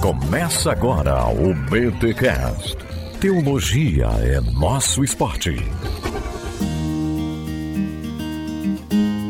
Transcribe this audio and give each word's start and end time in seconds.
Começa 0.00 0.72
agora 0.72 1.26
o 1.26 1.54
BTCast. 1.54 2.76
Teologia 3.20 4.06
é 4.20 4.40
nosso 4.40 5.04
esporte. 5.04 5.56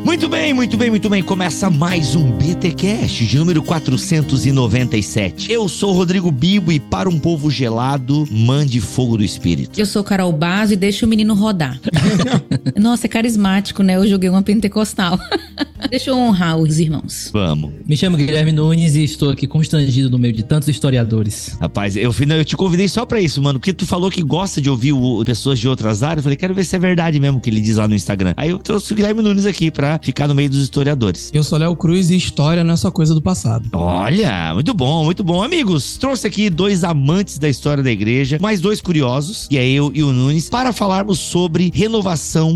Muito 0.04 0.28
bem, 0.28 0.52
muito 0.52 0.76
bem, 0.76 0.90
muito 0.90 1.08
bem. 1.08 1.22
Começa 1.22 1.70
mais 1.70 2.14
um 2.14 2.32
BTcast 2.32 3.26
de 3.26 3.38
número 3.38 3.62
497. 3.62 5.50
Eu 5.50 5.68
sou 5.68 5.92
Rodrigo 5.92 6.30
Bibo 6.30 6.70
e 6.70 6.78
para 6.78 7.08
um 7.08 7.18
povo 7.18 7.50
gelado, 7.50 8.26
mande 8.30 8.80
fogo 8.80 9.16
do 9.16 9.24
espírito. 9.24 9.80
Eu 9.80 9.86
sou 9.86 10.04
Carol 10.04 10.32
Bazo 10.32 10.74
e 10.74 10.76
deixa 10.76 11.06
o 11.06 11.08
menino 11.08 11.34
rodar. 11.34 11.80
Nossa, 12.76 13.06
é 13.06 13.08
carismático, 13.08 13.82
né? 13.82 13.96
Eu 13.96 14.06
joguei 14.06 14.28
uma 14.28 14.42
pentecostal. 14.42 15.18
Deixa 15.90 16.10
eu 16.10 16.16
honrar 16.16 16.56
os 16.56 16.78
irmãos. 16.78 17.30
Vamos. 17.32 17.72
Me 17.86 17.96
chamo 17.96 18.16
Guilherme 18.16 18.52
Nunes 18.52 18.94
e 18.94 19.04
estou 19.04 19.30
aqui 19.30 19.46
constrangido 19.46 20.08
no 20.08 20.18
meio 20.18 20.32
de 20.32 20.42
tantos 20.42 20.68
historiadores. 20.68 21.56
Rapaz, 21.60 21.96
eu, 21.96 22.12
eu 22.12 22.44
te 22.44 22.56
convidei 22.56 22.88
só 22.88 23.04
pra 23.04 23.20
isso, 23.20 23.42
mano, 23.42 23.58
porque 23.58 23.72
tu 23.72 23.84
falou 23.84 24.10
que 24.10 24.22
gosta 24.22 24.60
de 24.60 24.70
ouvir 24.70 24.92
o, 24.92 25.24
pessoas 25.24 25.58
de 25.58 25.68
outras 25.68 26.02
áreas. 26.02 26.18
Eu 26.18 26.22
falei, 26.22 26.36
quero 26.36 26.54
ver 26.54 26.64
se 26.64 26.76
é 26.76 26.78
verdade 26.78 27.18
mesmo 27.18 27.38
o 27.38 27.40
que 27.40 27.50
ele 27.50 27.60
diz 27.60 27.76
lá 27.76 27.88
no 27.88 27.94
Instagram. 27.94 28.32
Aí 28.36 28.50
eu 28.50 28.58
trouxe 28.58 28.92
o 28.92 28.96
Guilherme 28.96 29.22
Nunes 29.22 29.44
aqui 29.44 29.70
pra 29.70 29.98
ficar 30.00 30.28
no 30.28 30.34
meio 30.34 30.48
dos 30.48 30.62
historiadores. 30.62 31.30
Eu 31.34 31.42
sou 31.42 31.58
Léo 31.58 31.74
Cruz 31.76 32.10
e 32.10 32.16
história 32.16 32.62
não 32.62 32.74
é 32.74 32.76
só 32.76 32.90
coisa 32.90 33.14
do 33.14 33.20
passado. 33.20 33.68
Olha, 33.72 34.54
muito 34.54 34.72
bom, 34.72 35.04
muito 35.04 35.24
bom. 35.24 35.42
Amigos, 35.42 35.96
trouxe 35.96 36.26
aqui 36.26 36.48
dois 36.48 36.84
amantes 36.84 37.38
da 37.38 37.48
história 37.48 37.82
da 37.82 37.90
igreja, 37.90 38.38
mais 38.40 38.60
dois 38.60 38.80
curiosos, 38.80 39.46
que 39.48 39.58
é 39.58 39.68
eu 39.68 39.90
e 39.94 40.02
o 40.02 40.12
Nunes, 40.12 40.48
para 40.48 40.72
falarmos 40.72 41.18
sobre 41.18 41.70
renovação 41.74 42.01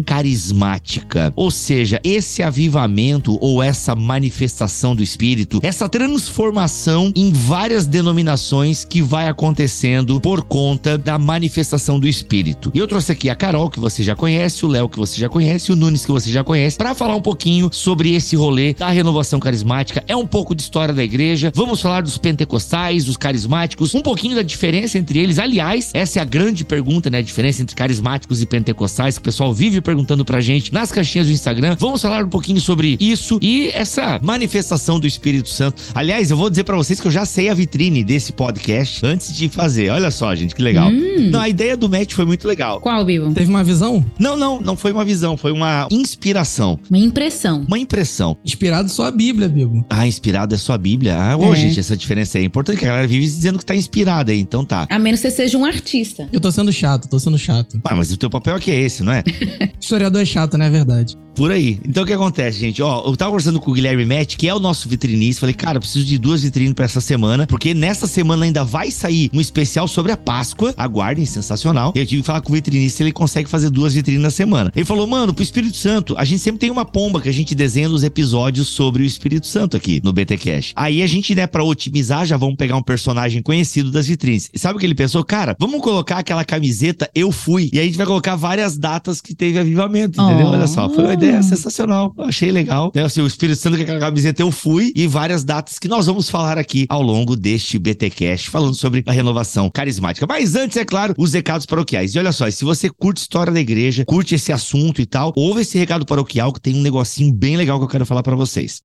carismática. 0.04 1.32
Ou 1.36 1.50
seja, 1.50 2.00
esse 2.02 2.42
avivamento 2.42 3.38
ou 3.40 3.62
essa 3.62 3.94
manifestação 3.94 4.94
do 4.94 5.02
Espírito, 5.02 5.60
essa 5.62 5.88
transformação 5.88 7.12
em 7.14 7.32
várias 7.32 7.86
denominações 7.86 8.84
que 8.84 9.00
vai 9.00 9.28
acontecendo 9.28 10.20
por 10.20 10.42
conta 10.42 10.98
da 10.98 11.18
manifestação 11.18 12.00
do 12.00 12.08
Espírito. 12.08 12.70
E 12.74 12.78
eu 12.78 12.88
trouxe 12.88 13.12
aqui 13.12 13.30
a 13.30 13.34
Carol, 13.34 13.70
que 13.70 13.78
você 13.78 14.02
já 14.02 14.16
conhece, 14.16 14.64
o 14.66 14.68
Léo, 14.68 14.88
que 14.88 14.98
você 14.98 15.20
já 15.20 15.28
conhece, 15.28 15.72
o 15.72 15.76
Nunes, 15.76 16.04
que 16.04 16.12
você 16.12 16.30
já 16.30 16.42
conhece, 16.42 16.76
para 16.76 16.94
falar 16.94 17.14
um 17.14 17.22
pouquinho 17.22 17.70
sobre 17.72 18.14
esse 18.14 18.34
rolê 18.34 18.74
da 18.74 18.88
renovação 18.88 19.38
carismática. 19.38 20.02
É 20.08 20.16
um 20.16 20.26
pouco 20.26 20.54
de 20.54 20.62
história 20.62 20.92
da 20.92 21.04
igreja. 21.04 21.52
Vamos 21.54 21.80
falar 21.80 22.02
dos 22.02 22.18
pentecostais, 22.18 23.04
dos 23.04 23.16
carismáticos, 23.16 23.94
um 23.94 24.02
pouquinho 24.02 24.34
da 24.34 24.42
diferença 24.42 24.98
entre 24.98 25.18
eles. 25.18 25.38
Aliás, 25.38 25.90
essa 25.94 26.18
é 26.18 26.22
a 26.22 26.24
grande 26.24 26.64
pergunta, 26.64 27.08
né? 27.08 27.18
A 27.18 27.22
diferença 27.22 27.62
entre 27.62 27.76
carismáticos 27.76 28.42
e 28.42 28.46
pentecostais, 28.46 29.16
que 29.16 29.22
o 29.22 29.24
pessoal 29.36 29.52
vive 29.52 29.82
perguntando 29.82 30.24
pra 30.24 30.40
gente 30.40 30.72
nas 30.72 30.90
caixinhas 30.90 31.26
do 31.26 31.32
Instagram. 31.32 31.76
Vamos 31.78 32.00
falar 32.00 32.24
um 32.24 32.28
pouquinho 32.28 32.58
sobre 32.58 32.96
isso 32.98 33.38
e 33.42 33.68
essa 33.74 34.18
manifestação 34.22 34.98
do 34.98 35.06
Espírito 35.06 35.50
Santo. 35.50 35.82
Aliás, 35.94 36.30
eu 36.30 36.38
vou 36.38 36.48
dizer 36.48 36.64
para 36.64 36.74
vocês 36.74 36.98
que 36.98 37.06
eu 37.06 37.10
já 37.10 37.26
sei 37.26 37.50
a 37.50 37.54
vitrine 37.54 38.02
desse 38.02 38.32
podcast 38.32 39.04
antes 39.04 39.36
de 39.36 39.50
fazer. 39.50 39.90
Olha 39.90 40.10
só, 40.10 40.34
gente, 40.34 40.54
que 40.54 40.62
legal. 40.62 40.88
Hum. 40.88 41.28
Não, 41.30 41.40
a 41.40 41.50
ideia 41.50 41.76
do 41.76 41.86
Matt 41.86 42.14
foi 42.14 42.24
muito 42.24 42.48
legal. 42.48 42.80
Qual, 42.80 43.04
Bibo? 43.04 43.30
Teve 43.34 43.50
uma 43.50 43.62
visão? 43.62 44.02
Não, 44.18 44.38
não, 44.38 44.58
não 44.58 44.74
foi 44.74 44.90
uma 44.90 45.04
visão, 45.04 45.36
foi 45.36 45.52
uma 45.52 45.86
inspiração. 45.90 46.80
Uma 46.88 46.98
impressão. 46.98 47.66
Uma 47.68 47.78
impressão. 47.78 48.38
Inspirado 48.42 48.88
só 48.88 49.04
a 49.04 49.10
Bíblia, 49.10 49.50
Bibo. 49.50 49.84
Ah, 49.90 50.06
inspirado 50.06 50.54
é 50.54 50.58
só 50.58 50.72
a 50.72 50.78
Bíblia. 50.78 51.14
Ah, 51.14 51.36
ô, 51.36 51.52
é. 51.52 51.56
gente, 51.56 51.78
essa 51.78 51.94
diferença 51.94 52.38
é 52.38 52.42
importante, 52.42 52.78
que 52.78 52.86
a 52.86 52.88
galera 52.88 53.06
vive 53.06 53.26
dizendo 53.26 53.58
que 53.58 53.66
tá 53.66 53.76
inspirada 53.76 54.32
aí, 54.32 54.40
então 54.40 54.64
tá. 54.64 54.86
A 54.88 54.98
menos 54.98 55.20
que 55.20 55.28
você 55.28 55.36
seja 55.36 55.58
um 55.58 55.64
artista. 55.66 56.26
Eu 56.32 56.40
tô 56.40 56.50
sendo 56.50 56.72
chato, 56.72 57.06
tô 57.06 57.18
sendo 57.18 57.38
chato. 57.38 57.78
Ah, 57.84 57.94
mas 57.94 58.10
o 58.10 58.16
teu 58.16 58.30
papel 58.30 58.54
aqui 58.54 58.70
é 58.70 58.80
esse, 58.80 59.02
não 59.02 59.12
é? 59.12 59.25
Historiador 59.80 60.22
é 60.22 60.24
chato, 60.24 60.56
né? 60.58 60.66
É 60.66 60.70
verdade. 60.70 61.16
Por 61.36 61.52
aí. 61.52 61.78
Então 61.86 62.02
o 62.02 62.06
que 62.06 62.14
acontece, 62.14 62.58
gente? 62.58 62.82
Ó, 62.82 63.06
eu 63.06 63.14
tava 63.14 63.30
conversando 63.30 63.60
com 63.60 63.70
o 63.70 63.74
Guilherme 63.74 64.06
Matt, 64.06 64.36
que 64.36 64.48
é 64.48 64.54
o 64.54 64.58
nosso 64.58 64.88
vitrinista. 64.88 65.40
Falei, 65.40 65.54
cara, 65.54 65.78
preciso 65.78 66.06
de 66.06 66.16
duas 66.16 66.42
vitrines 66.42 66.72
para 66.72 66.86
essa 66.86 67.00
semana, 67.00 67.46
porque 67.46 67.74
nessa 67.74 68.06
semana 68.06 68.46
ainda 68.46 68.64
vai 68.64 68.90
sair 68.90 69.28
um 69.34 69.40
especial 69.40 69.86
sobre 69.86 70.10
a 70.12 70.16
Páscoa. 70.16 70.72
Aguardem, 70.78 71.26
sensacional. 71.26 71.92
E 71.94 71.98
eu 71.98 72.06
tive 72.06 72.22
que 72.22 72.26
falar 72.26 72.40
com 72.40 72.50
o 72.50 72.54
vitrinista 72.54 72.96
se 72.96 73.02
ele 73.02 73.12
consegue 73.12 73.50
fazer 73.50 73.68
duas 73.68 73.92
vitrines 73.92 74.22
na 74.22 74.30
semana. 74.30 74.72
Ele 74.74 74.86
falou, 74.86 75.06
mano, 75.06 75.34
pro 75.34 75.42
Espírito 75.42 75.76
Santo, 75.76 76.14
a 76.16 76.24
gente 76.24 76.38
sempre 76.38 76.58
tem 76.58 76.70
uma 76.70 76.86
pomba 76.86 77.20
que 77.20 77.28
a 77.28 77.32
gente 77.32 77.54
desenha 77.54 77.90
nos 77.90 78.02
episódios 78.02 78.68
sobre 78.68 79.02
o 79.02 79.06
Espírito 79.06 79.46
Santo 79.46 79.76
aqui 79.76 80.00
no 80.02 80.14
BT 80.14 80.38
Cash. 80.38 80.72
Aí 80.74 81.02
a 81.02 81.06
gente, 81.06 81.34
né, 81.34 81.46
pra 81.46 81.62
otimizar, 81.62 82.24
já 82.24 82.38
vamos 82.38 82.56
pegar 82.56 82.76
um 82.76 82.82
personagem 82.82 83.42
conhecido 83.42 83.90
das 83.90 84.06
vitrines. 84.06 84.48
E 84.54 84.58
sabe 84.58 84.76
o 84.76 84.80
que 84.80 84.86
ele 84.86 84.94
pensou? 84.94 85.22
Cara, 85.22 85.54
vamos 85.60 85.82
colocar 85.82 86.16
aquela 86.16 86.46
camiseta 86.46 87.10
Eu 87.14 87.30
Fui. 87.30 87.68
E 87.74 87.78
aí 87.78 87.84
a 87.84 87.86
gente 87.88 87.98
vai 87.98 88.06
colocar 88.06 88.36
várias 88.36 88.78
datas 88.78 89.15
que 89.20 89.34
teve 89.34 89.58
avivamento, 89.58 90.20
entendeu? 90.20 90.46
Oh. 90.46 90.50
Olha 90.50 90.66
só, 90.66 90.88
foi 90.88 91.04
uma 91.04 91.14
ideia 91.14 91.42
sensacional. 91.42 92.14
Achei 92.18 92.50
legal. 92.50 92.92
Né? 92.94 93.04
Assim, 93.04 93.20
o 93.20 93.26
Espírito 93.26 93.58
Santo 93.58 93.76
com 93.76 93.82
aquela 93.82 94.00
camiseta 94.00 94.42
Eu 94.42 94.50
Fui 94.50 94.92
e 94.94 95.06
várias 95.06 95.44
datas 95.44 95.78
que 95.78 95.88
nós 95.88 96.06
vamos 96.06 96.30
falar 96.30 96.58
aqui 96.58 96.86
ao 96.88 97.02
longo 97.02 97.36
deste 97.36 97.78
BTcast, 97.78 98.50
falando 98.50 98.74
sobre 98.74 99.02
a 99.06 99.12
renovação 99.12 99.70
carismática. 99.70 100.26
Mas 100.26 100.54
antes, 100.54 100.76
é 100.76 100.84
claro, 100.84 101.14
os 101.18 101.32
recados 101.32 101.66
paroquiais. 101.66 102.14
E 102.14 102.18
olha 102.18 102.32
só, 102.32 102.50
se 102.50 102.64
você 102.64 102.88
curte 102.88 103.20
história 103.20 103.52
da 103.52 103.60
igreja, 103.60 104.04
curte 104.04 104.34
esse 104.34 104.52
assunto 104.52 105.00
e 105.00 105.06
tal, 105.06 105.32
ouve 105.36 105.62
esse 105.62 105.78
recado 105.78 106.06
paroquial 106.06 106.52
que 106.52 106.60
tem 106.60 106.74
um 106.74 106.82
negocinho 106.82 107.32
bem 107.32 107.56
legal 107.56 107.78
que 107.78 107.84
eu 107.84 107.88
quero 107.88 108.06
falar 108.06 108.22
para 108.22 108.36
vocês. 108.36 108.80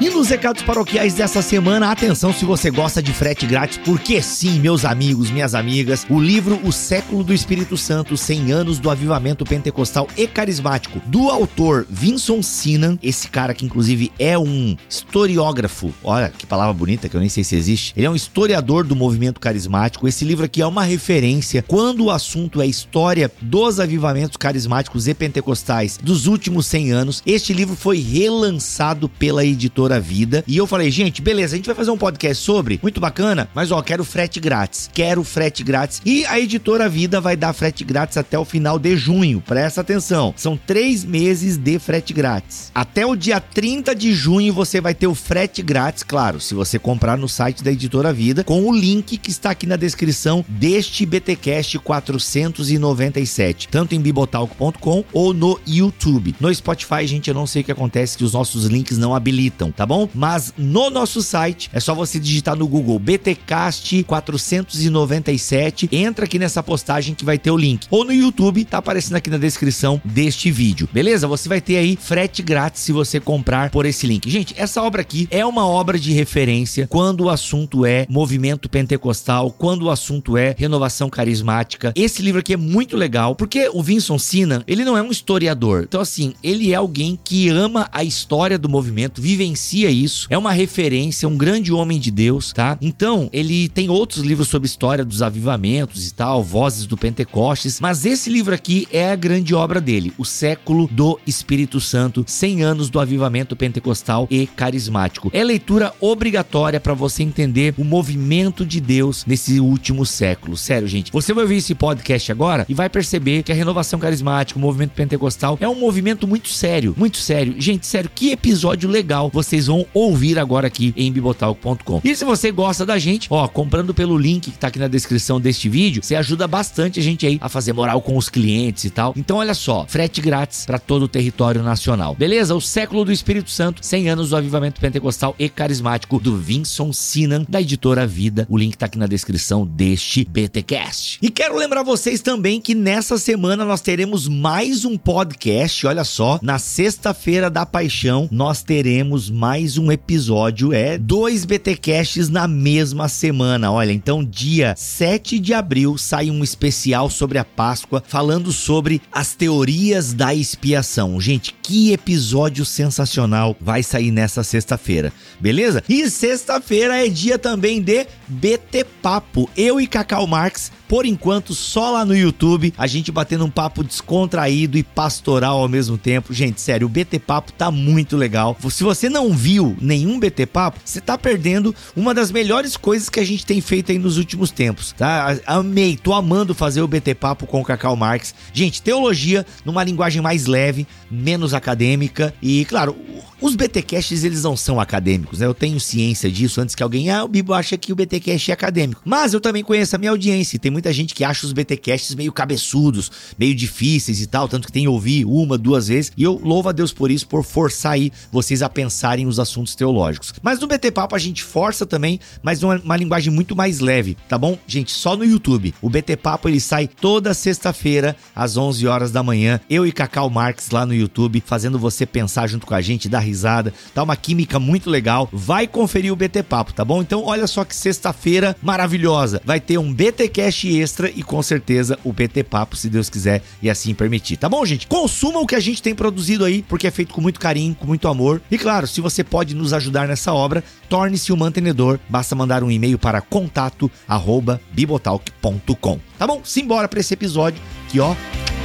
E 0.00 0.08
nos 0.08 0.30
recados 0.30 0.62
paroquiais 0.62 1.12
dessa 1.12 1.42
semana, 1.42 1.90
atenção 1.90 2.32
se 2.32 2.46
você 2.46 2.70
gosta 2.70 3.02
de 3.02 3.12
frete 3.12 3.46
grátis, 3.46 3.76
porque 3.84 4.22
sim, 4.22 4.58
meus 4.58 4.86
amigos, 4.86 5.30
minhas 5.30 5.54
amigas, 5.54 6.06
o 6.08 6.18
livro 6.18 6.58
O 6.64 6.72
Século 6.72 7.22
do 7.22 7.34
Espírito 7.34 7.76
Santo, 7.76 8.16
100 8.16 8.50
anos 8.50 8.78
do 8.78 8.88
avivamento 8.88 9.44
pentecostal 9.44 10.08
e 10.16 10.26
carismático, 10.26 11.02
do 11.04 11.28
autor 11.28 11.86
Vinson 11.86 12.42
Sinan, 12.42 12.98
esse 13.02 13.28
cara 13.28 13.52
que 13.52 13.66
inclusive 13.66 14.10
é 14.18 14.38
um 14.38 14.74
historiógrafo, 14.88 15.92
olha 16.02 16.30
que 16.30 16.46
palavra 16.46 16.72
bonita 16.72 17.06
que 17.06 17.14
eu 17.14 17.20
nem 17.20 17.28
sei 17.28 17.44
se 17.44 17.54
existe, 17.54 17.92
ele 17.94 18.06
é 18.06 18.10
um 18.10 18.16
historiador 18.16 18.84
do 18.84 18.96
movimento 18.96 19.38
carismático, 19.38 20.08
esse 20.08 20.24
livro 20.24 20.46
aqui 20.46 20.62
é 20.62 20.66
uma 20.66 20.82
referência 20.82 21.62
quando 21.68 22.04
o 22.04 22.10
assunto 22.10 22.62
é 22.62 22.66
história 22.66 23.30
dos 23.42 23.78
avivamentos 23.78 24.38
carismáticos 24.38 25.06
e 25.06 25.12
pentecostais 25.12 25.98
dos 26.02 26.26
últimos 26.26 26.64
100 26.64 26.90
anos, 26.90 27.22
este 27.26 27.52
livro 27.52 27.76
foi 27.76 27.98
relançado 27.98 29.06
pela 29.06 29.44
editora 29.44 29.89
Editora 29.90 30.00
Vida. 30.00 30.44
E 30.46 30.56
eu 30.56 30.66
falei, 30.66 30.90
gente, 30.90 31.20
beleza, 31.20 31.54
a 31.54 31.56
gente 31.56 31.66
vai 31.66 31.74
fazer 31.74 31.90
um 31.90 31.98
podcast 31.98 32.44
sobre, 32.44 32.78
muito 32.82 33.00
bacana, 33.00 33.48
mas 33.54 33.72
ó, 33.72 33.82
quero 33.82 34.04
frete 34.04 34.38
grátis. 34.38 34.88
Quero 34.92 35.24
frete 35.24 35.64
grátis. 35.64 36.00
E 36.04 36.24
a 36.26 36.38
Editora 36.38 36.88
Vida 36.88 37.20
vai 37.20 37.36
dar 37.36 37.52
frete 37.52 37.82
grátis 37.82 38.16
até 38.16 38.38
o 38.38 38.44
final 38.44 38.78
de 38.78 38.96
junho. 38.96 39.40
Presta 39.40 39.80
atenção. 39.80 40.32
São 40.36 40.56
três 40.56 41.04
meses 41.04 41.56
de 41.56 41.78
frete 41.78 42.12
grátis. 42.12 42.70
Até 42.74 43.04
o 43.04 43.16
dia 43.16 43.40
30 43.40 43.94
de 43.94 44.12
junho 44.14 44.52
você 44.52 44.80
vai 44.80 44.94
ter 44.94 45.06
o 45.06 45.14
frete 45.14 45.62
grátis, 45.62 46.02
claro, 46.02 46.40
se 46.40 46.54
você 46.54 46.78
comprar 46.78 47.16
no 47.16 47.28
site 47.28 47.64
da 47.64 47.72
Editora 47.72 48.12
Vida, 48.12 48.44
com 48.44 48.62
o 48.68 48.74
link 48.74 49.16
que 49.16 49.30
está 49.30 49.50
aqui 49.50 49.66
na 49.66 49.76
descrição 49.76 50.44
deste 50.48 51.04
BTcast 51.04 51.78
497, 51.78 53.68
tanto 53.68 53.94
em 53.94 54.00
bibotalco.com 54.00 55.04
ou 55.12 55.32
no 55.32 55.58
YouTube. 55.66 56.34
No 56.38 56.54
Spotify, 56.54 57.06
gente, 57.06 57.28
eu 57.28 57.34
não 57.34 57.46
sei 57.46 57.62
o 57.62 57.64
que 57.64 57.72
acontece 57.72 58.16
que 58.16 58.24
os 58.24 58.32
nossos 58.32 58.66
links 58.66 58.98
não 58.98 59.14
habilitam 59.14 59.72
tá 59.80 59.86
bom? 59.86 60.06
Mas 60.14 60.52
no 60.58 60.90
nosso 60.90 61.22
site 61.22 61.70
é 61.72 61.80
só 61.80 61.94
você 61.94 62.20
digitar 62.20 62.54
no 62.54 62.68
Google 62.68 62.98
BTcast 62.98 64.04
497, 64.04 65.88
entra 65.90 66.26
aqui 66.26 66.38
nessa 66.38 66.62
postagem 66.62 67.14
que 67.14 67.24
vai 67.24 67.38
ter 67.38 67.50
o 67.50 67.56
link. 67.56 67.86
Ou 67.90 68.04
no 68.04 68.12
YouTube, 68.12 68.62
tá 68.66 68.76
aparecendo 68.76 69.16
aqui 69.16 69.30
na 69.30 69.38
descrição 69.38 69.98
deste 70.04 70.50
vídeo. 70.50 70.86
Beleza? 70.92 71.26
Você 71.26 71.48
vai 71.48 71.62
ter 71.62 71.78
aí 71.78 71.96
frete 71.98 72.42
grátis 72.42 72.82
se 72.82 72.92
você 72.92 73.18
comprar 73.18 73.70
por 73.70 73.86
esse 73.86 74.06
link. 74.06 74.28
Gente, 74.28 74.54
essa 74.54 74.82
obra 74.82 75.00
aqui 75.00 75.26
é 75.30 75.46
uma 75.46 75.66
obra 75.66 75.98
de 75.98 76.12
referência 76.12 76.86
quando 76.86 77.22
o 77.22 77.30
assunto 77.30 77.86
é 77.86 78.04
movimento 78.06 78.68
pentecostal, 78.68 79.50
quando 79.50 79.84
o 79.84 79.90
assunto 79.90 80.36
é 80.36 80.54
renovação 80.58 81.08
carismática. 81.08 81.90
Esse 81.96 82.20
livro 82.20 82.40
aqui 82.40 82.52
é 82.52 82.58
muito 82.58 82.98
legal, 82.98 83.34
porque 83.34 83.70
o 83.72 83.82
Vinson 83.82 84.18
Sinan, 84.18 84.62
ele 84.66 84.84
não 84.84 84.98
é 84.98 85.00
um 85.00 85.10
historiador. 85.10 85.84
Então 85.84 86.02
assim, 86.02 86.34
ele 86.42 86.70
é 86.70 86.74
alguém 86.74 87.18
que 87.24 87.48
ama 87.48 87.88
a 87.90 88.04
história 88.04 88.58
do 88.58 88.68
movimento, 88.68 89.22
vivencia 89.22 89.69
isso, 89.78 90.26
é 90.30 90.36
uma 90.36 90.52
referência, 90.52 91.28
um 91.28 91.36
grande 91.36 91.72
homem 91.72 91.98
de 91.98 92.10
Deus, 92.10 92.52
tá? 92.52 92.76
Então, 92.80 93.28
ele 93.32 93.68
tem 93.68 93.88
outros 93.88 94.22
livros 94.22 94.48
sobre 94.48 94.66
história 94.66 95.04
dos 95.04 95.22
avivamentos 95.22 96.06
e 96.06 96.14
tal, 96.14 96.42
Vozes 96.42 96.86
do 96.86 96.96
Pentecostes, 96.96 97.80
mas 97.80 98.04
esse 98.04 98.30
livro 98.30 98.54
aqui 98.54 98.86
é 98.92 99.10
a 99.10 99.16
grande 99.16 99.54
obra 99.54 99.80
dele, 99.80 100.12
O 100.18 100.24
Século 100.24 100.88
do 100.90 101.18
Espírito 101.26 101.80
Santo, 101.80 102.24
100 102.26 102.62
anos 102.62 102.90
do 102.90 103.00
avivamento 103.00 103.56
pentecostal 103.56 104.26
e 104.30 104.46
carismático. 104.46 105.30
É 105.32 105.42
leitura 105.44 105.92
obrigatória 106.00 106.80
para 106.80 106.94
você 106.94 107.22
entender 107.22 107.74
o 107.78 107.84
movimento 107.84 108.64
de 108.64 108.80
Deus 108.80 109.24
nesse 109.26 109.60
último 109.60 110.04
século. 110.04 110.56
Sério, 110.56 110.88
gente. 110.88 111.12
Você 111.12 111.32
vai 111.32 111.44
ouvir 111.44 111.56
esse 111.56 111.74
podcast 111.74 112.30
agora 112.32 112.66
e 112.68 112.74
vai 112.74 112.88
perceber 112.88 113.42
que 113.42 113.52
a 113.52 113.54
renovação 113.54 113.98
carismática, 113.98 114.58
o 114.58 114.62
movimento 114.62 114.92
pentecostal 114.92 115.58
é 115.60 115.68
um 115.68 115.78
movimento 115.78 116.26
muito 116.26 116.48
sério, 116.48 116.94
muito 116.96 117.18
sério. 117.18 117.54
Gente, 117.58 117.86
sério, 117.86 118.10
que 118.14 118.30
episódio 118.30 118.88
legal 118.88 119.30
vocês 119.32 119.59
vocês 119.60 119.66
vão 119.66 119.86
ouvir 119.92 120.38
agora 120.38 120.66
aqui 120.66 120.94
em 120.96 121.12
bibotalk.com. 121.12 122.00
E 122.02 122.16
se 122.16 122.24
você 122.24 122.50
gosta 122.50 122.86
da 122.86 122.98
gente, 122.98 123.28
ó, 123.30 123.46
comprando 123.46 123.92
pelo 123.92 124.16
link 124.16 124.50
que 124.50 124.58
tá 124.58 124.68
aqui 124.68 124.78
na 124.78 124.88
descrição 124.88 125.40
deste 125.40 125.68
vídeo, 125.68 126.02
você 126.02 126.14
ajuda 126.14 126.46
bastante 126.46 126.98
a 126.98 127.02
gente 127.02 127.26
aí 127.26 127.38
a 127.40 127.48
fazer 127.48 127.72
moral 127.72 128.00
com 128.00 128.16
os 128.16 128.28
clientes 128.28 128.84
e 128.84 128.90
tal. 128.90 129.12
Então 129.16 129.36
olha 129.36 129.52
só, 129.52 129.84
frete 129.86 130.20
grátis 130.20 130.64
para 130.64 130.78
todo 130.78 131.02
o 131.02 131.08
território 131.08 131.62
nacional. 131.62 132.14
Beleza? 132.14 132.54
O 132.54 132.60
século 132.60 133.04
do 133.04 133.12
Espírito 133.12 133.50
Santo, 133.50 133.84
100 133.84 134.08
anos 134.08 134.30
do 134.30 134.36
avivamento 134.36 134.80
pentecostal 134.80 135.34
e 135.38 135.48
carismático 135.48 136.18
do 136.18 136.36
Vinson 136.36 136.92
Sinan, 136.92 137.44
da 137.48 137.60
editora 137.60 138.06
Vida. 138.06 138.46
O 138.48 138.56
link 138.56 138.76
tá 138.76 138.86
aqui 138.86 138.98
na 138.98 139.06
descrição 139.06 139.66
deste 139.66 140.24
BTcast. 140.24 141.18
E 141.20 141.30
quero 141.30 141.56
lembrar 141.56 141.82
vocês 141.82 142.22
também 142.22 142.60
que 142.60 142.74
nessa 142.74 143.18
semana 143.18 143.64
nós 143.64 143.82
teremos 143.82 144.26
mais 144.26 144.84
um 144.84 144.96
podcast, 144.96 145.86
olha 145.86 146.04
só, 146.04 146.38
na 146.42 146.58
sexta-feira 146.58 147.50
da 147.50 147.66
paixão, 147.66 148.28
nós 148.30 148.62
teremos 148.62 149.28
mais 149.28 149.49
um 149.78 149.90
episódio, 149.90 150.72
é 150.72 150.96
dois 150.96 151.44
BTcasts 151.44 152.28
na 152.28 152.46
mesma 152.46 153.08
semana. 153.08 153.72
Olha, 153.72 153.92
então 153.92 154.24
dia 154.24 154.74
7 154.76 155.38
de 155.40 155.52
abril 155.52 155.98
sai 155.98 156.30
um 156.30 156.44
especial 156.44 157.10
sobre 157.10 157.36
a 157.36 157.44
Páscoa 157.44 158.02
falando 158.06 158.52
sobre 158.52 159.02
as 159.10 159.34
teorias 159.34 160.12
da 160.12 160.32
expiação. 160.32 161.20
Gente, 161.20 161.54
que 161.62 161.92
episódio 161.92 162.64
sensacional 162.64 163.56
vai 163.60 163.82
sair 163.82 164.12
nessa 164.12 164.44
sexta-feira, 164.44 165.12
beleza? 165.40 165.82
E 165.88 166.08
sexta-feira 166.08 167.04
é 167.04 167.08
dia 167.08 167.38
também 167.38 167.82
de 167.82 168.06
BT 168.28 168.84
Papo. 169.02 169.50
Eu 169.56 169.80
e 169.80 169.86
Cacau 169.86 170.26
Marx, 170.26 170.70
por 170.88 171.04
enquanto, 171.04 171.54
só 171.54 171.90
lá 171.90 172.04
no 172.04 172.16
YouTube, 172.16 172.72
a 172.76 172.86
gente 172.86 173.10
batendo 173.10 173.44
um 173.44 173.50
papo 173.50 173.82
descontraído 173.82 174.78
e 174.78 174.82
pastoral 174.82 175.58
ao 175.58 175.68
mesmo 175.68 175.98
tempo. 175.98 176.32
Gente, 176.32 176.60
sério, 176.60 176.86
o 176.86 176.90
BT 176.90 177.18
Papo 177.18 177.52
tá 177.52 177.70
muito 177.70 178.16
legal. 178.16 178.56
Se 178.70 178.84
você 178.84 179.08
não 179.08 179.32
viu 179.40 179.76
nenhum 179.80 180.20
BT 180.20 180.46
Papo, 180.46 180.78
você 180.84 181.00
tá 181.00 181.16
perdendo 181.18 181.74
uma 181.96 182.14
das 182.14 182.30
melhores 182.30 182.76
coisas 182.76 183.08
que 183.08 183.18
a 183.18 183.24
gente 183.24 183.44
tem 183.44 183.60
feito 183.60 183.90
aí 183.90 183.98
nos 183.98 184.18
últimos 184.18 184.50
tempos, 184.50 184.92
tá? 184.92 185.36
Amei, 185.46 185.96
tô 185.96 186.12
amando 186.12 186.54
fazer 186.54 186.82
o 186.82 186.88
BT 186.88 187.14
Papo 187.14 187.46
com 187.46 187.60
o 187.60 187.64
Cacau 187.64 187.96
Marx. 187.96 188.34
Gente, 188.52 188.82
teologia 188.82 189.44
numa 189.64 189.82
linguagem 189.82 190.22
mais 190.22 190.46
leve, 190.46 190.86
menos 191.10 191.54
acadêmica 191.54 192.34
e, 192.40 192.64
claro, 192.66 192.94
os 193.40 193.56
BTcasts 193.56 194.22
eles 194.22 194.42
não 194.42 194.56
são 194.56 194.78
acadêmicos, 194.78 195.40
né? 195.40 195.46
Eu 195.46 195.54
tenho 195.54 195.80
ciência 195.80 196.30
disso 196.30 196.60
antes 196.60 196.74
que 196.74 196.82
alguém, 196.82 197.10
ah, 197.10 197.24
o 197.24 197.28
Bibo 197.28 197.54
acha 197.54 197.78
que 197.78 197.92
o 197.92 197.96
BTcast 197.96 198.50
é 198.50 198.54
acadêmico. 198.54 199.00
Mas 199.04 199.32
eu 199.32 199.40
também 199.40 199.64
conheço 199.64 199.96
a 199.96 199.98
minha 199.98 200.10
audiência 200.10 200.60
tem 200.60 200.70
muita 200.70 200.92
gente 200.92 201.14
que 201.14 201.24
acha 201.24 201.46
os 201.46 201.52
BTcasts 201.52 202.14
meio 202.14 202.32
cabeçudos, 202.32 203.10
meio 203.38 203.54
difíceis 203.54 204.20
e 204.20 204.26
tal, 204.26 204.48
tanto 204.48 204.66
que 204.66 204.72
tem 204.72 204.82
que 204.82 204.88
ouvir 204.88 205.24
uma, 205.24 205.58
duas 205.58 205.88
vezes. 205.88 206.12
E 206.16 206.22
eu 206.22 206.40
louvo 206.42 206.68
a 206.68 206.72
Deus 206.72 206.92
por 206.92 207.10
isso, 207.10 207.26
por 207.26 207.42
forçar 207.42 207.92
aí 207.92 208.12
vocês 208.30 208.62
a 208.62 208.68
pensarem 208.68 209.26
os 209.30 209.40
assuntos 209.40 209.74
teológicos. 209.74 210.34
Mas 210.42 210.60
no 210.60 210.66
BT 210.66 210.90
Papo 210.90 211.14
a 211.14 211.18
gente 211.18 211.42
força 211.42 211.86
também, 211.86 212.20
mas 212.42 212.60
numa 212.60 212.90
uma 212.90 212.96
linguagem 212.96 213.32
muito 213.32 213.54
mais 213.54 213.78
leve, 213.80 214.16
tá 214.28 214.36
bom? 214.36 214.58
Gente, 214.66 214.90
só 214.90 215.16
no 215.16 215.24
YouTube. 215.24 215.74
O 215.80 215.88
BT 215.88 216.16
Papo 216.16 216.48
ele 216.48 216.60
sai 216.60 216.88
toda 216.88 217.32
sexta-feira 217.32 218.16
às 218.34 218.56
11 218.56 218.86
horas 218.86 219.12
da 219.12 219.22
manhã. 219.22 219.60
Eu 219.70 219.86
e 219.86 219.92
Cacau 219.92 220.28
Marx 220.28 220.70
lá 220.70 220.84
no 220.84 220.94
YouTube, 220.94 221.42
fazendo 221.46 221.78
você 221.78 222.04
pensar 222.04 222.48
junto 222.48 222.66
com 222.66 222.74
a 222.74 222.80
gente, 222.80 223.08
dar 223.08 223.20
risada, 223.20 223.72
tá 223.94 224.02
uma 224.02 224.16
química 224.16 224.58
muito 224.58 224.90
legal. 224.90 225.28
Vai 225.32 225.66
conferir 225.66 226.12
o 226.12 226.16
BT 226.16 226.42
Papo, 226.42 226.72
tá 226.72 226.84
bom? 226.84 227.00
Então 227.00 227.24
olha 227.24 227.46
só 227.46 227.64
que 227.64 227.76
sexta-feira 227.76 228.56
maravilhosa. 228.62 229.40
Vai 229.44 229.60
ter 229.60 229.78
um 229.78 229.92
BT 229.92 230.28
Cash 230.28 230.64
extra 230.64 231.10
e 231.10 231.22
com 231.22 231.42
certeza 231.42 231.98
o 232.02 232.12
BT 232.12 232.42
Papo, 232.44 232.76
se 232.76 232.88
Deus 232.88 233.08
quiser 233.08 233.42
e 233.62 233.70
assim 233.70 233.94
permitir. 233.94 234.36
Tá 234.36 234.48
bom, 234.48 234.64
gente? 234.64 234.86
Consumam 234.86 235.42
o 235.42 235.46
que 235.46 235.54
a 235.54 235.60
gente 235.60 235.82
tem 235.82 235.94
produzido 235.94 236.44
aí, 236.44 236.62
porque 236.62 236.86
é 236.86 236.90
feito 236.90 237.14
com 237.14 237.20
muito 237.20 237.38
carinho, 237.38 237.74
com 237.74 237.86
muito 237.86 238.08
amor. 238.08 238.42
E 238.50 238.58
claro, 238.58 238.86
se 238.86 239.00
você 239.00 239.09
pode 239.24 239.54
nos 239.54 239.72
ajudar 239.72 240.06
nessa 240.06 240.32
obra, 240.32 240.62
torne-se 240.88 241.32
um 241.32 241.36
mantenedor. 241.36 241.98
Basta 242.08 242.34
mandar 242.34 242.62
um 242.62 242.70
e-mail 242.70 242.98
para 242.98 243.20
contato@bibotalk.com. 243.20 246.00
Tá 246.18 246.26
bom? 246.26 246.40
Simbora 246.44 246.88
para 246.88 247.00
esse 247.00 247.14
episódio 247.14 247.60
que 247.88 248.00
ó, 248.00 248.14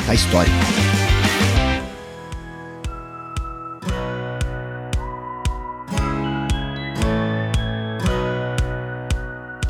tá 0.06 0.13
história. 0.13 0.51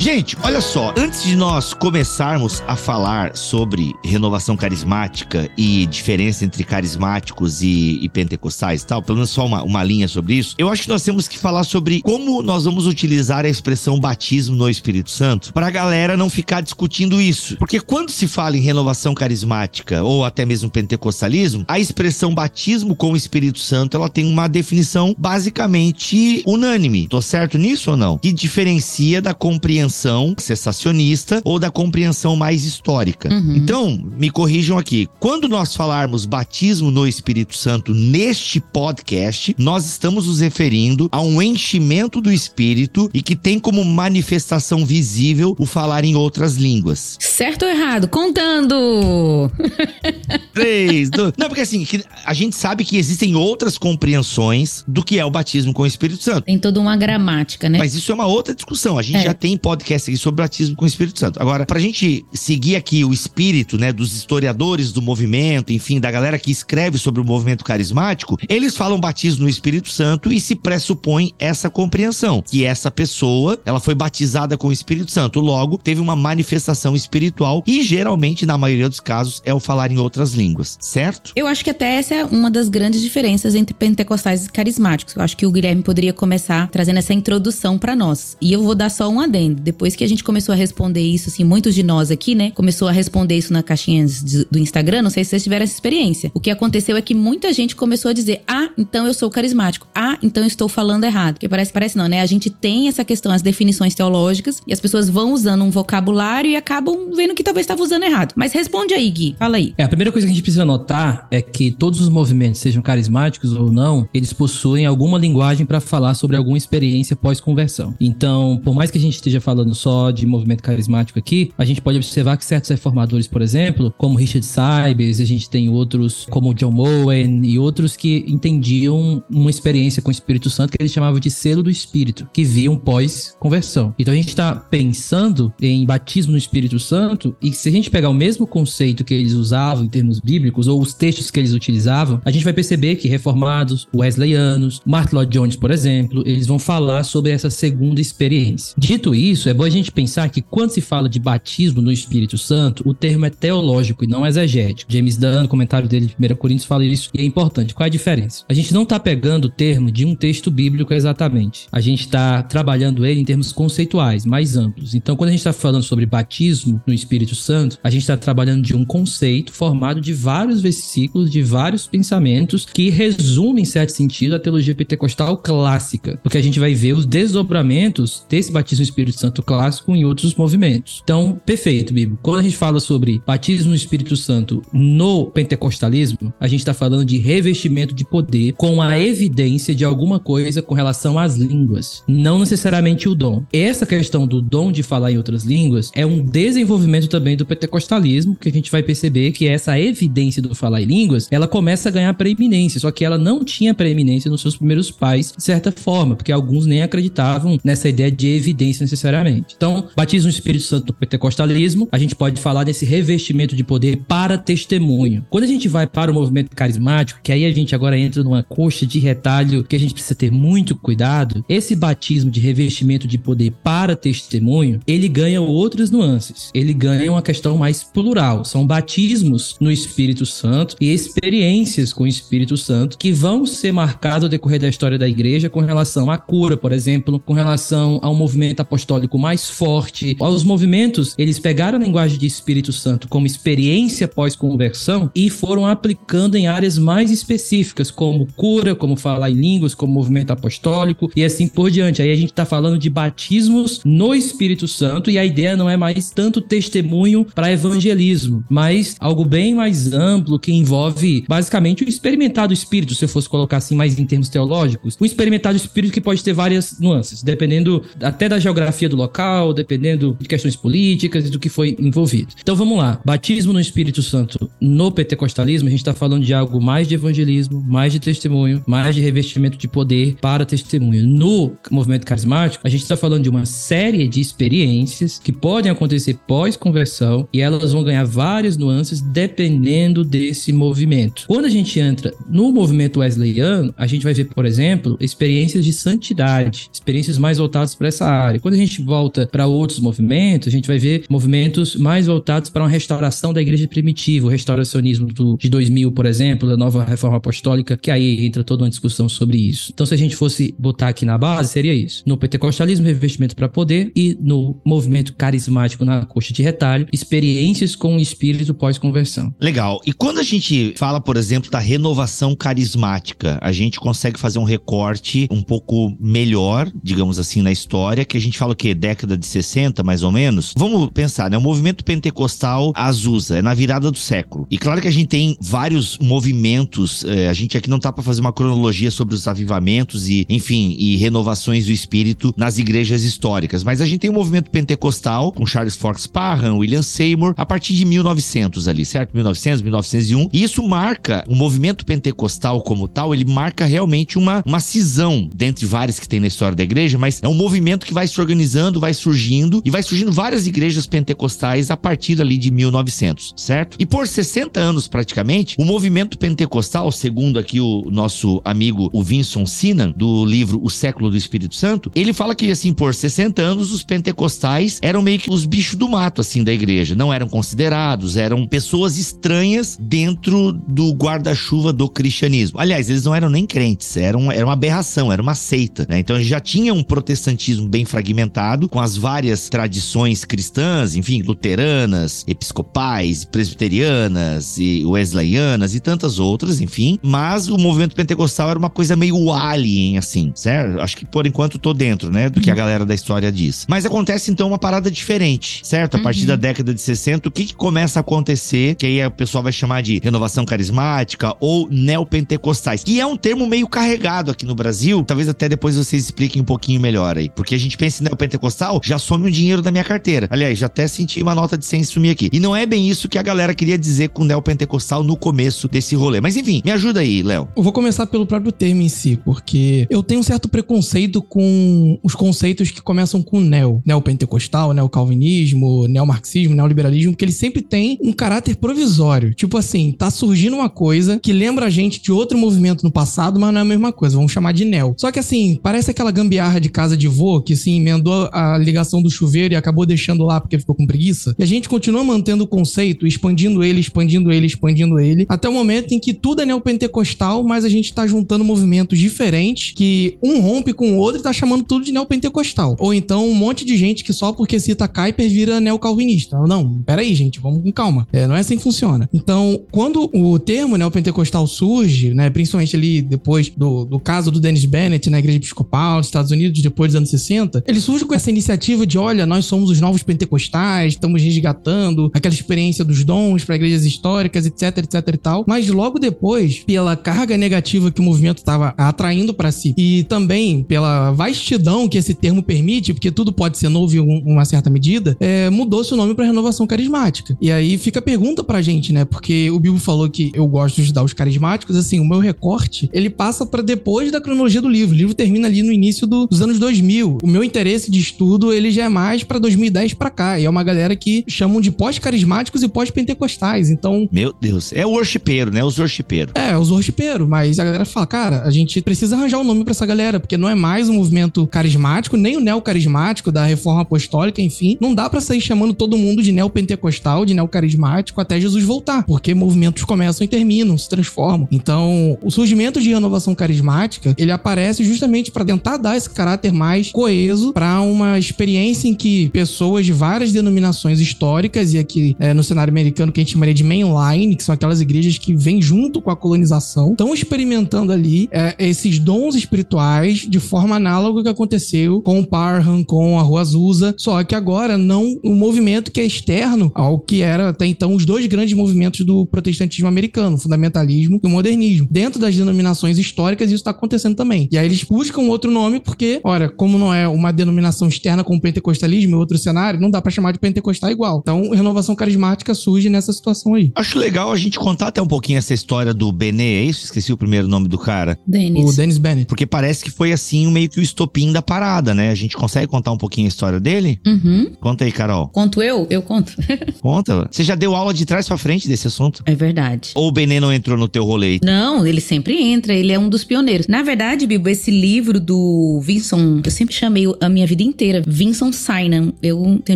Gente, 0.06 0.38
olha 0.44 0.62
só, 0.62 0.94
antes 0.96 1.24
de 1.24 1.36
nós 1.36 1.74
começarmos 1.74 2.62
a 2.68 2.76
falar 2.76 3.36
sobre 3.36 3.96
renovação 4.04 4.56
carismática 4.56 5.50
e 5.58 5.88
diferença 5.88 6.46
entre 6.46 6.64
carismáticos 6.64 7.64
e, 7.64 7.98
e 8.04 8.08
pentecostais 8.08 8.84
e 8.84 8.86
tal, 8.86 9.02
pelo 9.02 9.16
menos 9.16 9.32
só 9.32 9.44
uma, 9.44 9.64
uma 9.64 9.84
linha 9.84 10.08
sobre 10.08 10.36
isso, 10.36 10.54
eu 10.60 10.70
acho 10.70 10.84
que 10.84 10.90
nós 10.90 11.02
temos 11.02 11.28
que 11.28 11.40
falar 11.40 11.64
sobre 11.64 12.04
como 12.04 12.44
nós 12.44 12.66
vamos 12.66 12.86
utilizar 12.86 13.46
a 13.46 13.50
expressão 13.50 14.00
batismo 14.00 14.56
no 14.56 14.70
Espírito 14.70 15.10
Santo 15.10 15.52
para 15.52 15.66
a 15.66 15.72
galera 15.72 16.16
não 16.16 16.30
ficar 16.30 16.62
discutindo 16.62 17.20
isso. 17.20 17.58
Porque 17.58 17.80
quando 17.80 18.12
se 18.12 18.28
fala 18.28 18.56
em 18.56 18.62
renovação 18.62 19.16
carismática 19.16 20.04
ou 20.04 20.24
até 20.24 20.46
mesmo 20.46 20.70
pentecostalismo, 20.70 21.66
a 21.68 21.80
expressão 21.80 22.32
batismo 22.32 22.96
com 22.96 23.14
o 23.14 23.18
Espírito 23.18 23.58
Santo 23.58 23.98
ela 23.98 24.08
tem 24.08 24.32
uma 24.32 24.48
definição 24.48 25.16
basicamente 25.18 26.44
unânime. 26.46 27.08
Tô 27.08 27.24
certo 27.24 27.58
nisso 27.58 27.90
ou 27.90 27.98
não? 27.98 28.20
Que 28.20 28.32
diferencia 28.32 29.20
da 29.20 29.34
compreensão 29.34 29.95
cessacionista 30.38 31.42
ou 31.44 31.60
da 31.60 31.70
compreensão 31.72 32.36
mais 32.36 32.64
histórica. 32.66 33.30
Uhum. 33.34 33.56
Então, 33.56 34.04
me 34.18 34.30
corrijam 34.30 34.78
aqui. 34.78 35.08
Quando 35.20 35.48
nós 35.48 35.76
falarmos 35.76 36.26
batismo 36.26 36.92
no 36.92 37.08
Espírito 37.08 37.56
Santo 37.58 37.94
neste 37.94 38.60
podcast, 38.60 39.56
nós 39.58 39.86
estamos 39.86 40.28
nos 40.28 40.40
referindo 40.40 41.08
a 41.12 41.22
um 41.22 41.42
enchimento 41.42 42.20
do 42.22 42.32
Espírito 42.32 43.10
e 43.14 43.22
que 43.22 43.36
tem 43.36 43.60
como 43.60 43.84
manifestação 43.84 44.86
visível 44.86 45.56
o 45.60 45.66
falar 45.66 46.04
em 46.04 46.16
outras 46.16 46.56
línguas. 46.56 47.18
Certo 47.20 47.64
ou 47.66 47.70
errado? 47.72 48.08
Contando! 48.08 49.52
Três, 50.54 51.10
dois. 51.10 51.34
Não, 51.38 51.48
porque 51.48 51.62
assim, 51.62 51.86
a 52.26 52.34
gente 52.34 52.56
sabe 52.56 52.84
que 52.84 52.98
existem 52.98 53.36
outras 53.36 53.78
compreensões 53.78 54.84
do 54.88 55.04
que 55.04 55.20
é 55.20 55.26
o 55.26 55.30
batismo 55.32 55.74
com 55.74 55.84
o 55.84 55.86
Espírito 55.86 56.24
Santo. 56.24 56.44
Tem 56.46 56.58
toda 56.60 56.80
uma 56.80 56.96
gramática, 56.96 57.68
né? 57.70 57.78
Mas 57.78 57.94
isso 57.96 58.12
é 58.12 58.16
uma 58.16 58.26
outra 58.26 58.54
discussão. 58.54 58.98
A 58.98 59.02
gente 59.02 59.18
É. 59.18 59.24
já 59.24 59.34
tem 59.34 59.58
podcast 59.58 59.85
aqui 59.94 60.18
sobre 60.18 60.44
batismo 60.44 60.76
com 60.76 60.86
o 60.86 60.88
Espírito 60.88 61.20
Santo. 61.20 61.42
Agora, 61.42 61.66
pra 61.66 61.80
gente 61.80 62.26
seguir 62.34 62.76
aqui 62.76 63.04
o 63.04 63.14
espírito, 63.14 63.78
né, 63.78 63.92
dos 63.92 64.16
historiadores 64.16 64.92
do 64.92 65.02
movimento, 65.02 65.72
enfim, 65.72 66.00
da 66.00 66.12
galera 66.12 66.40
que 66.40 66.52
escreve 66.52 66.98
sobre 66.98 67.22
o 67.22 67.26
movimento 67.26 67.64
carismático, 67.64 68.38
eles 68.48 68.76
falam 68.76 69.00
batismo 69.00 69.44
no 69.44 69.50
Espírito 69.50 69.90
Santo 69.90 70.32
e 70.32 70.40
se 70.40 70.56
pressupõe 70.56 71.32
essa 71.40 71.70
compreensão, 71.70 72.42
que 72.42 72.64
essa 72.64 72.90
pessoa, 72.90 73.60
ela 73.66 73.80
foi 73.80 73.96
batizada 73.96 74.58
com 74.58 74.68
o 74.68 74.72
Espírito 74.72 75.12
Santo, 75.12 75.40
logo 75.40 75.78
teve 75.78 76.02
uma 76.02 76.16
manifestação 76.16 76.96
espiritual 76.96 77.64
e 77.68 77.84
geralmente, 77.84 78.46
na 78.46 78.58
maioria 78.58 78.90
dos 78.90 79.00
casos, 79.00 79.42
é 79.46 79.54
o 79.54 79.60
falar 79.60 79.92
em 79.92 79.98
outras 79.98 80.34
línguas, 80.34 80.78
certo? 80.80 81.32
Eu 81.36 81.48
acho 81.48 81.64
que 81.64 81.70
até 81.70 81.96
essa 81.96 82.16
é 82.16 82.26
uma 82.26 82.50
das 82.50 82.70
grandes 82.70 83.02
diferenças 83.02 83.56
entre 83.56 83.74
pentecostais 83.74 84.46
e 84.46 84.50
carismáticos. 84.50 85.16
Eu 85.16 85.22
acho 85.22 85.36
que 85.38 85.46
o 85.46 85.52
Guilherme 85.52 85.84
poderia 85.84 86.14
começar 86.14 86.70
trazendo 86.70 86.98
essa 86.98 87.14
introdução 87.14 87.78
pra 87.78 87.96
nós. 87.96 88.38
E 88.42 88.54
eu 88.54 88.64
vou 88.64 88.76
dar 88.76 88.90
só 88.90 89.10
um 89.10 89.20
adendo. 89.20 89.62
Depois 89.66 89.96
que 89.96 90.04
a 90.04 90.08
gente 90.08 90.24
começou 90.24 90.54
a 90.54 90.56
responder 90.56 91.02
isso, 91.02 91.30
assim, 91.30 91.44
muitos 91.44 91.74
de 91.74 91.82
nós 91.82 92.12
aqui, 92.12 92.36
né, 92.36 92.52
começou 92.52 92.88
a 92.88 92.92
responder 92.92 93.36
isso 93.36 93.52
na 93.52 93.64
caixinha 93.64 94.06
do 94.52 94.60
Instagram, 94.60 95.02
não 95.02 95.10
sei 95.10 95.24
se 95.24 95.32
vocês 95.32 95.44
tiveram 95.44 95.64
essa 95.64 95.74
experiência. 95.74 96.32
O 96.36 96.40
que 96.40 96.52
aconteceu 96.52 96.96
é 96.96 97.02
que 97.02 97.16
muita 97.16 97.52
gente 97.52 97.76
começou 97.76 98.10
a 98.10 98.14
dizer: 98.14 98.44
"Ah, 98.48 98.70
então 98.78 99.08
eu 99.08 99.14
sou 99.14 99.28
carismático. 99.30 99.88
Ah, 99.96 100.20
então 100.22 100.44
eu 100.44 100.48
estou 100.48 100.70
falando 100.70 101.04
errado". 101.04 101.34
Porque 101.34 101.50
parece, 101.50 101.74
parece 101.74 101.98
não, 101.98 102.08
né? 102.08 102.22
A 102.22 102.26
gente 102.28 102.52
tem 102.52 102.88
essa 102.88 103.04
questão, 103.04 103.32
as 103.32 103.42
definições 103.42 103.96
teológicas 103.96 104.62
e 104.68 104.72
as 104.72 104.80
pessoas 104.80 105.10
vão 105.10 105.34
usando 105.34 105.64
um 105.64 105.72
vocabulário 105.72 106.52
e 106.52 106.56
acabam 106.56 107.12
vendo 107.16 107.34
que 107.34 107.44
talvez 107.44 107.64
estava 107.64 107.82
usando 107.82 108.04
errado. 108.04 108.34
Mas 108.36 108.54
responde 108.54 108.94
aí, 108.94 109.10
Gui. 109.10 109.36
Fala 109.40 109.58
aí. 109.58 109.74
É, 109.78 109.84
a 109.84 109.88
primeira 109.88 110.12
coisa 110.12 110.28
que 110.28 110.32
a 110.32 110.36
gente 110.36 110.44
precisa 110.44 110.64
notar 110.64 111.28
é 111.32 111.42
que 111.42 111.72
todos 111.72 112.00
os 112.00 112.10
movimentos, 112.10 112.62
sejam 112.62 112.84
carismáticos 112.84 113.54
ou 113.54 113.72
não, 113.72 114.08
eles 114.14 114.32
possuem 114.32 114.86
alguma 114.86 115.18
linguagem 115.18 115.66
para 115.66 115.80
falar 115.80 116.14
sobre 116.14 116.38
alguma 116.38 116.58
experiência 116.58 117.16
pós-conversão. 117.16 117.96
Então, 118.00 118.62
por 118.64 118.76
mais 118.76 118.92
que 118.92 118.98
a 118.98 119.02
gente 119.02 119.16
esteja 119.16 119.42
falando 119.42 119.55
só 119.74 120.12
de 120.12 120.26
movimento 120.26 120.64
carismático 120.64 121.20
aqui, 121.20 121.52
a 121.58 121.66
gente 121.66 121.82
pode 121.82 121.98
observar 121.98 122.38
que 122.38 122.46
certos 122.46 122.70
reformadores, 122.70 123.28
por 123.28 123.42
exemplo, 123.42 123.94
como 123.98 124.18
Richard 124.18 124.46
Sybers, 124.46 125.20
a 125.20 125.26
gente 125.26 125.50
tem 125.50 125.70
outros 125.70 126.26
como 126.30 126.54
John 126.54 126.72
Moen 126.72 127.42
e 127.44 127.58
outros 127.60 127.96
que 127.96 128.26
entendiam 128.28 129.24
uma 129.30 129.50
experiência 129.50 130.02
com 130.02 130.10
o 130.10 130.12
Espírito 130.12 130.50
Santo 130.50 130.72
que 130.72 130.82
eles 130.82 130.92
chamavam 130.92 131.20
de 131.20 131.30
selo 131.30 131.64
do 131.64 131.70
Espírito, 131.70 132.28
que 132.34 132.44
viam 132.44 132.78
pós-conversão. 132.78 133.94
Então 133.98 134.14
a 134.14 134.18
gente 134.18 134.30
está 134.30 134.56
pensando 134.56 135.54
em 135.62 135.86
batismo 135.86 136.34
no 136.34 136.38
Espírito 136.38 136.80
Santo 136.80 137.36
e 137.42 137.54
se 137.54 137.70
a 137.70 137.72
gente 137.72 137.90
pegar 137.90 138.10
o 138.10 138.14
mesmo 138.14 138.48
conceito 138.48 139.04
que 139.04 139.14
eles 139.14 139.34
usavam 139.34 139.86
em 139.86 139.90
termos 139.90 140.20
bíblicos 140.20 140.68
ou 140.68 140.82
os 140.82 140.94
textos 140.94 141.32
que 141.32 141.40
eles 141.40 141.54
utilizavam, 141.54 142.22
a 142.26 142.32
gente 142.32 142.44
vai 142.44 142.54
perceber 142.54 142.96
que 142.96 143.08
reformados, 143.08 143.88
wesleyanos, 143.94 144.82
Martin 144.86 145.16
Lloyd 145.16 145.32
Jones, 145.32 145.56
por 145.56 145.72
exemplo, 145.72 146.24
eles 146.26 146.48
vão 146.48 146.60
falar 146.60 147.04
sobre 147.04 147.32
essa 147.32 147.50
segunda 147.50 148.02
experiência. 148.02 148.76
Dito 148.78 149.14
isso, 149.14 149.45
Isso, 149.46 149.52
é 149.52 149.54
bom 149.54 149.64
a 149.64 149.70
gente 149.70 149.92
pensar 149.92 150.28
que 150.30 150.42
quando 150.42 150.72
se 150.72 150.82
fala 150.82 151.08
de 151.08 151.20
batismo 151.20 151.80
no 151.80 151.92
Espírito 151.92 152.36
Santo, 152.36 152.82
o 152.84 152.96
termo 152.96 153.28
é 153.28 153.30
teológico 153.30 154.04
e 154.04 154.08
não 154.08 154.26
exegético. 154.26 154.92
James 154.92 155.18
Dunn, 155.18 155.46
comentário 155.48 155.88
dele 155.88 156.08
de 156.08 156.34
1 156.34 156.36
Coríntios, 156.36 156.66
fala 156.66 156.84
isso 156.84 157.12
e 157.14 157.22
é 157.22 157.24
importante. 157.24 157.76
Qual 157.76 157.86
é 157.86 157.88
a 157.88 157.92
diferença? 157.92 158.44
A 158.50 158.56
gente 158.56 158.74
não 158.74 158.82
está 158.82 159.00
pegando 159.00 159.46
o 159.46 159.50
termo 159.50 159.92
de 159.92 160.04
um 160.04 160.16
texto 160.16 160.50
bíblico 160.50 160.96
exatamente. 160.96 161.68
A 161.72 161.80
gente 161.80 162.00
está 162.00 162.42
trabalhando 162.42 163.06
ele 163.06 163.20
em 163.20 163.24
termos 163.24 163.52
conceituais, 163.52 164.26
mais 164.26 164.58
amplos. 164.58 164.96
Então, 164.96 165.16
quando 165.16 165.28
a 165.28 165.32
gente 165.32 165.42
está 165.42 165.54
falando 165.54 165.84
sobre 165.84 166.08
batismo 166.08 166.82
no 166.88 166.94
Espírito 166.94 167.36
Santo, 167.36 167.78
a 167.84 167.92
gente 167.92 168.02
está 168.02 168.18
trabalhando 168.18 168.64
de 168.64 168.76
um 168.76 168.84
conceito 168.84 169.52
formado 169.52 170.02
de 170.02 170.12
vários 170.12 170.60
versículos, 170.60 171.30
de 171.30 171.44
vários 171.44 171.86
pensamentos 171.86 172.66
que 172.66 172.90
resumem, 172.90 173.62
em 173.62 173.66
certo 173.66 173.92
sentido, 173.92 174.36
a 174.36 174.40
teologia 174.40 174.74
pentecostal 174.74 175.38
clássica. 175.38 176.20
Porque 176.24 176.40
a 176.40 176.44
gente 176.44 176.60
vai 176.60 176.74
ver 176.74 176.94
os 176.94 177.06
desdobramentos 177.06 178.26
desse 178.28 178.52
batismo 178.52 178.82
no 178.82 178.90
Espírito 178.90 179.20
Santo 179.20 179.35
clássico 179.44 179.96
em 179.96 180.06
outros 180.06 180.36
movimentos. 180.36 181.02
Então, 181.04 181.40
perfeito, 181.46 181.94
Bíblia. 181.94 182.18
Quando 182.22 182.40
a 182.40 182.44
gente 182.44 182.58
fala 182.58 182.80
sobre 182.80 183.22
batismo 183.26 183.70
no 183.70 183.76
Espírito 183.76 184.16
Santo 184.16 184.62
no 184.74 185.28
pentecostalismo, 185.28 186.34
a 186.40 186.48
gente 186.48 186.60
está 186.60 186.74
falando 186.74 187.06
de 187.06 187.18
revestimento 187.18 187.94
de 187.94 188.06
poder 188.06 188.54
com 188.54 188.82
a 188.82 189.00
evidência 189.00 189.76
de 189.76 189.86
alguma 189.86 190.20
coisa 190.20 190.62
com 190.62 190.76
relação 190.76 191.18
às 191.20 191.36
línguas, 191.36 192.04
não 192.08 192.40
necessariamente 192.40 193.08
o 193.08 193.16
dom. 193.16 193.44
Essa 193.52 193.86
questão 193.86 194.28
do 194.28 194.42
dom 194.42 194.72
de 194.72 194.84
falar 194.84 195.12
em 195.12 195.18
outras 195.18 195.44
línguas 195.44 195.92
é 195.94 196.06
um 196.06 196.24
desenvolvimento 196.24 197.08
também 197.08 197.38
do 197.38 197.46
pentecostalismo, 197.46 198.36
que 198.36 198.50
a 198.50 198.52
gente 198.52 198.72
vai 198.72 198.84
perceber 198.84 199.32
que 199.32 199.48
essa 199.48 199.80
evidência 199.80 200.42
do 200.42 200.56
falar 200.56 200.82
em 200.82 200.86
línguas, 200.86 201.28
ela 201.30 201.48
começa 201.48 201.90
a 201.90 201.92
ganhar 201.92 202.14
preeminência, 202.14 202.80
só 202.80 202.92
que 202.92 203.06
ela 203.06 203.18
não 203.18 203.44
tinha 203.44 203.74
preeminência 203.74 204.32
nos 204.32 204.42
seus 204.42 204.58
primeiros 204.58 204.90
pais, 204.90 205.34
de 205.36 205.44
certa 205.44 205.72
forma, 205.72 206.16
porque 206.16 206.32
alguns 206.32 206.66
nem 206.66 206.82
acreditavam 206.82 207.60
nessa 207.64 207.90
ideia 207.90 208.12
de 208.12 208.28
evidência 208.28 208.84
necessariamente. 208.84 209.25
Então, 209.30 209.88
batismo 209.96 210.26
no 210.26 210.34
Espírito 210.34 210.64
Santo 210.64 210.88
do 210.88 210.94
pentecostalismo, 210.94 211.88
a 211.92 211.98
gente 211.98 212.16
pode 212.16 212.40
falar 212.40 212.64
desse 212.64 212.86
revestimento 212.86 213.56
de 213.56 213.64
poder 213.64 213.98
para 214.08 214.38
testemunho. 214.38 215.26
Quando 215.30 215.44
a 215.44 215.48
gente 215.48 215.68
vai 215.68 215.88
para 215.88 216.12
o 216.12 216.14
movimento 216.14 216.56
carismático, 216.56 217.20
que 217.24 217.32
aí 217.32 217.46
a 217.46 217.52
gente 217.52 217.76
agora 217.76 217.98
entra 217.98 218.24
numa 218.24 218.44
coxa 218.44 218.86
de 218.86 219.00
retalho 219.00 219.64
que 219.64 219.76
a 219.76 219.80
gente 219.80 219.94
precisa 219.94 220.16
ter 220.16 220.32
muito 220.32 220.76
cuidado, 220.76 221.44
esse 221.48 221.76
batismo 221.76 222.32
de 222.32 222.40
revestimento 222.40 223.08
de 223.08 223.18
poder 223.18 223.52
para 223.64 223.96
testemunho, 223.96 224.80
ele 224.88 225.08
ganha 225.08 225.42
outras 225.42 225.92
nuances. 225.92 226.50
Ele 226.54 226.74
ganha 226.74 227.12
uma 227.12 227.22
questão 227.22 227.58
mais 227.58 227.84
plural. 227.84 228.46
São 228.46 228.66
batismos 228.66 229.56
no 229.60 229.72
Espírito 229.72 230.26
Santo 230.26 230.76
e 230.80 230.94
experiências 230.94 231.94
com 231.94 232.04
o 232.04 232.08
Espírito 232.08 232.58
Santo 232.58 232.98
que 232.98 233.12
vão 233.12 233.46
ser 233.46 233.72
marcadas 233.72 234.24
ao 234.24 234.30
decorrer 234.30 234.60
da 234.60 234.70
história 234.70 234.98
da 234.98 235.08
igreja 235.08 235.50
com 235.50 235.60
relação 235.60 236.10
à 236.10 236.18
cura, 236.18 236.58
por 236.58 236.72
exemplo, 236.72 237.20
com 237.20 237.34
relação 237.34 238.00
ao 238.02 238.16
movimento 238.16 238.60
apostólico 238.60 239.15
mais 239.18 239.50
forte. 239.50 240.16
Os 240.20 240.44
movimentos, 240.44 241.16
eles 241.18 241.40
pegaram 241.40 241.80
a 241.80 241.84
linguagem 241.84 242.18
de 242.18 242.26
Espírito 242.26 242.72
Santo 242.72 243.08
como 243.08 243.26
experiência 243.26 244.08
pós-conversão 244.08 245.10
e 245.16 245.30
foram 245.30 245.66
aplicando 245.66 246.36
em 246.36 246.48
áreas 246.48 246.78
mais 246.78 247.12
específicas, 247.12 247.92
como 247.92 248.28
cura, 248.36 248.76
como 248.76 248.96
falar 248.96 249.30
em 249.30 249.36
línguas, 249.36 249.76
como 249.76 249.94
movimento 249.94 250.32
apostólico 250.32 251.12
e 251.16 251.24
assim 251.24 251.48
por 251.48 251.70
diante. 251.72 252.02
Aí 252.02 252.12
a 252.12 252.16
gente 252.16 252.32
está 252.32 252.46
falando 252.46 252.78
de 252.78 252.90
batismos 252.90 253.82
no 253.84 254.14
Espírito 254.14 254.68
Santo 254.68 255.10
e 255.10 255.18
a 255.18 255.26
ideia 255.26 255.56
não 255.56 255.70
é 255.70 255.78
mais 255.78 256.10
tanto 256.12 256.42
testemunho 256.42 257.26
para 257.34 257.52
evangelismo, 257.52 258.44
mas 258.50 258.96
algo 259.00 259.26
bem 259.26 259.56
mais 259.56 259.94
amplo 259.94 260.40
que 260.40 260.52
envolve 260.52 261.26
basicamente 261.28 261.84
o 261.84 261.90
experimentar 261.90 262.48
do 262.48 262.54
Espírito, 262.54 262.96
se 262.96 263.06
eu 263.06 263.10
fosse 263.10 263.30
colocar 263.30 263.58
assim 263.58 263.76
mais 263.76 263.98
em 263.98 264.06
termos 264.06 264.30
teológicos, 264.30 264.98
o 265.00 265.06
experimentar 265.06 265.54
do 265.54 265.58
Espírito 265.58 265.94
que 265.94 266.02
pode 266.02 266.24
ter 266.24 266.34
várias 266.34 266.80
nuances, 266.80 267.24
dependendo 267.24 267.84
até 268.02 268.30
da 268.30 268.40
geografia 268.40 268.90
do 268.90 268.96
local, 268.96 269.05
dependendo 269.54 270.16
de 270.20 270.28
questões 270.28 270.56
políticas 270.56 271.28
e 271.28 271.30
do 271.30 271.40
que 271.40 271.50
foi 271.50 271.76
envolvido. 271.80 272.34
Então 272.42 272.56
vamos 272.56 272.78
lá, 272.78 273.00
batismo 273.06 273.54
no 273.54 273.60
Espírito 273.60 274.02
Santo 274.02 274.50
no 274.60 274.92
pentecostalismo, 274.92 275.68
a 275.68 275.72
gente 275.72 275.82
está 275.82 275.94
falando 275.94 276.26
de 276.26 276.34
algo 276.34 276.62
mais 276.62 276.88
de 276.88 276.96
evangelismo, 276.96 277.62
mais 277.62 277.92
de 277.94 278.00
testemunho, 278.00 278.64
mais 278.66 278.96
de 278.96 279.02
revestimento 279.02 279.58
de 279.58 279.68
poder 279.68 280.16
para 280.20 280.46
testemunho. 280.46 281.06
No 281.08 281.54
movimento 281.70 282.06
carismático, 282.06 282.66
a 282.66 282.70
gente 282.70 282.82
está 282.82 282.98
falando 282.98 283.24
de 283.24 283.30
uma 283.30 283.46
série 283.46 284.08
de 284.08 284.20
experiências 284.20 285.20
que 285.20 285.32
podem 285.32 285.72
acontecer 285.72 286.18
pós-conversão 286.28 287.28
e 287.32 287.42
elas 287.42 287.74
vão 287.74 287.84
ganhar 287.84 288.06
várias 288.06 288.58
nuances 288.58 289.02
dependendo 289.02 290.04
desse 290.04 290.52
movimento. 290.52 291.26
Quando 291.28 291.46
a 291.46 291.50
gente 291.50 291.80
entra 291.80 292.14
no 292.30 292.52
movimento 292.52 293.00
wesleyano, 293.00 293.74
a 293.78 293.88
gente 293.88 294.04
vai 294.04 294.14
ver, 294.14 294.26
por 294.26 294.46
exemplo, 294.46 294.98
experiências 295.00 295.64
de 295.64 295.74
santidade, 295.74 296.70
experiências 296.74 297.18
mais 297.18 297.38
voltadas 297.38 297.76
para 297.76 297.88
essa 297.88 298.06
área. 298.06 298.40
Quando 298.40 298.56
a 298.56 298.58
gente 298.58 298.82
volta 298.96 299.28
para 299.28 299.46
outros 299.46 299.80
movimentos, 299.80 300.48
a 300.48 300.52
gente 300.52 300.68
vai 300.68 300.78
ver 300.78 301.04
movimentos 301.10 301.76
mais 301.76 302.08
voltados 302.08 302.50
para 302.50 302.64
uma 302.64 302.70
restauração 302.70 303.34
da 303.34 303.42
igreja 303.42 303.68
primitiva, 303.68 304.28
o 304.28 304.30
restauracionismo 304.30 305.08
do, 305.08 305.38
de 305.38 305.50
2000, 305.50 305.92
por 305.92 306.06
exemplo, 306.06 306.48
da 306.48 306.56
nova 306.56 306.84
reforma 306.84 307.18
apostólica, 307.18 307.76
que 307.76 307.92
aí 307.92 308.26
entra 308.26 308.42
toda 308.44 308.64
uma 308.64 308.70
discussão 308.70 309.10
sobre 309.10 309.38
isso. 309.38 309.72
Então, 309.74 309.86
se 309.86 309.94
a 309.94 309.98
gente 309.98 310.16
fosse 310.16 310.56
botar 310.58 310.90
aqui 310.90 311.06
na 311.06 311.18
base, 311.18 311.52
seria 311.52 311.74
isso. 311.74 312.04
No 312.06 312.16
pentecostalismo, 312.16 312.86
revestimento 312.86 313.36
para 313.36 313.50
poder 313.50 313.92
e 313.96 314.18
no 314.22 314.56
movimento 314.64 315.14
carismático 315.14 315.84
na 315.84 316.06
coxa 316.06 316.34
de 316.34 316.42
retalho, 316.42 316.88
experiências 316.94 317.76
com 317.76 317.98
o 317.98 318.00
espírito 318.00 318.54
pós-conversão. 318.54 319.34
Legal. 319.42 319.82
E 319.86 319.92
quando 319.92 320.20
a 320.20 320.24
gente 320.24 320.74
fala, 320.78 321.02
por 321.02 321.18
exemplo, 321.18 321.52
da 321.52 321.60
renovação 321.60 322.34
carismática, 322.34 323.38
a 323.42 323.52
gente 323.52 323.78
consegue 323.78 324.18
fazer 324.18 324.40
um 324.40 324.44
recorte 324.46 325.28
um 325.30 325.42
pouco 325.42 325.94
melhor, 326.00 326.72
digamos 326.82 327.20
assim, 327.20 327.42
na 327.42 327.52
história, 327.52 328.06
que 328.06 328.16
a 328.16 328.22
gente 328.22 328.38
fala 328.38 328.54
o 328.54 328.56
quê? 328.56 328.74
Década 328.76 329.18
de 329.18 329.26
60, 329.26 329.84
mais 329.84 330.04
ou 330.04 330.12
menos? 330.12 330.54
Vamos 330.58 330.90
pensar, 330.94 331.30
né? 331.30 331.38
O 331.38 331.42
movimento 331.42 331.84
pentecostal 331.84 332.72
Azusa, 332.76 333.40
é 333.40 333.42
na 333.42 333.54
virada 333.54 333.90
do 333.90 333.98
século. 333.98 334.48
E 334.50 334.58
claro 334.58 334.82
que 334.82 334.88
a 334.88 334.92
gente 334.92 335.08
tem 335.08 335.38
vários 335.42 335.98
movimentos, 336.00 337.04
é, 337.06 337.28
a 337.30 337.34
gente 337.34 337.58
aqui 337.58 337.70
não 337.70 337.80
tá 337.80 337.92
para 337.92 338.04
fazer 338.04 338.22
uma 338.22 338.34
cronologia 338.34 338.92
sobre 338.92 339.16
os 339.16 339.28
avivamentos 339.28 340.10
e, 340.10 340.26
enfim, 340.30 340.76
e 340.78 340.96
renovações 340.98 341.66
do 341.66 341.72
espírito 341.72 342.34
nas 342.38 342.58
igrejas 342.58 343.04
históricas, 343.04 343.64
mas 343.64 343.82
a 343.82 343.86
gente 343.86 344.00
tem 344.00 344.10
o 344.10 344.14
movimento 344.14 344.50
pentecostal 344.52 345.32
com 345.32 345.46
Charles 345.46 345.76
Fox 345.76 346.08
Parham, 346.08 346.58
William 346.58 346.82
Seymour, 346.82 347.34
a 347.38 347.46
partir 347.46 347.74
de 347.74 347.86
1900 347.86 348.68
ali, 348.68 348.86
certo? 348.86 349.14
1900, 349.14 349.62
1901. 349.62 350.30
E 350.32 350.44
isso 350.44 350.66
marca 350.68 351.24
o 351.28 351.36
movimento 351.36 351.86
pentecostal 351.86 352.62
como 352.62 352.88
tal, 352.88 353.14
ele 353.14 353.26
marca 353.26 353.66
realmente 353.66 354.18
uma, 354.18 354.44
uma 354.46 354.60
cisão 354.60 355.30
dentre 355.34 355.66
várias 355.66 356.00
que 356.00 356.08
tem 356.08 356.20
na 356.20 356.28
história 356.28 356.56
da 356.56 356.64
igreja, 356.64 356.98
mas 356.98 357.22
é 357.22 357.28
um 357.28 357.34
movimento 357.34 357.86
que 357.86 357.94
vai 357.94 358.08
se 358.08 358.20
organizando, 358.20 358.65
vai 358.80 358.94
surgindo 358.94 359.62
e 359.64 359.70
vai 359.70 359.84
surgindo 359.84 360.12
várias 360.12 360.48
igrejas 360.48 360.86
pentecostais 360.88 361.72
a 361.72 361.78
partir 361.78 362.20
ali 362.22 362.38
de 362.38 362.52
1900, 362.52 363.34
certo? 363.36 363.78
E 363.80 363.86
por 363.86 364.08
60 364.08 364.60
anos 364.60 364.88
praticamente, 364.88 365.56
o 365.60 365.66
movimento 365.66 366.18
pentecostal, 366.18 366.92
segundo 366.92 367.40
aqui 367.40 367.60
o 367.60 367.90
nosso 367.92 368.42
amigo 368.44 368.90
o 368.94 369.04
Vinson 369.04 369.46
Sinan, 369.46 369.92
do 369.96 370.26
livro 370.26 370.60
O 370.64 370.70
Século 370.70 371.10
do 371.10 371.18
Espírito 371.18 371.56
Santo, 371.56 371.92
ele 371.96 372.14
fala 372.14 372.36
que 372.36 372.50
assim, 372.52 372.74
por 372.74 372.94
60 372.94 373.42
anos 373.42 373.72
os 373.72 373.84
pentecostais 373.84 374.80
eram 374.82 375.02
meio 375.02 375.20
que 375.20 375.30
os 375.30 375.46
bichos 375.46 375.76
do 375.76 375.90
mato 375.90 376.22
assim 376.22 376.44
da 376.44 376.54
igreja, 376.54 376.96
não 376.96 377.14
eram 377.14 377.28
considerados, 377.28 378.18
eram 378.18 378.48
pessoas 378.48 378.98
estranhas 378.98 379.78
dentro 379.80 380.52
do 380.54 380.92
guarda-chuva 380.94 381.74
do 381.74 381.90
cristianismo. 381.90 382.60
Aliás, 382.60 382.90
eles 382.90 383.04
não 383.04 383.14
eram 383.14 383.30
nem 383.30 383.46
crentes, 383.46 383.98
eram, 383.98 384.32
era 384.32 384.46
uma 384.46 384.54
aberração, 384.54 385.12
era 385.12 385.22
uma 385.22 385.36
seita, 385.36 385.86
né? 385.90 386.00
Então 386.00 386.22
já 386.22 386.40
tinha 386.40 386.74
um 386.74 386.84
protestantismo 386.84 387.68
bem 387.68 387.86
fragmentado, 387.86 388.55
com 388.70 388.80
as 388.80 388.96
várias 388.96 389.50
tradições 389.50 390.24
cristãs, 390.24 390.96
enfim, 390.96 391.22
luteranas, 391.22 392.24
episcopais, 392.28 393.26
presbiterianas 393.26 394.58
e 394.58 394.84
wesleyanas 394.86 395.76
e 395.76 395.80
tantas 395.80 396.20
outras, 396.20 396.62
enfim. 396.62 396.98
Mas 397.02 397.48
o 397.50 397.58
movimento 397.58 397.96
pentecostal 397.96 398.50
era 398.50 398.60
uma 398.60 398.70
coisa 398.70 398.96
meio 398.96 399.32
alien, 399.32 399.98
assim, 399.98 400.32
certo? 400.36 400.80
Acho 400.80 400.98
que 400.98 401.06
por 401.06 401.28
enquanto 401.28 401.60
tô 401.60 401.74
dentro, 401.74 402.12
né, 402.12 402.30
do 402.30 402.40
que 402.42 402.50
a 402.52 402.56
galera 402.56 402.86
da 402.86 402.94
história 402.96 403.32
diz. 403.32 403.66
Mas 403.68 403.86
acontece 403.86 404.32
então 404.32 404.48
uma 404.48 404.58
parada 404.60 404.90
diferente, 404.90 405.62
certo? 405.64 405.98
A 405.98 406.00
partir 406.00 406.22
Uhum. 406.22 406.28
da 406.28 406.36
década 406.38 406.74
de 406.74 406.82
60, 406.82 407.28
o 407.28 407.32
que 407.32 407.46
que 407.46 407.54
começa 407.56 408.00
a 408.00 408.02
acontecer, 408.02 408.76
que 408.76 408.86
aí 408.86 409.06
o 409.06 409.12
pessoal 409.12 409.44
vai 409.44 409.52
chamar 409.52 409.82
de 409.82 410.00
renovação 410.04 410.46
carismática 410.46 411.36
ou 411.40 411.68
neopentecostais, 411.70 412.84
que 412.84 413.00
é 413.00 413.06
um 413.06 413.18
termo 413.18 413.46
meio 413.48 413.68
carregado 413.68 414.32
aqui 414.32 414.46
no 414.46 414.56
Brasil, 414.56 415.04
talvez 415.04 415.28
até 415.28 415.50
depois 415.50 415.76
vocês 415.76 416.06
expliquem 416.06 416.42
um 416.42 416.46
pouquinho 416.46 416.80
melhor 416.80 417.18
aí, 417.18 417.30
porque 417.30 417.56
a 417.56 417.58
gente 417.58 417.78
pensa 417.78 418.02
em 418.04 418.06
neopentecostal, 418.46 418.82
já 418.84 418.98
some 419.00 419.28
o 419.28 419.32
dinheiro 419.32 419.62
da 419.62 419.72
minha 419.72 419.84
carteira. 419.84 420.28
Aliás, 420.30 420.58
já 420.58 420.68
até 420.68 420.88
senti 420.88 421.22
uma 421.22 421.36
nota 421.36 421.58
de 421.58 421.66
100 421.66 421.84
sumir 421.86 422.12
aqui. 422.12 422.30
E 422.32 422.40
não 422.40 422.56
é 422.56 422.66
bem 422.66 422.90
isso 422.90 423.10
que 423.10 423.18
a 423.18 423.24
galera 423.24 423.54
queria 423.54 423.78
dizer 423.78 424.10
com 424.10 424.24
neopentecostal 424.24 425.04
no 425.04 425.16
começo 425.18 425.68
desse 425.68 425.96
rolê. 425.96 426.22
Mas 426.22 426.38
enfim, 426.38 426.62
me 426.64 426.72
ajuda 426.72 427.00
aí, 427.00 427.24
Léo. 427.24 427.48
Eu 427.56 427.64
vou 427.64 427.72
começar 427.72 428.06
pelo 428.08 428.26
próprio 428.26 428.52
termo 428.52 428.82
em 428.82 428.90
si, 428.90 429.20
porque 429.24 429.88
eu 429.90 430.04
tenho 430.04 430.20
um 430.20 430.24
certo 430.24 430.48
preconceito 430.48 431.22
com 431.22 432.00
os 432.04 432.16
conceitos 432.16 432.72
que 432.72 432.82
começam 432.82 433.22
com 433.22 433.40
neo. 433.40 433.82
Neopentecostal, 433.86 434.74
neocalvinismo, 434.74 435.88
neomarxismo, 435.88 436.56
neoliberalismo, 436.56 437.14
porque 437.14 437.26
ele 437.26 437.32
sempre 437.32 437.62
tem 437.62 437.98
um 438.02 438.14
caráter 438.14 438.56
provisório. 438.56 439.34
Tipo 439.34 439.58
assim, 439.58 439.92
tá 439.92 440.10
surgindo 440.10 440.56
uma 440.56 440.70
coisa 440.70 441.20
que 441.20 441.34
lembra 441.34 441.66
a 441.66 441.70
gente 441.70 442.02
de 442.02 442.12
outro 442.12 442.38
movimento 442.38 442.84
no 442.84 442.92
passado, 442.92 443.40
mas 443.40 443.54
não 443.54 443.60
é 443.60 443.62
a 443.62 443.66
mesma 443.66 443.92
coisa. 443.92 444.16
Vamos 444.16 444.32
chamar 444.32 444.52
de 444.52 444.66
neo. 444.66 444.96
Só 444.98 445.12
que 445.12 445.20
assim, 445.20 445.60
parece 445.62 445.92
aquela 445.92 446.12
gambiarra 446.12 446.60
de 446.60 446.70
casa 446.70 446.96
de 446.96 447.08
vô 447.08 447.42
que 447.42 447.54
assim, 447.54 447.78
emendou 447.78 448.30
a 448.36 448.58
ligação 448.58 449.02
do 449.02 449.10
chuveiro 449.10 449.54
e 449.54 449.58
acabou 449.58 449.86
deixando 449.86 450.24
lá 450.24 450.40
porque 450.42 450.60
ficou 450.60 450.76
com 450.76 450.86
preguiça. 450.86 451.36
E 451.40 451.44
a 451.44 451.48
gente 451.48 451.70
continua 451.70 452.04
mantendo 452.04 452.44
o 452.44 452.48
conceito, 452.48 453.08
expandindo 453.08 453.64
ele, 453.64 453.80
expandindo 453.80 454.32
ele, 454.32 454.46
expandindo 454.46 455.00
ele, 455.00 455.26
até 455.30 455.48
o 455.48 455.54
momento 455.54 455.94
em 455.94 456.00
que 456.00 456.14
tudo 456.14 456.42
é 456.42 456.46
neopentecostal, 456.46 457.44
mas 457.44 457.64
a 457.64 457.70
gente 457.70 457.94
tá 457.94 458.06
juntando 458.06 458.44
movimentos 458.44 459.00
diferentes 459.00 459.74
que 459.74 460.18
um 460.22 460.40
rompe 460.42 460.74
com 460.74 460.94
o 460.94 460.98
outro 460.98 461.22
e 461.22 461.24
tá 461.24 461.32
chamando 461.32 461.64
tudo 461.64 461.86
de 461.86 461.92
neopentecostal. 461.92 462.76
Ou 462.80 462.94
então 462.94 463.28
um 463.28 463.34
monte 463.34 463.66
de 463.66 463.78
gente 463.78 464.04
que 464.04 464.14
só 464.14 464.32
porque 464.32 464.60
cita 464.60 464.88
Kuiper 464.88 465.30
vira 465.30 465.60
neocalvinista. 465.60 466.38
Não, 466.48 466.82
peraí, 466.86 467.14
gente, 467.16 467.40
vamos 467.40 467.62
com 467.64 467.72
calma. 467.72 468.08
É, 468.12 468.28
não 468.28 468.36
é 468.36 468.40
assim 468.40 468.58
que 468.58 468.64
funciona. 468.64 469.10
Então, 469.14 469.62
quando 469.72 470.10
o 470.14 470.38
termo 470.40 470.78
neopentecostal 470.78 471.48
surge, 471.48 472.14
né, 472.14 472.30
principalmente 472.30 472.76
ali 472.76 473.02
depois 473.02 473.50
do, 473.50 473.86
do 473.86 474.00
caso 474.00 474.32
do 474.32 474.40
Dennis 474.40 474.66
Bennett 474.66 475.10
na 475.10 475.20
igreja 475.20 475.38
episcopal 475.38 476.00
dos 476.00 476.08
Estados 476.08 476.32
Unidos, 476.32 476.62
depois 476.62 476.90
dos 476.90 476.98
anos 476.98 477.10
60, 477.10 477.64
ele 477.68 477.80
surge 477.80 478.06
com 478.06 478.14
essa 478.14 478.25
iniciativa 478.30 478.86
de, 478.86 478.98
olha, 478.98 479.26
nós 479.26 479.46
somos 479.46 479.70
os 479.70 479.80
novos 479.80 480.04
pentecostais, 480.04 480.94
estamos 480.94 481.22
resgatando 481.22 482.12
aquela 482.14 482.34
experiência 482.34 482.84
dos 482.84 483.04
dons 483.04 483.44
para 483.44 483.56
igrejas 483.56 483.86
históricas, 483.86 484.46
etc, 484.46 484.78
etc 484.80 485.08
e 485.14 485.18
tal. 485.18 485.46
Mas 485.48 485.68
logo 485.68 486.00
depois, 486.00 486.60
pela 486.60 486.96
carga 486.96 487.38
negativa 487.38 487.92
que 487.92 488.02
o 488.02 488.04
movimento 488.04 488.38
estava 488.38 488.74
atraindo 488.78 489.34
para 489.34 489.52
si 489.52 489.74
e 489.78 490.04
também 490.04 490.64
pela 490.64 491.12
vastidão 491.12 491.88
que 491.88 491.98
esse 491.98 492.14
termo 492.14 492.44
permite, 492.44 492.94
porque 492.94 493.12
tudo 493.12 493.32
pode 493.32 493.58
ser 493.58 493.70
novo 493.70 493.96
em 493.96 494.24
uma 494.26 494.46
certa 494.46 494.70
medida, 494.70 495.16
é, 495.20 495.50
mudou-se 495.50 495.94
o 495.94 495.98
nome 495.98 496.14
para 496.14 496.26
renovação 496.26 496.68
carismática. 496.68 497.38
E 497.42 497.52
aí 497.52 497.78
fica 497.78 498.00
a 498.00 498.02
pergunta 498.02 498.44
pra 498.44 498.62
gente, 498.62 498.92
né? 498.92 499.06
Porque 499.06 499.50
o 499.50 499.60
Bibo 499.60 499.80
falou 499.80 500.10
que 500.10 500.32
eu 500.34 500.48
gosto 500.48 500.76
de 500.76 500.82
estudar 500.84 501.04
os 501.04 501.14
carismáticos, 501.14 501.76
assim, 501.76 502.00
o 502.00 502.06
meu 502.06 502.20
recorte, 502.20 502.90
ele 502.94 503.10
passa 503.10 503.46
para 503.46 503.62
depois 503.62 504.12
da 504.12 504.22
cronologia 504.22 504.62
do 504.62 504.70
livro. 504.70 504.94
O 504.94 504.98
livro 504.98 505.14
termina 505.14 505.48
ali 505.48 505.62
no 505.62 505.72
início 505.72 506.08
do, 506.08 506.28
dos 506.28 506.42
anos 506.42 506.60
2000. 506.60 507.20
O 507.24 507.28
meu 507.28 507.44
interesse 507.44 507.90
de 507.92 508.00
estudo, 508.16 508.54
ele 508.54 508.72
já 508.72 508.86
é 508.86 508.90
mais 508.90 509.24
para 509.24 509.38
2010 509.38 509.94
para 509.94 510.10
cá. 510.10 510.40
E 510.40 510.46
é 510.46 510.50
uma 510.50 510.64
galera 510.64 510.96
que 510.96 511.26
chamam 511.28 511.60
de 511.60 511.70
pós-carismáticos 511.70 512.64
e 512.64 512.68
pós-pentecostais. 512.68 513.70
Então. 513.70 514.08
Meu 514.12 514.34
Deus. 514.40 514.72
É 514.74 514.86
o 514.86 514.92
worshipeiro, 514.92 515.52
né? 515.52 515.64
Os 515.64 515.78
worshipeiros. 515.78 516.34
É, 516.36 516.58
os 516.58 516.72
worshipeiros. 516.72 517.28
Mas 517.28 517.60
a 517.60 517.66
galera 517.66 517.86
fala, 517.86 518.08
cara, 518.08 518.44
a 518.44 518.52
gente 518.52 518.82
precisa 518.82 519.16
arranjar 519.16 519.40
um 519.40 519.44
nome 519.44 519.64
para 519.64 519.72
essa 519.72 519.86
galera, 519.86 520.20
porque 520.20 520.38
não 520.38 520.48
é 520.48 520.56
mais 520.56 520.88
um 520.88 520.94
movimento 520.94 521.46
carismático, 521.48 522.16
nem 522.16 522.38
o 522.38 522.40
neocarismático 522.40 523.32
da 523.32 523.44
reforma 523.44 523.82
apostólica, 523.82 524.42
enfim. 524.42 524.78
Não 524.80 524.96
dá 524.96 525.10
para 525.10 525.20
sair 525.20 525.42
chamando 525.42 525.74
todo 525.74 525.98
mundo 525.98 526.24
de 526.24 526.32
neopentecostal, 526.32 527.26
de 527.26 527.34
neocarismático 527.34 528.22
até 528.22 528.40
Jesus 528.40 528.64
voltar, 528.64 529.04
porque 529.04 529.34
movimentos 529.34 529.84
começam 529.84 530.24
e 530.24 530.28
terminam, 530.28 530.78
se 530.78 530.88
transformam. 530.88 531.48
Então, 531.52 532.18
o 532.22 532.32
surgimento 532.32 532.82
de 532.82 532.90
renovação 532.90 533.36
carismática, 533.36 534.16
ele 534.18 534.32
aparece 534.32 534.84
justamente 534.84 535.32
para 535.32 535.44
tentar 535.44 535.78
dar 535.78 535.98
esse 535.98 536.10
caráter 536.10 536.54
mais 536.54 536.92
coeso 536.92 537.52
para 537.52 537.82
uma 537.82 538.05
experiência 538.18 538.88
em 538.88 538.94
que 538.94 539.30
pessoas 539.30 539.86
de 539.86 539.94
várias 539.94 540.32
denominações 540.32 541.00
históricas, 541.00 541.74
e 541.74 541.80
aqui 541.80 542.16
é, 542.20 542.34
no 542.34 542.44
cenário 542.44 542.72
americano 542.72 543.12
que 543.12 543.20
a 543.20 543.24
gente 543.24 543.34
chamaria 543.34 543.54
de 543.54 543.64
mainline, 543.64 544.36
que 544.36 544.44
são 544.44 544.54
aquelas 544.54 544.82
igrejas 544.82 545.18
que 545.18 545.36
vêm 545.36 545.62
junto 545.62 546.02
com 546.02 546.12
a 546.12 546.16
colonização, 546.16 546.92
estão 546.92 547.14
experimentando 547.14 547.92
ali 547.92 548.28
é, 548.32 548.56
esses 548.60 549.00
dons 549.00 549.36
espirituais 549.36 550.20
de 550.20 550.40
forma 550.40 550.76
análoga 550.76 551.24
que 551.24 551.30
aconteceu 551.30 552.02
com 552.02 552.20
o 552.20 552.26
Parham, 552.26 552.84
com 552.84 553.20
a 553.20 553.22
Rua 553.22 553.42
Azusa, 553.42 553.96
só 553.98 554.24
que 554.24 554.36
agora 554.36 554.78
não 554.78 555.20
um 555.24 555.36
movimento 555.36 555.92
que 555.92 556.00
é 556.00 556.06
externo 556.06 556.72
ao 556.74 557.00
que 557.00 557.22
era 557.22 557.50
até 557.50 557.66
então 557.66 557.94
os 557.94 558.06
dois 558.06 558.26
grandes 558.28 558.56
movimentos 558.56 559.06
do 559.06 559.26
protestantismo 559.26 559.88
americano, 559.88 560.36
o 560.36 560.40
fundamentalismo 560.40 561.20
e 561.24 561.28
o 561.28 561.30
modernismo. 561.30 561.88
Dentro 561.90 562.20
das 562.20 562.36
denominações 562.36 562.98
históricas, 562.98 563.48
isso 563.48 563.56
está 563.56 563.72
acontecendo 563.72 564.16
também. 564.16 564.48
E 564.52 564.58
aí 564.58 564.66
eles 564.66 564.84
buscam 564.84 565.22
outro 565.24 565.52
nome 565.52 565.80
porque, 565.80 566.20
olha, 566.24 566.50
como 566.50 566.78
não 566.78 566.94
é 566.94 567.08
uma 567.08 567.32
denominação 567.32 567.85
externa 567.88 568.24
como 568.24 568.40
o 568.40 568.42
pentecostalismo 568.42 569.16
e 569.16 569.16
outro 569.16 569.38
cenário, 569.38 569.80
não 569.80 569.90
dá 569.90 570.02
para 570.02 570.12
chamar 570.12 570.32
de 570.32 570.40
pentecostal 570.40 570.92
igual. 570.92 571.20
Então, 571.22 571.50
renovação 571.52 571.96
carismática 571.96 572.54
surge 572.54 572.90
nessa 572.90 573.14
situação 573.14 573.54
aí. 573.56 573.72
Acho 573.76 573.98
legal 574.00 574.32
a 574.32 574.38
gente 574.38 574.60
contar 574.60 574.88
até 574.88 575.02
um 575.02 575.08
pouquinho 575.08 575.38
essa 575.38 575.54
história 575.54 575.94
do 575.94 576.12
Benê, 576.12 576.56
é 576.56 576.64
isso? 576.64 576.86
Esqueci 576.86 577.12
o 577.14 577.18
primeiro 577.18 577.48
nome 577.48 577.68
do 577.68 577.78
cara. 577.78 578.18
Dennis. 578.26 578.66
O 578.66 578.76
Dennis 578.76 578.98
Bennett. 578.98 579.28
Porque 579.28 579.46
parece 579.46 579.84
que 579.84 579.92
foi 579.92 580.12
assim 580.12 580.52
meio 580.52 580.70
que 580.70 580.80
o 580.80 580.84
estopim 580.84 581.32
da 581.32 581.42
parada, 581.42 581.94
né? 581.94 582.10
A 582.10 582.16
gente 582.16 582.36
consegue 582.36 582.68
contar 582.68 582.92
um 582.92 582.98
pouquinho 582.98 583.28
a 583.28 583.30
história 583.30 583.60
dele? 583.60 584.00
Uhum. 584.06 584.52
Conta 584.60 584.86
aí, 584.86 584.92
Carol. 584.92 585.28
Conto 585.30 585.62
eu? 585.62 585.88
Eu 585.90 586.02
conto. 586.02 586.34
Conta. 586.82 587.28
Você 587.30 587.44
já 587.44 587.56
deu 587.56 587.76
aula 587.76 587.94
de 587.94 588.06
trás 588.06 588.28
pra 588.28 588.38
frente 588.38 588.68
desse 588.68 588.88
assunto? 588.88 589.24
é 589.26 589.36
verdade. 589.36 589.92
Ou 589.96 590.08
o 590.08 590.12
Benê 590.12 590.40
não 590.40 590.54
entrou 590.54 590.78
no 590.78 590.88
teu 590.88 591.04
rolê? 591.04 591.40
Não, 591.44 591.86
ele 591.86 592.02
sempre 592.02 592.42
entra, 592.42 592.74
ele 592.74 592.92
é 592.92 593.00
um 593.00 593.10
dos 593.10 593.24
pioneiros. 593.24 593.68
Na 593.68 593.84
verdade, 593.84 594.26
Bibo, 594.26 594.50
esse 594.50 594.72
livro 594.72 595.20
do 595.20 595.80
Vinson, 595.82 596.42
eu 596.44 596.52
sempre 596.52 596.74
chamei 596.74 597.06
a 597.20 597.30
minha 597.30 597.46
vida 597.46 597.64
inteira 597.64 597.75
Vinson 598.06 598.52
Sinan. 598.52 599.14
Eu 599.22 599.62
tenho 599.64 599.76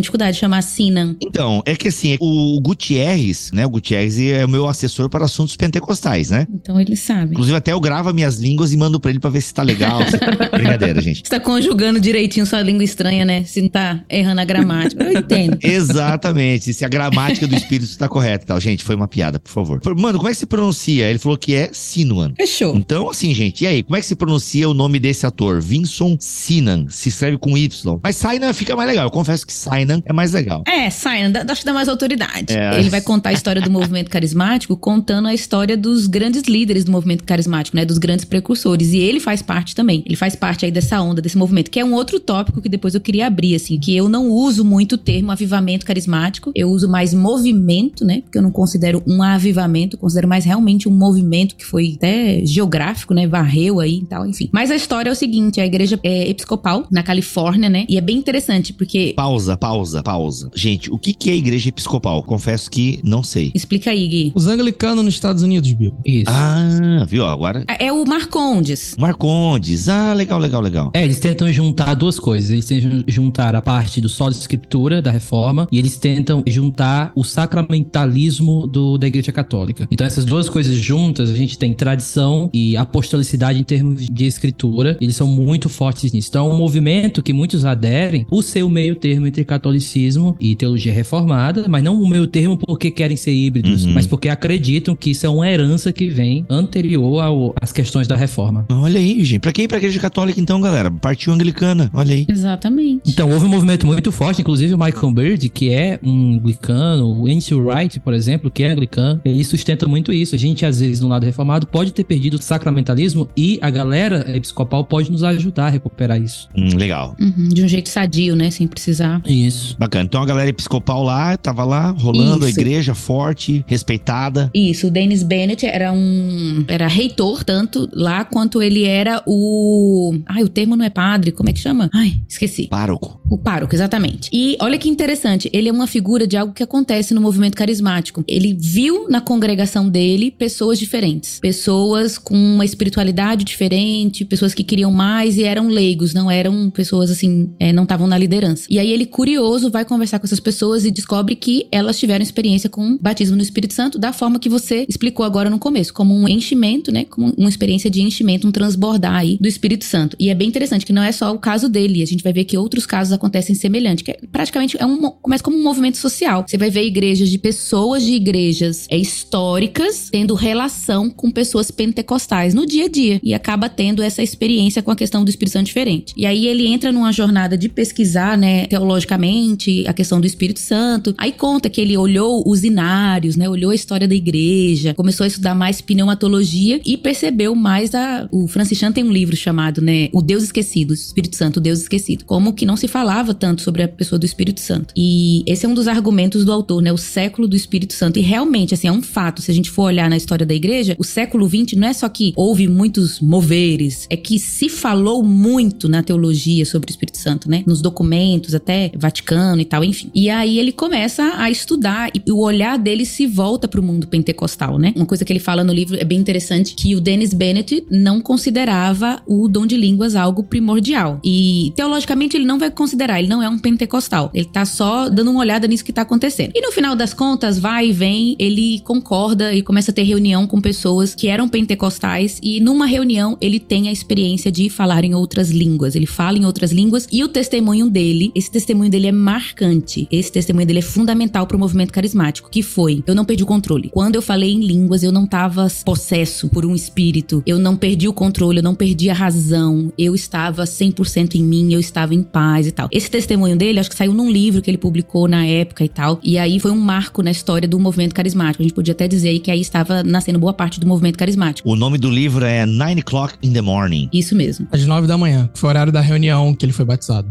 dificuldade 0.00 0.34
de 0.34 0.40
chamar 0.40 0.62
Sinan. 0.62 1.16
Então, 1.20 1.62
é 1.64 1.74
que 1.74 1.88
assim, 1.88 2.16
o 2.20 2.60
Gutierrez, 2.60 3.50
né? 3.52 3.66
O 3.66 3.70
Gutierrez 3.70 4.18
é 4.18 4.44
o 4.44 4.48
meu 4.48 4.68
assessor 4.68 5.08
para 5.08 5.24
assuntos 5.24 5.56
pentecostais, 5.56 6.30
né? 6.30 6.46
Então 6.52 6.80
ele 6.80 6.96
sabe. 6.96 7.32
Inclusive, 7.32 7.56
até 7.56 7.72
eu 7.72 7.80
gravo 7.80 8.12
minhas 8.12 8.38
línguas 8.38 8.72
e 8.72 8.76
mando 8.76 9.00
pra 9.00 9.10
ele 9.10 9.20
pra 9.20 9.30
ver 9.30 9.40
se 9.40 9.52
tá 9.52 9.62
legal. 9.62 10.00
Brincadeira, 10.52 11.00
gente. 11.00 11.22
Você 11.24 11.30
tá 11.30 11.40
conjugando 11.40 12.00
direitinho 12.00 12.46
sua 12.46 12.62
língua 12.62 12.84
estranha, 12.84 13.24
né? 13.24 13.44
Se 13.44 13.60
não 13.60 13.68
tá 13.68 14.02
errando 14.08 14.40
a 14.40 14.44
gramática. 14.44 15.02
Eu 15.02 15.18
entendo. 15.18 15.58
Exatamente. 15.62 16.72
Se 16.72 16.84
a 16.84 16.88
gramática 16.88 17.46
do 17.46 17.54
espírito 17.54 17.90
está 17.90 18.08
correta 18.08 18.44
e 18.44 18.46
tal. 18.46 18.60
Gente, 18.60 18.84
foi 18.84 18.94
uma 18.96 19.08
piada, 19.08 19.38
por 19.38 19.50
favor. 19.50 19.80
Mano, 19.96 20.18
como 20.18 20.28
é 20.28 20.32
que 20.32 20.38
se 20.38 20.46
pronuncia? 20.46 21.08
Ele 21.08 21.18
falou 21.18 21.36
que 21.38 21.54
é 21.54 21.70
Sinuan. 21.72 22.32
Fechou. 22.36 22.76
Então, 22.76 23.08
assim, 23.10 23.34
gente, 23.34 23.64
e 23.64 23.66
aí? 23.66 23.82
Como 23.82 23.96
é 23.96 24.00
que 24.00 24.06
se 24.06 24.16
pronuncia 24.16 24.68
o 24.68 24.74
nome 24.74 24.98
desse 24.98 25.26
ator? 25.26 25.60
Vinson 25.60 26.16
Sinan. 26.18 26.86
Se 26.88 27.08
escreve 27.08 27.38
com 27.38 27.56
Y. 27.56 27.89
Mas 28.02 28.16
Sinan 28.16 28.52
fica 28.52 28.76
mais 28.76 28.88
legal. 28.88 29.04
Eu 29.06 29.10
confesso 29.10 29.46
que 29.46 29.52
Sinan 29.52 30.02
é 30.04 30.12
mais 30.12 30.32
legal. 30.32 30.62
É, 30.66 30.90
Sinan, 30.90 31.30
dá- 31.30 31.44
acho 31.48 31.62
que 31.62 31.66
dá 31.66 31.72
mais 31.72 31.88
autoridade. 31.88 32.52
É. 32.54 32.78
Ele 32.78 32.90
vai 32.90 33.00
contar 33.00 33.30
a 33.30 33.32
história 33.32 33.60
do 33.62 33.70
movimento 33.70 34.10
carismático, 34.10 34.76
contando 34.76 35.28
a 35.28 35.34
história 35.34 35.76
dos 35.76 36.06
grandes 36.06 36.42
líderes 36.42 36.84
do 36.84 36.92
movimento 36.92 37.24
carismático, 37.24 37.76
né? 37.76 37.84
Dos 37.84 37.98
grandes 37.98 38.24
precursores. 38.24 38.92
E 38.92 38.98
ele 38.98 39.20
faz 39.20 39.42
parte 39.42 39.74
também. 39.74 40.02
Ele 40.06 40.16
faz 40.16 40.36
parte 40.36 40.64
aí 40.64 40.70
dessa 40.70 41.00
onda, 41.00 41.20
desse 41.22 41.38
movimento, 41.38 41.70
que 41.70 41.80
é 41.80 41.84
um 41.84 41.94
outro 41.94 42.20
tópico 42.20 42.60
que 42.60 42.68
depois 42.68 42.94
eu 42.94 43.00
queria 43.00 43.26
abrir, 43.26 43.54
assim, 43.54 43.78
que 43.78 43.96
eu 43.96 44.08
não 44.08 44.28
uso 44.28 44.64
muito 44.64 44.94
o 44.94 44.98
termo 44.98 45.30
avivamento 45.32 45.86
carismático. 45.86 46.52
Eu 46.54 46.68
uso 46.70 46.88
mais 46.88 47.14
movimento, 47.14 48.04
né? 48.04 48.20
Porque 48.22 48.38
eu 48.38 48.42
não 48.42 48.50
considero 48.50 49.02
um 49.06 49.22
avivamento, 49.22 49.96
considero 49.96 50.28
mais 50.28 50.44
realmente 50.44 50.88
um 50.88 50.92
movimento 50.92 51.54
que 51.56 51.64
foi 51.64 51.94
até 51.96 52.44
geográfico, 52.44 53.14
né? 53.14 53.26
Varreu 53.26 53.80
aí 53.80 53.98
e 53.98 54.04
tal, 54.06 54.26
enfim. 54.26 54.48
Mas 54.52 54.70
a 54.70 54.76
história 54.76 55.08
é 55.08 55.12
o 55.12 55.16
seguinte: 55.16 55.60
a 55.60 55.66
igreja 55.66 55.98
é 56.02 56.28
episcopal 56.28 56.86
na 56.90 57.02
Califórnia, 57.02 57.68
né? 57.68 57.79
E 57.88 57.96
é 57.96 58.00
bem 58.00 58.16
interessante, 58.16 58.72
porque. 58.72 59.12
Pausa, 59.16 59.56
pausa, 59.56 60.02
pausa. 60.02 60.50
Gente, 60.54 60.90
o 60.90 60.98
que 60.98 61.12
que 61.12 61.30
é 61.30 61.34
igreja 61.34 61.68
episcopal? 61.68 62.22
Confesso 62.22 62.70
que 62.70 63.00
não 63.02 63.22
sei. 63.22 63.50
Explica 63.54 63.90
aí, 63.90 64.06
Gui. 64.06 64.32
Os 64.34 64.46
anglicanos 64.46 65.04
nos 65.04 65.14
Estados 65.14 65.42
Unidos, 65.42 65.72
Bibo. 65.72 65.96
Isso. 66.04 66.30
Ah, 66.30 67.04
viu? 67.06 67.24
Agora. 67.24 67.64
É 67.78 67.92
o 67.92 68.04
Marcondes. 68.04 68.94
Marcondes. 68.98 69.88
Ah, 69.88 70.12
legal, 70.12 70.38
legal, 70.38 70.60
legal. 70.60 70.90
É, 70.94 71.04
eles 71.04 71.18
tentam 71.18 71.52
juntar 71.52 71.94
duas 71.94 72.18
coisas. 72.18 72.50
Eles 72.50 72.66
tentam 72.66 73.04
juntar 73.06 73.54
a 73.54 73.62
parte 73.62 74.00
do 74.00 74.08
solo 74.08 74.32
de 74.32 74.38
escritura 74.38 75.02
da 75.02 75.10
reforma 75.10 75.68
e 75.70 75.78
eles 75.78 75.96
tentam 75.96 76.42
juntar 76.46 77.12
o 77.14 77.24
sacramentalismo 77.24 78.66
do, 78.66 78.98
da 78.98 79.06
Igreja 79.06 79.32
Católica. 79.32 79.86
Então, 79.90 80.06
essas 80.06 80.24
duas 80.24 80.48
coisas 80.48 80.76
juntas, 80.76 81.30
a 81.30 81.34
gente 81.34 81.58
tem 81.58 81.72
tradição 81.72 82.50
e 82.52 82.76
apostolicidade 82.76 83.58
em 83.58 83.64
termos 83.64 84.06
de 84.06 84.24
escritura. 84.24 84.96
Eles 85.00 85.16
são 85.16 85.26
muito 85.26 85.68
fortes 85.68 86.12
nisso. 86.12 86.28
Então, 86.28 86.50
é 86.50 86.54
um 86.54 86.56
movimento 86.58 87.22
que 87.22 87.32
muitos 87.32 87.64
aderem 87.70 88.24
por 88.24 88.42
ser 88.42 88.62
o 88.62 88.68
meio 88.70 88.94
termo 88.96 89.26
entre 89.26 89.44
catolicismo 89.44 90.36
e 90.40 90.54
teologia 90.54 90.92
reformada, 90.92 91.66
mas 91.68 91.82
não 91.82 92.00
o 92.00 92.08
meio 92.08 92.26
termo 92.26 92.56
porque 92.56 92.90
querem 92.90 93.16
ser 93.16 93.32
híbridos, 93.32 93.84
Uhum. 93.84 93.92
mas 93.92 94.06
porque 94.06 94.28
acreditam 94.28 94.94
que 94.96 95.10
isso 95.10 95.26
é 95.26 95.28
uma 95.28 95.48
herança 95.48 95.92
que 95.92 96.08
vem 96.08 96.44
anterior 96.48 97.20
ao- 97.22 97.54
às 97.60 97.72
questões 97.72 98.06
da 98.06 98.16
reforma. 98.16 98.66
Olha 98.70 98.98
aí, 98.98 99.24
gente. 99.24 99.40
Pra 99.40 99.52
quem 99.52 99.64
ir 99.64 99.68
pra 99.68 99.78
igreja 99.78 99.98
católica, 100.00 100.40
então, 100.40 100.60
galera? 100.60 100.90
Partiu 100.90 101.32
anglicana. 101.32 101.90
Olha 101.94 102.14
aí. 102.14 102.26
Exatamente. 102.28 103.02
Então, 103.10 103.30
houve 103.30 103.46
um 103.46 103.48
movimento 103.48 103.86
muito 103.86 104.10
forte, 104.12 104.40
inclusive 104.40 104.74
o 104.74 104.78
Michael 104.78 105.12
Bird, 105.12 105.48
que 105.48 105.70
é 105.70 105.98
um 106.02 106.34
anglicano, 106.34 107.20
o 107.22 107.28
N.C. 107.28 107.54
Wright, 107.54 108.00
por 108.00 108.12
exemplo, 108.14 108.50
que 108.50 108.62
é 108.62 108.70
anglicano, 108.70 109.20
ele 109.24 109.42
sustenta 109.44 109.86
muito 109.86 110.12
isso. 110.12 110.34
A 110.34 110.38
gente, 110.38 110.64
às 110.66 110.80
vezes, 110.80 111.00
no 111.00 111.08
lado 111.08 111.24
reformado, 111.24 111.66
pode 111.66 111.92
ter 111.92 112.04
perdido 112.04 112.34
o 112.34 112.42
sacramentalismo 112.42 113.28
e 113.36 113.58
a 113.62 113.70
galera 113.70 114.24
episcopal 114.36 114.84
pode 114.84 115.10
nos 115.10 115.22
ajudar 115.22 115.66
a 115.66 115.70
recuperar 115.70 116.20
isso. 116.20 116.48
Hum, 116.56 116.76
legal. 116.76 117.14
Uhum, 117.20 117.48
de 117.60 117.66
um 117.66 117.68
jeito 117.68 117.88
sadio, 117.88 118.34
né? 118.34 118.50
Sem 118.50 118.66
precisar. 118.66 119.22
Isso. 119.26 119.76
Bacana. 119.78 120.04
Então 120.04 120.22
a 120.22 120.26
galera 120.26 120.48
episcopal 120.48 121.02
lá, 121.02 121.36
tava 121.36 121.64
lá, 121.64 121.90
rolando 121.90 122.44
a 122.44 122.48
Isso. 122.48 122.58
igreja 122.58 122.94
forte, 122.94 123.64
respeitada. 123.66 124.50
Isso, 124.54 124.88
o 124.88 124.90
Dennis 124.90 125.22
Bennett 125.22 125.64
era 125.66 125.92
um. 125.92 126.64
Era 126.68 126.88
reitor, 126.88 127.44
tanto 127.44 127.88
lá 127.92 128.24
quanto 128.24 128.62
ele 128.62 128.84
era 128.84 129.22
o. 129.26 130.14
Ai, 130.26 130.42
o 130.42 130.48
termo 130.48 130.76
não 130.76 130.84
é 130.84 130.90
padre, 130.90 131.32
como 131.32 131.48
é 131.48 131.52
que 131.52 131.60
chama? 131.60 131.90
Ai, 131.92 132.14
esqueci. 132.28 132.66
Pároco. 132.68 133.20
O 133.30 133.38
pároco, 133.38 133.74
exatamente. 133.74 134.28
E 134.32 134.56
olha 134.60 134.76
que 134.76 134.88
interessante, 134.88 135.48
ele 135.52 135.68
é 135.68 135.72
uma 135.72 135.86
figura 135.86 136.26
de 136.26 136.36
algo 136.36 136.52
que 136.52 136.62
acontece 136.62 137.14
no 137.14 137.20
movimento 137.20 137.56
carismático. 137.56 138.24
Ele 138.26 138.56
viu 138.58 139.08
na 139.08 139.20
congregação 139.20 139.88
dele 139.88 140.30
pessoas 140.30 140.78
diferentes, 140.78 141.38
pessoas 141.38 142.18
com 142.18 142.34
uma 142.34 142.64
espiritualidade 142.64 143.44
diferente, 143.44 144.24
pessoas 144.24 144.52
que 144.52 144.64
queriam 144.64 144.90
mais 144.90 145.36
e 145.36 145.44
eram 145.44 145.68
leigos, 145.68 146.12
não 146.12 146.30
eram 146.30 146.70
pessoas 146.70 147.10
assim, 147.10 147.49
é, 147.58 147.72
não 147.72 147.84
estavam 147.84 148.06
na 148.06 148.18
liderança. 148.18 148.66
E 148.68 148.78
aí 148.78 148.90
ele, 148.90 149.06
curioso, 149.06 149.70
vai 149.70 149.84
conversar 149.84 150.18
com 150.18 150.26
essas 150.26 150.40
pessoas 150.40 150.84
e 150.84 150.90
descobre 150.90 151.34
que 151.34 151.66
elas 151.70 151.98
tiveram 151.98 152.22
experiência 152.22 152.68
com 152.68 152.96
batismo 152.98 153.36
no 153.36 153.42
Espírito 153.42 153.74
Santo 153.74 153.98
da 153.98 154.12
forma 154.12 154.38
que 154.38 154.48
você 154.48 154.86
explicou 154.88 155.24
agora 155.24 155.50
no 155.50 155.58
começo, 155.58 155.92
como 155.92 156.14
um 156.14 156.28
enchimento, 156.28 156.92
né? 156.92 157.04
Como 157.04 157.32
uma 157.36 157.48
experiência 157.48 157.90
de 157.90 158.02
enchimento, 158.02 158.46
um 158.46 158.52
transbordar 158.52 159.14
aí 159.14 159.38
do 159.40 159.48
Espírito 159.48 159.84
Santo. 159.84 160.16
E 160.18 160.30
é 160.30 160.34
bem 160.34 160.48
interessante 160.48 160.86
que 160.86 160.92
não 160.92 161.02
é 161.02 161.12
só 161.12 161.32
o 161.32 161.38
caso 161.38 161.68
dele, 161.68 162.02
a 162.02 162.06
gente 162.06 162.22
vai 162.22 162.32
ver 162.32 162.44
que 162.44 162.56
outros 162.56 162.86
casos 162.86 163.12
acontecem 163.12 163.54
semelhante, 163.54 164.04
que 164.04 164.10
é, 164.10 164.18
praticamente 164.30 164.76
é 164.78 164.86
um 164.86 165.00
começa 165.10 165.42
como 165.42 165.56
um 165.56 165.62
movimento 165.62 165.96
social. 165.96 166.44
Você 166.46 166.58
vai 166.58 166.70
ver 166.70 166.84
igrejas 166.84 167.28
de 167.28 167.38
pessoas 167.38 168.02
de 168.04 168.12
igrejas 168.12 168.86
é, 168.90 168.96
históricas 168.96 170.08
tendo 170.10 170.34
relação 170.34 171.10
com 171.10 171.30
pessoas 171.30 171.70
pentecostais 171.70 172.54
no 172.54 172.66
dia 172.66 172.84
a 172.84 172.88
dia 172.88 173.20
e 173.22 173.34
acaba 173.34 173.68
tendo 173.68 174.02
essa 174.02 174.22
experiência 174.22 174.82
com 174.82 174.90
a 174.90 174.96
questão 174.96 175.24
do 175.24 175.30
Espírito 175.30 175.54
Santo 175.54 175.66
diferente. 175.66 176.12
E 176.16 176.26
aí 176.26 176.46
ele 176.46 176.66
entra 176.66 176.92
numa 176.92 177.12
jornada 177.12 177.39
de 177.48 177.68
pesquisar, 177.68 178.36
né, 178.36 178.66
teologicamente 178.66 179.84
a 179.86 179.92
questão 179.92 180.20
do 180.20 180.26
Espírito 180.26 180.60
Santo. 180.60 181.14
Aí 181.18 181.32
conta 181.32 181.68
que 181.68 181.80
ele 181.80 181.96
olhou 181.96 182.42
os 182.46 182.64
inários, 182.64 183.36
né, 183.36 183.48
olhou 183.48 183.70
a 183.70 183.74
história 183.74 184.06
da 184.06 184.14
igreja, 184.14 184.94
começou 184.94 185.24
a 185.24 185.26
estudar 185.26 185.54
mais 185.54 185.80
pneumatologia 185.80 186.80
e 186.84 186.96
percebeu 186.96 187.54
mais 187.54 187.94
a 187.94 188.28
o 188.30 188.46
Francis 188.46 188.78
Chan 188.78 188.92
tem 188.92 189.04
um 189.04 189.12
livro 189.12 189.36
chamado, 189.36 189.80
né, 189.80 190.08
O 190.12 190.22
Deus 190.22 190.44
Esquecido, 190.44 190.94
Espírito 190.94 191.36
Santo, 191.36 191.58
o 191.58 191.60
Deus 191.60 191.80
Esquecido, 191.80 192.24
como 192.24 192.52
que 192.52 192.66
não 192.66 192.76
se 192.76 192.88
falava 192.88 193.34
tanto 193.34 193.62
sobre 193.62 193.82
a 193.82 193.88
pessoa 193.88 194.18
do 194.18 194.26
Espírito 194.26 194.60
Santo. 194.60 194.92
E 194.96 195.42
esse 195.46 195.66
é 195.66 195.68
um 195.68 195.74
dos 195.74 195.88
argumentos 195.88 196.44
do 196.44 196.52
autor, 196.52 196.82
né? 196.82 196.92
O 196.92 196.98
século 196.98 197.46
do 197.48 197.56
Espírito 197.56 197.92
Santo. 197.92 198.18
E 198.18 198.22
realmente, 198.22 198.74
assim, 198.74 198.88
é 198.88 198.92
um 198.92 199.02
fato. 199.02 199.42
Se 199.42 199.50
a 199.50 199.54
gente 199.54 199.70
for 199.70 199.84
olhar 199.84 200.08
na 200.08 200.16
história 200.16 200.46
da 200.46 200.54
igreja, 200.54 200.96
o 200.98 201.04
século 201.04 201.48
XX 201.48 201.76
não 201.76 201.88
é 201.88 201.92
só 201.92 202.08
que 202.08 202.32
houve 202.36 202.68
muitos 202.68 203.20
moveres, 203.20 204.06
é 204.10 204.16
que 204.16 204.38
se 204.38 204.68
falou 204.68 205.22
muito 205.22 205.88
na 205.88 206.02
teologia 206.02 206.64
sobre 206.64 206.90
o 206.90 206.92
Espírito 206.92 207.18
Santo, 207.18 207.29
né? 207.48 207.62
Nos 207.66 207.80
documentos, 207.80 208.54
até 208.54 208.90
Vaticano 208.96 209.60
e 209.60 209.64
tal, 209.64 209.84
enfim. 209.84 210.10
E 210.14 210.30
aí 210.30 210.58
ele 210.58 210.72
começa 210.72 211.34
a 211.36 211.50
estudar 211.50 212.10
e 212.14 212.30
o 212.30 212.38
olhar 212.38 212.78
dele 212.78 213.04
se 213.04 213.26
volta 213.26 213.68
para 213.68 213.80
o 213.80 213.82
mundo 213.82 214.06
pentecostal, 214.06 214.78
né? 214.78 214.92
Uma 214.96 215.06
coisa 215.06 215.24
que 215.24 215.32
ele 215.32 215.40
fala 215.40 215.64
no 215.64 215.72
livro 215.72 215.96
é 215.98 216.04
bem 216.04 216.18
interessante 216.18 216.74
que 216.74 216.94
o 216.94 217.00
Dennis 217.00 217.32
Bennett 217.32 217.84
não 217.90 218.20
considerava 218.20 219.22
o 219.26 219.48
dom 219.48 219.66
de 219.66 219.76
línguas 219.76 220.14
algo 220.14 220.42
primordial. 220.42 221.20
E 221.24 221.72
teologicamente 221.76 222.36
ele 222.36 222.44
não 222.44 222.58
vai 222.58 222.70
considerar, 222.70 223.18
ele 223.18 223.28
não 223.28 223.42
é 223.42 223.48
um 223.48 223.58
pentecostal. 223.58 224.30
Ele 224.34 224.46
tá 224.46 224.64
só 224.64 225.08
dando 225.08 225.30
uma 225.30 225.40
olhada 225.40 225.66
nisso 225.66 225.84
que 225.84 225.92
tá 225.92 226.02
acontecendo. 226.02 226.52
E 226.54 226.60
no 226.60 226.72
final 226.72 226.94
das 226.94 227.14
contas, 227.14 227.58
vai 227.58 227.88
e 227.88 227.92
vem, 227.92 228.36
ele 228.38 228.80
concorda 228.80 229.54
e 229.54 229.62
começa 229.62 229.90
a 229.90 229.94
ter 229.94 230.02
reunião 230.02 230.46
com 230.46 230.60
pessoas 230.60 231.14
que 231.14 231.28
eram 231.28 231.48
pentecostais 231.48 232.38
e 232.42 232.60
numa 232.60 232.86
reunião 232.86 233.36
ele 233.40 233.60
tem 233.60 233.88
a 233.88 233.92
experiência 233.92 234.50
de 234.50 234.68
falar 234.68 235.04
em 235.04 235.14
outras 235.14 235.50
línguas. 235.50 235.94
Ele 235.94 236.06
fala 236.06 236.38
em 236.38 236.44
outras 236.44 236.72
línguas 236.72 237.06
e 237.10 237.24
o 237.24 237.28
testemunho 237.28 237.90
dele, 237.90 238.30
esse 238.34 238.50
testemunho 238.50 238.90
dele 238.90 239.08
é 239.08 239.12
marcante. 239.12 240.06
Esse 240.10 240.30
testemunho 240.30 240.66
dele 240.66 240.78
é 240.78 240.82
fundamental 240.82 241.46
para 241.46 241.56
o 241.56 241.60
movimento 241.60 241.92
carismático, 241.92 242.50
que 242.50 242.62
foi: 242.62 243.02
eu 243.06 243.14
não 243.14 243.24
perdi 243.24 243.42
o 243.42 243.46
controle. 243.46 243.90
Quando 243.90 244.16
eu 244.16 244.22
falei 244.22 244.52
em 244.52 244.60
línguas, 244.60 245.02
eu 245.02 245.12
não 245.12 245.26
tava 245.26 245.66
possesso 245.84 246.48
por 246.48 246.64
um 246.64 246.74
espírito. 246.74 247.42
Eu 247.46 247.58
não 247.58 247.76
perdi 247.76 248.08
o 248.08 248.12
controle, 248.12 248.58
eu 248.58 248.62
não 248.62 248.74
perdi 248.74 249.10
a 249.10 249.14
razão. 249.14 249.92
Eu 249.98 250.14
estava 250.14 250.64
100% 250.64 251.34
em 251.34 251.42
mim, 251.42 251.72
eu 251.72 251.80
estava 251.80 252.14
em 252.14 252.22
paz 252.22 252.66
e 252.66 252.72
tal. 252.72 252.88
Esse 252.92 253.10
testemunho 253.10 253.56
dele, 253.56 253.80
acho 253.80 253.90
que 253.90 253.96
saiu 253.96 254.14
num 254.14 254.30
livro 254.30 254.62
que 254.62 254.70
ele 254.70 254.78
publicou 254.78 255.28
na 255.28 255.44
época 255.46 255.84
e 255.84 255.88
tal. 255.88 256.20
E 256.22 256.38
aí 256.38 256.60
foi 256.60 256.70
um 256.70 256.78
marco 256.78 257.22
na 257.22 257.30
história 257.30 257.68
do 257.68 257.78
movimento 257.78 258.14
carismático. 258.14 258.62
A 258.62 258.64
gente 258.64 258.74
podia 258.74 258.92
até 258.92 259.08
dizer 259.08 259.30
aí 259.30 259.40
que 259.40 259.50
aí 259.50 259.60
estava 259.60 260.02
nascendo 260.02 260.38
boa 260.38 260.52
parte 260.52 260.78
do 260.78 260.86
movimento 260.86 261.18
carismático. 261.18 261.68
O 261.68 261.76
nome 261.76 261.98
do 261.98 262.10
livro 262.10 262.44
é 262.44 262.64
Nine 262.66 263.00
O'Clock 263.00 263.34
in 263.42 263.52
the 263.52 263.60
Morning. 263.60 264.08
Isso 264.12 264.34
mesmo. 264.34 264.66
Às 264.70 264.86
nove 264.86 265.06
da 265.06 265.16
manhã, 265.16 265.48
que 265.52 265.58
foi 265.58 265.68
o 265.68 265.70
horário 265.70 265.92
da 265.92 266.00
reunião 266.00 266.54
que 266.54 266.64
ele 266.64 266.72
foi 266.72 266.84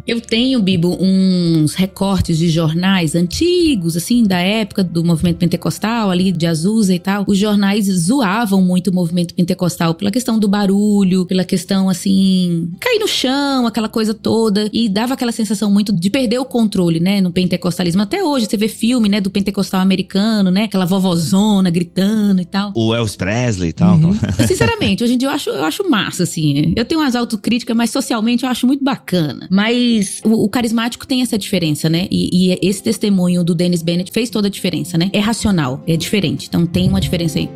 Eu 0.08 0.20
tenho, 0.20 0.62
Bibo, 0.62 0.98
uns 1.00 1.74
recortes 1.74 2.38
de 2.38 2.50
jornais 2.50 3.16
antigos, 3.16 3.96
assim, 3.96 4.24
da 4.24 4.40
época 4.40 4.84
do 4.84 5.04
movimento 5.04 5.38
pentecostal, 5.38 6.10
ali 6.10 6.32
de 6.32 6.46
Azusa 6.48 6.94
e 6.94 7.00
tal. 7.00 7.24
Os 7.28 7.38
jornais 7.38 7.86
zoavam 7.86 8.62
muito 8.62 8.90
o 8.90 8.94
movimento 8.94 9.34
pentecostal 9.34 9.94
pela 9.94 10.12
questão 10.12 10.40
do 10.40 10.48
barulho, 10.48 11.26
pela 11.26 11.44
questão, 11.44 11.90
assim, 11.90 12.70
cair 12.80 13.00
no 13.00 13.08
chão, 13.08 13.68
aquela 13.68 13.90
coisa 13.90 14.14
toda. 14.14 14.70
E 14.74 14.90
dava 14.90 15.14
aquela 15.14 15.32
sensação 15.32 15.72
muito 15.72 15.94
de 15.94 16.10
perder 16.10 16.40
o 16.40 16.46
controle, 16.46 17.00
né, 17.00 17.22
no 17.22 17.32
pentecostalismo. 17.32 18.02
Até 18.02 18.24
hoje, 18.24 18.46
você 18.46 18.58
vê 18.58 18.68
filme, 18.68 19.10
né, 19.10 19.22
do 19.22 19.30
pentecostal 19.30 19.82
americano, 19.82 20.52
né, 20.52 20.64
aquela 20.64 20.86
vovozona 20.86 21.70
gritando 21.70 22.42
e 22.42 22.46
tal. 22.46 22.72
O 22.76 22.94
Elvis 22.94 23.16
Presley 23.16 23.70
e 23.70 23.74
tal. 23.74 23.98
Uhum. 23.98 24.14
Sinceramente, 24.48 25.04
hoje 25.04 25.14
em 25.14 25.18
dia 25.18 25.28
eu 25.28 25.34
acho, 25.34 25.50
eu 25.50 25.64
acho 25.64 25.90
massa, 25.90 26.24
assim. 26.24 26.74
Eu 26.76 26.86
tenho 26.86 27.02
umas 27.02 27.16
autocríticas, 27.16 27.76
mas 27.76 27.90
socialmente 27.90 28.44
eu 28.44 28.50
acho 28.50 28.66
muito 28.66 28.84
bacana. 28.84 29.48
Mas 29.60 30.22
o, 30.24 30.46
o 30.46 30.50
carismático 30.50 31.06
tem 31.06 31.22
essa 31.22 31.38
diferença, 31.38 31.90
né? 31.90 32.08
E, 32.10 32.54
e, 32.54 32.60
esse 32.62 32.82
testemunho 32.82 33.44
do 33.44 33.54
Dennis 33.54 33.82
Bennett 33.82 34.10
fez 34.10 34.30
toda 34.30 34.48
a 34.48 34.50
diferença, 34.50 34.98
né? 34.98 35.10
É 35.12 35.20
racional, 35.20 35.84
é 35.86 35.98
diferente. 35.98 36.48
Então 36.48 36.66
tem 36.66 36.88
uma 36.88 37.02
diferença 37.02 37.40
aí. 37.40 37.50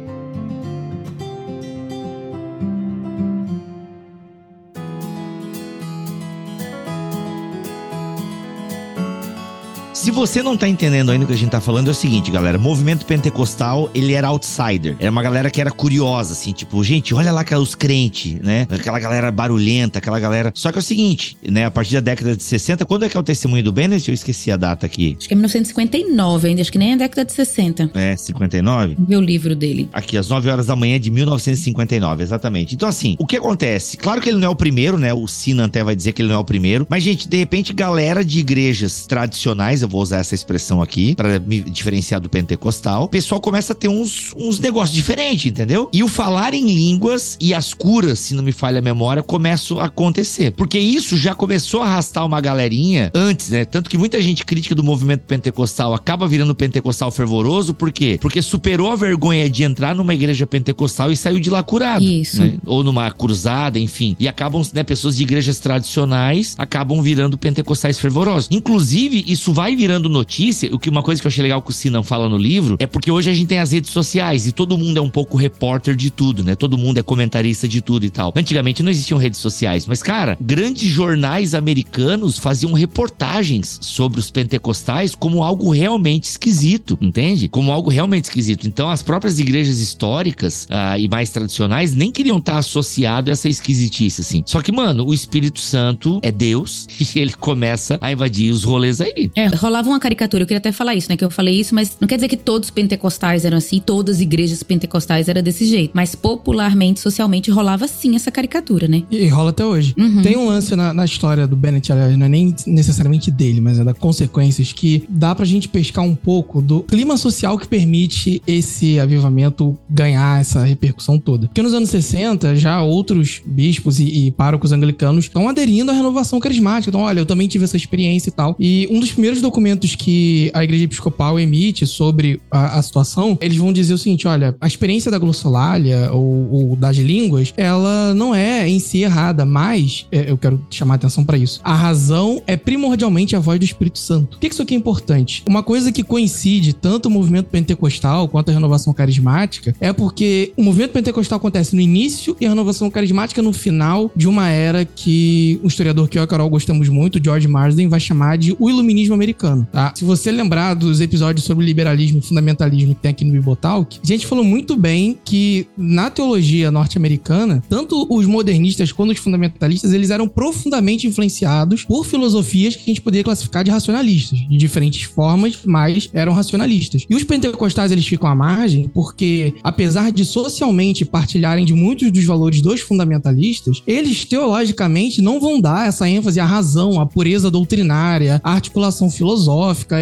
Se 10.03 10.11
você 10.11 10.43
não 10.43 10.57
tá 10.57 10.67
entendendo 10.67 11.11
ainda 11.11 11.23
o 11.23 11.27
que 11.29 11.33
a 11.33 11.37
gente 11.37 11.49
tá 11.49 11.61
falando, 11.61 11.87
é 11.87 11.91
o 11.91 11.93
seguinte, 11.93 12.29
galera. 12.29 12.57
Movimento 12.57 13.05
pentecostal, 13.05 13.89
ele 13.95 14.11
era 14.11 14.27
outsider. 14.27 14.97
Era 14.99 15.09
uma 15.09 15.23
galera 15.23 15.49
que 15.49 15.61
era 15.61 15.71
curiosa, 15.71 16.33
assim, 16.33 16.51
tipo, 16.51 16.83
gente, 16.83 17.15
olha 17.15 17.31
lá 17.31 17.45
os 17.57 17.73
crentes, 17.73 18.33
né? 18.41 18.67
Aquela 18.69 18.99
galera 18.99 19.31
barulhenta, 19.31 19.99
aquela 19.99 20.19
galera. 20.19 20.51
Só 20.53 20.73
que 20.73 20.77
é 20.77 20.81
o 20.81 20.83
seguinte, 20.83 21.37
né? 21.49 21.63
A 21.63 21.71
partir 21.71 21.93
da 21.93 22.01
década 22.01 22.35
de 22.35 22.43
60, 22.43 22.83
quando 22.83 23.05
é 23.05 23.09
que 23.09 23.15
é 23.15 23.19
o 23.21 23.23
testemunho 23.23 23.63
do 23.63 23.71
Bennett? 23.71 24.05
Eu 24.09 24.13
esqueci 24.13 24.51
a 24.51 24.57
data 24.57 24.85
aqui. 24.85 25.15
Acho 25.17 25.25
que 25.29 25.33
é 25.33 25.37
1959 25.37 26.49
ainda, 26.49 26.61
acho 26.61 26.71
que 26.73 26.77
nem 26.77 26.91
é 26.91 26.93
a 26.95 26.97
década 26.97 27.23
de 27.23 27.31
60. 27.31 27.91
É, 27.93 28.17
59? 28.17 28.97
Vê 29.07 29.15
o 29.15 29.21
livro 29.21 29.55
dele. 29.55 29.87
Aqui, 29.93 30.17
às 30.17 30.27
9 30.27 30.49
horas 30.49 30.65
da 30.65 30.75
manhã 30.75 30.99
de 30.99 31.09
1959, 31.09 32.23
exatamente. 32.23 32.75
Então, 32.75 32.89
assim, 32.89 33.15
o 33.17 33.25
que 33.25 33.37
acontece? 33.37 33.95
Claro 33.95 34.19
que 34.19 34.27
ele 34.27 34.37
não 34.37 34.49
é 34.49 34.51
o 34.51 34.55
primeiro, 34.55 34.97
né? 34.97 35.13
O 35.13 35.29
Sinan 35.29 35.67
até 35.67 35.81
vai 35.81 35.95
dizer 35.95 36.11
que 36.11 36.21
ele 36.21 36.27
não 36.27 36.35
é 36.35 36.39
o 36.39 36.43
primeiro. 36.43 36.85
Mas, 36.89 37.03
gente, 37.03 37.25
de 37.25 37.37
repente, 37.37 37.71
galera 37.71 38.25
de 38.25 38.39
igrejas 38.39 39.05
tradicionais, 39.05 39.81
eu 39.81 39.92
vou 39.93 40.01
usar 40.01 40.17
essa 40.17 40.33
expressão 40.33 40.81
aqui 40.81 41.13
para 41.13 41.39
me 41.39 41.61
diferenciar 41.61 42.19
do 42.19 42.27
pentecostal, 42.27 43.03
o 43.03 43.07
pessoal 43.07 43.39
começa 43.39 43.73
a 43.73 43.75
ter 43.75 43.87
uns, 43.87 44.33
uns 44.35 44.59
negócios 44.59 44.95
diferentes, 44.95 45.45
entendeu? 45.45 45.87
E 45.93 46.03
o 46.03 46.07
falar 46.07 46.55
em 46.55 46.65
línguas 46.65 47.37
e 47.39 47.53
as 47.53 47.73
curas, 47.75 48.17
se 48.19 48.33
não 48.33 48.43
me 48.43 48.51
falha 48.51 48.79
a 48.79 48.81
memória, 48.81 49.21
começam 49.21 49.79
a 49.79 49.85
acontecer. 49.85 50.51
Porque 50.51 50.79
isso 50.79 51.15
já 51.15 51.35
começou 51.35 51.83
a 51.83 51.85
arrastar 51.85 52.25
uma 52.25 52.41
galerinha 52.41 53.11
antes, 53.13 53.49
né? 53.49 53.65
Tanto 53.65 53.89
que 53.89 53.97
muita 53.97 54.19
gente 54.19 54.43
crítica 54.43 54.73
do 54.73 54.83
movimento 54.83 55.21
pentecostal 55.21 55.93
acaba 55.93 56.27
virando 56.27 56.55
pentecostal 56.55 57.11
fervoroso, 57.11 57.73
por 57.73 57.91
quê? 57.91 58.17
Porque 58.19 58.41
superou 58.41 58.91
a 58.91 58.95
vergonha 58.95 59.47
de 59.47 59.63
entrar 59.63 59.93
numa 59.93 60.15
igreja 60.15 60.47
pentecostal 60.47 61.11
e 61.11 61.17
saiu 61.17 61.39
de 61.39 61.51
lá 61.51 61.61
curado. 61.61 62.03
Isso. 62.03 62.41
Né? 62.41 62.55
Ou 62.65 62.83
numa 62.83 63.11
cruzada, 63.11 63.77
enfim. 63.77 64.15
E 64.19 64.27
acabam, 64.27 64.63
né, 64.73 64.83
pessoas 64.83 65.17
de 65.17 65.23
igrejas 65.23 65.59
tradicionais 65.59 66.55
acabam 66.57 66.99
virando 67.01 67.37
pentecostais 67.37 67.99
fervorosos. 67.99 68.49
Inclusive, 68.49 69.23
isso 69.27 69.53
vai 69.53 69.75
virando 69.83 70.07
notícia, 70.07 70.73
o 70.73 70.79
que 70.79 70.89
uma 70.89 71.03
coisa 71.03 71.19
que 71.19 71.27
eu 71.27 71.29
achei 71.29 71.43
legal 71.43 71.61
que 71.61 71.69
o 71.69 71.73
Sinan 71.73 72.03
fala 72.03 72.29
no 72.29 72.37
livro, 72.37 72.77
é 72.79 72.87
porque 72.87 73.11
hoje 73.11 73.29
a 73.29 73.33
gente 73.33 73.47
tem 73.47 73.59
as 73.59 73.73
redes 73.73 73.91
sociais 73.91 74.47
e 74.47 74.53
todo 74.53 74.77
mundo 74.77 74.97
é 74.97 75.01
um 75.01 75.09
pouco 75.09 75.35
repórter 75.35 75.93
de 75.93 76.09
tudo, 76.09 76.41
né? 76.41 76.55
Todo 76.55 76.77
mundo 76.77 76.99
é 76.99 77.03
comentarista 77.03 77.67
de 77.67 77.81
tudo 77.81 78.05
e 78.05 78.09
tal. 78.09 78.31
Antigamente 78.33 78.81
não 78.81 78.89
existiam 78.89 79.17
redes 79.17 79.41
sociais, 79.41 79.85
mas 79.85 80.01
cara, 80.01 80.37
grandes 80.39 80.89
jornais 80.89 81.53
americanos 81.53 82.39
faziam 82.39 82.71
reportagens 82.71 83.77
sobre 83.81 84.21
os 84.21 84.31
pentecostais 84.31 85.15
como 85.15 85.43
algo 85.43 85.69
realmente 85.69 86.29
esquisito, 86.29 86.97
entende? 87.01 87.49
Como 87.49 87.69
algo 87.69 87.89
realmente 87.89 88.23
esquisito. 88.23 88.65
Então 88.65 88.89
as 88.89 89.03
próprias 89.03 89.37
igrejas 89.37 89.79
históricas 89.79 90.65
ah, 90.69 90.97
e 90.97 91.09
mais 91.09 91.29
tradicionais 91.29 91.93
nem 91.93 92.09
queriam 92.09 92.37
estar 92.37 92.57
associado 92.57 93.29
a 93.29 93.33
essa 93.33 93.49
esquisitice, 93.49 94.21
assim. 94.21 94.43
Só 94.45 94.61
que, 94.61 94.71
mano, 94.71 95.05
o 95.05 95.13
Espírito 95.13 95.59
Santo 95.59 96.21
é 96.23 96.31
Deus 96.31 96.87
e 97.13 97.19
ele 97.19 97.33
começa 97.33 97.97
a 97.99 98.13
invadir 98.13 98.49
os 98.49 98.63
rolês 98.63 99.01
aí. 99.01 99.29
É, 99.35 99.47
rola 99.47 99.72
rolava 99.73 99.89
uma 99.89 99.99
caricatura, 99.99 100.43
eu 100.43 100.47
queria 100.47 100.59
até 100.59 100.71
falar 100.71 100.93
isso, 100.93 101.09
né? 101.09 101.17
Que 101.17 101.25
eu 101.25 101.31
falei 101.31 101.59
isso, 101.59 101.73
mas 101.73 101.97
não 101.99 102.07
quer 102.07 102.15
dizer 102.15 102.27
que 102.27 102.37
todos 102.37 102.67
os 102.67 102.71
pentecostais 102.71 103.43
eram 103.43 103.57
assim, 103.57 103.81
todas 103.83 104.17
as 104.17 104.21
igrejas 104.21 104.61
pentecostais 104.61 105.27
eram 105.27 105.41
desse 105.41 105.65
jeito. 105.65 105.91
Mas 105.95 106.13
popularmente, 106.13 106.99
socialmente, 106.99 107.49
rolava 107.49 107.87
sim 107.87 108.15
essa 108.15 108.29
caricatura, 108.29 108.87
né? 108.87 109.03
E 109.09 109.27
rola 109.27 109.49
até 109.49 109.65
hoje. 109.65 109.95
Uhum. 109.97 110.21
Tem 110.21 110.37
um 110.37 110.45
lance 110.45 110.75
na, 110.75 110.93
na 110.93 111.05
história 111.05 111.47
do 111.47 111.55
Bennett, 111.55 111.91
aliás, 111.91 112.15
não 112.15 112.27
é 112.27 112.29
nem 112.29 112.55
necessariamente 112.67 113.31
dele, 113.31 113.59
mas 113.59 113.79
é 113.79 113.83
da 113.83 113.93
consequências 113.93 114.71
que 114.71 115.03
dá 115.09 115.33
pra 115.33 115.45
gente 115.45 115.67
pescar 115.67 116.03
um 116.03 116.13
pouco 116.13 116.61
do 116.61 116.81
clima 116.83 117.17
social 117.17 117.57
que 117.57 117.67
permite 117.67 118.41
esse 118.45 118.99
avivamento 118.99 119.77
ganhar 119.89 120.39
essa 120.39 120.63
repercussão 120.63 121.17
toda. 121.17 121.47
Porque 121.47 121.61
nos 121.61 121.73
anos 121.73 121.89
60, 121.89 122.55
já 122.55 122.81
outros 122.83 123.41
bispos 123.45 123.99
e, 123.99 124.27
e 124.27 124.31
párocos 124.31 124.71
anglicanos 124.71 125.25
estão 125.25 125.49
aderindo 125.49 125.91
à 125.91 125.95
renovação 125.95 126.39
carismática. 126.39 126.89
Então, 126.89 127.01
olha, 127.01 127.19
eu 127.19 127.25
também 127.25 127.47
tive 127.47 127.63
essa 127.63 127.77
experiência 127.77 128.29
e 128.29 128.33
tal. 128.33 128.55
E 128.59 128.87
um 128.91 128.99
dos 128.99 129.11
primeiros 129.11 129.41
documentos 129.41 129.62
que 129.97 130.51
a 130.53 130.63
Igreja 130.63 130.85
Episcopal 130.85 131.39
emite 131.39 131.85
sobre 131.85 132.41
a, 132.49 132.79
a 132.79 132.81
situação, 132.81 133.37
eles 133.41 133.57
vão 133.57 133.73
dizer 133.73 133.93
o 133.93 133.97
seguinte: 133.97 134.27
olha, 134.27 134.55
a 134.59 134.67
experiência 134.67 135.11
da 135.11 135.17
glossolalia 135.17 136.11
ou, 136.11 136.51
ou 136.51 136.75
das 136.75 136.97
línguas, 136.97 137.53
ela 137.57 138.13
não 138.13 138.33
é 138.33 138.67
em 138.67 138.79
si 138.79 139.01
errada, 139.01 139.45
mas 139.45 140.05
é, 140.11 140.29
eu 140.29 140.37
quero 140.37 140.65
chamar 140.69 140.95
atenção 140.95 141.23
para 141.23 141.37
isso. 141.37 141.59
A 141.63 141.73
razão 141.73 142.41
é 142.47 142.55
primordialmente 142.55 143.35
a 143.35 143.39
voz 143.39 143.59
do 143.59 143.65
Espírito 143.65 143.99
Santo. 143.99 144.37
Por 144.37 144.39
que 144.39 144.47
isso 144.47 144.61
aqui 144.61 144.73
é 144.73 144.77
importante? 144.77 145.43
Uma 145.47 145.63
coisa 145.63 145.91
que 145.91 146.03
coincide 146.03 146.73
tanto 146.73 147.07
o 147.07 147.11
movimento 147.11 147.47
pentecostal 147.47 148.27
quanto 148.27 148.49
a 148.49 148.53
renovação 148.53 148.93
carismática 148.93 149.75
é 149.79 149.91
porque 149.91 150.53
o 150.57 150.63
movimento 150.63 150.91
pentecostal 150.91 151.37
acontece 151.37 151.75
no 151.75 151.81
início 151.81 152.35
e 152.39 152.45
a 152.45 152.49
renovação 152.49 152.89
carismática 152.89 153.41
no 153.41 153.53
final 153.53 154.11
de 154.15 154.27
uma 154.27 154.49
era 154.49 154.85
que 154.85 155.59
o 155.63 155.67
historiador 155.67 156.07
que 156.07 156.17
eu 156.17 156.21
e 156.21 156.25
a 156.25 156.27
Carol 156.27 156.49
gostamos 156.49 156.89
muito, 156.89 157.23
George 157.23 157.47
Marsden, 157.47 157.87
vai 157.87 157.99
chamar 157.99 158.37
de 158.37 158.55
o 158.59 158.69
iluminismo 158.69 159.13
americano, 159.13 159.52
tá? 159.71 159.93
Se 159.95 160.03
você 160.03 160.31
lembrar 160.31 160.73
dos 160.73 160.99
episódios 161.01 161.45
sobre 161.45 161.65
liberalismo 161.65 162.19
e 162.19 162.21
fundamentalismo 162.21 162.95
que 162.95 163.01
tem 163.01 163.11
aqui 163.11 163.25
no 163.25 163.31
Bibotalk, 163.31 163.99
a 164.03 164.07
gente 164.07 164.25
falou 164.25 164.43
muito 164.43 164.75
bem 164.75 165.17
que 165.23 165.67
na 165.77 166.09
teologia 166.09 166.71
norte-americana, 166.71 167.63
tanto 167.69 168.07
os 168.09 168.25
modernistas 168.25 168.91
quanto 168.91 169.11
os 169.11 169.19
fundamentalistas, 169.19 169.93
eles 169.93 170.09
eram 170.09 170.27
profundamente 170.27 171.07
influenciados 171.07 171.83
por 171.83 172.05
filosofias 172.05 172.75
que 172.75 172.83
a 172.83 172.85
gente 172.85 173.01
poderia 173.01 173.23
classificar 173.23 173.63
de 173.63 173.71
racionalistas, 173.71 174.39
de 174.39 174.57
diferentes 174.57 175.03
formas, 175.03 175.59
mas 175.65 176.09
eram 176.13 176.33
racionalistas. 176.33 177.05
E 177.09 177.15
os 177.15 177.23
pentecostais, 177.23 177.91
eles 177.91 178.07
ficam 178.07 178.29
à 178.29 178.35
margem 178.35 178.89
porque, 178.93 179.53
apesar 179.63 180.11
de 180.11 180.25
socialmente 180.25 181.05
partilharem 181.05 181.65
de 181.65 181.73
muitos 181.73 182.11
dos 182.11 182.23
valores 182.25 182.61
dos 182.61 182.81
fundamentalistas, 182.81 183.81
eles 183.85 184.25
teologicamente 184.25 185.21
não 185.21 185.39
vão 185.39 185.59
dar 185.59 185.87
essa 185.87 186.07
ênfase 186.07 186.39
à 186.39 186.45
razão, 186.45 186.99
à 186.99 187.05
pureza 187.05 187.51
doutrinária, 187.51 188.41
à 188.43 188.53
articulação 188.53 189.09
filosófica, 189.09 189.42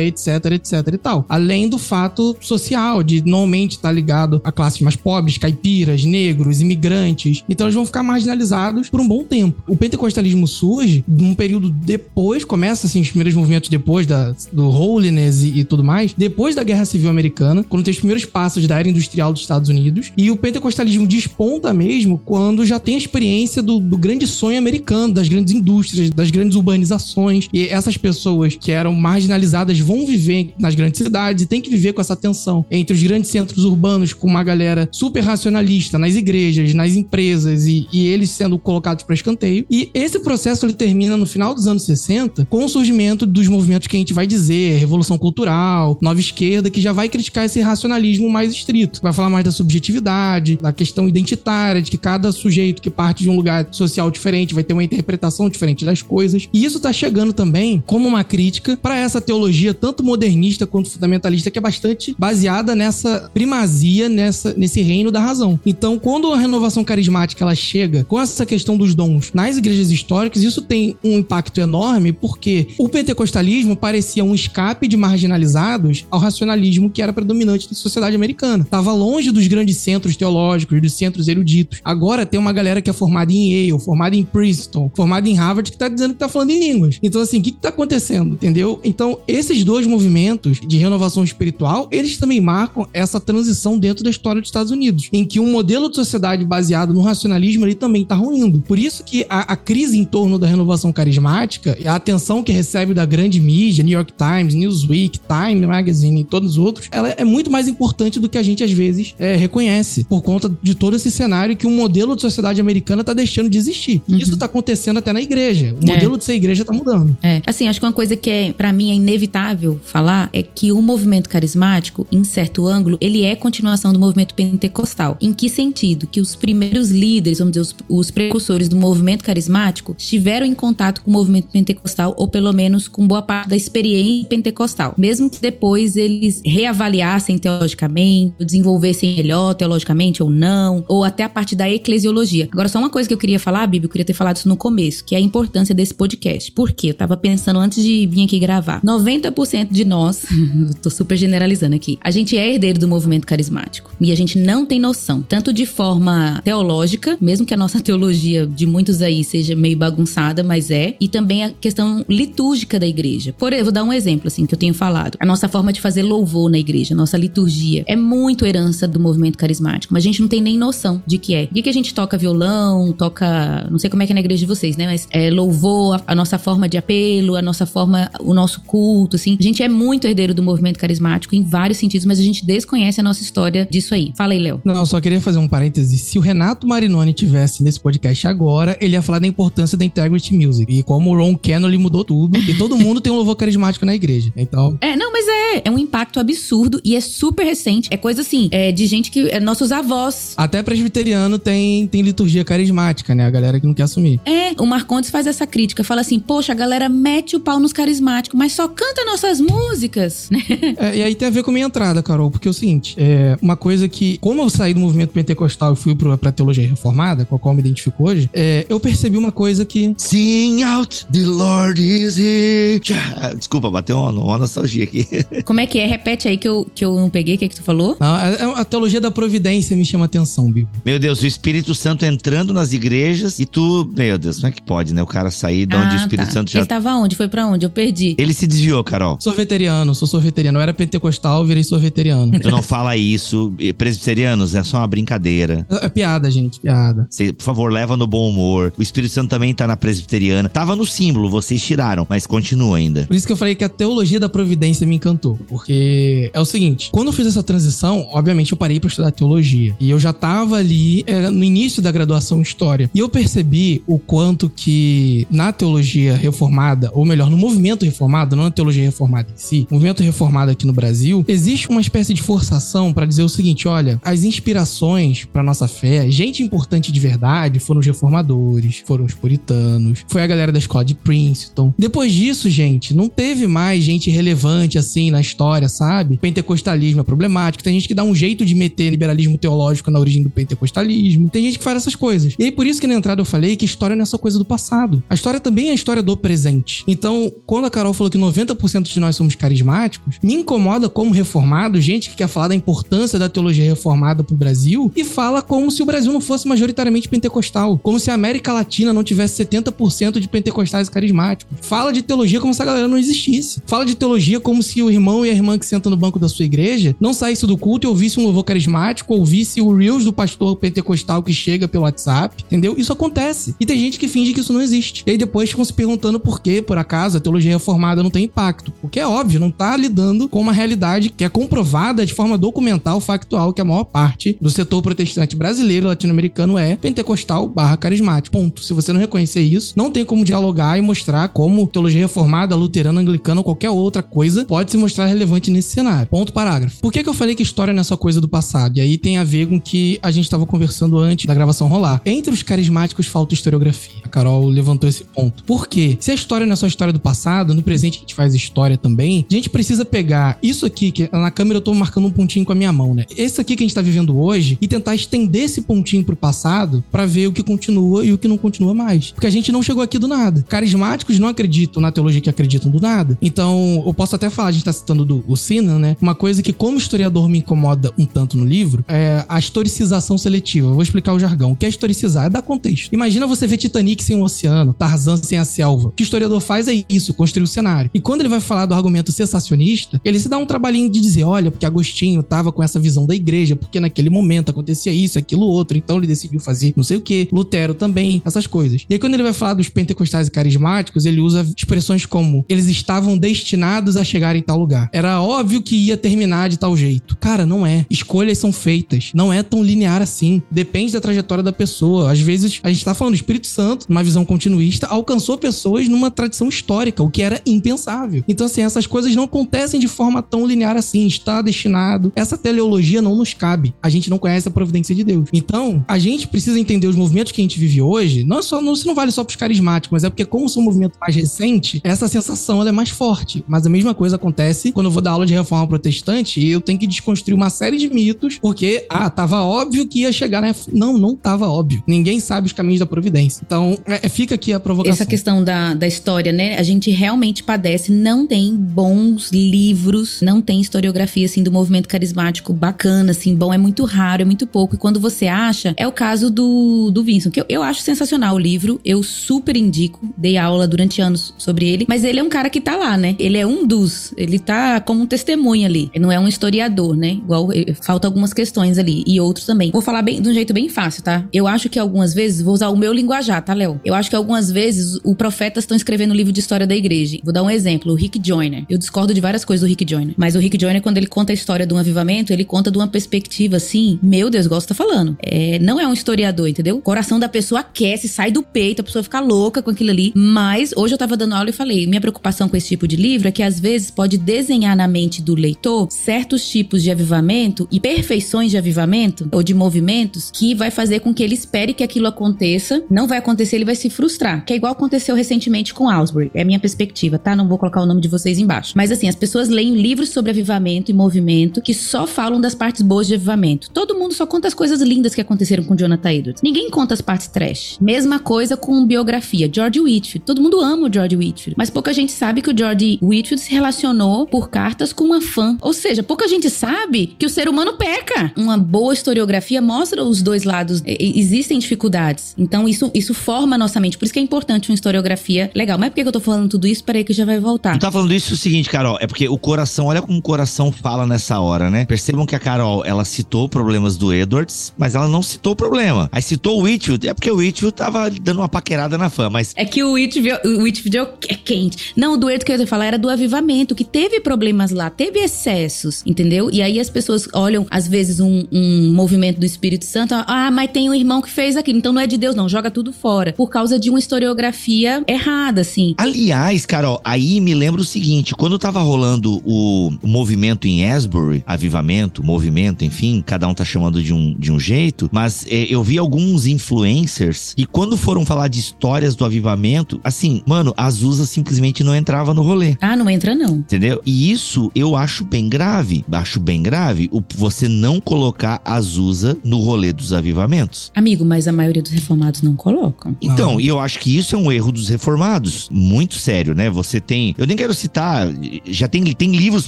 etc, 0.01 0.51
etc 0.53 0.93
e 0.93 0.97
tal. 0.97 1.25
Além 1.27 1.67
do 1.67 1.77
fato 1.77 2.35
social, 2.39 3.03
de 3.03 3.21
normalmente 3.21 3.71
estar 3.71 3.91
ligado 3.91 4.41
a 4.43 4.51
classes 4.51 4.81
mais 4.81 4.95
pobres, 4.95 5.37
caipiras, 5.37 6.03
negros, 6.03 6.61
imigrantes. 6.61 7.43
Então 7.49 7.67
eles 7.67 7.75
vão 7.75 7.85
ficar 7.85 8.03
marginalizados 8.03 8.89
por 8.89 8.99
um 8.99 9.07
bom 9.07 9.23
tempo. 9.23 9.61
O 9.67 9.75
pentecostalismo 9.75 10.47
surge 10.47 11.03
num 11.07 11.33
período 11.33 11.69
depois, 11.69 12.43
começa 12.43 12.87
assim 12.87 13.01
os 13.01 13.09
primeiros 13.09 13.33
movimentos 13.33 13.69
depois 13.69 14.05
da, 14.05 14.33
do 14.51 14.69
holiness 14.69 15.43
e, 15.43 15.59
e 15.59 15.63
tudo 15.63 15.83
mais, 15.83 16.13
depois 16.13 16.55
da 16.55 16.63
Guerra 16.63 16.85
Civil 16.85 17.09
Americana, 17.09 17.63
quando 17.63 17.83
tem 17.83 17.91
os 17.91 17.97
primeiros 17.97 18.25
passos 18.25 18.67
da 18.67 18.79
era 18.79 18.89
industrial 18.89 19.31
dos 19.31 19.41
Estados 19.41 19.69
Unidos. 19.69 20.11
E 20.17 20.29
o 20.31 20.35
pentecostalismo 20.35 21.07
desponta 21.07 21.73
mesmo 21.73 22.17
quando 22.17 22.65
já 22.65 22.79
tem 22.79 22.95
a 22.95 22.97
experiência 22.97 23.61
do, 23.61 23.79
do 23.79 23.97
grande 23.97 24.27
sonho 24.27 24.57
americano, 24.57 25.13
das 25.13 25.27
grandes 25.27 25.53
indústrias, 25.53 26.09
das 26.09 26.31
grandes 26.31 26.55
urbanizações. 26.55 27.47
E 27.53 27.67
essas 27.67 27.97
pessoas 27.97 28.55
que 28.55 28.71
eram 28.71 28.93
marginalizadas 29.21 29.79
vão 29.79 30.05
viver 30.05 30.53
nas 30.57 30.75
grandes 30.75 30.97
cidades 30.97 31.43
e 31.43 31.47
tem 31.47 31.61
que 31.61 31.69
viver 31.69 31.93
com 31.93 32.01
essa 32.01 32.15
tensão 32.15 32.65
entre 32.71 32.95
os 32.95 33.03
grandes 33.03 33.29
centros 33.29 33.63
urbanos, 33.63 34.13
com 34.13 34.27
uma 34.27 34.43
galera 34.43 34.89
super 34.91 35.21
racionalista, 35.21 35.97
nas 35.97 36.15
igrejas, 36.15 36.73
nas 36.73 36.95
empresas 36.95 37.65
e, 37.65 37.87
e 37.91 38.07
eles 38.07 38.31
sendo 38.31 38.57
colocados 38.57 39.03
para 39.03 39.13
escanteio. 39.13 39.65
E 39.69 39.89
esse 39.93 40.19
processo 40.19 40.65
ele 40.65 40.73
termina 40.73 41.15
no 41.15 41.25
final 41.25 41.53
dos 41.53 41.67
anos 41.67 41.83
60 41.83 42.45
com 42.45 42.65
o 42.65 42.69
surgimento 42.69 43.25
dos 43.25 43.47
movimentos 43.47 43.87
que 43.87 43.95
a 43.95 43.99
gente 43.99 44.13
vai 44.13 44.25
dizer, 44.25 44.77
Revolução 44.77 45.17
Cultural, 45.17 45.97
Nova 46.01 46.19
Esquerda, 46.19 46.69
que 46.69 46.81
já 46.81 46.91
vai 46.91 47.09
criticar 47.09 47.45
esse 47.45 47.59
racionalismo 47.61 48.29
mais 48.29 48.51
estrito. 48.51 49.01
Vai 49.01 49.13
falar 49.13 49.29
mais 49.29 49.45
da 49.45 49.51
subjetividade, 49.51 50.57
da 50.57 50.73
questão 50.73 51.07
identitária, 51.07 51.81
de 51.81 51.91
que 51.91 51.97
cada 51.97 52.31
sujeito 52.31 52.81
que 52.81 52.89
parte 52.89 53.23
de 53.23 53.29
um 53.29 53.35
lugar 53.35 53.67
social 53.71 54.09
diferente 54.09 54.53
vai 54.53 54.63
ter 54.63 54.73
uma 54.73 54.83
interpretação 54.83 55.49
diferente 55.49 55.85
das 55.85 56.01
coisas. 56.01 56.47
E 56.53 56.65
isso 56.65 56.79
tá 56.79 56.91
chegando 56.91 57.33
também 57.33 57.83
como 57.85 58.07
uma 58.07 58.23
crítica 58.23 58.77
para 58.81 58.97
essa 58.97 59.10
teologia 59.19 59.73
tanto 59.73 60.03
modernista 60.03 60.67
quanto 60.67 60.89
fundamentalista 60.89 61.49
que 61.49 61.57
é 61.57 61.61
bastante 61.61 62.15
baseada 62.17 62.75
nessa 62.75 63.29
primazia, 63.33 64.07
nessa, 64.07 64.53
nesse 64.55 64.81
reino 64.81 65.11
da 65.11 65.19
razão. 65.19 65.59
Então, 65.65 65.97
quando 65.97 66.31
a 66.31 66.37
renovação 66.37 66.83
carismática 66.83 67.43
ela 67.43 67.55
chega 67.55 68.05
com 68.05 68.19
essa 68.19 68.45
questão 68.45 68.77
dos 68.77 68.93
dons 68.93 69.31
nas 69.33 69.57
igrejas 69.57 69.91
históricas, 69.91 70.43
isso 70.43 70.61
tem 70.61 70.95
um 71.03 71.17
impacto 71.17 71.59
enorme 71.59 72.13
porque 72.13 72.67
o 72.77 72.87
pentecostalismo 72.87 73.75
parecia 73.75 74.23
um 74.23 74.35
escape 74.35 74.87
de 74.87 74.95
marginalizados 74.95 76.05
ao 76.11 76.19
racionalismo 76.19 76.89
que 76.89 77.01
era 77.01 77.11
predominante 77.11 77.67
na 77.69 77.75
sociedade 77.75 78.15
americana. 78.15 78.65
Tava 78.69 78.93
longe 78.93 79.31
dos 79.31 79.47
grandes 79.47 79.77
centros 79.77 80.15
teológicos, 80.15 80.81
dos 80.81 80.93
centros 80.93 81.27
eruditos. 81.27 81.79
Agora 81.83 82.25
tem 82.25 82.39
uma 82.39 82.53
galera 82.53 82.81
que 82.81 82.89
é 82.89 82.93
formada 82.93 83.33
em 83.33 83.51
Yale, 83.51 83.79
formada 83.83 84.15
em 84.15 84.23
Princeton, 84.23 84.91
formada 84.95 85.27
em 85.27 85.33
Harvard 85.33 85.71
que 85.71 85.77
tá 85.77 85.87
dizendo 85.87 86.13
que 86.13 86.19
tá 86.19 86.29
falando 86.29 86.51
em 86.51 86.59
línguas. 86.59 86.99
Então, 87.01 87.21
assim, 87.21 87.39
o 87.39 87.41
que, 87.41 87.51
que 87.51 87.59
tá 87.59 87.69
acontecendo? 87.69 88.33
Entendeu? 88.33 88.79
Então, 88.83 89.00
esses 89.27 89.63
dois 89.63 89.85
movimentos 89.87 90.59
de 90.65 90.77
renovação 90.77 91.23
espiritual, 91.23 91.87
eles 91.91 92.17
também 92.17 92.39
marcam 92.41 92.87
essa 92.93 93.19
transição 93.19 93.77
dentro 93.77 94.03
da 94.03 94.09
história 94.09 94.41
dos 94.41 94.47
Estados 94.49 94.71
Unidos, 94.71 95.09
em 95.11 95.25
que 95.25 95.39
um 95.39 95.51
modelo 95.51 95.89
de 95.89 95.95
sociedade 95.95 96.43
baseado 96.45 96.93
no 96.93 97.01
racionalismo 97.01 97.63
ali 97.65 97.75
também 97.75 98.05
tá 98.05 98.15
ruindo. 98.15 98.59
Por 98.67 98.77
isso 98.79 99.03
que 99.03 99.25
a, 99.29 99.53
a 99.53 99.55
crise 99.55 99.97
em 99.97 100.05
torno 100.05 100.37
da 100.37 100.47
renovação 100.47 100.91
carismática 100.91 101.77
e 101.79 101.87
a 101.87 101.95
atenção 101.95 102.43
que 102.43 102.51
recebe 102.51 102.93
da 102.93 103.05
grande 103.05 103.39
mídia, 103.39 103.83
New 103.83 103.93
York 103.93 104.13
Times, 104.17 104.53
Newsweek, 104.53 105.19
Time 105.19 105.65
Magazine 105.65 106.21
e 106.21 106.23
todos 106.23 106.51
os 106.51 106.57
outros, 106.57 106.87
ela 106.91 107.09
é 107.09 107.23
muito 107.23 107.49
mais 107.51 107.67
importante 107.67 108.19
do 108.19 108.29
que 108.29 108.37
a 108.37 108.43
gente 108.43 108.63
às 108.63 108.71
vezes 108.71 109.15
é, 109.19 109.35
reconhece, 109.35 110.03
por 110.05 110.21
conta 110.21 110.51
de 110.61 110.75
todo 110.75 110.95
esse 110.95 111.09
cenário 111.11 111.55
que 111.55 111.67
o 111.67 111.71
modelo 111.71 112.15
de 112.15 112.21
sociedade 112.21 112.59
americana 112.61 113.03
tá 113.03 113.13
deixando 113.13 113.49
de 113.49 113.57
existir. 113.57 114.01
Uhum. 114.07 114.17
Isso 114.17 114.37
tá 114.37 114.45
acontecendo 114.45 114.97
até 114.97 115.13
na 115.13 115.21
igreja. 115.21 115.75
O 115.81 115.89
É. 115.89 115.93
modelo 115.93 116.17
de 116.17 116.23
ser 116.23 116.33
igreja 116.33 116.63
tá 116.65 116.73
mudando. 116.73 117.15
É. 117.21 117.41
Assim, 117.45 117.67
acho 117.67 117.79
que 117.79 117.85
uma 117.85 117.93
coisa 117.93 118.15
que 118.15 118.29
é, 118.29 118.51
para 118.53 118.71
mim, 118.73 118.90
é 118.91 118.95
inevitável 118.95 119.79
falar 119.83 120.29
é 120.33 120.43
que 120.43 120.71
o 120.71 120.81
movimento 120.81 121.29
carismático, 121.29 122.05
em 122.11 122.23
certo 122.23 122.67
ângulo, 122.67 122.97
ele 123.01 123.23
é 123.23 123.35
continuação 123.35 123.93
do 123.93 123.99
movimento 123.99 124.35
pentecostal. 124.35 125.17
Em 125.21 125.33
que 125.33 125.49
sentido? 125.49 126.07
Que 126.07 126.19
os 126.19 126.35
primeiros 126.35 126.91
líderes, 126.91 127.39
vamos 127.39 127.53
dizer, 127.53 127.61
os, 127.61 127.75
os 127.89 128.11
precursores 128.11 128.67
do 128.67 128.75
movimento 128.75 129.23
carismático, 129.23 129.95
estiveram 129.97 130.45
em 130.45 130.53
contato 130.53 131.01
com 131.01 131.09
o 131.09 131.13
movimento 131.13 131.47
pentecostal, 131.47 132.13
ou 132.17 132.27
pelo 132.27 132.51
menos 132.53 132.87
com 132.87 133.07
boa 133.07 133.21
parte 133.21 133.49
da 133.49 133.55
experiência 133.55 134.27
pentecostal. 134.27 134.93
Mesmo 134.97 135.29
que 135.29 135.41
depois 135.41 135.95
eles 135.95 136.41
reavaliassem 136.45 137.37
teologicamente, 137.37 138.33
desenvolvessem 138.39 139.15
melhor 139.15 139.53
teologicamente 139.53 140.21
ou 140.21 140.29
não, 140.29 140.83
ou 140.87 141.03
até 141.03 141.23
a 141.23 141.29
parte 141.29 141.55
da 141.55 141.69
eclesiologia. 141.69 142.49
Agora, 142.51 142.67
só 142.67 142.79
uma 142.79 142.89
coisa 142.89 143.07
que 143.07 143.13
eu 143.13 143.17
queria 143.17 143.39
falar, 143.39 143.65
Bíblia, 143.67 143.87
eu 143.87 143.91
queria 143.91 144.05
ter 144.05 144.13
falado 144.13 144.37
isso 144.37 144.49
no 144.49 144.57
começo, 144.57 145.03
que 145.03 145.15
é 145.15 145.17
a 145.17 145.21
importância 145.21 145.73
desse 145.73 145.93
podcast. 145.93 146.51
Por 146.51 146.71
quê? 146.71 146.87
Eu 146.89 146.93
tava 146.93 147.15
pensando 147.15 147.59
antes 147.59 147.83
de 147.83 148.07
vir 148.07 148.25
aqui 148.25 148.39
gravar. 148.39 148.80
90% 148.83 149.67
de 149.71 149.85
nós, 149.85 150.25
tô 150.81 150.89
super 150.89 151.17
generalizando 151.17 151.75
aqui, 151.75 151.97
a 152.01 152.11
gente 152.11 152.37
é 152.37 152.53
herdeiro 152.53 152.79
do 152.79 152.87
movimento 152.87 153.25
carismático. 153.25 153.91
E 153.99 154.11
a 154.11 154.15
gente 154.15 154.37
não 154.37 154.65
tem 154.65 154.79
noção, 154.79 155.21
tanto 155.21 155.53
de 155.53 155.65
forma 155.65 156.41
teológica, 156.43 157.17
mesmo 157.21 157.45
que 157.45 157.53
a 157.53 157.57
nossa 157.57 157.79
teologia 157.81 158.45
de 158.45 158.65
muitos 158.65 159.01
aí 159.01 159.23
seja 159.23 159.55
meio 159.55 159.77
bagunçada, 159.77 160.43
mas 160.43 160.71
é, 160.71 160.95
e 160.99 161.07
também 161.07 161.43
a 161.43 161.49
questão 161.51 162.05
litúrgica 162.09 162.79
da 162.79 162.87
igreja. 162.87 163.33
Por 163.37 163.53
eu 163.53 163.63
vou 163.63 163.71
dar 163.71 163.83
um 163.83 163.93
exemplo 163.93 164.27
assim 164.27 164.45
que 164.45 164.53
eu 164.53 164.59
tenho 164.59 164.73
falado. 164.73 165.17
A 165.19 165.25
nossa 165.25 165.47
forma 165.47 165.71
de 165.71 165.81
fazer 165.81 166.03
louvor 166.03 166.49
na 166.49 166.57
igreja, 166.57 166.95
nossa 166.95 167.17
liturgia, 167.17 167.83
é 167.87 167.95
muito 167.95 168.45
herança 168.45 168.87
do 168.87 168.99
movimento 168.99 169.37
carismático, 169.37 169.93
mas 169.93 170.03
a 170.03 170.05
gente 170.05 170.21
não 170.21 170.27
tem 170.27 170.41
nem 170.41 170.57
noção 170.57 171.01
de 171.05 171.17
que 171.17 171.35
é. 171.35 171.47
De 171.51 171.61
que 171.61 171.69
a 171.69 171.73
gente 171.73 171.93
toca 171.93 172.17
violão, 172.17 172.91
toca, 172.93 173.67
não 173.69 173.77
sei 173.77 173.89
como 173.89 174.03
é 174.03 174.05
que 174.05 174.13
é 174.13 174.15
na 174.15 174.19
igreja 174.19 174.39
de 174.41 174.45
vocês, 174.45 174.77
né, 174.77 174.85
mas 174.85 175.07
é 175.11 175.29
louvor, 175.29 175.95
a, 175.95 176.11
a 176.11 176.15
nossa 176.15 176.37
forma 176.37 176.67
de 176.67 176.77
apelo, 176.77 177.35
a 177.35 177.41
nossa 177.41 177.65
forma, 177.65 178.09
o 178.19 178.33
nosso 178.33 178.61
culto, 178.71 179.17
assim. 179.17 179.35
A 179.37 179.43
gente 179.43 179.61
é 179.61 179.67
muito 179.67 180.07
herdeiro 180.07 180.33
do 180.33 180.41
movimento 180.41 180.79
carismático 180.79 181.35
em 181.35 181.43
vários 181.43 181.77
sentidos, 181.77 182.05
mas 182.05 182.17
a 182.19 182.23
gente 182.23 182.45
desconhece 182.45 183.01
a 183.01 183.03
nossa 183.03 183.21
história 183.21 183.67
disso 183.69 183.93
aí. 183.93 184.13
Fala 184.15 184.31
aí, 184.31 184.39
Léo. 184.39 184.61
Não, 184.63 184.85
só 184.85 185.01
queria 185.01 185.19
fazer 185.19 185.39
um 185.39 185.47
parêntese. 185.47 185.97
Se 185.97 186.17
o 186.17 186.21
Renato 186.21 186.65
Marinoni 186.65 187.11
tivesse 187.11 187.61
nesse 187.63 187.81
podcast 187.81 188.25
agora, 188.27 188.77
ele 188.79 188.93
ia 188.93 189.01
falar 189.01 189.19
da 189.19 189.27
importância 189.27 189.77
da 189.77 189.83
Integrity 189.83 190.33
Music. 190.37 190.71
E 190.71 190.83
como 190.83 191.11
o 191.11 191.17
Ron 191.17 191.35
Kennedy 191.37 191.77
mudou 191.77 192.05
tudo. 192.05 192.37
E 192.37 192.53
todo 192.53 192.77
mundo 192.77 193.01
tem 193.01 193.11
um 193.11 193.17
louvor 193.17 193.35
carismático 193.35 193.85
na 193.85 193.93
igreja. 193.93 194.31
Então, 194.37 194.77
É, 194.79 194.95
não, 194.95 195.11
mas 195.11 195.25
é, 195.27 195.63
é 195.65 195.71
um 195.71 195.77
impacto 195.77 196.17
absurdo 196.17 196.79
e 196.81 196.95
é 196.95 197.01
super 197.01 197.43
recente. 197.43 197.89
É 197.91 197.97
coisa 197.97 198.21
assim, 198.21 198.47
é 198.51 198.71
de 198.71 198.87
gente 198.87 199.11
que 199.11 199.29
é 199.29 199.39
nossos 199.41 199.73
avós. 199.73 200.33
até 200.37 200.63
presbiteriano 200.63 201.37
tem, 201.37 201.87
tem 201.87 202.01
liturgia 202.01 202.45
carismática, 202.45 203.13
né? 203.13 203.25
A 203.25 203.29
galera 203.29 203.59
que 203.59 203.67
não 203.67 203.73
quer 203.73 203.83
assumir. 203.83 204.21
É, 204.25 204.53
o 204.57 204.65
Marcondes 204.65 205.09
faz 205.09 205.27
essa 205.27 205.45
crítica, 205.45 205.83
fala 205.83 205.99
assim: 206.01 206.19
"Poxa, 206.19 206.53
a 206.53 206.55
galera 206.55 206.87
mete 206.87 207.35
o 207.35 207.39
pau 207.41 207.59
nos 207.59 207.73
carismáticos, 207.73 208.37
mas 208.37 208.53
só 208.53 208.60
canta 208.69 209.05
nossas 209.05 209.39
músicas, 209.39 210.29
né? 210.29 210.41
É, 210.77 210.97
e 210.97 211.03
aí 211.03 211.15
tem 211.15 211.27
a 211.27 211.31
ver 211.31 211.43
com 211.43 211.51
a 211.51 211.53
minha 211.53 211.65
entrada, 211.65 212.01
Carol, 212.01 212.31
porque 212.31 212.47
é 212.47 212.51
o 212.51 212.53
seguinte, 212.53 212.95
é 212.97 213.37
uma 213.41 213.55
coisa 213.55 213.87
que, 213.87 214.17
como 214.19 214.41
eu 214.41 214.49
saí 214.49 214.73
do 214.73 214.79
movimento 214.79 215.11
pentecostal 215.11 215.73
e 215.73 215.75
fui 215.75 215.95
pra, 215.95 216.17
pra 216.17 216.31
teologia 216.31 216.67
reformada, 216.67 217.25
com 217.25 217.35
a 217.35 217.39
qual 217.39 217.53
eu 217.53 217.57
me 217.57 217.61
identifico 217.61 218.07
hoje, 218.07 218.29
é, 218.33 218.65
eu 218.69 218.79
percebi 218.79 219.17
uma 219.17 219.31
coisa 219.31 219.65
que... 219.65 219.93
Sing 219.97 220.63
out, 220.63 221.05
the 221.11 221.19
Lord 221.25 221.81
is 221.81 222.17
here. 222.17 222.79
Tchá. 222.79 223.33
Desculpa, 223.37 223.69
bateu 223.69 223.97
uma, 223.97 224.11
uma 224.11 224.37
nostalgia 224.37 224.83
aqui. 224.83 225.07
Como 225.45 225.59
é 225.59 225.65
que 225.65 225.79
é? 225.79 225.85
Repete 225.85 226.27
aí 226.27 226.37
que 226.37 226.47
eu, 226.47 226.65
que 226.73 226.83
eu 226.83 226.95
não 226.95 227.09
peguei, 227.09 227.35
o 227.35 227.37
que, 227.37 227.45
é 227.45 227.49
que 227.49 227.55
tu 227.55 227.63
falou? 227.63 227.97
Não, 227.99 228.07
a, 228.07 228.61
a 228.61 228.65
teologia 228.65 229.01
da 229.01 229.11
providência 229.11 229.75
me 229.75 229.85
chama 229.85 230.05
atenção, 230.05 230.51
Bibo. 230.51 230.69
Meu 230.85 230.99
Deus, 230.99 231.21
o 231.21 231.27
Espírito 231.27 231.73
Santo 231.75 232.05
entrando 232.05 232.53
nas 232.53 232.73
igrejas 232.73 233.39
e 233.39 233.45
tu. 233.45 233.89
Meu 233.95 234.17
Deus, 234.17 234.37
como 234.37 234.47
é 234.47 234.51
que 234.51 234.61
pode, 234.61 234.93
né? 234.93 235.01
O 235.01 235.07
cara 235.07 235.31
sair 235.31 235.65
de 235.65 235.75
onde 235.75 235.95
o 235.95 235.97
Espírito 235.97 236.27
tá. 236.27 236.31
Santo 236.31 236.51
já. 236.51 236.59
Ele 236.59 236.67
tava 236.67 236.93
onde? 236.95 237.15
Foi 237.15 237.27
pra 237.27 237.47
onde? 237.47 237.65
Eu 237.65 237.69
perdi. 237.69 238.15
Ele 238.17 238.33
se 238.33 238.47
desviou, 238.51 238.83
Carol. 238.83 239.17
Sorveteriano, 239.19 239.95
sou 239.95 240.07
sorveteriano. 240.07 240.57
Eu 240.57 240.61
era 240.61 240.73
pentecostal, 240.73 241.45
virei 241.45 241.63
sorveteriano. 241.63 242.39
Tu 242.39 242.51
não 242.51 242.61
fala 242.61 242.95
isso. 242.95 243.53
Presbiterianos, 243.77 244.55
é 244.55 244.63
só 244.63 244.77
uma 244.77 244.87
brincadeira. 244.87 245.65
É 245.81 245.89
piada, 245.89 246.29
gente, 246.29 246.59
piada. 246.59 247.07
Você, 247.09 247.33
por 247.33 247.43
favor, 247.43 247.71
leva 247.71 247.97
no 247.97 248.05
bom 248.05 248.29
humor. 248.29 248.73
O 248.77 248.81
Espírito 248.81 249.13
Santo 249.13 249.29
também 249.29 249.53
tá 249.53 249.67
na 249.67 249.77
presbiteriana. 249.77 250.49
Tava 250.49 250.75
no 250.75 250.85
símbolo, 250.85 251.29
vocês 251.29 251.61
tiraram, 251.61 252.05
mas 252.09 252.27
continua 252.27 252.77
ainda. 252.77 253.05
Por 253.05 253.15
isso 253.15 253.25
que 253.25 253.33
eu 253.33 253.37
falei 253.37 253.55
que 253.55 253.63
a 253.63 253.69
teologia 253.69 254.19
da 254.19 254.29
providência 254.29 254.85
me 254.85 254.95
encantou. 254.95 255.39
Porque 255.47 256.29
é 256.33 256.39
o 256.39 256.45
seguinte: 256.45 256.89
quando 256.91 257.07
eu 257.07 257.13
fiz 257.13 257.27
essa 257.27 257.43
transição, 257.43 258.07
obviamente 258.11 258.51
eu 258.51 258.57
parei 258.57 258.79
pra 258.79 258.87
estudar 258.87 259.11
teologia. 259.11 259.75
E 259.79 259.89
eu 259.89 259.99
já 259.99 260.13
tava 260.13 260.57
ali 260.57 261.03
é, 261.07 261.29
no 261.29 261.43
início 261.43 261.81
da 261.81 261.91
graduação 261.91 262.39
em 262.39 262.41
História. 262.41 262.89
E 262.93 262.99
eu 262.99 263.09
percebi 263.09 263.81
o 263.87 263.97
quanto 263.97 264.49
que 264.49 265.25
na 265.29 265.51
teologia 265.51 266.15
reformada, 266.15 266.91
ou 266.93 267.05
melhor, 267.05 267.29
no 267.29 267.37
movimento 267.37 267.85
reformado, 267.85 268.35
não 268.41 268.45
na 268.45 268.51
teologia 268.51 268.83
reformada 268.83 269.29
em 269.31 269.37
si, 269.37 269.67
movimento 269.69 270.03
reformado 270.03 270.51
aqui 270.51 270.65
no 270.65 270.73
Brasil, 270.73 271.23
existe 271.27 271.69
uma 271.69 271.81
espécie 271.81 272.13
de 272.13 272.21
forçação 272.21 272.91
para 272.93 273.05
dizer 273.05 273.23
o 273.23 273.29
seguinte: 273.29 273.67
olha, 273.67 273.99
as 274.03 274.23
inspirações 274.23 275.25
para 275.25 275.43
nossa 275.43 275.67
fé, 275.67 276.09
gente 276.09 276.43
importante 276.43 276.91
de 276.91 276.99
verdade, 276.99 277.59
foram 277.59 277.79
os 277.79 277.85
reformadores, 277.85 278.83
foram 278.85 279.05
os 279.05 279.13
puritanos, 279.13 280.03
foi 280.07 280.23
a 280.23 280.27
galera 280.27 280.51
da 280.51 280.59
escola 280.59 280.83
de 280.83 280.95
Princeton. 280.95 281.73
Depois 281.77 282.11
disso, 282.11 282.49
gente, 282.49 282.93
não 282.93 283.07
teve 283.07 283.47
mais 283.47 283.83
gente 283.83 284.09
relevante 284.09 284.77
assim 284.77 285.11
na 285.11 285.21
história, 285.21 285.69
sabe? 285.69 286.17
Pentecostalismo 286.17 287.01
é 287.01 287.03
problemático, 287.03 287.63
tem 287.63 287.73
gente 287.73 287.87
que 287.87 287.93
dá 287.93 288.03
um 288.03 288.15
jeito 288.15 288.45
de 288.45 288.55
meter 288.55 288.89
liberalismo 288.89 289.37
teológico 289.37 289.91
na 289.91 289.99
origem 289.99 290.23
do 290.23 290.29
pentecostalismo, 290.29 291.29
tem 291.29 291.43
gente 291.43 291.57
que 291.59 291.63
faz 291.63 291.77
essas 291.77 291.95
coisas. 291.95 292.35
E 292.39 292.43
aí 292.43 292.51
por 292.51 292.65
isso 292.65 292.81
que 292.81 292.87
na 292.87 292.95
entrada 292.95 293.21
eu 293.21 293.25
falei 293.25 293.55
que 293.55 293.65
história 293.65 293.95
não 293.95 294.03
é 294.03 294.05
só 294.05 294.17
coisa 294.17 294.37
do 294.37 294.45
passado. 294.45 295.03
A 295.09 295.13
história 295.13 295.39
também 295.39 295.69
é 295.69 295.71
a 295.71 295.75
história 295.75 296.01
do 296.01 296.15
presente. 296.17 296.83
Então, 296.87 297.31
quando 297.45 297.65
a 297.65 297.69
Carol 297.69 297.93
falou 297.93 298.09
que 298.09 298.17
90% 298.21 298.83
de 298.83 298.99
nós 298.99 299.15
somos 299.15 299.35
carismáticos, 299.35 300.15
me 300.21 300.33
incomoda 300.33 300.89
como 300.89 301.11
reformado, 301.11 301.81
gente 301.81 302.09
que 302.09 302.15
quer 302.15 302.27
falar 302.27 302.49
da 302.49 302.55
importância 302.55 303.19
da 303.19 303.29
teologia 303.29 303.65
reformada 303.65 304.23
pro 304.23 304.35
Brasil 304.35 304.91
e 304.95 305.03
fala 305.03 305.41
como 305.41 305.71
se 305.71 305.81
o 305.81 305.85
Brasil 305.85 306.11
não 306.13 306.21
fosse 306.21 306.47
majoritariamente 306.47 307.09
pentecostal, 307.09 307.77
como 307.79 307.99
se 307.99 308.11
a 308.11 308.13
América 308.13 308.53
Latina 308.53 308.93
não 308.93 309.03
tivesse 309.03 309.43
70% 309.43 310.19
de 310.19 310.27
pentecostais 310.27 310.89
carismáticos. 310.89 311.57
Fala 311.61 311.91
de 311.91 312.01
teologia 312.01 312.39
como 312.39 312.53
se 312.53 312.61
a 312.61 312.65
galera 312.65 312.87
não 312.87 312.97
existisse. 312.97 313.61
Fala 313.65 313.85
de 313.85 313.95
teologia 313.95 314.39
como 314.39 314.61
se 314.61 314.81
o 314.81 314.89
irmão 314.89 315.25
e 315.25 315.29
a 315.29 315.33
irmã 315.33 315.57
que 315.57 315.65
sentam 315.65 315.89
no 315.89 315.97
banco 315.97 316.19
da 316.19 316.29
sua 316.29 316.45
igreja 316.45 316.95
não 316.99 317.13
saísse 317.13 317.45
do 317.47 317.57
culto 317.57 317.87
e 317.87 317.89
ouvisse 317.89 318.19
um 318.19 318.23
louvor 318.23 318.43
carismático, 318.43 319.13
ouvisse 319.13 319.61
o 319.61 319.75
Reels 319.75 320.05
do 320.05 320.13
pastor 320.13 320.55
pentecostal 320.57 321.23
que 321.23 321.33
chega 321.33 321.67
pelo 321.67 321.83
WhatsApp, 321.83 322.43
entendeu? 322.45 322.75
Isso 322.77 322.93
acontece. 322.93 323.55
E 323.59 323.65
tem 323.65 323.79
gente 323.79 323.99
que 323.99 324.07
finge 324.07 324.33
que 324.33 324.39
isso 324.39 324.53
não 324.53 324.61
existe. 324.61 325.03
E 325.07 325.11
aí 325.11 325.17
depois 325.17 325.49
ficam 325.49 325.65
se 325.65 325.73
perguntando 325.73 326.19
por 326.19 326.41
que, 326.41 326.61
por 326.61 326.77
acaso, 326.77 327.17
a 327.17 327.19
teologia 327.19 327.53
reformada 327.53 328.03
não 328.03 328.09
tem 328.11 328.25
impacto. 328.25 328.71
Porque 328.81 328.99
é 328.99 329.07
óbvio, 329.07 329.39
não 329.39 329.51
tá 329.51 329.75
lidando 329.75 330.27
com 330.27 330.39
uma 330.39 330.53
realidade 330.53 331.09
que 331.09 331.23
é 331.23 331.29
comprovada 331.29 332.05
de 332.05 332.13
forma 332.13 332.37
documental, 332.37 332.99
factual, 332.99 333.53
que 333.53 333.61
a 333.61 333.65
maior 333.65 333.85
parte 333.85 334.37
do 334.39 334.49
setor 334.49 334.81
protestante 334.81 335.35
brasileiro, 335.35 335.87
latino-americano 335.87 336.57
é 336.57 336.75
pentecostal 336.75 337.47
barra 337.47 337.77
carismático. 337.77 338.35
Ponto. 338.35 338.63
Se 338.63 338.73
você 338.73 338.93
não 338.93 338.99
reconhecer 338.99 339.41
isso, 339.41 339.73
não 339.75 339.91
tem 339.91 340.05
como 340.05 340.23
dialogar 340.23 340.77
e 340.77 340.81
mostrar 340.81 341.29
como 341.29 341.67
teologia 341.67 342.01
reformada, 342.01 342.55
luterana, 342.55 343.01
anglicana 343.01 343.39
ou 343.39 343.43
qualquer 343.43 343.69
outra 343.69 344.03
coisa 344.03 344.45
pode 344.45 344.71
se 344.71 344.77
mostrar 344.77 345.05
relevante 345.05 345.49
nesse 345.49 345.71
cenário. 345.71 346.07
Ponto 346.07 346.33
parágrafo. 346.33 346.79
Por 346.81 346.91
que, 346.91 347.03
que 347.03 347.09
eu 347.09 347.13
falei 347.13 347.35
que 347.35 347.43
história 347.43 347.73
não 347.73 347.81
é 347.81 347.83
só 347.83 347.97
coisa 347.97 348.19
do 348.19 348.27
passado? 348.27 348.77
E 348.77 348.81
aí 348.81 348.97
tem 348.97 349.17
a 349.17 349.23
ver 349.23 349.47
com 349.47 349.57
o 349.57 349.61
que 349.61 349.99
a 350.01 350.11
gente 350.11 350.25
estava 350.25 350.45
conversando 350.45 350.97
antes 350.97 351.25
da 351.25 351.33
gravação 351.33 351.67
rolar. 351.67 352.01
Entre 352.05 352.33
os 352.33 352.43
carismáticos 352.43 353.07
falta 353.07 353.33
historiografia. 353.33 354.01
A 354.03 354.09
Carol 354.09 354.45
levantou 354.47 354.89
esse 354.89 355.03
ponto. 355.03 355.43
Por 355.43 355.67
quê? 355.67 355.97
Se 355.99 356.11
a 356.11 356.13
história 356.13 356.45
não 356.45 356.53
é 356.53 356.55
só 356.55 356.67
história 356.67 356.93
do 356.93 356.99
passado, 356.99 357.53
no 357.53 357.61
presente 357.61 358.00
gente 358.01 358.15
faz 358.15 358.33
história 358.33 358.77
também, 358.77 359.25
a 359.29 359.33
gente 359.33 359.49
precisa 359.49 359.85
pegar 359.85 360.37
isso 360.41 360.65
aqui, 360.65 360.91
que 360.91 361.09
na 361.11 361.31
câmera 361.31 361.57
eu 361.57 361.61
tô 361.61 361.73
marcando 361.73 362.07
um 362.07 362.11
pontinho 362.11 362.45
com 362.45 362.51
a 362.51 362.55
minha 362.55 362.71
mão, 362.71 362.93
né? 362.93 363.05
Esse 363.15 363.39
aqui 363.39 363.55
que 363.55 363.63
a 363.63 363.65
gente 363.65 363.75
tá 363.75 363.81
vivendo 363.81 364.17
hoje 364.17 364.57
e 364.61 364.67
tentar 364.67 364.95
estender 364.95 365.43
esse 365.43 365.61
pontinho 365.61 366.03
pro 366.03 366.15
passado 366.15 366.83
para 366.91 367.05
ver 367.05 367.27
o 367.27 367.31
que 367.31 367.43
continua 367.43 368.05
e 368.05 368.13
o 368.13 368.17
que 368.17 368.27
não 368.27 368.37
continua 368.37 368.73
mais. 368.73 369.11
Porque 369.11 369.27
a 369.27 369.29
gente 369.29 369.51
não 369.51 369.63
chegou 369.63 369.83
aqui 369.83 369.97
do 369.97 370.07
nada. 370.07 370.43
Carismáticos 370.47 371.19
não 371.19 371.27
acreditam 371.27 371.81
na 371.81 371.91
teologia 371.91 372.21
que 372.21 372.29
acreditam 372.29 372.71
do 372.71 372.79
nada. 372.79 373.17
Então, 373.21 373.83
eu 373.85 373.93
posso 373.93 374.15
até 374.15 374.29
falar, 374.29 374.49
a 374.49 374.51
gente 374.51 374.65
tá 374.65 374.73
citando 374.73 375.05
do 375.05 375.23
o 375.27 375.35
Sinan, 375.35 375.79
né? 375.79 375.97
Uma 376.01 376.15
coisa 376.15 376.41
que, 376.41 376.53
como 376.53 376.77
historiador, 376.77 377.27
me 377.29 377.39
incomoda 377.39 377.91
um 377.97 378.05
tanto 378.05 378.37
no 378.37 378.45
livro 378.45 378.83
é 378.87 379.23
a 379.27 379.39
historicização 379.39 380.17
seletiva. 380.17 380.67
Eu 380.67 380.73
vou 380.73 380.83
explicar 380.83 381.13
o 381.13 381.19
jargão. 381.19 381.51
O 381.51 381.55
que 381.55 381.65
é 381.65 381.69
historicizar? 381.69 382.25
É 382.25 382.29
dar 382.29 382.41
contexto. 382.41 382.89
Imagina 382.91 383.27
você 383.27 383.47
ver 383.47 383.57
Titanic 383.57 384.03
sem 384.03 384.17
o 384.17 384.23
oceano, 384.23 384.73
Tarzan 384.73 385.17
sem 385.17 385.37
a 385.37 385.45
selva. 385.45 385.89
O 385.89 385.91
que 385.91 386.03
o 386.03 386.05
historiador 386.05 386.39
faz 386.39 386.67
é 386.67 386.83
isso, 386.89 387.13
construir 387.13 387.43
o 387.43 387.47
cenário. 387.47 387.90
E 387.93 387.99
quando 387.99 388.21
ele 388.21 388.29
vai 388.29 388.39
falar 388.39 388.65
do 388.65 388.73
argumento 388.73 389.11
sensacionista, 389.11 389.99
ele 390.03 390.19
se 390.19 390.29
dá 390.29 390.37
um 390.37 390.45
trabalhinho 390.45 390.89
de 390.89 390.99
dizer, 390.99 391.23
olha, 391.23 391.51
porque 391.51 391.65
Agostinho 391.65 392.23
tava 392.23 392.51
com 392.51 392.63
essa 392.63 392.79
visão 392.79 393.05
da 393.05 393.15
igreja, 393.15 393.55
porque 393.55 393.79
naquele 393.79 394.09
momento 394.09 394.49
acontecia 394.49 394.91
isso, 394.91 395.17
aquilo, 395.19 395.45
outro, 395.45 395.77
então 395.77 395.97
ele 395.97 396.07
decidiu 396.07 396.39
fazer 396.39 396.73
não 396.75 396.83
sei 396.83 396.97
o 396.97 397.01
que. 397.01 397.27
Lutero 397.31 397.73
também, 397.73 398.21
essas 398.25 398.47
coisas. 398.47 398.85
E 398.89 398.93
aí 398.93 398.99
quando 398.99 399.13
ele 399.13 399.23
vai 399.23 399.33
falar 399.33 399.53
dos 399.53 399.69
pentecostais 399.69 400.27
e 400.27 400.31
carismáticos, 400.31 401.05
ele 401.05 401.21
usa 401.21 401.47
expressões 401.55 402.05
como 402.05 402.45
eles 402.47 402.67
estavam 402.67 403.17
destinados 403.17 403.97
a 403.97 404.03
chegar 404.03 404.35
em 404.35 404.41
tal 404.41 404.57
lugar. 404.57 404.89
Era 404.93 405.21
óbvio 405.21 405.61
que 405.61 405.75
ia 405.75 405.97
terminar 405.97 406.49
de 406.49 406.57
tal 406.57 406.75
jeito. 406.75 407.17
Cara, 407.17 407.45
não 407.45 407.65
é. 407.65 407.85
Escolhas 407.89 408.37
são 408.37 408.51
feitas. 408.51 409.11
Não 409.13 409.31
é 409.31 409.43
tão 409.43 409.63
linear 409.63 410.01
assim. 410.01 410.41
Depende 410.49 410.93
da 410.93 411.01
trajetória 411.01 411.43
da 411.43 411.51
pessoa. 411.51 412.11
Às 412.11 412.19
vezes, 412.19 412.59
a 412.63 412.71
gente 412.71 412.85
tá 412.85 412.93
falando, 412.93 413.13
o 413.13 413.15
Espírito 413.15 413.47
Santo, 413.47 413.85
numa 413.89 414.03
visão 414.03 414.25
continuista, 414.25 414.87
alcançou 414.87 415.37
pessoas 415.37 415.87
numa 415.87 416.11
tradição 416.11 416.47
histórica, 416.47 417.03
o 417.03 417.09
que 417.09 417.21
era 417.21 417.41
impensável. 417.45 417.80
Então, 418.27 418.45
assim, 418.45 418.61
essas 418.61 418.85
coisas 418.85 419.15
não 419.15 419.23
acontecem 419.23 419.79
de 419.79 419.87
forma 419.87 420.21
tão 420.21 420.45
linear 420.45 420.75
assim. 420.75 421.05
Está 421.07 421.41
destinado. 421.41 422.11
Essa 422.15 422.37
teleologia 422.37 423.01
não 423.01 423.15
nos 423.15 423.33
cabe. 423.33 423.73
A 423.81 423.89
gente 423.89 424.09
não 424.09 424.17
conhece 424.17 424.47
a 424.47 424.51
providência 424.51 424.93
de 424.95 425.03
Deus. 425.03 425.29
Então, 425.33 425.83
a 425.87 425.97
gente 425.97 426.27
precisa 426.27 426.59
entender 426.59 426.87
os 426.87 426.95
movimentos 426.95 427.31
que 427.31 427.41
a 427.41 427.43
gente 427.43 427.59
vive 427.59 427.81
hoje. 427.81 428.23
Não 428.23 428.39
é 428.39 428.41
só, 428.41 428.61
não, 428.61 428.73
isso 428.73 428.87
não 428.87 428.95
vale 428.95 429.11
só 429.11 429.23
pros 429.23 429.35
carismáticos, 429.35 429.91
mas 429.91 430.03
é 430.03 430.09
porque, 430.09 430.25
como 430.25 430.47
são 430.47 430.61
um 430.61 430.65
movimento 430.65 430.97
mais 430.99 431.15
recente, 431.15 431.81
essa 431.83 432.07
sensação 432.07 432.65
é 432.67 432.71
mais 432.71 432.89
forte. 432.89 433.43
Mas 433.47 433.65
a 433.65 433.69
mesma 433.69 433.93
coisa 433.93 434.15
acontece 434.15 434.71
quando 434.71 434.87
eu 434.87 434.91
vou 434.91 435.01
dar 435.01 435.11
aula 435.11 435.25
de 435.25 435.33
reforma 435.33 435.67
protestante 435.67 436.39
e 436.39 436.49
eu 436.49 436.61
tenho 436.61 436.79
que 436.79 436.87
desconstruir 436.87 437.35
uma 437.35 437.49
série 437.49 437.77
de 437.77 437.89
mitos, 437.89 438.37
porque, 438.39 438.85
ah, 438.89 439.09
tava 439.09 439.41
óbvio 439.41 439.87
que 439.87 440.01
ia 440.01 440.11
chegar 440.11 440.41
na. 440.41 440.53
Não, 440.71 440.97
não 440.97 441.15
tava 441.15 441.47
óbvio. 441.47 441.83
Ninguém 441.87 442.19
sabe 442.19 442.47
os 442.47 442.53
caminhos 442.53 442.79
da 442.79 442.85
providência. 442.85 443.41
Então, 443.45 443.77
é, 443.85 444.07
fica 444.09 444.35
aqui 444.35 444.53
a 444.53 444.59
provocação. 444.59 444.93
Essa 444.93 445.05
questão 445.05 445.43
da, 445.43 445.73
da 445.73 445.87
história, 445.87 446.31
né? 446.31 446.57
A 446.57 446.63
gente 446.63 446.89
realmente 446.91 447.43
padece, 447.43 447.70
não 447.89 448.25
tem 448.25 448.55
bons 448.55 449.31
livros, 449.31 450.21
não 450.21 450.41
tem 450.41 450.61
historiografia, 450.61 451.25
assim, 451.25 451.43
do 451.43 451.51
movimento 451.51 451.87
carismático 451.87 452.53
bacana, 452.53 453.11
assim, 453.11 453.35
bom, 453.35 453.53
é 453.53 453.57
muito 453.57 453.85
raro, 453.85 454.21
é 454.21 454.25
muito 454.25 454.47
pouco. 454.47 454.75
E 454.75 454.77
quando 454.77 454.99
você 454.99 455.27
acha, 455.27 455.73
é 455.77 455.87
o 455.87 455.91
caso 455.91 456.29
do, 456.29 456.91
do 456.91 457.03
Vincent, 457.03 457.33
que 457.33 457.41
eu, 457.41 457.45
eu 457.49 457.63
acho 457.63 457.81
sensacional 457.81 458.35
o 458.35 458.39
livro, 458.39 458.79
eu 458.83 459.03
super 459.03 459.55
indico, 459.55 459.99
dei 460.17 460.37
aula 460.37 460.67
durante 460.67 461.01
anos 461.01 461.33
sobre 461.37 461.67
ele, 461.67 461.85
mas 461.87 462.03
ele 462.03 462.19
é 462.19 462.23
um 462.23 462.29
cara 462.29 462.49
que 462.49 462.61
tá 462.61 462.75
lá, 462.75 462.97
né? 462.97 463.15
Ele 463.19 463.37
é 463.37 463.45
um 463.45 463.65
dos, 463.65 464.13
ele 464.17 464.39
tá 464.39 464.79
como 464.81 465.01
um 465.01 465.05
testemunho 465.05 465.65
ali, 465.65 465.89
ele 465.93 466.03
não 466.03 466.11
é 466.11 466.19
um 466.19 466.27
historiador, 466.27 466.95
né? 466.95 467.11
Igual, 467.11 467.49
falta 467.81 468.07
algumas 468.07 468.33
questões 468.33 468.77
ali, 468.77 469.03
e 469.07 469.19
outros 469.19 469.45
também. 469.45 469.71
Vou 469.71 469.81
falar 469.81 470.01
bem, 470.01 470.21
de 470.21 470.29
um 470.29 470.33
jeito 470.33 470.53
bem 470.53 470.69
fácil, 470.69 471.03
tá? 471.03 471.25
Eu 471.33 471.47
acho 471.47 471.69
que 471.69 471.79
algumas 471.79 472.13
vezes, 472.13 472.41
vou 472.41 472.53
usar 472.53 472.69
o 472.69 472.77
meu 472.77 472.93
linguajar, 472.93 473.43
tá, 473.43 473.53
Léo? 473.53 473.79
Eu 473.83 473.93
acho 473.93 474.09
que 474.09 474.15
algumas 474.15 474.51
vezes 474.51 474.99
o 475.03 475.15
profetas 475.15 475.63
estão 475.63 475.77
escrevendo 475.77 476.11
um 476.11 476.15
livro 476.15 476.31
de 476.31 476.39
história 476.39 476.65
da 476.65 476.75
igreja. 476.75 477.19
Vou 477.23 477.33
dar 477.33 477.43
um 477.43 477.49
exemplo, 477.49 477.60
o 477.85 477.93
Rick 477.93 478.19
Joyner. 478.23 478.65
Eu 478.69 478.77
discordo 478.77 479.13
de 479.13 479.21
várias 479.21 479.45
coisas 479.45 479.61
do 479.65 479.69
Rick 479.69 479.85
Joyner, 479.87 480.15
mas 480.17 480.35
o 480.35 480.39
Rick 480.39 480.59
Joyner, 480.59 480.81
quando 480.81 480.97
ele 480.97 481.07
conta 481.07 481.31
a 481.31 481.35
história 481.35 481.65
de 481.65 481.73
um 481.73 481.77
avivamento, 481.77 482.33
ele 482.33 482.43
conta 482.43 482.71
de 482.71 482.77
uma 482.77 482.87
perspectiva 482.87 483.57
assim, 483.57 483.99
meu 484.01 484.29
Deus, 484.29 484.47
gosta 484.47 484.71
tá 484.71 484.75
falando. 484.75 485.17
É, 485.21 485.59
não 485.59 485.79
é 485.79 485.87
um 485.87 485.93
historiador, 485.93 486.47
entendeu? 486.47 486.77
O 486.77 486.81
coração 486.81 487.19
da 487.19 487.27
pessoa 487.27 487.61
aquece, 487.61 488.07
sai 488.07 488.31
do 488.31 488.41
peito, 488.41 488.81
a 488.81 488.83
pessoa 488.83 489.03
fica 489.03 489.19
louca 489.19 489.61
com 489.61 489.69
aquilo 489.69 489.91
ali. 489.91 490.11
Mas 490.15 490.73
hoje 490.75 490.93
eu 490.93 490.97
tava 490.97 491.17
dando 491.17 491.35
aula 491.35 491.49
e 491.49 491.53
falei, 491.53 491.85
minha 491.85 492.01
preocupação 492.01 492.47
com 492.47 492.55
esse 492.55 492.69
tipo 492.69 492.87
de 492.87 492.95
livro 492.95 493.27
é 493.27 493.31
que 493.31 493.43
às 493.43 493.59
vezes 493.59 493.91
pode 493.91 494.17
desenhar 494.17 494.75
na 494.75 494.87
mente 494.87 495.21
do 495.21 495.35
leitor 495.35 495.87
certos 495.91 496.49
tipos 496.49 496.81
de 496.81 496.89
avivamento 496.89 497.67
e 497.71 497.79
perfeições 497.79 498.51
de 498.51 498.57
avivamento 498.57 499.27
ou 499.31 499.43
de 499.43 499.53
movimentos 499.53 500.31
que 500.31 500.55
vai 500.55 500.71
fazer 500.71 500.99
com 500.99 501.13
que 501.13 501.23
ele 501.23 501.33
espere 501.33 501.73
que 501.73 501.83
aquilo 501.83 502.07
aconteça. 502.07 502.83
Não 502.89 503.07
vai 503.07 503.17
acontecer, 503.17 503.57
ele 503.57 503.65
vai 503.65 503.75
se 503.75 503.89
frustrar. 503.89 504.45
Que 504.45 504.53
é 504.53 504.55
igual 504.55 504.71
aconteceu 504.71 505.15
recentemente 505.15 505.73
com 505.73 505.89
Ausbury. 505.89 506.31
É 506.33 506.41
a 506.41 506.45
minha 506.45 506.59
perspectiva, 506.59 507.19
tá? 507.19 507.35
Não, 507.35 507.47
vou 507.51 507.59
colocar 507.59 507.81
o 507.81 507.85
nome 507.85 508.01
de 508.01 508.07
vocês 508.07 508.39
embaixo. 508.39 508.73
Mas 508.75 508.91
assim, 508.91 509.07
as 509.07 509.15
pessoas 509.15 509.49
leem 509.49 509.75
livros 509.75 510.09
sobre 510.09 510.31
avivamento 510.31 510.89
e 510.89 510.93
movimento 510.93 511.61
que 511.61 511.73
só 511.73 512.07
falam 512.07 512.39
das 512.39 512.55
partes 512.55 512.81
boas 512.81 513.07
de 513.07 513.13
avivamento. 513.13 513.69
Todo 513.71 513.95
mundo 513.95 514.13
só 514.13 514.25
conta 514.25 514.47
as 514.47 514.53
coisas 514.53 514.81
lindas 514.81 515.13
que 515.13 515.21
aconteceram 515.21 515.63
com 515.63 515.75
Jonathan 515.75 516.11
Edwards. 516.11 516.41
Ninguém 516.41 516.69
conta 516.69 516.93
as 516.93 517.01
partes 517.01 517.27
trash. 517.27 517.77
Mesma 517.79 518.19
coisa 518.19 518.55
com 518.55 518.85
biografia. 518.85 519.49
George 519.51 519.79
Whitfield. 519.79 520.25
Todo 520.25 520.41
mundo 520.41 520.61
ama 520.61 520.87
o 520.87 520.93
George 520.93 521.15
Whitfield. 521.15 521.55
Mas 521.57 521.69
pouca 521.69 521.93
gente 521.93 522.11
sabe 522.11 522.41
que 522.41 522.49
o 522.49 522.57
George 522.57 522.99
Whitfield 523.01 523.41
se 523.41 523.51
relacionou 523.51 524.25
por 524.25 524.49
cartas 524.49 524.93
com 524.93 525.03
uma 525.03 525.21
fã. 525.21 525.57
Ou 525.61 525.73
seja, 525.73 526.01
pouca 526.01 526.27
gente 526.27 526.49
sabe 526.49 527.15
que 527.19 527.25
o 527.25 527.29
ser 527.29 527.49
humano 527.49 527.73
peca. 527.73 528.31
Uma 528.37 528.57
boa 528.57 528.93
historiografia 528.93 529.61
mostra 529.61 530.03
os 530.03 530.21
dois 530.21 530.43
lados. 530.43 530.81
Existem 530.85 531.59
dificuldades. 531.59 532.33
Então 532.37 532.67
isso, 532.67 532.89
isso 532.93 533.13
forma 533.13 533.55
a 533.55 533.59
nossa 533.59 533.79
mente. 533.79 533.97
Por 533.97 534.05
isso 534.05 534.13
que 534.13 534.19
é 534.19 534.23
importante 534.23 534.69
uma 534.69 534.75
historiografia 534.75 535.51
legal. 535.53 535.77
Mas 535.77 535.89
por 535.89 535.95
que 535.95 536.01
eu 536.01 536.11
tô 536.11 536.19
falando 536.19 536.49
tudo 536.49 536.67
isso? 536.67 536.83
Peraí 536.83 537.03
que 537.03 537.13
já 537.13 537.25
vai 537.25 537.30
voltar. 537.39 537.73
Tu 537.73 537.79
tá 537.79 537.91
falando 537.91 538.13
isso 538.13 538.31
é 538.31 538.33
o 538.33 538.37
seguinte, 538.37 538.69
Carol. 538.69 538.97
É 538.99 539.07
porque 539.07 539.27
o 539.27 539.37
coração, 539.37 539.85
olha 539.87 540.01
como 540.01 540.17
o 540.17 540.21
coração 540.21 540.71
fala 540.71 541.05
nessa 541.05 541.39
hora, 541.39 541.69
né? 541.69 541.85
Percebam 541.85 542.25
que 542.25 542.35
a 542.35 542.39
Carol, 542.39 542.83
ela 542.85 543.05
citou 543.05 543.47
problemas 543.47 543.97
do 543.97 544.13
Edwards, 544.13 544.73
mas 544.77 544.95
ela 544.95 545.07
não 545.07 545.21
citou 545.21 545.53
o 545.53 545.55
problema. 545.55 546.09
Aí 546.11 546.21
citou 546.21 546.59
o 546.59 546.63
Whitfield, 546.63 547.07
é 547.07 547.13
porque 547.13 547.31
o 547.31 547.37
Whitfield 547.37 547.75
tava 547.75 548.09
dando 548.09 548.39
uma 548.39 548.49
paquerada 548.49 548.97
na 548.97 549.09
fã, 549.09 549.29
mas... 549.29 549.53
É 549.55 549.65
que 549.65 549.83
o 549.83 549.93
Whitfield, 549.93 550.47
o 550.47 550.63
Whitfield 550.63 550.97
é 551.29 551.35
quente. 551.35 551.93
Não, 551.95 552.13
o 552.13 552.17
do 552.17 552.29
Edwards 552.29 552.41
que 552.43 552.51
eu 552.51 552.59
ia 552.59 552.67
falar 552.67 552.85
era 552.85 552.97
do 552.97 553.09
avivamento, 553.09 553.75
que 553.75 553.83
teve 553.83 554.19
problemas 554.19 554.71
lá, 554.71 554.89
teve 554.89 555.19
excessos, 555.19 556.03
entendeu? 556.05 556.49
E 556.51 556.61
aí 556.61 556.79
as 556.79 556.89
pessoas 556.89 557.27
olham, 557.33 557.65
às 557.69 557.87
vezes, 557.87 558.19
um, 558.19 558.45
um 558.51 558.93
movimento 558.93 559.39
do 559.39 559.45
Espírito 559.45 559.85
Santo, 559.85 560.13
ah, 560.15 560.51
mas 560.51 560.71
tem 560.71 560.89
um 560.89 560.93
irmão 560.93 561.21
que 561.21 561.29
fez 561.29 561.55
aquilo, 561.55 561.77
então 561.77 561.93
não 561.93 562.01
é 562.01 562.07
de 562.07 562.17
Deus, 562.17 562.35
não, 562.35 562.49
joga 562.49 562.71
tudo 562.71 562.91
fora. 562.91 563.33
Por 563.33 563.49
causa 563.49 563.79
de 563.79 563.89
uma 563.89 563.99
historiografia 563.99 565.03
errada, 565.07 565.61
assim. 565.61 565.95
Aliás, 565.97 566.65
Carol, 566.65 566.99
aí 567.03 567.20
me 567.41 567.53
lembra 567.53 567.81
o 567.81 567.85
seguinte, 567.85 568.33
quando 568.33 568.57
tava 568.57 568.81
rolando 568.81 569.41
o, 569.45 569.91
o 570.01 570.07
movimento 570.07 570.67
em 570.67 570.89
Asbury, 570.89 571.43
avivamento, 571.45 572.23
movimento, 572.23 572.83
enfim, 572.83 573.23
cada 573.25 573.47
um 573.47 573.53
tá 573.53 573.63
chamando 573.63 574.01
de 574.01 574.13
um, 574.13 574.33
de 574.37 574.51
um 574.51 574.59
jeito, 574.59 575.09
mas 575.11 575.45
é, 575.47 575.65
eu 575.69 575.83
vi 575.83 575.97
alguns 575.97 576.45
influencers 576.45 577.53
e 577.57 577.65
quando 577.65 577.97
foram 577.97 578.25
falar 578.25 578.47
de 578.47 578.59
histórias 578.59 579.15
do 579.15 579.25
avivamento, 579.25 579.99
assim, 580.03 580.41
mano, 580.45 580.73
a 580.77 580.85
Azusa 580.85 581.25
simplesmente 581.25 581.83
não 581.83 581.95
entrava 581.95 582.33
no 582.33 582.41
rolê. 582.41 582.75
Ah, 582.81 582.95
não 582.95 583.09
entra 583.09 583.35
não. 583.35 583.57
Entendeu? 583.57 584.01
E 584.05 584.31
isso 584.31 584.71
eu 584.75 584.95
acho 584.95 585.23
bem 585.23 585.47
grave. 585.49 586.03
Acho 586.11 586.39
bem 586.39 586.61
grave 586.61 587.09
o 587.11 587.21
você 587.35 587.67
não 587.67 587.99
colocar 587.99 588.61
a 588.63 588.75
Azusa 588.75 589.37
no 589.43 589.59
rolê 589.59 589.93
dos 589.93 590.13
avivamentos. 590.13 590.91
Amigo, 590.95 591.23
mas 591.25 591.47
a 591.47 591.51
maioria 591.51 591.81
dos 591.81 591.91
reformados 591.91 592.41
não 592.41 592.55
colocam. 592.55 593.15
Então, 593.21 593.59
e 593.59 593.67
eu 593.67 593.79
acho 593.79 593.99
que 593.99 594.17
isso 594.17 594.35
é 594.35 594.37
um 594.37 594.51
erro 594.51 594.71
dos 594.71 594.89
reformados. 594.89 595.69
Muito 595.71 596.15
sério, 596.15 596.53
né? 596.53 596.69
Você 596.69 596.99
tem. 597.11 597.35
Eu 597.37 597.45
nem 597.45 597.57
quero 597.57 597.73
citar. 597.73 598.29
Já 598.65 598.87
tem, 598.87 599.03
tem 599.13 599.35
livros 599.35 599.67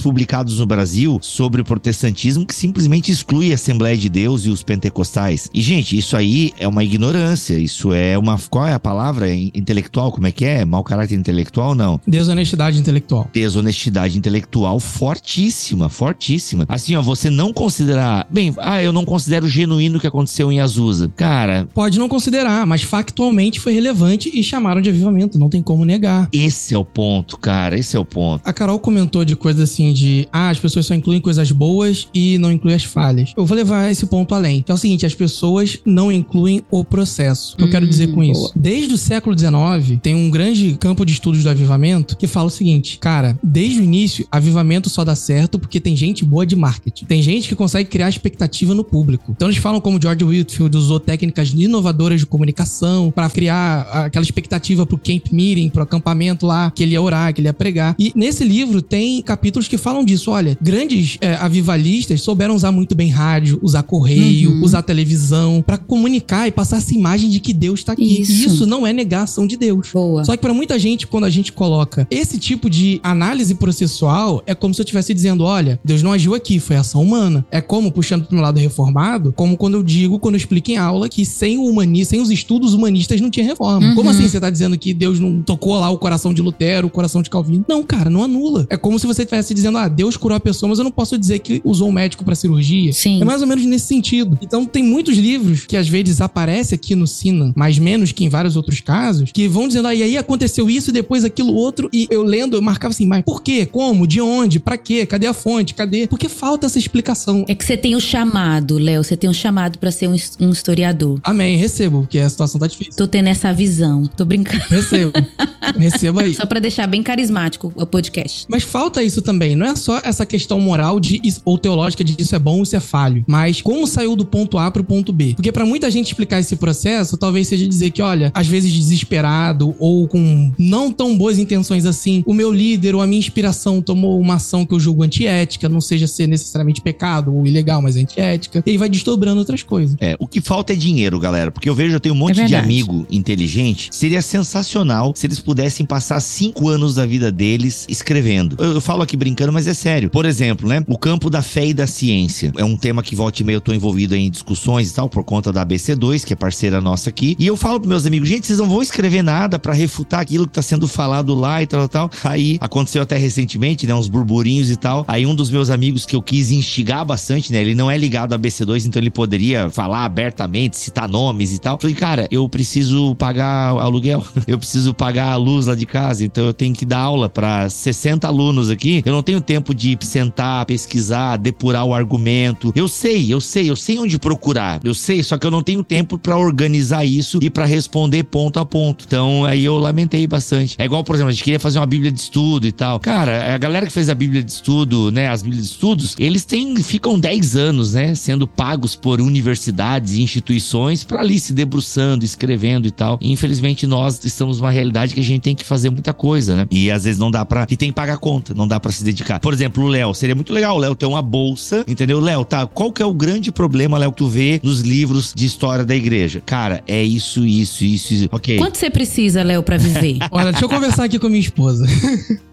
publicados 0.00 0.58
no 0.58 0.64
Brasil 0.64 1.18
sobre 1.20 1.60
o 1.60 1.64
protestantismo 1.64 2.46
que 2.46 2.54
simplesmente 2.54 3.12
exclui 3.12 3.52
a 3.52 3.56
Assembleia 3.56 3.98
de 3.98 4.08
Deus 4.08 4.46
e 4.46 4.48
os 4.48 4.62
pentecostais. 4.62 5.50
E, 5.52 5.60
gente, 5.60 5.94
isso 5.94 6.16
aí 6.16 6.54
é 6.58 6.66
uma 6.66 6.82
ignorância. 6.82 7.58
Isso 7.58 7.92
é 7.92 8.16
uma. 8.16 8.38
Qual 8.48 8.66
é 8.66 8.72
a 8.72 8.80
palavra? 8.80 9.30
Intelectual? 9.30 10.10
Como 10.10 10.26
é 10.26 10.32
que 10.32 10.46
é? 10.46 10.64
Mau 10.64 10.82
caráter 10.82 11.16
intelectual? 11.16 11.74
Não. 11.74 12.00
Desonestidade 12.06 12.78
intelectual. 12.78 13.28
Desonestidade 13.30 14.16
intelectual 14.16 14.80
fortíssima, 14.80 15.90
fortíssima. 15.90 16.64
Assim, 16.66 16.96
ó, 16.96 17.02
você 17.02 17.28
não 17.28 17.52
considerar. 17.52 18.26
Bem, 18.30 18.54
ah, 18.56 18.82
eu 18.82 18.92
não 18.92 19.04
considero 19.04 19.46
genuíno 19.46 19.98
o 19.98 20.00
que 20.00 20.06
aconteceu 20.06 20.50
em 20.50 20.60
Azusa. 20.60 21.12
Cara. 21.14 21.68
Pode 21.74 21.98
não 21.98 22.08
considerar, 22.08 22.66
mas 22.66 22.82
factualmente 22.82 23.60
foi 23.60 23.74
relevante 23.74 24.30
e 24.32 24.42
chamaram 24.42 24.80
de 24.80 24.88
avivamento. 24.88 25.38
Não 25.38 25.50
tem 25.50 25.62
como 25.62 25.84
negar. 25.84 26.26
Esse 26.32 26.74
é 26.74 26.78
o 26.78 26.84
ponto, 26.86 27.33
cara. 27.38 27.78
Esse 27.78 27.96
é 27.96 27.98
o 28.00 28.04
ponto. 28.04 28.42
A 28.44 28.52
Carol 28.52 28.78
comentou 28.78 29.24
de 29.24 29.36
coisas 29.36 29.70
assim 29.70 29.92
de. 29.92 30.28
Ah, 30.32 30.50
as 30.50 30.58
pessoas 30.58 30.86
só 30.86 30.94
incluem 30.94 31.20
coisas 31.20 31.50
boas 31.52 32.08
e 32.14 32.38
não 32.38 32.50
incluem 32.52 32.76
as 32.76 32.84
falhas. 32.84 33.32
Eu 33.36 33.44
vou 33.46 33.56
levar 33.56 33.90
esse 33.90 34.06
ponto 34.06 34.34
além. 34.34 34.62
Que 34.62 34.70
é 34.70 34.74
o 34.74 34.78
seguinte: 34.78 35.06
as 35.06 35.14
pessoas 35.14 35.78
não 35.84 36.10
incluem 36.10 36.62
o 36.70 36.84
processo. 36.84 37.54
O 37.54 37.56
que 37.58 37.64
eu 37.64 37.70
quero 37.70 37.86
dizer 37.86 38.08
com 38.12 38.20
Hum, 38.20 38.24
isso? 38.24 38.40
boa. 38.40 38.52
Desde 38.56 38.94
o 38.94 38.98
século 38.98 39.36
XIX, 39.38 39.98
tem 40.02 40.14
um 40.14 40.30
grande 40.30 40.76
campo 40.80 41.04
de 41.04 41.12
estudos 41.12 41.42
do 41.42 41.50
avivamento 41.50 42.16
que 42.16 42.26
fala 42.26 42.46
o 42.48 42.50
seguinte: 42.50 42.98
cara, 42.98 43.38
desde 43.42 43.80
o 43.80 43.84
início, 43.84 44.26
avivamento 44.30 44.88
só 44.88 45.04
dá 45.04 45.14
certo 45.14 45.58
porque 45.58 45.80
tem 45.80 45.96
gente 45.96 46.24
boa 46.24 46.46
de 46.46 46.56
marketing. 46.56 47.04
Tem 47.06 47.22
gente 47.22 47.48
que 47.48 47.54
consegue 47.54 47.88
criar 47.88 48.08
expectativa 48.08 48.74
no 48.74 48.84
público. 48.84 49.32
Então 49.34 49.48
eles 49.48 49.58
falam 49.58 49.80
como 49.80 50.00
George 50.00 50.24
Whitfield 50.24 50.76
usou 50.76 50.98
técnicas 51.00 51.50
inovadoras 51.54 52.20
de 52.20 52.26
comunicação 52.26 53.10
para 53.10 53.28
criar 53.30 53.80
aquela 54.06 54.22
expectativa 54.24 54.84
pro 54.86 54.98
camp 54.98 55.26
meeting, 55.32 55.68
pro 55.68 55.82
acampamento 55.82 56.46
lá, 56.46 56.70
que 56.70 56.82
ele 56.82 56.92
ia 56.92 57.02
orar, 57.02 57.23
que 57.32 57.40
ele 57.40 57.48
ia 57.48 57.52
pregar. 57.52 57.94
E 57.98 58.12
nesse 58.14 58.44
livro 58.44 58.80
tem 58.82 59.22
capítulos 59.22 59.68
que 59.68 59.76
falam 59.78 60.04
disso. 60.04 60.30
Olha, 60.30 60.56
grandes 60.60 61.16
é, 61.20 61.34
avivalistas 61.34 62.20
souberam 62.20 62.54
usar 62.54 62.72
muito 62.72 62.94
bem 62.94 63.08
rádio, 63.10 63.58
usar 63.62 63.82
correio, 63.82 64.50
Uhum. 64.52 64.62
usar 64.64 64.82
televisão 64.82 65.62
para 65.66 65.78
comunicar 65.78 66.46
e 66.48 66.52
passar 66.52 66.78
essa 66.78 66.94
imagem 66.94 67.30
de 67.30 67.40
que 67.40 67.52
Deus 67.52 67.80
está 67.80 67.92
aqui. 67.92 68.20
Isso. 68.22 68.32
E 68.32 68.46
isso 68.46 68.66
não 68.66 68.86
é 68.86 68.92
negação 68.92 69.46
de 69.46 69.56
Deus. 69.56 69.90
Boa. 69.92 70.24
Só 70.24 70.32
que 70.32 70.38
pra 70.38 70.52
muita 70.54 70.78
gente, 70.78 71.06
quando 71.06 71.24
a 71.24 71.30
gente 71.30 71.52
coloca 71.52 72.06
esse 72.10 72.38
tipo 72.38 72.68
de 72.68 73.00
análise 73.02 73.54
processual, 73.54 74.42
é 74.46 74.54
como 74.54 74.74
se 74.74 74.80
eu 74.80 74.84
estivesse 74.84 75.12
dizendo: 75.14 75.44
olha, 75.44 75.78
Deus 75.84 76.02
não 76.02 76.12
agiu 76.12 76.34
aqui, 76.34 76.58
foi 76.58 76.76
ação 76.76 77.02
humana. 77.02 77.44
É 77.50 77.60
como, 77.60 77.90
puxando 77.92 78.24
pro 78.24 78.34
meu 78.34 78.42
lado 78.42 78.58
reformado, 78.58 79.32
como 79.32 79.56
quando 79.56 79.74
eu 79.74 79.82
digo, 79.82 80.18
quando 80.18 80.34
eu 80.34 80.38
explico 80.38 80.70
em 80.70 80.76
aula, 80.76 81.08
que 81.08 81.24
sem 81.24 81.58
o 81.58 81.64
humanismo, 81.64 82.10
sem 82.10 82.20
os 82.20 82.30
estudos 82.30 82.74
humanistas 82.74 83.20
não 83.20 83.30
tinha 83.30 83.44
reforma. 83.46 83.88
Uhum. 83.88 83.94
Como 83.94 84.10
assim 84.10 84.28
você 84.28 84.40
tá 84.40 84.50
dizendo 84.50 84.78
que 84.78 84.92
Deus 84.94 85.18
não 85.20 85.42
tocou 85.42 85.78
lá 85.78 85.90
o 85.90 85.98
coração 85.98 86.32
de 86.34 86.42
Lutero, 86.42 86.86
o 86.86 86.90
coração 86.90 87.13
de 87.22 87.30
Calvino? 87.30 87.64
Não, 87.68 87.82
cara, 87.82 88.10
não 88.10 88.22
anula. 88.22 88.66
É 88.70 88.76
como 88.76 88.98
se 88.98 89.06
você 89.06 89.22
estivesse 89.22 89.54
dizendo: 89.54 89.78
ah, 89.78 89.88
Deus 89.88 90.16
curou 90.16 90.36
a 90.36 90.40
pessoa, 90.40 90.68
mas 90.68 90.78
eu 90.78 90.84
não 90.84 90.90
posso 90.90 91.18
dizer 91.18 91.38
que 91.40 91.60
usou 91.64 91.88
um 91.88 91.92
médico 91.92 92.24
pra 92.24 92.34
cirurgia. 92.34 92.92
Sim. 92.92 93.20
É 93.20 93.24
mais 93.24 93.40
ou 93.40 93.46
menos 93.46 93.64
nesse 93.64 93.86
sentido. 93.86 94.38
Então, 94.42 94.64
tem 94.64 94.82
muitos 94.82 95.16
livros 95.16 95.66
que 95.66 95.76
às 95.76 95.88
vezes 95.88 96.20
aparecem 96.20 96.76
aqui 96.76 96.94
no 96.94 97.06
Sina, 97.06 97.52
mas 97.56 97.78
menos 97.78 98.12
que 98.12 98.24
em 98.24 98.28
vários 98.28 98.56
outros 98.56 98.80
casos, 98.80 99.30
que 99.32 99.48
vão 99.48 99.68
dizendo, 99.68 99.88
ah, 99.88 99.94
e 99.94 100.02
aí 100.02 100.16
aconteceu 100.16 100.68
isso 100.68 100.90
e 100.90 100.92
depois 100.92 101.24
aquilo 101.24 101.54
outro. 101.54 101.88
E 101.92 102.06
eu 102.10 102.22
lendo, 102.22 102.56
eu 102.56 102.62
marcava 102.62 102.92
assim, 102.92 103.06
mas 103.06 103.22
por 103.22 103.42
quê? 103.42 103.66
Como? 103.66 104.06
De 104.06 104.20
onde? 104.20 104.58
Pra 104.58 104.76
quê? 104.76 105.06
Cadê 105.06 105.26
a 105.26 105.32
fonte? 105.34 105.74
Cadê? 105.74 106.06
Porque 106.06 106.28
falta 106.28 106.66
essa 106.66 106.78
explicação. 106.78 107.44
É 107.48 107.54
que 107.54 107.64
você 107.64 107.76
tem 107.76 107.94
o 107.94 108.00
chamado, 108.00 108.78
Léo. 108.78 109.02
Você 109.02 109.16
tem 109.16 109.28
um 109.28 109.34
chamado 109.34 109.78
pra 109.78 109.90
ser 109.90 110.08
um, 110.08 110.16
um 110.40 110.50
historiador. 110.50 111.20
Amém, 111.22 111.56
recebo, 111.56 112.00
porque 112.00 112.18
a 112.18 112.28
situação 112.28 112.60
tá 112.60 112.66
difícil. 112.66 112.94
Tô 112.96 113.06
tendo 113.06 113.28
essa 113.28 113.52
visão. 113.52 114.06
Tô 114.16 114.24
brincando. 114.24 114.64
Recebo. 114.68 115.12
recebo 115.78 116.20
aí. 116.20 116.34
Só 116.34 116.46
pra 116.46 116.60
deixar 116.60 116.86
bem 116.86 117.02
carismático 117.04 117.72
o 117.76 117.86
podcast. 117.86 118.46
Mas 118.48 118.62
falta 118.62 119.02
isso 119.02 119.22
também. 119.22 119.54
Não 119.54 119.66
é 119.66 119.76
só 119.76 120.00
essa 120.02 120.26
questão 120.26 120.58
moral 120.60 120.98
de 120.98 121.20
ou 121.44 121.56
teológica 121.58 122.02
de 122.02 122.16
isso 122.18 122.34
é 122.34 122.38
bom, 122.38 122.62
isso 122.62 122.74
é 122.74 122.80
falho. 122.80 123.24
Mas 123.26 123.62
como 123.62 123.86
saiu 123.86 124.16
do 124.16 124.24
ponto 124.24 124.58
A 124.58 124.70
pro 124.70 124.82
ponto 124.82 125.12
B. 125.12 125.34
Porque 125.36 125.52
pra 125.52 125.64
muita 125.64 125.90
gente 125.90 126.08
explicar 126.08 126.40
esse 126.40 126.56
processo, 126.56 127.16
talvez 127.16 127.48
seja 127.48 127.68
dizer 127.68 127.90
que, 127.90 128.02
olha, 128.02 128.30
às 128.34 128.46
vezes 128.46 128.72
desesperado 128.72 129.74
ou 129.78 130.08
com 130.08 130.52
não 130.58 130.90
tão 130.90 131.16
boas 131.16 131.38
intenções 131.38 131.86
assim, 131.86 132.22
o 132.26 132.34
meu 132.34 132.52
líder 132.52 132.94
ou 132.94 133.02
a 133.02 133.06
minha 133.06 133.18
inspiração 133.18 133.80
tomou 133.80 134.18
uma 134.20 134.34
ação 134.34 134.64
que 134.64 134.74
eu 134.74 134.80
julgo 134.80 135.02
antiética, 135.02 135.68
não 135.68 135.80
seja 135.80 136.06
ser 136.06 136.26
necessariamente 136.26 136.80
pecado 136.80 137.34
ou 137.34 137.46
ilegal, 137.46 137.80
mas 137.82 137.96
antiética. 137.96 138.62
E 138.66 138.70
aí 138.70 138.76
vai 138.76 138.88
desdobrando 138.88 139.38
outras 139.38 139.62
coisas. 139.62 139.96
É, 140.00 140.16
o 140.18 140.26
que 140.26 140.40
falta 140.40 140.72
é 140.72 140.76
dinheiro, 140.76 141.18
galera. 141.18 141.50
Porque 141.50 141.68
eu 141.68 141.74
vejo, 141.74 141.94
eu 141.94 142.00
tenho 142.00 142.14
um 142.14 142.18
monte 142.18 142.40
É 142.40 142.44
de 142.44 142.54
amigo 142.54 143.06
inteligente. 143.10 143.88
Seria 143.92 144.22
sensacional 144.22 145.12
se 145.14 145.26
eles 145.26 145.40
pudessem 145.40 145.84
passar 145.84 146.20
cinco 146.20 146.68
anos 146.68 146.93
da 146.94 147.06
vida 147.06 147.30
deles 147.30 147.86
escrevendo. 147.88 148.56
Eu, 148.58 148.74
eu 148.74 148.80
falo 148.80 149.02
aqui 149.02 149.16
brincando, 149.16 149.52
mas 149.52 149.66
é 149.66 149.74
sério. 149.74 150.10
Por 150.10 150.24
exemplo, 150.24 150.68
né? 150.68 150.82
O 150.86 150.98
campo 150.98 151.28
da 151.30 151.42
fé 151.42 151.66
e 151.66 151.74
da 151.74 151.86
ciência. 151.86 152.52
É 152.56 152.64
um 152.64 152.76
tema 152.76 153.02
que 153.02 153.14
volta 153.14 153.42
e 153.42 153.44
meia 153.44 153.56
eu 153.56 153.60
tô 153.60 153.72
envolvido 153.72 154.14
em 154.14 154.30
discussões 154.30 154.90
e 154.90 154.94
tal, 154.94 155.08
por 155.08 155.24
conta 155.24 155.52
da 155.52 155.64
ABC2, 155.64 156.24
que 156.24 156.32
é 156.32 156.36
parceira 156.36 156.80
nossa 156.80 157.10
aqui. 157.10 157.36
E 157.38 157.46
eu 157.46 157.56
falo 157.56 157.78
pros 157.78 157.88
meus 157.88 158.06
amigos, 158.06 158.28
gente, 158.28 158.46
vocês 158.46 158.58
não 158.58 158.68
vão 158.68 158.82
escrever 158.82 159.22
nada 159.22 159.58
pra 159.58 159.72
refutar 159.72 160.20
aquilo 160.20 160.46
que 160.46 160.52
tá 160.52 160.62
sendo 160.62 160.86
falado 160.86 161.34
lá 161.34 161.62
e 161.62 161.66
tal, 161.66 161.88
tal. 161.88 162.10
Aí 162.24 162.58
aconteceu 162.60 163.02
até 163.02 163.16
recentemente, 163.16 163.86
né? 163.86 163.94
Uns 163.94 164.08
burburinhos 164.08 164.70
e 164.70 164.76
tal. 164.76 165.04
Aí 165.08 165.26
um 165.26 165.34
dos 165.34 165.50
meus 165.50 165.70
amigos 165.70 166.04
que 166.04 166.16
eu 166.16 166.22
quis 166.22 166.50
instigar 166.50 167.04
bastante, 167.04 167.52
né? 167.52 167.60
Ele 167.60 167.74
não 167.74 167.90
é 167.90 167.96
ligado 167.96 168.32
à 168.32 168.38
ABC2, 168.38 168.86
então 168.86 169.00
ele 169.00 169.10
poderia 169.10 169.70
falar 169.70 170.04
abertamente, 170.04 170.76
citar 170.76 171.08
nomes 171.08 171.52
e 171.52 171.58
tal. 171.58 171.78
Falei, 171.80 171.96
cara, 171.96 172.28
eu 172.30 172.48
preciso 172.48 173.14
pagar 173.14 173.70
aluguel, 173.70 174.24
eu 174.46 174.58
preciso 174.58 174.92
pagar 174.92 175.32
a 175.32 175.36
luz 175.36 175.66
lá 175.66 175.74
de 175.74 175.86
casa, 175.86 176.24
então 176.24 176.44
eu 176.44 176.54
tenho 176.54 176.73
que 176.74 176.84
dar 176.84 176.98
aula 176.98 177.28
pra 177.28 177.68
60 177.68 178.26
alunos 178.26 178.70
aqui. 178.70 179.02
Eu 179.04 179.12
não 179.12 179.22
tenho 179.22 179.40
tempo 179.40 179.74
de 179.74 179.96
sentar, 180.02 180.66
pesquisar, 180.66 181.36
depurar 181.36 181.84
o 181.84 181.94
argumento. 181.94 182.72
Eu 182.74 182.88
sei, 182.88 183.32
eu 183.32 183.40
sei, 183.40 183.70
eu 183.70 183.76
sei 183.76 183.98
onde 183.98 184.18
procurar. 184.18 184.80
Eu 184.84 184.94
sei, 184.94 185.22
só 185.22 185.38
que 185.38 185.46
eu 185.46 185.50
não 185.50 185.62
tenho 185.62 185.82
tempo 185.82 186.18
pra 186.18 186.36
organizar 186.36 187.04
isso 187.04 187.38
e 187.42 187.50
pra 187.50 187.64
responder 187.64 188.24
ponto 188.24 188.58
a 188.58 188.66
ponto. 188.66 189.04
Então 189.06 189.44
aí 189.44 189.64
eu 189.64 189.78
lamentei 189.78 190.26
bastante. 190.26 190.76
É 190.78 190.84
igual, 190.84 191.04
por 191.04 191.14
exemplo, 191.14 191.30
a 191.30 191.32
gente 191.32 191.44
queria 191.44 191.60
fazer 191.60 191.78
uma 191.78 191.86
Bíblia 191.86 192.10
de 192.10 192.20
estudo 192.20 192.66
e 192.66 192.72
tal. 192.72 192.98
Cara, 193.00 193.54
a 193.54 193.58
galera 193.58 193.86
que 193.86 193.92
fez 193.92 194.08
a 194.08 194.14
Bíblia 194.14 194.42
de 194.42 194.50
estudo, 194.50 195.10
né, 195.10 195.28
as 195.28 195.42
Bíblias 195.42 195.66
de 195.66 195.72
estudos, 195.72 196.14
eles 196.18 196.44
têm 196.44 196.74
ficam 196.76 197.18
10 197.18 197.56
anos, 197.56 197.94
né, 197.94 198.14
sendo 198.14 198.46
pagos 198.46 198.94
por 198.96 199.20
universidades 199.20 200.14
e 200.14 200.22
instituições 200.22 201.04
pra 201.04 201.20
ali 201.20 201.38
se 201.38 201.52
debruçando, 201.52 202.24
escrevendo 202.24 202.86
e 202.86 202.90
tal. 202.90 203.18
E, 203.20 203.32
infelizmente 203.32 203.86
nós 203.86 204.24
estamos 204.24 204.58
numa 204.58 204.70
realidade 204.70 205.14
que 205.14 205.20
a 205.20 205.24
gente 205.24 205.42
tem 205.42 205.54
que 205.54 205.64
fazer 205.64 205.90
muita 205.90 206.12
coisa, 206.12 206.56
né? 206.64 206.78
E 206.78 206.90
às 206.90 207.04
vezes 207.04 207.18
não 207.18 207.30
dá 207.30 207.44
pra. 207.44 207.66
E 207.70 207.76
tem 207.76 207.88
que 207.88 207.94
pagar 207.94 208.18
conta, 208.18 208.54
não 208.54 208.66
dá 208.66 208.78
pra 208.80 208.92
se 208.92 209.04
dedicar. 209.04 209.40
Por 209.40 209.52
exemplo, 209.52 209.84
o 209.84 209.88
Léo, 209.88 210.14
seria 210.14 210.34
muito 210.34 210.52
legal 210.52 210.76
o 210.76 210.78
Léo 210.78 210.94
ter 210.94 211.06
uma 211.06 211.22
bolsa, 211.22 211.84
entendeu? 211.86 212.20
Léo, 212.20 212.44
tá? 212.44 212.66
Qual 212.66 212.92
que 212.92 213.02
é 213.02 213.06
o 213.06 213.14
grande 213.14 213.52
problema, 213.52 213.98
Léo, 213.98 214.12
que 214.12 214.18
tu 214.18 214.28
vê 214.28 214.60
nos 214.62 214.80
livros 214.80 215.32
de 215.34 215.46
história 215.46 215.84
da 215.84 215.94
igreja? 215.94 216.42
Cara, 216.44 216.82
é 216.86 217.02
isso, 217.02 217.44
isso, 217.44 217.84
isso, 217.84 218.14
isso. 218.14 218.28
Ok. 218.30 218.58
Quanto 218.58 218.78
você 218.78 218.90
precisa, 218.90 219.42
Léo, 219.42 219.62
pra 219.62 219.76
viver? 219.76 220.18
Olha, 220.30 220.50
deixa 220.52 220.64
eu 220.64 220.68
conversar 220.68 221.04
aqui 221.04 221.18
com 221.18 221.26
a 221.26 221.30
minha 221.30 221.40
esposa. 221.40 221.86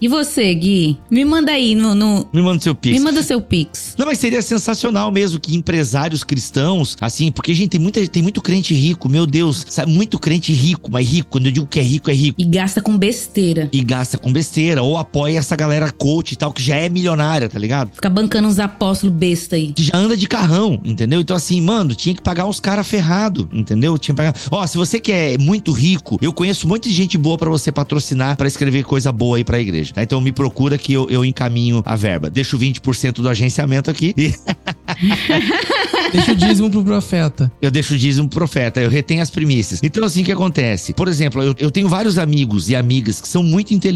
e 0.02 0.08
você, 0.08 0.54
Gui? 0.54 0.98
Me 1.10 1.24
manda 1.24 1.52
aí 1.52 1.76
no. 1.76 1.96
no... 1.96 2.28
Me 2.34 2.42
manda 2.42 2.62
seu 2.62 2.76
pix. 2.76 2.98
Me 2.98 3.04
manda 3.04 3.24
seu 3.24 3.42
pix. 3.42 3.96
Não, 3.98 4.06
mas 4.06 4.18
seria 4.18 4.42
sensacional 4.42 5.12
mesmo 5.12 5.40
que 5.40 5.56
empresários 5.56 6.24
cristãos, 6.24 6.98
assim, 7.00 7.32
porque, 7.32 7.54
gente, 7.54 7.70
tem, 7.70 7.80
muita, 7.80 8.06
tem 8.08 8.24
muito 8.24 8.42
crente 8.42 8.74
rico, 8.74 9.08
meu 9.08 9.26
Deus, 9.26 9.66
sabe? 9.70 9.92
Muito 9.92 10.20
crente 10.20 10.52
rico, 10.54 10.90
mas 10.92 11.08
rico, 11.08 11.30
quando 11.30 11.46
eu 11.46 11.52
digo 11.52 11.68
que 11.68 11.80
é 11.80 11.84
rico, 11.84 12.10
é 12.10 12.14
rico. 12.14 12.42
E 12.42 12.46
gasta 12.46 12.82
com 12.82 12.98
besteira. 12.98 13.70
E 13.72 13.82
gasta 13.82 14.01
com 14.20 14.32
besteira, 14.32 14.82
ou 14.82 14.98
apoia 14.98 15.40
essa 15.40 15.56
galera 15.56 15.92
coach 15.92 16.34
e 16.34 16.36
tal, 16.36 16.52
que 16.52 16.62
já 16.62 16.76
é 16.76 16.90
milionária, 16.90 17.48
tá 17.50 17.60
ligado? 17.60 17.92
Fica 17.94 18.10
bancando 18.10 18.48
uns 18.48 18.60
apóstolos 18.60 19.16
besta 19.16 19.56
aí. 19.56 19.74
Que 19.74 19.84
já 19.84 19.96
anda 19.96 20.16
de 20.16 20.28
carrão, 20.28 20.80
entendeu? 20.84 21.20
Então, 21.20 21.36
assim, 21.36 21.62
mano, 21.62 21.96
tinha 21.96 22.16
que 22.16 22.22
pagar 22.22 22.46
uns 22.46 22.60
caras 22.60 22.88
ferrado, 22.88 23.50
entendeu? 23.52 23.98
Tinha 23.98 24.16
que 24.16 24.18
pagar. 24.18 24.36
Ó, 24.50 24.66
se 24.66 24.78
você 24.78 25.00
quer 25.00 25.40
muito 25.40 25.72
rico, 25.72 26.18
eu 26.22 26.34
conheço 26.34 26.68
muita 26.68 26.90
gente 26.90 27.18
boa 27.18 27.38
para 27.38 27.50
você 27.50 27.72
patrocinar, 27.72 28.38
para 28.38 28.48
escrever 28.48 28.84
coisa 28.84 29.12
boa 29.12 29.38
aí 29.38 29.44
pra 29.44 29.60
igreja. 29.60 29.94
Tá? 29.94 30.04
Então 30.04 30.20
me 30.22 30.32
procura 30.32 30.78
que 30.78 30.94
eu, 30.94 31.10
eu 31.10 31.24
encaminho 31.26 31.82
a 31.86 31.96
verba. 31.96 32.30
Deixo 32.30 32.58
20% 32.58 33.16
do 33.16 33.30
agenciamento 33.30 33.90
aqui 33.90 34.14
e. 34.18 34.34
Deixa 36.12 36.34
o 36.34 36.36
dízimo 36.36 36.70
pro 36.70 36.84
profeta. 36.84 37.52
Eu 37.62 37.72
deixo 37.72 37.94
o 37.94 37.98
dízimo 37.98 38.28
pro 38.28 38.40
profeta, 38.40 38.82
eu 38.82 38.90
retenho 38.90 39.22
as 39.22 39.30
primícias. 39.30 39.80
Então, 39.82 40.04
assim, 40.04 40.22
o 40.22 40.26
que 40.26 40.32
acontece? 40.32 40.94
Por 40.94 41.08
exemplo, 41.08 41.42
eu, 41.42 41.56
eu 41.58 41.72
tenho 41.72 41.88
vários 41.88 42.18
amigos 42.18 42.70
e 42.70 42.76
amigas 42.76 43.22
que 43.22 43.28
são 43.28 43.42
muito 43.42 43.74
inteligentes, 43.74 43.91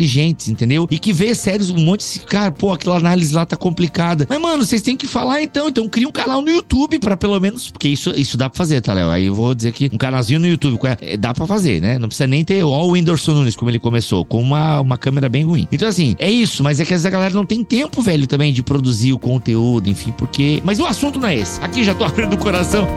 entendeu? 0.49 0.87
E 0.89 0.99
que 0.99 1.13
vê 1.13 1.33
sérios 1.33 1.69
um 1.69 1.77
monte 1.77 2.13
de. 2.13 2.19
Cara, 2.25 2.51
pô, 2.51 2.71
aquela 2.73 2.97
análise 2.97 3.33
lá 3.33 3.45
tá 3.45 3.55
complicada. 3.55 4.25
Mas, 4.29 4.39
mano, 4.39 4.65
vocês 4.65 4.81
têm 4.81 4.97
que 4.97 5.07
falar 5.07 5.41
então. 5.41 5.69
Então, 5.69 5.87
cria 5.87 6.07
um 6.07 6.11
canal 6.11 6.41
no 6.41 6.49
YouTube 6.49 6.99
para 6.99 7.17
pelo 7.17 7.39
menos. 7.39 7.69
Porque 7.69 7.87
isso, 7.87 8.11
isso 8.15 8.37
dá 8.37 8.49
pra 8.49 8.57
fazer, 8.57 8.81
tá, 8.81 8.93
Léo? 8.93 9.09
Aí 9.09 9.25
eu 9.25 9.35
vou 9.35 9.53
dizer 9.53 9.71
que 9.71 9.89
um 9.91 9.97
canalzinho 9.97 10.39
no 10.39 10.47
YouTube 10.47 10.79
é, 11.01 11.17
dá 11.17 11.33
pra 11.33 11.47
fazer, 11.47 11.81
né? 11.81 11.97
Não 11.99 12.07
precisa 12.07 12.27
nem 12.27 12.43
ter 12.43 12.63
ó, 12.63 12.85
o 12.85 12.91
Whindersson 12.91 13.33
Nunes, 13.33 13.55
como 13.55 13.71
ele 13.71 13.79
começou, 13.79 14.25
com 14.25 14.41
uma, 14.41 14.81
uma 14.81 14.97
câmera 14.97 15.29
bem 15.29 15.43
ruim. 15.43 15.67
Então, 15.71 15.87
assim, 15.87 16.15
é 16.19 16.29
isso, 16.29 16.63
mas 16.63 16.79
é 16.79 16.85
que 16.85 16.93
essa 16.93 17.09
galera 17.09 17.33
não 17.33 17.45
tem 17.45 17.63
tempo, 17.63 18.01
velho, 18.01 18.27
também 18.27 18.53
de 18.53 18.63
produzir 18.63 19.13
o 19.13 19.19
conteúdo, 19.19 19.89
enfim, 19.89 20.11
porque. 20.17 20.61
Mas 20.63 20.79
o 20.79 20.85
assunto 20.85 21.19
não 21.19 21.27
é 21.27 21.35
esse. 21.35 21.61
Aqui 21.61 21.83
já 21.83 21.93
tô 21.93 22.03
abrindo 22.05 22.33
o 22.33 22.37
coração. 22.37 22.87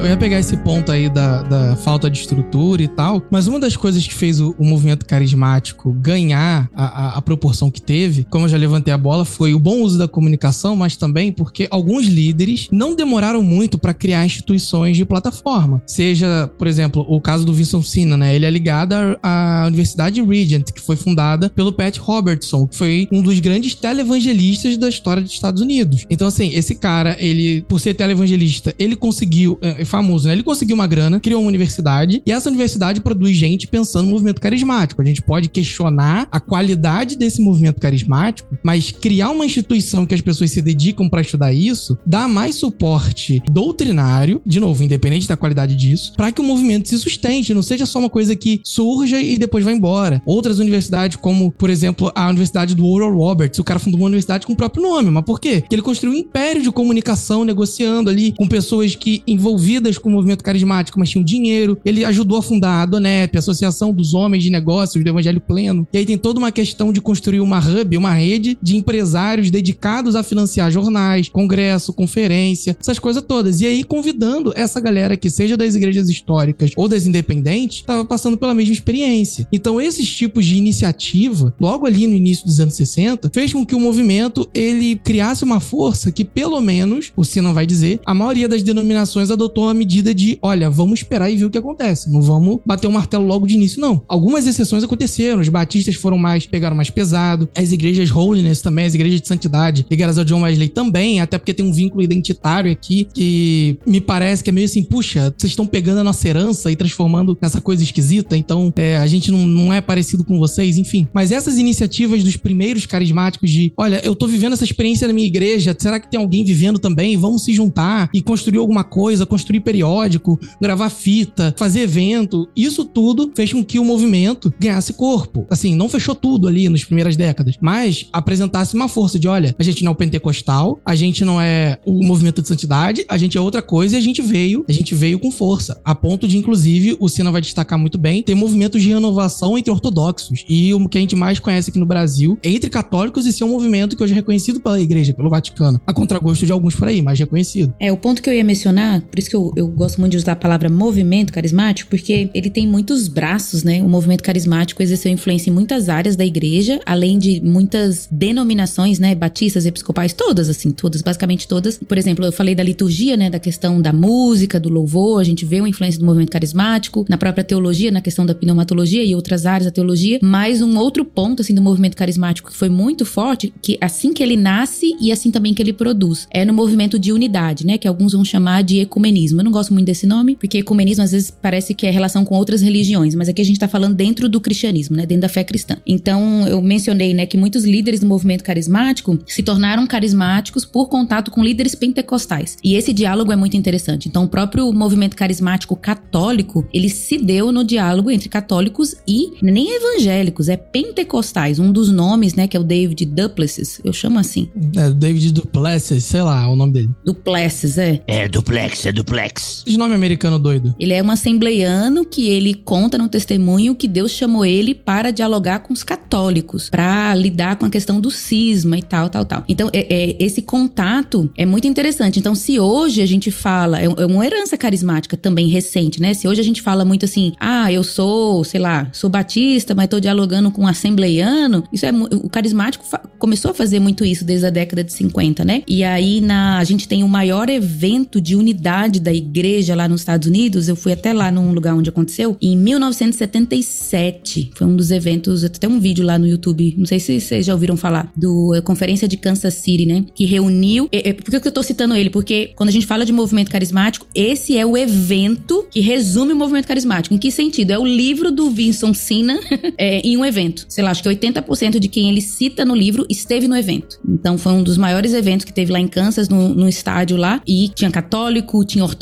Eu 0.00 0.06
ia 0.06 0.16
pegar 0.16 0.40
esse 0.40 0.56
ponto 0.56 0.90
aí 0.90 1.10
da, 1.10 1.42
da 1.42 1.76
falta 1.76 2.08
de 2.08 2.18
estrutura 2.18 2.82
e 2.82 2.88
tal, 2.88 3.22
mas 3.30 3.46
uma 3.46 3.60
das 3.60 3.76
coisas 3.76 4.06
que 4.06 4.14
fez 4.14 4.40
o, 4.40 4.54
o 4.58 4.64
movimento 4.64 5.04
carismático 5.04 5.92
ganhar 5.92 6.70
a, 6.74 6.84
a, 6.84 7.18
a, 7.18 7.22
proporção 7.22 7.70
que 7.70 7.82
teve, 7.82 8.24
como 8.30 8.46
eu 8.46 8.48
já 8.48 8.56
levantei 8.56 8.94
a 8.94 8.98
bola, 8.98 9.26
foi 9.26 9.52
o 9.52 9.58
bom 9.58 9.82
uso 9.82 9.98
da 9.98 10.08
comunicação, 10.08 10.74
mas 10.74 10.96
também 10.96 11.30
porque 11.30 11.68
alguns 11.70 12.06
líderes 12.06 12.66
não 12.72 12.96
demoraram 12.96 13.42
muito 13.42 13.76
para 13.76 13.92
criar 13.92 14.24
instituições 14.24 14.96
de 14.96 15.04
plataforma. 15.04 15.82
Seja, 15.86 16.50
por 16.56 16.66
exemplo, 16.66 17.04
o 17.06 17.20
caso 17.20 17.44
do 17.44 17.52
Vincent 17.52 17.84
Sina, 17.84 18.16
né? 18.16 18.34
Ele 18.34 18.46
é 18.46 18.50
ligado 18.50 18.94
à, 19.22 19.64
à 19.64 19.66
Universidade 19.66 20.22
Regent, 20.22 20.72
que 20.72 20.80
foi 20.80 20.96
fundada 20.96 21.50
pelo 21.50 21.74
Pat 21.74 21.98
Robertson, 21.98 22.66
que 22.66 22.76
foi 22.76 23.06
um 23.12 23.20
dos 23.20 23.38
grandes 23.38 23.74
televangelistas 23.74 24.78
da 24.78 24.88
história 24.88 25.22
dos 25.22 25.32
Estados 25.32 25.60
Unidos. 25.60 26.06
Então, 26.08 26.26
assim, 26.26 26.52
esse 26.54 26.74
cara, 26.74 27.18
ele, 27.20 27.60
por 27.68 27.78
ser 27.78 27.92
televangelista, 27.92 28.74
ele 28.78 28.96
conseguiu. 28.96 29.58
Famoso, 29.90 30.28
né? 30.28 30.34
Ele 30.34 30.42
conseguiu 30.42 30.74
uma 30.74 30.86
grana, 30.86 31.20
criou 31.20 31.40
uma 31.40 31.48
universidade 31.48 32.22
e 32.24 32.32
essa 32.32 32.48
universidade 32.48 33.00
produz 33.00 33.36
gente 33.36 33.66
pensando 33.66 34.06
no 34.06 34.12
movimento 34.12 34.40
carismático. 34.40 35.02
A 35.02 35.04
gente 35.04 35.20
pode 35.20 35.48
questionar 35.48 36.28
a 36.30 36.40
qualidade 36.40 37.16
desse 37.16 37.42
movimento 37.42 37.80
carismático, 37.80 38.56
mas 38.62 38.90
criar 38.92 39.30
uma 39.30 39.44
instituição 39.44 40.06
que 40.06 40.14
as 40.14 40.20
pessoas 40.20 40.50
se 40.50 40.62
dedicam 40.62 41.08
para 41.08 41.20
estudar 41.20 41.52
isso 41.52 41.98
dá 42.06 42.28
mais 42.28 42.54
suporte 42.56 43.42
doutrinário, 43.50 44.40
de 44.46 44.60
novo, 44.60 44.82
independente 44.84 45.28
da 45.28 45.36
qualidade 45.36 45.74
disso, 45.74 46.12
para 46.16 46.30
que 46.30 46.40
o 46.40 46.44
movimento 46.44 46.88
se 46.88 46.98
sustente, 46.98 47.54
não 47.54 47.62
seja 47.62 47.86
só 47.86 47.98
uma 47.98 48.10
coisa 48.10 48.36
que 48.36 48.60
surja 48.64 49.20
e 49.20 49.36
depois 49.38 49.64
vai 49.64 49.74
embora. 49.74 50.22
Outras 50.24 50.58
universidades, 50.58 51.16
como, 51.16 51.50
por 51.50 51.70
exemplo, 51.70 52.12
a 52.14 52.28
Universidade 52.28 52.74
do 52.74 52.86
Oral 52.86 53.12
Roberts, 53.12 53.58
o 53.58 53.64
cara 53.64 53.80
fundou 53.80 54.00
uma 54.00 54.06
universidade 54.06 54.46
com 54.46 54.52
o 54.52 54.56
próprio 54.56 54.82
nome, 54.82 55.10
mas 55.10 55.24
por 55.24 55.40
quê? 55.40 55.60
Porque 55.60 55.74
ele 55.74 55.82
construiu 55.82 56.14
um 56.14 56.18
império 56.18 56.62
de 56.62 56.70
comunicação 56.70 57.44
negociando 57.44 58.10
ali 58.10 58.32
com 58.36 58.46
pessoas 58.46 58.94
que 58.94 59.22
envolvidas 59.26 59.79
envolvidas 59.80 59.98
com 59.98 60.08
o 60.08 60.12
movimento 60.12 60.44
carismático, 60.44 60.98
mas 60.98 61.10
tinham 61.10 61.24
dinheiro. 61.24 61.78
Ele 61.84 62.04
ajudou 62.04 62.38
a 62.38 62.42
fundar 62.42 62.70
a 62.70 62.82
Adonep, 62.82 63.36
a 63.36 63.38
Associação 63.38 63.92
dos 63.92 64.14
Homens 64.14 64.44
de 64.44 64.50
Negócios 64.50 65.02
do 65.02 65.08
Evangelho 65.08 65.40
Pleno. 65.40 65.86
E 65.92 65.98
aí 65.98 66.06
tem 66.06 66.18
toda 66.18 66.38
uma 66.38 66.52
questão 66.52 66.92
de 66.92 67.00
construir 67.00 67.40
uma 67.40 67.58
hub, 67.58 67.96
uma 67.96 68.12
rede 68.12 68.58
de 68.62 68.76
empresários 68.76 69.50
dedicados 69.50 70.14
a 70.14 70.22
financiar 70.22 70.70
jornais, 70.70 71.28
congresso, 71.28 71.92
conferência, 71.92 72.76
essas 72.78 72.98
coisas 72.98 73.22
todas. 73.22 73.60
E 73.60 73.66
aí 73.66 73.82
convidando 73.82 74.52
essa 74.54 74.80
galera 74.80 75.16
que 75.16 75.30
seja 75.30 75.56
das 75.56 75.74
igrejas 75.74 76.08
históricas 76.08 76.72
ou 76.76 76.86
das 76.88 77.06
independentes, 77.06 77.78
estava 77.78 78.04
passando 78.04 78.36
pela 78.36 78.54
mesma 78.54 78.72
experiência. 78.72 79.46
Então 79.50 79.80
esses 79.80 80.08
tipos 80.08 80.44
de 80.44 80.56
iniciativa, 80.56 81.54
logo 81.58 81.86
ali 81.86 82.06
no 82.06 82.14
início 82.14 82.44
dos 82.44 82.60
anos 82.60 82.74
60, 82.74 83.30
fez 83.32 83.52
com 83.52 83.64
que 83.64 83.74
o 83.74 83.80
movimento 83.80 84.48
ele 84.52 84.96
criasse 84.96 85.44
uma 85.44 85.60
força 85.60 86.12
que 86.12 86.24
pelo 86.24 86.60
menos, 86.60 87.12
o 87.16 87.24
Sinan 87.24 87.52
vai 87.52 87.66
dizer, 87.66 88.00
a 88.04 88.14
maioria 88.14 88.48
das 88.48 88.62
denominações 88.62 89.30
adotou 89.30 89.69
uma 89.70 89.78
medida 89.78 90.14
de, 90.14 90.38
olha, 90.42 90.68
vamos 90.68 91.00
esperar 91.00 91.30
e 91.30 91.36
ver 91.36 91.44
o 91.44 91.50
que 91.50 91.58
acontece. 91.58 92.10
Não 92.10 92.20
vamos 92.20 92.58
bater 92.66 92.86
o 92.86 92.92
martelo 92.92 93.24
logo 93.24 93.46
de 93.46 93.54
início, 93.54 93.80
não. 93.80 94.02
Algumas 94.08 94.46
exceções 94.46 94.84
aconteceram. 94.84 95.40
Os 95.40 95.48
batistas 95.48 95.94
foram 95.94 96.18
mais, 96.18 96.46
pegaram 96.46 96.76
mais 96.76 96.90
pesado. 96.90 97.48
As 97.56 97.72
igrejas 97.72 98.10
holiness 98.10 98.60
também, 98.60 98.86
as 98.86 98.94
igrejas 98.94 99.20
de 99.20 99.28
santidade 99.28 99.86
ligadas 99.90 100.18
ao 100.18 100.24
John 100.24 100.42
Wesley 100.42 100.68
também, 100.68 101.20
até 101.20 101.38
porque 101.38 101.54
tem 101.54 101.64
um 101.64 101.72
vínculo 101.72 102.02
identitário 102.02 102.70
aqui 102.70 103.06
que 103.12 103.78
me 103.86 104.00
parece 104.00 104.42
que 104.42 104.50
é 104.50 104.52
meio 104.52 104.66
assim, 104.66 104.82
puxa, 104.82 105.34
vocês 105.36 105.52
estão 105.52 105.66
pegando 105.66 106.00
a 106.00 106.04
nossa 106.04 106.26
herança 106.28 106.70
e 106.70 106.76
transformando 106.76 107.36
nessa 107.40 107.60
coisa 107.60 107.82
esquisita, 107.82 108.36
então 108.36 108.72
é, 108.76 108.96
a 108.96 109.06
gente 109.06 109.30
não, 109.30 109.46
não 109.46 109.72
é 109.72 109.80
parecido 109.80 110.24
com 110.24 110.38
vocês, 110.38 110.78
enfim. 110.78 111.06
Mas 111.12 111.32
essas 111.32 111.58
iniciativas 111.58 112.22
dos 112.22 112.36
primeiros 112.36 112.86
carismáticos 112.86 113.50
de, 113.50 113.72
olha, 113.76 114.00
eu 114.04 114.14
tô 114.14 114.26
vivendo 114.26 114.52
essa 114.52 114.64
experiência 114.64 115.06
na 115.06 115.14
minha 115.14 115.26
igreja, 115.26 115.74
será 115.78 115.98
que 115.98 116.10
tem 116.10 116.20
alguém 116.20 116.44
vivendo 116.44 116.78
também? 116.78 117.16
Vamos 117.16 117.44
se 117.44 117.52
juntar 117.52 118.10
e 118.14 118.20
construir 118.22 118.58
alguma 118.58 118.84
coisa, 118.84 119.26
construir 119.26 119.59
periódico, 119.60 120.38
gravar 120.60 120.90
fita, 120.90 121.54
fazer 121.56 121.80
evento. 121.80 122.48
Isso 122.56 122.84
tudo 122.84 123.32
fez 123.34 123.52
com 123.52 123.64
que 123.64 123.78
o 123.78 123.84
movimento 123.84 124.52
ganhasse 124.58 124.92
corpo. 124.92 125.46
Assim, 125.50 125.74
não 125.74 125.88
fechou 125.88 126.14
tudo 126.14 126.48
ali 126.48 126.68
nas 126.68 126.84
primeiras 126.84 127.16
décadas, 127.16 127.56
mas 127.60 128.08
apresentasse 128.12 128.74
uma 128.74 128.88
força 128.88 129.18
de: 129.18 129.28
olha, 129.28 129.54
a 129.58 129.62
gente 129.62 129.84
não 129.84 129.90
é 129.90 129.94
o 129.94 129.96
pentecostal, 129.96 130.80
a 130.84 130.94
gente 130.94 131.24
não 131.24 131.40
é 131.40 131.78
o 131.84 132.04
movimento 132.04 132.42
de 132.42 132.48
santidade, 132.48 133.04
a 133.08 133.16
gente 133.16 133.36
é 133.36 133.40
outra 133.40 133.62
coisa 133.62 133.94
e 133.94 133.98
a 133.98 134.02
gente 134.02 134.22
veio, 134.22 134.64
a 134.68 134.72
gente 134.72 134.94
veio 134.94 135.18
com 135.18 135.30
força. 135.30 135.80
A 135.84 135.94
ponto 135.94 136.26
de, 136.26 136.36
inclusive, 136.36 136.96
o 136.98 137.08
Sina 137.08 137.30
vai 137.30 137.40
destacar 137.40 137.78
muito 137.78 137.98
bem, 137.98 138.22
ter 138.22 138.34
movimentos 138.34 138.82
de 138.82 138.88
renovação 138.88 139.56
entre 139.56 139.70
ortodoxos. 139.70 140.44
E 140.48 140.72
o 140.74 140.88
que 140.88 140.98
a 140.98 141.00
gente 141.00 141.16
mais 141.16 141.38
conhece 141.38 141.70
aqui 141.70 141.78
no 141.78 141.86
Brasil, 141.86 142.38
entre 142.42 142.70
católicos, 142.70 143.26
e 143.26 143.32
ser 143.32 143.44
um 143.44 143.48
movimento 143.48 143.96
que 143.96 144.02
hoje 144.02 144.12
é 144.12 144.16
reconhecido 144.16 144.60
pela 144.60 144.80
igreja, 144.80 145.12
pelo 145.12 145.30
Vaticano. 145.30 145.80
A 145.86 145.92
contragosto 145.92 146.46
de 146.46 146.52
alguns 146.52 146.74
por 146.74 146.88
aí, 146.88 147.02
mas 147.02 147.18
reconhecido. 147.18 147.74
É, 147.78 147.92
o 147.92 147.96
ponto 147.96 148.22
que 148.22 148.28
eu 148.28 148.34
ia 148.34 148.44
mencionar, 148.44 149.00
por 149.02 149.18
isso 149.18 149.30
que 149.30 149.36
eu 149.36 149.49
eu, 149.56 149.68
gosto 149.68 150.00
muito 150.00 150.12
de 150.12 150.18
usar 150.18 150.32
a 150.32 150.36
palavra 150.36 150.68
movimento 150.68 151.32
carismático, 151.32 151.90
porque 151.90 152.30
ele 152.34 152.50
tem 152.50 152.66
muitos 152.66 153.08
braços, 153.08 153.62
né? 153.62 153.82
O 153.82 153.88
movimento 153.88 154.22
carismático 154.22 154.82
exerceu 154.82 155.10
influência 155.10 155.50
em 155.50 155.52
muitas 155.52 155.88
áreas 155.88 156.16
da 156.16 156.24
igreja, 156.24 156.80
além 156.86 157.18
de 157.18 157.40
muitas 157.40 158.08
denominações, 158.10 158.98
né? 158.98 159.14
Batistas, 159.14 159.66
episcopais, 159.66 160.12
todas, 160.12 160.48
assim, 160.48 160.70
todas, 160.70 161.02
basicamente 161.02 161.46
todas. 161.46 161.78
Por 161.78 161.98
exemplo, 161.98 162.24
eu 162.24 162.32
falei 162.32 162.54
da 162.54 162.62
liturgia, 162.62 163.16
né? 163.16 163.30
Da 163.30 163.38
questão 163.38 163.80
da 163.80 163.92
música, 163.92 164.60
do 164.60 164.68
louvor, 164.68 165.20
a 165.20 165.24
gente 165.24 165.44
vê 165.44 165.60
uma 165.60 165.68
influência 165.68 165.98
do 165.98 166.06
movimento 166.06 166.30
carismático, 166.30 167.04
na 167.08 167.18
própria 167.18 167.44
teologia, 167.44 167.90
na 167.90 168.00
questão 168.00 168.24
da 168.24 168.34
pneumatologia 168.34 169.04
e 169.04 169.14
outras 169.14 169.46
áreas 169.46 169.66
da 169.66 169.70
teologia. 169.70 170.18
Mas 170.22 170.62
um 170.62 170.78
outro 170.78 171.04
ponto, 171.04 171.42
assim, 171.42 171.54
do 171.54 171.62
movimento 171.62 171.96
carismático 171.96 172.50
que 172.50 172.56
foi 172.56 172.68
muito 172.68 173.04
forte, 173.04 173.52
que 173.60 173.78
assim 173.80 174.12
que 174.12 174.22
ele 174.22 174.36
nasce 174.36 174.96
e 175.00 175.12
assim 175.12 175.30
também 175.30 175.54
que 175.54 175.62
ele 175.62 175.72
produz, 175.72 176.26
é 176.30 176.44
no 176.44 176.52
movimento 176.52 176.98
de 176.98 177.12
unidade, 177.12 177.66
né? 177.66 177.78
Que 177.78 177.88
alguns 177.88 178.12
vão 178.12 178.24
chamar 178.24 178.62
de 178.62 178.80
ecumenismo 178.80 179.39
ecumenismo. 179.40 179.42
Eu 179.42 179.44
não 179.44 179.52
gosto 179.52 179.72
muito 179.72 179.86
desse 179.86 180.06
nome, 180.06 180.36
porque 180.36 180.58
ecumenismo 180.58 181.02
às 181.02 181.12
vezes 181.12 181.30
parece 181.30 181.74
que 181.74 181.86
é 181.86 181.90
relação 181.90 182.24
com 182.24 182.34
outras 182.34 182.60
religiões, 182.60 183.14
mas 183.14 183.28
aqui 183.28 183.40
a 183.40 183.44
gente 183.44 183.58
tá 183.58 183.68
falando 183.68 183.94
dentro 183.94 184.28
do 184.28 184.40
cristianismo, 184.40 184.96
né? 184.96 185.06
Dentro 185.06 185.22
da 185.22 185.28
fé 185.28 185.42
cristã. 185.42 185.76
Então, 185.86 186.46
eu 186.46 186.60
mencionei, 186.60 187.14
né, 187.14 187.26
que 187.26 187.36
muitos 187.36 187.64
líderes 187.64 188.00
do 188.00 188.06
movimento 188.06 188.44
carismático 188.44 189.18
se 189.26 189.42
tornaram 189.42 189.86
carismáticos 189.86 190.64
por 190.64 190.88
contato 190.88 191.30
com 191.30 191.42
líderes 191.42 191.74
pentecostais. 191.74 192.56
E 192.62 192.74
esse 192.74 192.92
diálogo 192.92 193.32
é 193.32 193.36
muito 193.36 193.56
interessante. 193.56 194.08
Então, 194.08 194.24
o 194.24 194.28
próprio 194.28 194.72
movimento 194.72 195.16
carismático 195.16 195.74
católico, 195.74 196.66
ele 196.72 196.88
se 196.88 197.18
deu 197.18 197.50
no 197.50 197.64
diálogo 197.64 198.10
entre 198.10 198.28
católicos 198.28 198.94
e 199.06 199.32
nem 199.42 199.74
evangélicos, 199.74 200.48
é 200.48 200.56
pentecostais. 200.56 201.58
Um 201.58 201.72
dos 201.72 201.90
nomes, 201.90 202.34
né, 202.34 202.46
que 202.46 202.56
é 202.56 202.60
o 202.60 202.64
David 202.64 203.06
Duplessis, 203.06 203.80
eu 203.84 203.92
chamo 203.92 204.18
assim. 204.18 204.48
É, 204.76 204.90
David 204.90 205.32
Duplessis, 205.32 206.04
sei 206.04 206.22
lá 206.22 206.48
o 206.48 206.56
nome 206.56 206.72
dele. 206.72 206.90
Duplessis, 207.04 207.78
é. 207.78 208.02
É 208.06 208.28
duplex, 208.28 208.86
é 208.86 208.92
duplex. 208.92 209.29
Esse 209.66 209.78
nome 209.78 209.94
americano 209.94 210.38
doido. 210.38 210.74
Ele 210.78 210.92
é 210.92 211.02
um 211.02 211.10
assembleiano 211.10 212.04
que 212.04 212.28
ele 212.28 212.54
conta 212.54 212.98
no 212.98 213.08
testemunho 213.08 213.74
que 213.74 213.86
Deus 213.86 214.10
chamou 214.12 214.44
ele 214.44 214.74
para 214.74 215.10
dialogar 215.10 215.60
com 215.60 215.72
os 215.72 215.82
católicos, 215.82 216.68
para 216.68 217.14
lidar 217.14 217.56
com 217.56 217.66
a 217.66 217.70
questão 217.70 218.00
do 218.00 218.10
cisma 218.10 218.78
e 218.78 218.82
tal, 218.82 219.08
tal, 219.08 219.24
tal. 219.24 219.44
Então, 219.48 219.70
é, 219.72 219.86
é, 219.88 220.16
esse 220.18 220.42
contato 220.42 221.30
é 221.36 221.46
muito 221.46 221.66
interessante. 221.66 222.18
Então, 222.18 222.34
se 222.34 222.58
hoje 222.58 223.02
a 223.02 223.06
gente 223.06 223.30
fala, 223.30 223.80
é, 223.80 223.84
é 223.84 224.06
uma 224.06 224.24
herança 224.24 224.56
carismática 224.56 225.16
também 225.16 225.48
recente, 225.48 226.00
né? 226.00 226.14
Se 226.14 226.26
hoje 226.26 226.40
a 226.40 226.44
gente 226.44 226.62
fala 226.62 226.84
muito 226.84 227.04
assim, 227.04 227.32
ah, 227.38 227.72
eu 227.72 227.82
sou, 227.82 228.44
sei 228.44 228.60
lá, 228.60 228.88
sou 228.92 229.10
batista, 229.10 229.74
mas 229.74 229.88
tô 229.88 230.00
dialogando 230.00 230.50
com 230.50 230.62
um 230.62 230.66
assembleiano, 230.66 231.64
isso 231.72 231.86
é 231.86 231.92
o 231.92 232.28
carismático 232.28 232.84
começou 233.18 233.50
a 233.50 233.54
fazer 233.54 233.78
muito 233.78 234.04
isso 234.04 234.24
desde 234.24 234.46
a 234.46 234.50
década 234.50 234.82
de 234.82 234.92
50, 234.92 235.44
né? 235.44 235.62
E 235.68 235.84
aí 235.84 236.20
na 236.20 236.58
a 236.58 236.64
gente 236.64 236.88
tem 236.88 237.04
o 237.04 237.08
maior 237.08 237.48
evento 237.48 238.20
de 238.20 238.34
unidade 238.34 238.98
da 238.98 239.09
igreja 239.12 239.74
lá 239.74 239.88
nos 239.88 240.02
Estados 240.02 240.28
Unidos, 240.28 240.68
eu 240.68 240.76
fui 240.76 240.92
até 240.92 241.12
lá 241.12 241.30
num 241.30 241.52
lugar 241.52 241.74
onde 241.74 241.90
aconteceu, 241.90 242.36
em 242.40 242.56
1977. 242.56 244.50
Foi 244.54 244.66
um 244.66 244.76
dos 244.76 244.90
eventos, 244.90 245.44
até 245.44 245.68
um 245.68 245.78
vídeo 245.80 246.04
lá 246.04 246.18
no 246.18 246.26
YouTube, 246.26 246.74
não 246.76 246.86
sei 246.86 246.98
se 247.00 247.20
vocês 247.20 247.46
já 247.46 247.52
ouviram 247.52 247.76
falar, 247.76 248.10
do 248.16 248.54
a 248.54 248.62
Conferência 248.62 249.06
de 249.08 249.16
Kansas 249.16 249.54
City, 249.54 249.86
né? 249.86 250.04
Que 250.14 250.24
reuniu. 250.24 250.88
É, 250.92 251.10
é, 251.10 251.12
por 251.12 251.24
que 251.30 251.48
eu 251.48 251.52
tô 251.52 251.62
citando 251.62 251.94
ele? 251.94 252.10
Porque 252.10 252.52
quando 252.56 252.68
a 252.68 252.72
gente 252.72 252.86
fala 252.86 253.04
de 253.04 253.12
movimento 253.12 253.50
carismático, 253.50 254.06
esse 254.14 254.56
é 254.56 254.64
o 254.64 254.76
evento 254.76 255.66
que 255.70 255.80
resume 255.80 256.32
o 256.32 256.36
movimento 256.36 256.66
carismático. 256.66 257.14
Em 257.14 257.18
que 257.18 257.30
sentido? 257.30 257.70
É 257.70 257.78
o 257.78 257.86
livro 257.86 258.30
do 258.30 258.50
Vincent 258.50 258.94
Sina 258.94 259.38
é, 259.76 260.00
em 260.06 260.16
um 260.16 260.24
evento. 260.24 260.66
Sei 260.68 260.82
lá, 260.82 260.90
acho 260.90 261.02
que 261.02 261.08
80% 261.08 261.78
de 261.78 261.88
quem 261.88 262.08
ele 262.08 262.20
cita 262.20 262.64
no 262.64 262.74
livro 262.74 263.06
esteve 263.08 263.48
no 263.48 263.56
evento. 263.56 263.98
Então 264.08 264.38
foi 264.38 264.52
um 264.52 264.62
dos 264.62 264.76
maiores 264.76 265.12
eventos 265.12 265.44
que 265.44 265.52
teve 265.52 265.72
lá 265.72 265.80
em 265.80 265.88
Kansas, 265.88 266.28
no, 266.28 266.48
no 266.54 266.68
estádio 266.68 267.16
lá. 267.16 267.40
E 267.46 267.68
tinha 267.74 267.90
católico, 267.90 268.64
tinha 268.64 268.84
ortodoxo, 268.84 268.99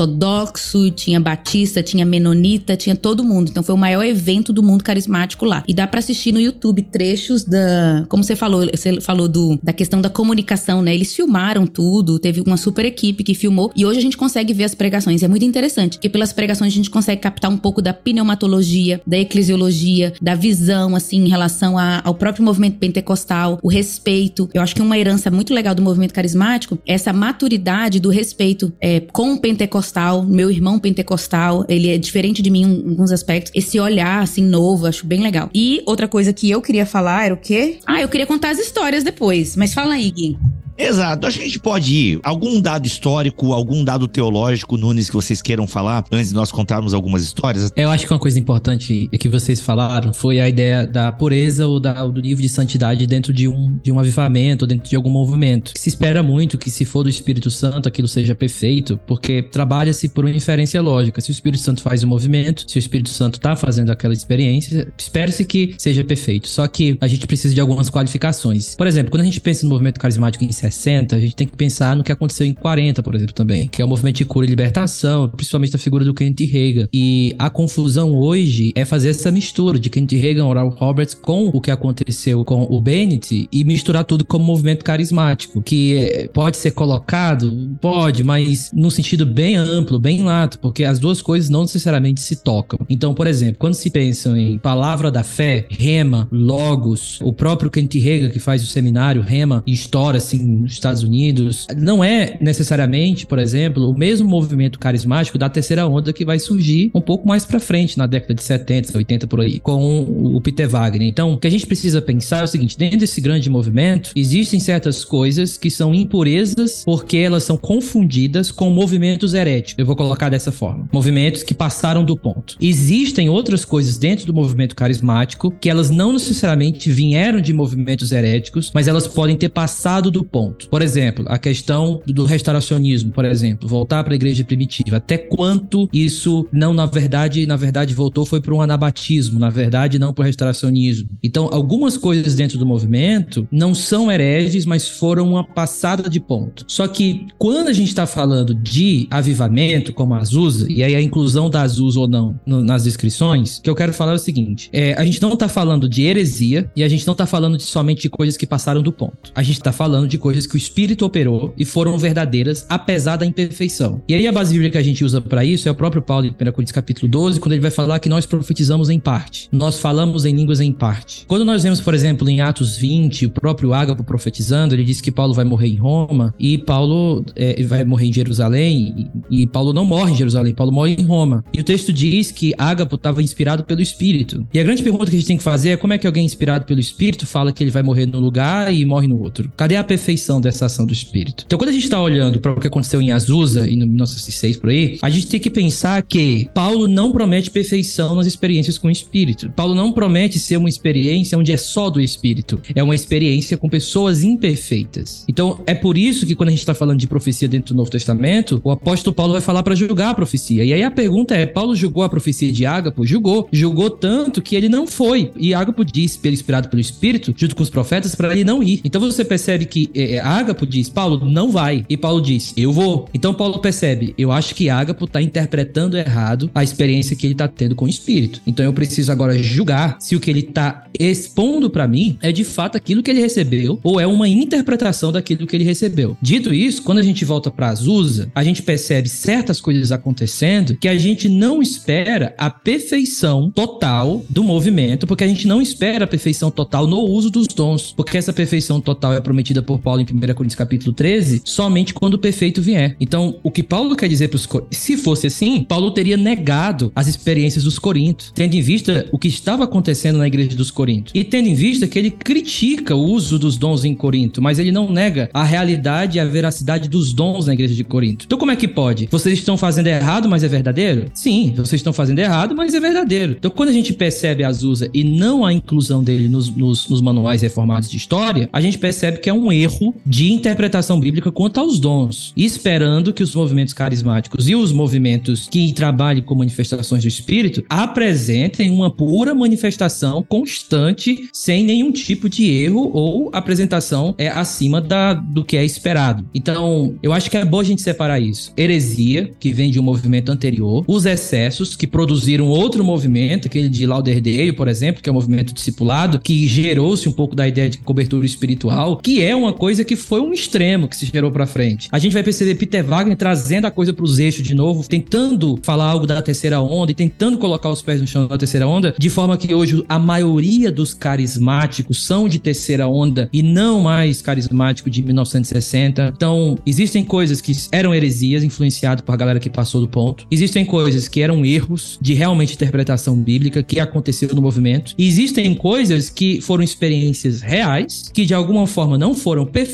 tinha 0.95 1.21
batista, 1.21 1.83
tinha 1.83 2.05
menonita, 2.05 2.77
tinha 2.77 2.95
todo 2.95 3.25
mundo. 3.25 3.49
Então 3.51 3.63
foi 3.63 3.75
o 3.75 3.79
maior 3.79 4.05
evento 4.05 4.53
do 4.53 4.63
mundo 4.63 4.85
carismático 4.85 5.45
lá. 5.45 5.63
E 5.67 5.75
dá 5.75 5.87
para 5.87 5.99
assistir 5.99 6.33
no 6.33 6.41
YouTube 6.41 6.83
trechos 6.83 7.45
da. 7.45 8.05
Como 8.09 8.23
você 8.23 8.37
falou, 8.37 8.67
você 8.67 9.01
falou 9.01 9.29
do, 9.29 9.59
da 9.63 9.73
questão 9.73 10.01
da 10.01 10.11
comunicação, 10.11 10.83
né? 10.83 10.95
Eles 10.95 11.15
filmaram 11.15 11.67
tudo, 11.67 12.19
teve 12.19 12.41
uma 12.41 12.57
super 12.57 12.85
equipe 12.85 13.25
que 13.25 13.35
filmou. 13.35 13.73
E 13.75 13.85
hoje 13.87 13.99
a 13.99 14.03
gente 14.03 14.17
consegue 14.17 14.53
ver 14.53 14.65
as 14.65 14.75
pregações. 14.75 15.23
É 15.23 15.29
muito 15.29 15.45
interessante, 15.45 15.97
porque 15.97 16.09
pelas 16.09 16.33
pregações 16.33 16.73
a 16.73 16.77
gente 16.77 16.91
consegue 16.91 17.21
captar 17.21 17.51
um 17.51 17.57
pouco 17.57 17.81
da 17.81 17.93
pneumatologia, 17.93 19.01
da 19.07 19.19
eclesiologia, 19.19 20.13
da 20.21 20.35
visão, 20.35 20.95
assim, 20.95 21.25
em 21.25 21.29
relação 21.29 21.79
a, 21.79 22.01
ao 22.05 22.15
próprio 22.15 22.45
movimento 22.45 22.79
pentecostal, 22.79 23.59
o 23.63 23.69
respeito. 23.69 24.49
Eu 24.53 24.63
acho 24.63 24.75
que 24.75 24.83
uma 24.83 24.99
herança 24.99 25.31
muito 25.31 25.55
legal 25.55 25.75
do 25.75 25.83
movimento 25.83 26.13
carismático 26.13 26.79
é 26.87 26.95
essa 26.95 27.13
maturidade 27.13 28.01
do 28.01 28.11
respeito 28.11 28.73
é, 28.81 29.01
com 29.01 29.33
o 29.33 29.41
pentecostal, 29.41 29.88
meu 30.25 30.51
irmão 30.51 30.79
pentecostal, 30.79 31.65
ele 31.69 31.89
é 31.89 31.99
diferente 31.99 32.43
de 32.43 32.51
mim 32.51 32.63
em 32.63 32.91
alguns 32.91 33.13
aspectos. 33.13 33.53
Esse 33.55 33.79
olhar, 33.81 34.23
assim, 34.23 34.43
novo, 34.43 34.87
acho 34.87 35.07
bem 35.07 35.21
legal. 35.21 35.51
E 35.55 35.83
outra 35.87 36.09
coisa 36.09 36.33
que 36.33 36.51
eu 36.51 36.61
queria 36.61 36.87
falar 36.87 37.25
era 37.27 37.35
o 37.35 37.37
quê? 37.37 37.79
Ah, 37.87 38.01
eu 38.01 38.09
queria 38.09 38.27
contar 38.27 38.51
as 38.51 38.59
histórias 38.59 39.05
depois. 39.05 39.57
Mas 39.57 39.75
fala 39.75 39.95
aí, 39.95 40.11
Gui. 40.11 40.39
Exato. 40.79 41.27
Acho 41.27 41.39
que 41.39 41.45
a 41.45 41.47
gente 41.47 41.59
pode 41.59 41.95
ir. 41.95 42.21
Algum 42.23 42.61
dado 42.61 42.87
histórico, 42.87 43.53
algum 43.53 43.83
dado 43.83 44.07
teológico, 44.07 44.77
Nunes, 44.77 45.09
que 45.09 45.17
vocês 45.17 45.43
queiram 45.43 45.67
falar 45.67 46.05
antes 46.13 46.29
de 46.29 46.35
nós 46.35 46.53
contarmos 46.53 46.95
algumas 46.95 47.23
histórias? 47.23 47.73
Eu 47.75 47.91
acho 47.91 48.07
que 48.07 48.13
uma 48.13 48.19
coisa 48.19 48.39
importante 48.39 49.09
que 49.19 49.29
vocês 49.29 49.61
falaram 49.61 50.13
foi 50.13 50.41
a 50.41 50.49
ideia 50.49 50.87
da 50.87 51.11
pureza 51.11 51.67
ou 51.67 51.81
da, 51.81 52.07
do 52.07 52.23
nível 52.23 52.43
de 52.43 52.49
santidade 52.49 53.07
dentro 53.07 53.33
de 53.33 53.49
um, 53.49 53.77
de 53.83 53.91
um 53.91 53.99
avivamento, 53.99 54.67
dentro 54.67 54.89
de 54.89 54.95
algum 54.95 55.11
movimento. 55.11 55.73
Se 55.77 55.89
espera 55.89 56.23
muito 56.23 56.57
que, 56.57 56.71
se 56.71 56.85
for 56.85 57.03
do 57.03 57.09
Espírito 57.09 57.51
Santo, 57.51 57.89
aquilo 57.89 58.07
seja 58.07 58.35
perfeito, 58.35 58.99
porque 59.07 59.43
trabalha-se 59.43 60.09
por 60.09 60.25
uma 60.25 60.31
inferência 60.31 60.81
lógica. 60.81 61.21
Se 61.21 61.31
o 61.31 61.33
Espírito 61.33 61.63
Santo 61.63 61.83
faz 61.83 62.03
o 62.03 62.07
um 62.07 62.09
movimento, 62.09 62.65
se 62.69 62.79
o 62.79 62.81
Espírito 62.81 63.09
Santo 63.09 63.35
está 63.35 63.57
fazendo 63.57 63.91
aquela 63.91 64.15
experiência, 64.15 64.87
espera-se 64.97 65.45
que 65.45 65.75
seja 65.77 66.05
perfeito. 66.05 66.49
Só 66.49 66.67
que 66.69 66.97
a 67.01 67.09
gente 67.09 67.27
precisa 67.27 67.55
de 67.55 67.61
algumas 67.61 67.91
qualificações. 67.91 68.77
Por 68.77 68.87
exemplo, 68.87 69.11
quando 69.11 69.23
a 69.23 69.25
gente 69.25 69.41
pensa 69.41 69.65
no 69.65 69.71
movimento 69.71 69.99
carismático 69.99 70.45
em 70.45 70.53
60, 70.71 71.17
a 71.17 71.21
gente 71.21 71.35
tem 71.35 71.47
que 71.47 71.57
pensar 71.57 71.97
no 71.97 72.05
que 72.05 72.13
aconteceu 72.13 72.47
em 72.47 72.55
40, 72.55 73.03
por 73.03 73.15
exemplo, 73.15 73.35
também, 73.35 73.69
que 73.69 73.83
é 73.83 73.85
o 73.85 73.89
movimento 73.89 74.17
de 74.17 74.25
cura 74.25 74.47
e 74.47 74.49
libertação, 74.49 75.29
principalmente 75.29 75.75
a 75.77 75.79
figura 75.79 76.05
do 76.05 76.15
Kenneth 76.15 76.47
Reagan. 76.47 76.89
E 76.93 77.35
a 77.39 77.51
confusão 77.51 78.15
hoje 78.15 78.73
é 78.75 78.85
fazer 78.85 79.11
essa 79.11 79.31
mistura 79.31 79.79
de 79.79 79.91
Kenneth 79.91 80.21
Reagan, 80.21 80.47
Oral 80.47 80.69
Roberts 80.69 81.15
com 81.15 81.49
o 81.49 81.61
que 81.61 81.71
aconteceu 81.71 82.45
com 82.45 82.63
o 82.65 82.81
Bennett 82.81 83.49
e 83.51 83.65
misturar 83.65 84.05
tudo 84.05 84.25
como 84.25 84.45
movimento 84.45 84.85
carismático, 84.85 85.63
que 85.63 85.97
eh, 85.97 86.29
pode 86.33 86.57
ser 86.57 86.73
colocado, 86.73 87.77
pode, 87.81 88.25
mas 88.25 88.71
num 88.73 88.91
sentido 88.91 89.27
bem 89.27 89.57
amplo, 89.57 89.99
bem 89.99 90.23
lato, 90.23 90.59
porque 90.59 90.85
as 90.85 90.99
duas 90.99 91.21
coisas 91.21 91.51
não 91.51 91.63
necessariamente 91.63 92.21
se 92.21 92.37
tocam. 92.37 92.79
Então, 92.89 93.15
por 93.15 93.27
exemplo, 93.27 93.57
quando 93.59 93.75
se 93.75 93.91
pensa 93.91 94.31
em 94.39 94.59
palavra 94.59 95.11
da 95.11 95.23
fé, 95.23 95.67
rema, 95.69 96.29
logos, 96.31 97.21
o 97.23 97.33
próprio 97.33 97.71
Kenneth 97.71 98.01
Reagan 98.01 98.31
que 98.31 98.39
faz 98.39 98.63
o 98.63 98.67
seminário 98.67 99.23
rema 99.23 99.63
e 99.67 99.73
história 99.73 100.19
assim 100.19 100.39
nos 100.59 100.73
Estados 100.73 101.03
Unidos, 101.03 101.67
não 101.77 102.03
é 102.03 102.37
necessariamente, 102.41 103.27
por 103.27 103.39
exemplo, 103.39 103.89
o 103.91 103.97
mesmo 103.97 104.29
movimento 104.29 104.79
carismático 104.79 105.39
da 105.39 105.49
terceira 105.49 105.87
onda 105.87 106.13
que 106.13 106.25
vai 106.25 106.39
surgir 106.39 106.91
um 106.95 107.01
pouco 107.01 107.27
mais 107.27 107.45
para 107.45 107.61
frente, 107.61 107.97
na 107.99 108.07
década 108.07 108.35
de 108.35 108.43
70, 108.43 108.97
80 108.97 109.27
por 109.27 109.41
aí, 109.41 109.61
com 109.61 110.01
o 110.03 110.41
Peter 110.41 110.69
Wagner. 110.69 111.09
Então, 111.09 111.33
o 111.33 111.39
que 111.39 111.47
a 111.47 111.51
gente 111.51 111.67
precisa 111.67 112.01
pensar 112.01 112.41
é 112.41 112.45
o 112.45 112.49
seguinte: 112.49 112.77
dentro 112.77 112.99
desse 112.99 113.21
grande 113.21 113.49
movimento, 113.49 114.11
existem 114.15 114.61
certas 114.61 115.05
coisas 115.05 115.57
que 115.57 115.71
são 115.71 115.95
impurezas 115.95 116.83
porque 116.85 117.17
elas 117.17 117.45
são 117.45 117.57
confundidas 117.57 118.51
com 118.51 118.71
movimentos 118.71 119.35
heréticos. 119.35 119.79
Eu 119.79 119.87
vou 119.87 119.97
colocar 119.97 120.29
dessa 120.29 120.53
forma: 120.53 120.89
movimentos 120.93 121.43
que 121.43 121.55
passaram 121.55 122.05
do 122.05 122.17
ponto. 122.17 122.57
Existem 122.61 123.29
outras 123.29 123.65
coisas 123.65 123.99
dentro 123.99 124.27
do 124.27 124.35
movimento 124.35 124.75
carismático 124.75 125.51
que 125.61 125.69
elas 125.69 125.91
não 125.91 126.13
necessariamente 126.13 126.91
vieram 126.91 127.41
de 127.41 127.53
movimentos 127.53 128.13
heréticos, 128.13 128.71
mas 128.75 128.89
elas 128.89 129.07
podem 129.07 129.37
ter 129.37 129.49
passado 129.49 130.11
do 130.11 130.25
ponto. 130.25 130.48
Por 130.71 130.83
exemplo, 130.83 131.25
a 131.29 131.39
questão 131.39 132.01
do 132.07 132.25
restauracionismo, 132.25 133.13
por 133.13 133.25
exemplo, 133.25 133.69
voltar 133.69 134.05
para 134.05 134.13
a 134.13 134.17
igreja 134.17 134.45
primitiva. 134.45 134.97
Até 134.97 135.19
quanto 135.19 135.89
isso 135.93 136.47
não, 136.53 136.73
na 136.73 136.87
verdade, 136.87 137.47
na 137.47 137.57
verdade 137.57 137.95
voltou 137.95 138.25
foi 138.25 138.41
para 138.41 138.55
um 138.55 138.61
anabatismo, 138.61 139.39
na 139.39 139.51
verdade 139.51 139.99
não 139.99 140.13
para 140.13 140.23
o 140.23 140.27
restauracionismo. 140.27 141.09
Então, 141.23 141.49
algumas 141.53 141.97
coisas 141.97 142.35
dentro 142.35 142.59
do 142.59 142.67
movimento 142.67 143.47
não 143.51 143.75
são 143.75 144.11
hereges, 144.11 144.65
mas 144.67 144.89
foram 144.89 145.29
uma 145.29 145.45
passada 145.45 146.09
de 146.09 146.21
ponto. 146.21 146.65
Só 146.67 146.87
que 146.87 147.27
quando 147.39 147.69
a 147.69 147.73
gente 147.73 147.89
está 147.89 148.07
falando 148.07 148.55
de 148.55 149.07
avivamento, 149.11 149.93
como 149.93 150.15
a 150.15 150.19
Azusa, 150.19 150.67
e 150.71 150.83
aí 150.83 150.95
a 150.95 151.03
inclusão 151.03 151.51
da 151.51 151.63
Azusa 151.63 152.01
ou 152.01 152.09
não 152.09 152.39
no, 152.47 152.63
nas 152.63 152.85
descrições, 152.85 153.59
que 153.59 153.69
eu 153.69 153.75
quero 153.75 153.93
falar 153.93 154.13
é 154.13 154.17
o 154.17 154.19
seguinte: 154.19 154.69
é, 154.73 154.95
a 154.95 155.05
gente 155.05 155.21
não 155.21 155.33
está 155.33 155.49
falando 155.49 155.89
de 155.89 156.03
heresia 156.03 156.71
e 156.75 156.83
a 156.83 156.89
gente 156.89 157.07
não 157.07 157.13
está 157.13 157.27
falando 157.27 157.57
de, 157.57 157.65
somente 157.65 158.03
de 158.03 158.11
coisas 158.11 158.37
que 158.37 158.47
passaram 158.47 158.83
do 158.83 158.93
ponto. 158.93 159.33
A 159.35 159.43
gente 159.43 159.57
está 159.57 159.73
falando 159.73 160.09
de 160.09 160.19
coisas 160.19 160.38
que 160.47 160.55
o 160.55 160.59
Espírito 160.59 161.05
operou 161.05 161.55
e 161.57 161.65
foram 161.65 161.97
verdadeiras, 161.99 162.67
apesar 162.69 163.17
da 163.17 163.27
imperfeição. 163.27 164.03
E 164.09 164.15
aí 164.15 164.27
a 164.27 164.33
base 164.33 164.53
bíblica 164.53 164.73
que 164.73 164.79
a 164.79 164.83
gente 164.83 165.05
usa 165.05 165.21
para 165.21 165.45
isso 165.45 165.69
é 165.69 165.73
o 165.73 165.75
próprio 165.75 166.03
Paulo 166.03 166.27
em 166.27 166.31
1 166.31 166.35
Coríntios 166.53 166.73
capítulo 166.73 167.09
12, 167.09 167.41
quando 167.41 167.53
ele 167.53 167.63
vai 167.63 167.71
falar 167.71 167.99
que 167.99 168.09
nós 168.09 168.27
profetizamos 168.27 168.91
em 168.91 168.99
parte. 168.99 169.49
Nós 169.53 169.79
falamos 169.79 170.25
em 170.25 170.35
línguas 170.35 170.61
em 170.61 170.73
parte. 170.73 171.25
Quando 171.27 171.45
nós 171.45 171.63
vemos, 171.63 171.81
por 171.81 171.95
exemplo, 171.95 172.29
em 172.29 172.41
Atos 172.41 172.77
20, 172.77 173.27
o 173.27 173.31
próprio 173.31 173.73
Ágapo 173.73 174.05
profetizando, 174.05 174.75
ele 174.75 174.85
diz 174.85 175.01
que 175.01 175.11
Paulo 175.11 175.35
vai 175.35 175.45
morrer 175.45 175.69
em 175.69 175.77
Roma 175.77 176.35
e 176.39 176.59
Paulo 176.59 177.25
é, 177.35 177.63
vai 177.65 177.85
morrer 177.85 178.07
em 178.07 178.13
Jerusalém 178.13 179.11
e, 179.31 179.43
e 179.43 179.47
Paulo 179.47 179.73
não 179.73 179.85
morre 179.85 180.13
em 180.13 180.17
Jerusalém, 180.17 180.55
Paulo 180.55 180.73
morre 180.73 180.97
em 180.99 181.05
Roma. 181.05 181.45
E 181.53 181.61
o 181.61 181.65
texto 181.65 181.93
diz 181.93 182.31
que 182.31 182.55
Ágapo 182.59 182.97
estava 182.97 183.23
inspirado 183.23 183.65
pelo 183.65 183.81
Espírito. 183.81 184.47
E 184.53 184.59
a 184.59 184.63
grande 184.63 184.83
pergunta 184.83 185.07
que 185.07 185.17
a 185.17 185.19
gente 185.19 185.29
tem 185.29 185.37
que 185.37 185.43
fazer 185.43 185.71
é 185.71 185.77
como 185.77 185.93
é 185.93 185.99
que 185.99 186.07
alguém 186.07 186.25
inspirado 186.25 186.65
pelo 186.65 186.81
Espírito 186.81 187.27
fala 187.27 187.53
que 187.53 187.63
ele 187.63 187.71
vai 187.71 187.83
morrer 187.83 188.07
num 188.07 188.21
lugar 188.21 188.73
e 188.73 188.85
morre 188.85 189.07
no 189.07 189.21
outro? 189.21 189.51
Cadê 189.57 189.77
a 189.77 189.85
perfeição? 189.85 190.18
Perfeição 190.19 190.41
dessa 190.41 190.67
ação 190.67 190.85
do 190.85 190.93
Espírito. 190.93 191.45
Então, 191.47 191.59
quando 191.59 191.71
a 191.71 191.73
gente 191.73 191.85
está 191.85 192.01
olhando 192.01 192.41
para 192.41 192.53
o 192.53 192.61
que 192.61 192.67
aconteceu 192.67 193.01
em 193.01 193.13
Azusa 193.13 193.69
e 193.69 193.77
no 193.77 193.87
1906 193.87 194.57
por 194.57 194.71
aí, 194.71 194.99
a 195.01 195.09
gente 195.09 195.29
tem 195.29 195.41
que 195.41 195.49
pensar 195.49 196.03
que 196.03 196.49
Paulo 196.53 196.89
não 196.89 197.13
promete 197.13 197.51
perfeição 197.51 198.15
nas 198.17 198.27
experiências 198.27 198.77
com 198.77 198.89
o 198.89 198.91
Espírito. 198.91 199.51
Paulo 199.51 199.75
não 199.75 199.93
promete 199.93 200.39
ser 200.39 200.57
uma 200.57 200.69
experiência 200.69 201.39
onde 201.39 201.53
é 201.53 201.57
só 201.57 201.89
do 201.89 202.01
Espírito. 202.01 202.61
É 202.75 202.83
uma 202.83 202.95
experiência 202.95 203.57
com 203.57 203.69
pessoas 203.69 204.25
imperfeitas. 204.25 205.25
Então, 205.29 205.61
é 205.67 205.75
por 205.75 205.97
isso 205.97 206.27
que 206.27 206.35
quando 206.35 206.49
a 206.49 206.53
gente 206.53 206.61
está 206.61 206.75
falando 206.75 206.99
de 206.99 207.07
profecia 207.07 207.49
dentro 207.49 207.75
do 207.75 207.77
Novo 207.77 207.91
Testamento, 207.91 208.61
o 208.65 208.71
apóstolo 208.71 209.15
Paulo 209.15 209.33
vai 209.33 209.43
falar 209.43 209.63
para 209.63 209.75
julgar 209.75 210.11
a 210.11 210.15
profecia. 210.15 210.65
E 210.65 210.73
aí 210.73 210.83
a 210.83 210.91
pergunta 210.91 211.35
é: 211.35 211.47
Paulo 211.47 211.77
julgou 211.77 212.03
a 212.03 212.09
profecia 212.09 212.51
de 212.51 212.67
Ágapo? 212.67 213.07
Julgou. 213.07 213.49
Julgou 213.53 213.91
tanto 213.91 214.43
que 214.43 214.57
ele 214.57 214.69
não 214.69 214.87
foi. 214.87 215.31
E 215.37 215.55
Ágapo 215.55 215.85
disse, 215.85 216.19
inspirado 216.29 216.69
pelo 216.69 216.81
Espírito, 216.81 217.35
junto 217.37 217.55
com 217.55 217.63
os 217.63 217.71
profetas, 217.71 218.15
para 218.15 218.33
ele 218.33 218.45
não 218.45 218.63
ir. 218.63 218.81
Então 218.85 219.01
você 219.01 219.25
percebe 219.25 219.65
que 219.65 219.91
é, 220.15 220.21
Ágapo 220.21 220.67
diz: 220.67 220.89
Paulo, 220.89 221.25
não 221.25 221.51
vai. 221.51 221.85
E 221.89 221.97
Paulo 221.97 222.21
diz: 222.21 222.53
Eu 222.57 222.73
vou. 222.73 223.09
Então 223.13 223.35
Paulo 223.35 223.59
percebe: 223.59 224.15
Eu 224.17 224.33
acho 224.33 224.55
que 224.55 224.71
Ágapo 224.71 225.05
está 225.05 225.21
interpretando 225.21 225.97
errado 225.97 226.51
a 226.55 226.63
experiência 226.63 227.17
que 227.17 227.27
ele 227.27 227.35
está 227.35 227.49
tendo 227.49 227.75
com 227.75 227.85
o 227.85 227.89
Espírito. 227.89 228.41
Então 228.47 228.65
eu 228.65 228.73
preciso 228.73 229.11
agora 229.13 229.41
julgar 229.43 229.97
se 230.01 230.17
o 230.17 230.21
que 230.21 230.31
ele 230.31 230.41
está 230.41 230.85
expondo 230.99 231.71
para 231.71 231.87
mim 231.87 232.19
é 232.23 232.33
de 232.33 232.45
fato 232.45 232.77
aquilo 232.77 233.03
que 233.03 233.11
ele 233.11 233.21
recebeu 233.21 233.79
ou 233.83 234.01
é 234.01 234.07
uma 234.07 234.29
interpretação 234.29 235.13
daquilo 235.13 235.47
que 235.47 235.57
ele 235.57 235.65
recebeu. 235.65 236.17
Dito 236.21 236.53
isso, 236.53 236.83
quando 236.83 236.99
a 236.99 237.03
gente 237.03 237.25
volta 237.25 237.51
para 237.51 237.69
Azusa, 237.69 238.31
a 238.35 238.43
gente 238.43 238.63
percebe 238.63 239.09
certas 239.09 239.61
coisas 239.61 239.93
acontecendo 239.93 240.77
que 240.77 240.89
a 240.89 240.97
gente 240.97 241.29
não 241.29 241.63
espera 241.63 242.35
a 242.39 242.51
perfeição 242.51 243.51
total 243.51 244.25
do 244.29 244.43
movimento, 244.43 245.07
porque 245.07 245.25
a 245.25 245.29
gente 245.29 245.47
não 245.47 245.61
espera 245.61 246.05
a 246.05 246.09
perfeição 246.09 246.51
total 246.51 246.87
no 246.87 247.01
uso 247.01 247.31
dos 247.31 247.47
dons, 247.47 247.93
porque 247.97 248.17
essa 248.17 248.33
perfeição 248.33 248.81
total 248.81 249.15
é 249.15 249.21
prometida 249.21 249.63
por 249.63 249.79
Paulo 249.79 249.98
em 250.01 250.05
1 250.05 250.35
Coríntios 250.35 250.55
capítulo 250.55 250.93
13, 250.93 251.43
somente 251.45 251.95
quando 251.95 252.15
o 252.15 252.19
perfeito 252.19 252.61
vier. 252.61 252.97
Então, 253.01 253.37
o 253.43 253.51
que 253.51 253.63
Paulo 253.63 253.97
quer 253.97 254.09
dizer 254.09 254.29
para 254.29 254.37
os 254.37 254.49
se 254.71 254.97
fosse 254.97 255.27
assim, 255.27 255.63
Paulo 255.63 255.91
teria 255.91 256.17
negado 256.17 256.93
as 256.95 257.07
experiências 257.07 257.65
dos 257.65 257.79
Coríntios, 257.79 258.33
tendo 258.35 258.55
em 258.55 258.61
vista 258.61 259.07
o 259.13 259.19
que 259.19 259.29
estava 259.29 259.65
acontecendo 259.65 260.19
na 260.19 260.27
igreja 260.27 260.57
dos 260.57 260.71
Coríntios. 260.71 261.13
E 261.15 261.25
tendo 261.25 261.49
em 261.49 261.55
vista 261.55 261.87
que 261.87 261.99
ele 261.99 262.11
critica 262.11 262.95
o 262.95 263.03
uso 263.03 263.39
dos 263.39 263.57
dons 263.57 263.85
em 263.85 263.95
Corinto, 263.95 264.41
mas 264.41 264.59
ele 264.59 264.73
não 264.73 264.91
nega 264.91 265.31
a 265.33 265.45
realidade 265.45 266.17
e 266.17 266.21
a 266.21 266.25
veracidade 266.25 266.89
dos 266.89 267.13
dons 267.13 267.47
na 267.47 267.55
igreja 267.55 267.75
de 267.75 267.85
Corinto. 267.85 268.25
Então 268.27 268.39
como 268.39 268.51
é 268.51 268.57
que 268.57 268.69
pode? 268.69 269.09
Vocês 269.11 269.39
estão 269.39 269.57
fazendo 269.57 269.87
errado, 269.87 270.29
mas 270.29 270.45
é 270.45 270.49
verdadeiro? 270.49 271.07
Sim, 271.15 271.53
vocês 271.57 271.81
estão 271.81 271.93
fazendo 271.93 272.19
errado, 272.19 272.55
mas 272.55 272.75
é 272.75 272.81
verdadeiro. 272.81 273.37
Então 273.39 273.51
quando 273.51 273.71
a 273.71 273.73
gente 273.73 273.93
percebe 273.93 274.45
Azusa 274.45 274.91
e 274.93 275.05
não 275.05 275.45
a 275.45 275.53
inclusão 275.53 276.03
dele 276.03 276.29
nos, 276.29 276.49
nos, 276.55 276.89
nos 276.89 277.01
manuais 277.01 277.43
reformados 277.43 277.91
de 277.91 277.97
história, 277.97 278.49
a 278.53 278.61
gente 278.61 278.79
percebe 278.79 279.19
que 279.19 279.29
é 279.29 279.35
um 279.35 279.53
erro 279.53 279.88
de 280.05 280.33
interpretação 280.33 280.99
bíblica 280.99 281.31
quanto 281.31 281.61
aos 281.61 281.79
dons, 281.79 282.33
esperando 282.37 283.13
que 283.13 283.23
os 283.23 283.35
movimentos 283.35 283.75
carismáticos 283.75 284.49
e 284.49 284.55
os 284.55 284.73
movimentos 284.73 285.49
que 285.49 285.73
trabalhem 285.73 286.23
com 286.23 286.35
manifestações 286.35 287.03
do 287.03 287.09
Espírito 287.09 287.65
apresentem 287.69 288.71
uma 288.71 288.91
pura 288.91 289.35
manifestação 289.35 290.23
constante, 290.23 291.29
sem 291.33 291.65
nenhum 291.65 291.93
tipo 291.93 292.29
de 292.29 292.51
erro 292.51 292.91
ou 292.93 293.31
apresentação 293.33 294.15
é 294.19 294.29
acima 294.29 294.81
da, 294.81 295.15
do 295.15 295.45
que 295.45 295.57
é 295.57 295.65
esperado. 295.65 296.27
Então, 296.35 296.97
eu 297.03 297.13
acho 297.13 297.31
que 297.31 297.37
é 297.37 297.45
bom 297.45 297.61
a 297.61 297.65
gente 297.65 297.83
separar 297.83 298.21
isso. 298.21 298.53
Heresia, 298.57 299.33
que 299.39 299.53
vem 299.53 299.71
de 299.71 299.81
um 299.81 299.83
movimento 299.83 300.31
anterior, 300.31 300.85
os 300.87 301.07
excessos, 301.07 301.77
que 301.77 301.87
produziram 301.87 302.47
outro 302.47 302.85
movimento, 302.85 303.47
aquele 303.47 303.69
de 303.69 303.87
Lauderdale, 303.87 304.53
por 304.53 304.69
exemplo, 304.69 305.03
que 305.03 305.09
é 305.09 305.13
o 305.13 305.15
um 305.15 305.19
movimento 305.19 305.53
discipulado, 305.53 306.21
que 306.21 306.47
gerou-se 306.47 307.09
um 307.09 307.13
pouco 307.13 307.35
da 307.35 307.47
ideia 307.47 307.69
de 307.69 307.79
cobertura 307.79 308.27
espiritual, 308.27 308.97
que 308.97 309.23
é 309.23 309.35
uma 309.35 309.53
coisa 309.53 309.78
que 309.85 309.97
foi 309.97 310.21
um 310.21 310.33
extremo 310.33 310.89
que 310.89 310.97
se 310.97 311.07
gerou 311.07 311.31
para 311.31 311.47
frente. 311.47 311.89
A 311.91 311.99
gente 311.99 312.13
vai 312.13 312.23
perceber 312.23 312.55
Peter 312.55 312.85
Wagner 312.85 313.17
trazendo 313.17 313.67
a 313.67 313.71
coisa 313.71 313.93
para 313.93 314.05
os 314.05 314.19
eixos 314.19 314.43
de 314.43 314.55
novo, 314.55 314.87
tentando 314.89 315.59
falar 315.63 315.87
algo 315.87 316.07
da 316.07 316.21
terceira 316.23 316.61
onda 316.61 316.93
e 316.93 316.95
tentando 316.95 317.39
colocar 317.39 317.71
os 317.71 317.83
pés 317.83 318.01
no 318.01 318.07
chão 318.07 318.27
da 318.27 318.39
terceira 318.39 318.67
onda, 318.67 318.95
de 318.99 319.11
forma 319.11 319.37
que 319.37 319.55
hoje 319.55 319.85
a 319.89 319.99
maioria 319.99 320.71
dos 320.71 320.95
carismáticos 320.95 322.05
são 322.05 322.29
de 322.29 322.39
terceira 322.39 322.87
onda 322.87 323.29
e 323.33 323.43
não 323.43 323.81
mais 323.81 324.23
carismático 324.23 324.91
de 324.91 325.03
1960. 325.03 326.13
Então, 326.17 326.59
existem 326.67 327.05
coisas 327.05 327.41
que 327.41 327.53
eram 327.73 327.95
heresias, 327.95 328.43
influenciado 328.43 329.03
por 329.03 329.13
a 329.13 329.17
galera 329.17 329.41
que 329.41 329.51
passou 329.51 329.81
do 329.81 329.89
ponto. 329.89 330.27
Existem 330.31 330.65
coisas 330.65 331.09
que 331.09 331.21
eram 331.21 331.45
erros 331.45 331.99
de 332.01 332.15
realmente 332.15 332.55
interpretação 332.55 333.17
bíblica 333.17 333.63
que 333.63 333.81
aconteceu 333.81 334.35
no 334.35 334.43
movimento. 334.43 334.95
Existem 334.99 335.55
coisas 335.55 336.11
que 336.11 336.41
foram 336.41 336.63
experiências 336.63 337.41
reais, 337.41 338.11
que 338.13 338.25
de 338.25 338.35
alguma 338.35 338.67
forma 338.67 338.99
não 338.99 339.15
foram 339.15 339.47
perfeitas, 339.47 339.68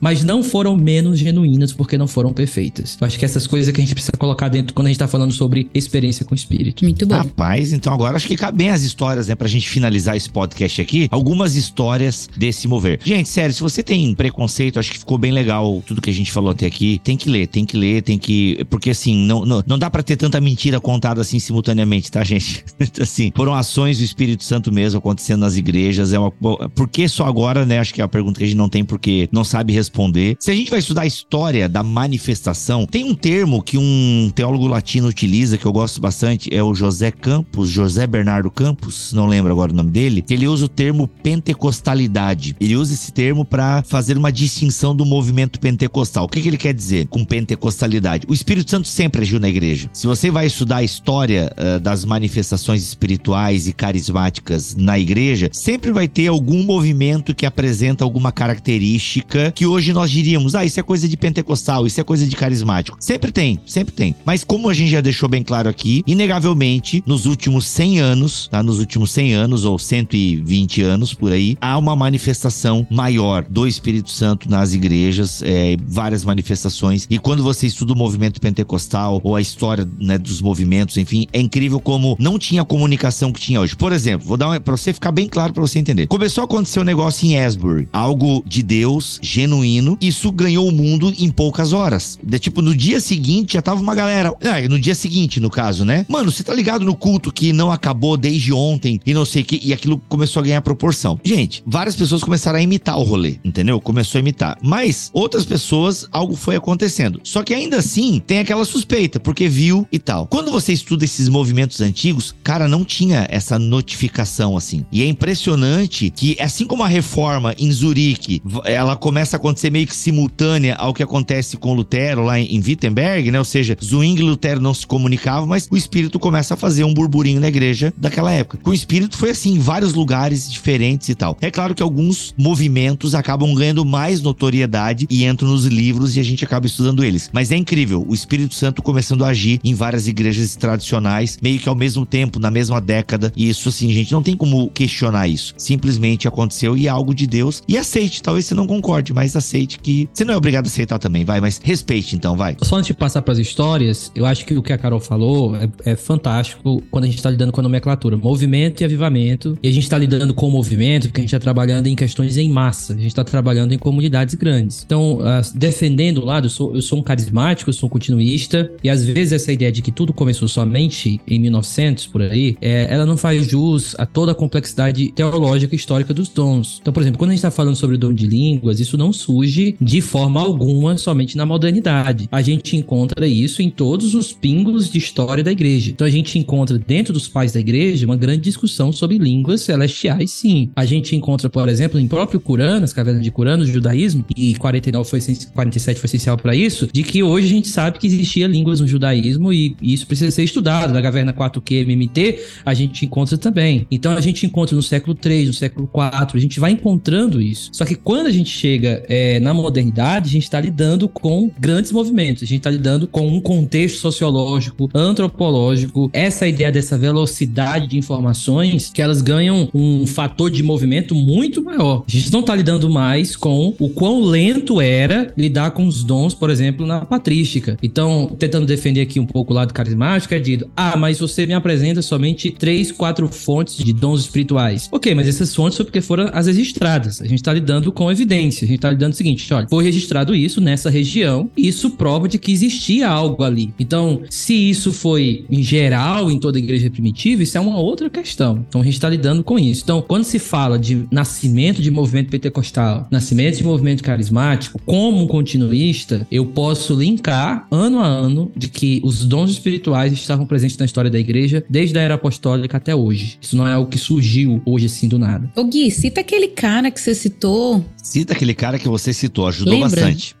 mas 0.00 0.22
não 0.22 0.42
foram 0.42 0.76
menos 0.76 1.18
genuínas 1.18 1.72
porque 1.72 1.96
não 1.98 2.06
foram 2.06 2.32
perfeitas. 2.32 2.96
Eu 3.00 3.06
acho 3.06 3.18
que 3.18 3.24
essas 3.24 3.46
coisas 3.46 3.72
que 3.72 3.80
a 3.80 3.84
gente 3.84 3.94
precisa 3.94 4.12
colocar 4.18 4.48
dentro 4.48 4.74
quando 4.74 4.86
a 4.86 4.90
gente 4.90 4.98
tá 4.98 5.08
falando 5.08 5.32
sobre 5.32 5.68
experiência 5.74 6.24
com 6.24 6.34
o 6.34 6.36
espírito. 6.36 6.84
Muito 6.84 7.06
bom. 7.06 7.14
Rapaz, 7.14 7.72
então 7.72 7.92
agora 7.92 8.16
acho 8.16 8.28
que 8.28 8.36
cabe 8.36 8.58
bem 8.58 8.70
as 8.70 8.82
histórias, 8.82 9.28
né, 9.28 9.34
pra 9.34 9.48
gente 9.48 9.68
finalizar 9.68 10.16
esse 10.16 10.28
podcast 10.28 10.82
aqui. 10.82 11.08
Algumas 11.10 11.56
histórias 11.56 12.28
desse 12.36 12.68
mover. 12.68 13.00
Gente, 13.02 13.28
sério, 13.28 13.54
se 13.54 13.60
você 13.60 13.82
tem 13.82 14.14
preconceito, 14.14 14.78
acho 14.78 14.90
que 14.90 14.98
ficou 14.98 15.16
bem 15.16 15.32
legal 15.32 15.82
tudo 15.86 16.02
que 16.02 16.10
a 16.10 16.12
gente 16.12 16.30
falou 16.30 16.50
até 16.50 16.66
aqui. 16.66 17.00
Tem 17.02 17.16
que 17.16 17.30
ler, 17.30 17.46
tem 17.46 17.64
que 17.64 17.76
ler, 17.76 18.02
tem 18.02 18.18
que. 18.18 18.64
Porque 18.68 18.90
assim, 18.90 19.16
não, 19.16 19.46
não, 19.46 19.62
não 19.66 19.78
dá 19.78 19.88
para 19.88 20.02
ter 20.02 20.16
tanta 20.16 20.40
mentira 20.40 20.78
contada 20.78 21.22
assim 21.22 21.38
simultaneamente, 21.38 22.10
tá, 22.10 22.22
gente? 22.22 22.64
assim, 23.00 23.32
foram 23.34 23.54
ações 23.54 23.98
do 23.98 24.04
Espírito 24.04 24.44
Santo 24.44 24.70
mesmo 24.70 24.98
acontecendo 24.98 25.40
nas 25.40 25.56
igrejas. 25.56 26.12
É 26.12 26.18
uma. 26.18 26.30
Por 26.30 26.88
que 26.88 27.08
só 27.08 27.24
agora, 27.24 27.64
né? 27.64 27.78
Acho 27.78 27.94
que 27.94 28.02
é 28.02 28.04
a 28.04 28.08
pergunta 28.08 28.38
que 28.38 28.44
a 28.44 28.46
gente 28.46 28.58
não 28.58 28.68
tem 28.68 28.84
porque 28.84 29.28
não 29.30 29.44
sabe 29.44 29.72
responder. 29.72 30.36
Se 30.40 30.50
a 30.50 30.54
gente 30.54 30.70
vai 30.70 30.78
estudar 30.78 31.02
a 31.02 31.06
história 31.06 31.68
da 31.68 31.82
manifestação, 31.82 32.86
tem 32.86 33.04
um 33.04 33.14
termo 33.14 33.62
que 33.62 33.78
um 33.78 34.30
teólogo 34.34 34.66
latino 34.66 35.08
utiliza 35.08 35.56
que 35.56 35.66
eu 35.66 35.72
gosto 35.72 36.00
bastante, 36.00 36.54
é 36.54 36.62
o 36.62 36.74
José 36.74 37.10
Campos, 37.10 37.68
José 37.68 38.06
Bernardo 38.06 38.50
Campos, 38.50 39.12
não 39.12 39.26
lembro 39.26 39.52
agora 39.52 39.72
o 39.72 39.74
nome 39.74 39.90
dele, 39.90 40.22
que 40.22 40.34
ele 40.34 40.46
usa 40.46 40.64
o 40.64 40.68
termo 40.68 41.08
pentecostalidade. 41.08 42.56
Ele 42.60 42.76
usa 42.76 42.94
esse 42.94 43.12
termo 43.12 43.44
para 43.44 43.82
fazer 43.82 44.16
uma 44.16 44.32
distinção 44.32 44.94
do 44.94 45.04
movimento 45.04 45.60
pentecostal. 45.60 46.24
O 46.24 46.28
que, 46.28 46.40
que 46.40 46.48
ele 46.48 46.56
quer 46.56 46.74
dizer 46.74 47.06
com 47.08 47.24
pentecostalidade? 47.24 48.26
O 48.28 48.34
Espírito 48.34 48.70
Santo 48.70 48.88
sempre 48.88 49.22
agiu 49.22 49.38
na 49.38 49.48
igreja. 49.48 49.88
Se 49.92 50.06
você 50.06 50.30
vai 50.30 50.46
estudar 50.46 50.78
a 50.78 50.82
história 50.82 51.52
uh, 51.56 51.80
das 51.80 52.04
manifestações 52.04 52.82
espirituais 52.82 53.68
e 53.68 53.72
carismáticas 53.72 54.74
na 54.74 54.98
igreja, 54.98 55.50
sempre 55.52 55.92
vai 55.92 56.08
ter 56.08 56.28
algum 56.28 56.62
movimento 56.62 57.34
que 57.34 57.46
apresenta 57.46 58.04
alguma 58.04 58.32
característica 58.32 59.19
que 59.54 59.66
hoje 59.66 59.92
nós 59.92 60.10
diríamos, 60.10 60.54
ah, 60.54 60.64
isso 60.64 60.78
é 60.78 60.82
coisa 60.82 61.08
de 61.08 61.16
pentecostal, 61.16 61.86
isso 61.86 62.00
é 62.00 62.04
coisa 62.04 62.26
de 62.26 62.36
carismático. 62.36 62.96
Sempre 63.00 63.32
tem, 63.32 63.60
sempre 63.66 63.94
tem. 63.94 64.14
Mas 64.24 64.44
como 64.44 64.68
a 64.68 64.74
gente 64.74 64.90
já 64.90 65.00
deixou 65.00 65.28
bem 65.28 65.42
claro 65.42 65.68
aqui, 65.68 66.02
inegavelmente, 66.06 67.02
nos 67.06 67.26
últimos 67.26 67.66
100 67.66 68.00
anos, 68.00 68.48
tá? 68.48 68.62
Nos 68.62 68.78
últimos 68.78 69.10
100 69.12 69.34
anos 69.34 69.64
ou 69.64 69.78
120 69.78 70.82
anos 70.82 71.14
por 71.14 71.32
aí, 71.32 71.56
há 71.60 71.76
uma 71.78 71.94
manifestação 71.94 72.86
maior 72.90 73.44
do 73.48 73.66
Espírito 73.66 74.10
Santo 74.10 74.50
nas 74.50 74.72
igrejas, 74.72 75.42
é, 75.42 75.76
várias 75.86 76.24
manifestações. 76.24 77.06
E 77.10 77.18
quando 77.18 77.42
você 77.42 77.66
estuda 77.66 77.92
o 77.92 77.96
movimento 77.96 78.40
pentecostal 78.40 79.20
ou 79.22 79.36
a 79.36 79.40
história 79.40 79.88
né, 79.98 80.18
dos 80.18 80.40
movimentos, 80.40 80.96
enfim, 80.96 81.26
é 81.32 81.40
incrível 81.40 81.80
como 81.80 82.16
não 82.18 82.38
tinha 82.38 82.62
a 82.62 82.64
comunicação 82.64 83.32
que 83.32 83.40
tinha 83.40 83.60
hoje. 83.60 83.76
Por 83.76 83.92
exemplo, 83.92 84.26
vou 84.26 84.36
dar 84.36 84.48
uma, 84.48 84.60
pra 84.60 84.76
você 84.76 84.92
ficar 84.92 85.12
bem 85.12 85.28
claro 85.28 85.52
para 85.52 85.60
você 85.60 85.78
entender. 85.78 86.06
Começou 86.06 86.42
a 86.42 86.44
acontecer 86.44 86.80
um 86.80 86.84
negócio 86.84 87.26
em 87.26 87.38
Asbury, 87.38 87.88
algo 87.92 88.42
de 88.46 88.62
Deus, 88.62 88.99
genuíno. 89.22 89.96
Isso 90.00 90.30
ganhou 90.32 90.68
o 90.68 90.72
mundo 90.72 91.12
em 91.18 91.30
poucas 91.30 91.72
horas. 91.72 92.18
De, 92.22 92.38
tipo, 92.38 92.62
no 92.62 92.74
dia 92.74 93.00
seguinte 93.00 93.54
já 93.54 93.62
tava 93.62 93.80
uma 93.80 93.94
galera. 93.94 94.34
Ah, 94.42 94.68
no 94.68 94.78
dia 94.78 94.94
seguinte, 94.94 95.40
no 95.40 95.50
caso, 95.50 95.84
né? 95.84 96.04
Mano, 96.08 96.30
você 96.30 96.42
tá 96.42 96.54
ligado 96.54 96.84
no 96.84 96.94
culto 96.94 97.32
que 97.32 97.52
não 97.52 97.70
acabou 97.70 98.16
desde 98.16 98.52
ontem 98.52 99.00
e 99.04 99.14
não 99.14 99.24
sei 99.24 99.42
o 99.42 99.44
que, 99.44 99.60
e 99.62 99.72
aquilo 99.72 99.98
começou 100.08 100.40
a 100.40 100.44
ganhar 100.44 100.62
proporção. 100.62 101.18
Gente, 101.24 101.62
várias 101.66 101.96
pessoas 101.96 102.22
começaram 102.22 102.58
a 102.58 102.62
imitar 102.62 102.98
o 102.98 103.02
rolê, 103.02 103.38
entendeu? 103.44 103.80
Começou 103.80 104.18
a 104.18 104.20
imitar. 104.20 104.58
Mas 104.62 105.10
outras 105.12 105.44
pessoas, 105.44 106.06
algo 106.10 106.36
foi 106.36 106.56
acontecendo. 106.56 107.20
Só 107.24 107.42
que 107.42 107.54
ainda 107.54 107.78
assim, 107.78 108.22
tem 108.26 108.38
aquela 108.38 108.64
suspeita, 108.64 109.18
porque 109.20 109.48
viu 109.48 109.86
e 109.90 109.98
tal. 109.98 110.26
Quando 110.26 110.50
você 110.50 110.72
estuda 110.72 111.04
esses 111.04 111.28
movimentos 111.28 111.80
antigos, 111.80 112.34
cara, 112.42 112.68
não 112.68 112.84
tinha 112.84 113.26
essa 113.30 113.58
notificação 113.58 114.56
assim. 114.56 114.84
E 114.90 115.02
é 115.02 115.06
impressionante 115.06 116.10
que, 116.10 116.36
assim 116.40 116.66
como 116.66 116.82
a 116.82 116.88
reforma 116.88 117.54
em 117.58 117.70
Zurique, 117.72 118.42
ela 118.64 118.89
começa 118.96 119.36
a 119.36 119.38
acontecer 119.38 119.70
meio 119.70 119.86
que 119.86 119.94
simultânea 119.94 120.74
ao 120.76 120.94
que 120.94 121.02
acontece 121.02 121.56
com 121.56 121.74
Lutero 121.74 122.24
lá 122.24 122.38
em 122.38 122.58
Wittenberg, 122.58 123.30
né? 123.30 123.38
Ou 123.38 123.44
seja, 123.44 123.76
Zwingli 123.82 124.22
e 124.22 124.28
Lutero 124.28 124.60
não 124.60 124.74
se 124.74 124.86
comunicavam, 124.86 125.46
mas 125.46 125.68
o 125.70 125.76
espírito 125.76 126.18
começa 126.18 126.54
a 126.54 126.56
fazer 126.56 126.84
um 126.84 126.94
burburinho 126.94 127.40
na 127.40 127.48
igreja 127.48 127.92
daquela 127.96 128.32
época. 128.32 128.58
Com 128.62 128.70
o 128.70 128.74
espírito 128.74 129.16
foi 129.16 129.30
assim, 129.30 129.54
em 129.54 129.58
vários 129.58 129.94
lugares 129.94 130.50
diferentes 130.50 131.08
e 131.08 131.14
tal. 131.14 131.36
É 131.40 131.50
claro 131.50 131.74
que 131.74 131.82
alguns 131.82 132.34
movimentos 132.36 133.14
acabam 133.14 133.54
ganhando 133.54 133.84
mais 133.84 134.20
notoriedade 134.20 135.06
e 135.10 135.24
entram 135.24 135.48
nos 135.48 135.64
livros 135.64 136.16
e 136.16 136.20
a 136.20 136.22
gente 136.22 136.44
acaba 136.44 136.66
estudando 136.66 137.04
eles. 137.04 137.30
Mas 137.32 137.50
é 137.50 137.56
incrível, 137.56 138.04
o 138.06 138.14
Espírito 138.14 138.54
Santo 138.54 138.82
começando 138.82 139.24
a 139.24 139.28
agir 139.28 139.60
em 139.62 139.74
várias 139.74 140.08
igrejas 140.08 140.56
tradicionais, 140.56 141.38
meio 141.42 141.58
que 141.58 141.68
ao 141.68 141.74
mesmo 141.74 142.04
tempo, 142.04 142.38
na 142.38 142.50
mesma 142.50 142.80
década. 142.80 143.32
E 143.36 143.48
isso, 143.48 143.68
assim, 143.68 143.90
gente, 143.90 144.12
não 144.12 144.22
tem 144.22 144.36
como 144.36 144.68
questionar 144.70 145.28
isso. 145.28 145.54
Simplesmente 145.56 146.28
aconteceu 146.28 146.76
e 146.76 146.86
é 146.86 146.90
algo 146.90 147.14
de 147.14 147.26
Deus. 147.26 147.62
E 147.66 147.76
aceite, 147.76 148.22
talvez 148.22 148.46
você 148.46 148.54
não 148.54 148.66
concorde, 148.66 148.79
mas 149.14 149.36
aceite 149.36 149.78
que. 149.78 150.08
Você 150.12 150.24
não 150.24 150.34
é 150.34 150.36
obrigado 150.36 150.66
a 150.66 150.68
aceitar 150.68 150.98
também, 150.98 151.24
vai, 151.24 151.40
mas 151.40 151.60
respeite 151.62 152.16
então, 152.16 152.36
vai. 152.36 152.56
Só 152.62 152.76
antes 152.76 152.88
de 152.88 152.94
passar 152.94 153.22
para 153.22 153.32
as 153.32 153.38
histórias, 153.38 154.10
eu 154.14 154.26
acho 154.26 154.44
que 154.44 154.54
o 154.54 154.62
que 154.62 154.72
a 154.72 154.78
Carol 154.78 155.00
falou 155.00 155.56
é, 155.56 155.68
é 155.84 155.96
fantástico 155.96 156.82
quando 156.90 157.04
a 157.04 157.06
gente 157.06 157.16
está 157.16 157.30
lidando 157.30 157.52
com 157.52 157.60
a 157.60 157.62
nomenclatura. 157.62 158.16
Movimento 158.16 158.80
e 158.80 158.84
avivamento. 158.84 159.58
E 159.62 159.68
a 159.68 159.72
gente 159.72 159.84
está 159.84 159.98
lidando 159.98 160.34
com 160.34 160.48
o 160.48 160.50
movimento 160.50 161.08
porque 161.08 161.20
a 161.20 161.22
gente 161.22 161.34
está 161.34 161.40
trabalhando 161.40 161.86
em 161.86 161.94
questões 161.94 162.36
em 162.36 162.50
massa. 162.50 162.92
A 162.92 162.96
gente 162.96 163.08
está 163.08 163.24
trabalhando 163.24 163.72
em 163.72 163.78
comunidades 163.78 164.34
grandes. 164.34 164.82
Então, 164.84 165.18
uh, 165.18 165.42
defendendo 165.54 166.18
o 166.18 166.24
lado, 166.24 166.46
eu 166.46 166.50
sou, 166.50 166.74
eu 166.74 166.82
sou 166.82 166.98
um 166.98 167.02
carismático, 167.02 167.70
eu 167.70 167.74
sou 167.74 167.88
um 167.88 167.90
continuista. 167.90 168.70
E 168.82 168.90
às 168.90 169.04
vezes 169.04 169.32
essa 169.32 169.52
ideia 169.52 169.72
de 169.72 169.82
que 169.82 169.92
tudo 169.92 170.12
começou 170.12 170.48
somente 170.48 171.20
em 171.26 171.38
1900, 171.38 172.06
por 172.06 172.22
aí, 172.22 172.56
é, 172.60 172.86
ela 172.90 173.06
não 173.06 173.16
faz 173.16 173.46
jus 173.46 173.94
a 173.98 174.06
toda 174.06 174.32
a 174.32 174.34
complexidade 174.34 175.12
teológica 175.12 175.74
e 175.74 175.76
histórica 175.76 176.12
dos 176.12 176.28
dons. 176.28 176.78
Então, 176.80 176.92
por 176.92 177.02
exemplo, 177.02 177.18
quando 177.18 177.30
a 177.30 177.32
gente 177.32 177.38
está 177.38 177.50
falando 177.50 177.76
sobre 177.76 177.96
o 177.96 177.98
dom 177.98 178.12
de 178.12 178.26
línguas, 178.70 178.80
isso 178.80 178.96
não 178.96 179.12
surge 179.12 179.76
de 179.80 180.00
forma 180.00 180.40
alguma 180.40 180.96
somente 180.96 181.36
na 181.36 181.44
modernidade. 181.44 182.28
A 182.30 182.40
gente 182.40 182.76
encontra 182.76 183.26
isso 183.26 183.60
em 183.60 183.70
todos 183.70 184.14
os 184.14 184.32
pingos 184.32 184.90
de 184.90 184.98
história 184.98 185.42
da 185.42 185.52
igreja. 185.52 185.90
Então, 185.90 186.06
a 186.06 186.10
gente 186.10 186.38
encontra 186.38 186.78
dentro 186.78 187.12
dos 187.12 187.28
pais 187.28 187.52
da 187.52 187.60
igreja 187.60 188.06
uma 188.06 188.16
grande 188.16 188.42
discussão 188.42 188.92
sobre 188.92 189.18
línguas 189.18 189.62
celestiais, 189.62 190.30
sim. 190.30 190.70
A 190.76 190.84
gente 190.84 191.16
encontra, 191.16 191.50
por 191.50 191.68
exemplo, 191.68 191.98
em 191.98 192.06
próprio 192.06 192.40
Curã, 192.40 192.80
nas 192.80 192.92
cavernas 192.92 193.22
de 193.22 193.30
Curã, 193.30 193.56
no 193.56 193.66
judaísmo, 193.66 194.24
e 194.36 194.54
49 194.54 195.08
foi, 195.08 195.20
47 195.20 196.00
foi 196.00 196.06
essencial 196.06 196.36
para 196.36 196.54
isso, 196.54 196.88
de 196.92 197.02
que 197.02 197.22
hoje 197.22 197.46
a 197.46 197.50
gente 197.50 197.68
sabe 197.68 197.98
que 197.98 198.06
existia 198.06 198.46
línguas 198.46 198.80
no 198.80 198.86
judaísmo 198.86 199.52
e 199.52 199.76
isso 199.82 200.06
precisa 200.06 200.30
ser 200.30 200.44
estudado. 200.44 200.92
Na 200.92 201.02
caverna 201.02 201.32
4Q 201.32 201.82
MMT, 201.82 202.38
a 202.64 202.74
gente 202.74 203.04
encontra 203.04 203.36
também. 203.36 203.86
Então, 203.90 204.12
a 204.12 204.20
gente 204.20 204.46
encontra 204.46 204.76
no 204.76 204.82
século 204.82 205.14
3, 205.14 205.48
no 205.48 205.54
século 205.54 205.86
4, 205.86 206.36
a 206.36 206.40
gente 206.40 206.60
vai 206.60 206.72
encontrando 206.72 207.40
isso. 207.40 207.70
Só 207.72 207.84
que 207.84 207.94
quando 207.94 208.26
a 208.26 208.30
gente 208.30 208.50
chega 208.60 209.02
é, 209.08 209.40
na 209.40 209.54
modernidade, 209.54 210.28
a 210.28 210.32
gente 210.32 210.42
está 210.42 210.60
lidando 210.60 211.08
com 211.08 211.50
grandes 211.58 211.92
movimentos, 211.92 212.42
a 212.42 212.46
gente 212.46 212.58
está 212.58 212.70
lidando 212.70 213.06
com 213.06 213.26
um 213.26 213.40
contexto 213.40 213.98
sociológico, 213.98 214.90
antropológico, 214.94 216.10
essa 216.12 216.46
ideia 216.46 216.70
dessa 216.70 216.98
velocidade 216.98 217.86
de 217.86 217.96
informações 217.96 218.90
que 218.92 219.00
elas 219.00 219.22
ganham 219.22 219.68
um 219.72 220.06
fator 220.06 220.50
de 220.50 220.62
movimento 220.62 221.14
muito 221.14 221.62
maior. 221.62 222.04
A 222.06 222.10
gente 222.10 222.32
não 222.32 222.40
está 222.40 222.54
lidando 222.54 222.90
mais 222.90 223.34
com 223.34 223.74
o 223.78 223.88
quão 223.88 224.22
lento 224.22 224.80
era 224.80 225.32
lidar 225.36 225.70
com 225.70 225.86
os 225.86 226.04
dons, 226.04 226.34
por 226.34 226.50
exemplo, 226.50 226.86
na 226.86 227.04
patrística. 227.04 227.78
Então, 227.82 228.36
tentando 228.38 228.66
defender 228.66 229.00
aqui 229.00 229.18
um 229.18 229.26
pouco 229.26 229.52
o 229.52 229.56
lado 229.56 229.72
carismático, 229.72 230.34
é 230.34 230.38
dito: 230.38 230.68
ah, 230.76 230.96
mas 230.96 231.18
você 231.18 231.46
me 231.46 231.54
apresenta 231.54 232.02
somente 232.02 232.50
três, 232.50 232.92
quatro 232.92 233.26
fontes 233.28 233.76
de 233.76 233.92
dons 233.92 234.20
espirituais. 234.20 234.88
Ok, 234.92 235.14
mas 235.14 235.28
essas 235.28 235.54
fontes 235.54 235.76
foi 235.76 235.84
porque 235.84 236.00
foram 236.00 236.28
as 236.32 236.46
registradas. 236.46 237.20
A 237.20 237.24
gente 237.24 237.38
está 237.38 237.52
lidando 237.52 237.90
com 237.92 238.10
evidência. 238.10 238.49
A 238.58 238.66
gente 238.66 238.76
está 238.76 238.90
lidando 238.90 239.12
o 239.12 239.16
seguinte: 239.16 239.52
olha, 239.52 239.66
foi 239.68 239.84
registrado 239.84 240.34
isso 240.34 240.60
nessa 240.60 240.90
região, 240.90 241.50
e 241.56 241.68
isso 241.68 241.90
prova 241.90 242.28
de 242.28 242.38
que 242.38 242.52
existia 242.52 243.08
algo 243.08 243.42
ali. 243.42 243.72
Então, 243.78 244.22
se 244.28 244.54
isso 244.54 244.92
foi 244.92 245.44
em 245.50 245.62
geral 245.62 246.30
em 246.30 246.38
toda 246.38 246.58
a 246.58 246.60
igreja 246.60 246.90
primitiva, 246.90 247.42
isso 247.42 247.56
é 247.56 247.60
uma 247.60 247.78
outra 247.78 248.08
questão. 248.10 248.64
Então, 248.68 248.80
a 248.80 248.84
gente 248.84 248.94
está 248.94 249.08
lidando 249.08 249.42
com 249.42 249.58
isso. 249.58 249.82
Então, 249.82 250.02
quando 250.02 250.24
se 250.24 250.38
fala 250.38 250.78
de 250.78 251.06
nascimento 251.10 251.82
de 251.82 251.90
movimento 251.90 252.30
pentecostal, 252.30 253.06
nascimento 253.10 253.56
de 253.56 253.64
movimento 253.64 254.02
carismático, 254.02 254.80
como 254.84 255.22
um 255.22 255.26
continuista, 255.26 256.26
eu 256.30 256.46
posso 256.46 256.94
linkar 256.94 257.66
ano 257.70 258.00
a 258.00 258.06
ano 258.06 258.50
de 258.56 258.68
que 258.68 259.00
os 259.04 259.24
dons 259.24 259.50
espirituais 259.50 260.12
estavam 260.12 260.46
presentes 260.46 260.76
na 260.76 260.84
história 260.84 261.10
da 261.10 261.18
igreja 261.18 261.64
desde 261.68 261.98
a 261.98 262.02
era 262.02 262.14
apostólica 262.14 262.76
até 262.76 262.94
hoje. 262.94 263.38
Isso 263.40 263.56
não 263.56 263.66
é 263.66 263.72
algo 263.72 263.90
que 263.90 263.98
surgiu 263.98 264.60
hoje 264.64 264.86
assim 264.86 265.08
do 265.08 265.18
nada. 265.18 265.50
Ô 265.56 265.64
Gui, 265.64 265.90
cita 265.90 266.20
aquele 266.20 266.48
cara 266.48 266.90
que 266.90 267.00
você 267.00 267.14
citou. 267.14 267.84
Cita 268.02 268.32
aquele 268.40 268.54
cara 268.54 268.78
que 268.78 268.88
você 268.88 269.12
citou, 269.12 269.46
ajudou 269.46 269.74
Lembra? 269.74 269.90
bastante. 269.90 270.34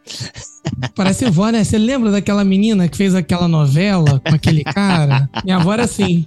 Parece 0.94 1.28
vó, 1.30 1.50
né? 1.50 1.62
Você 1.62 1.76
lembra 1.76 2.10
daquela 2.10 2.42
menina 2.44 2.88
que 2.88 2.96
fez 2.96 3.14
aquela 3.14 3.46
novela 3.46 4.20
com 4.26 4.34
aquele 4.34 4.64
cara? 4.64 5.28
Minha 5.44 5.56
avó 5.56 5.72
era 5.74 5.84
assim. 5.84 6.24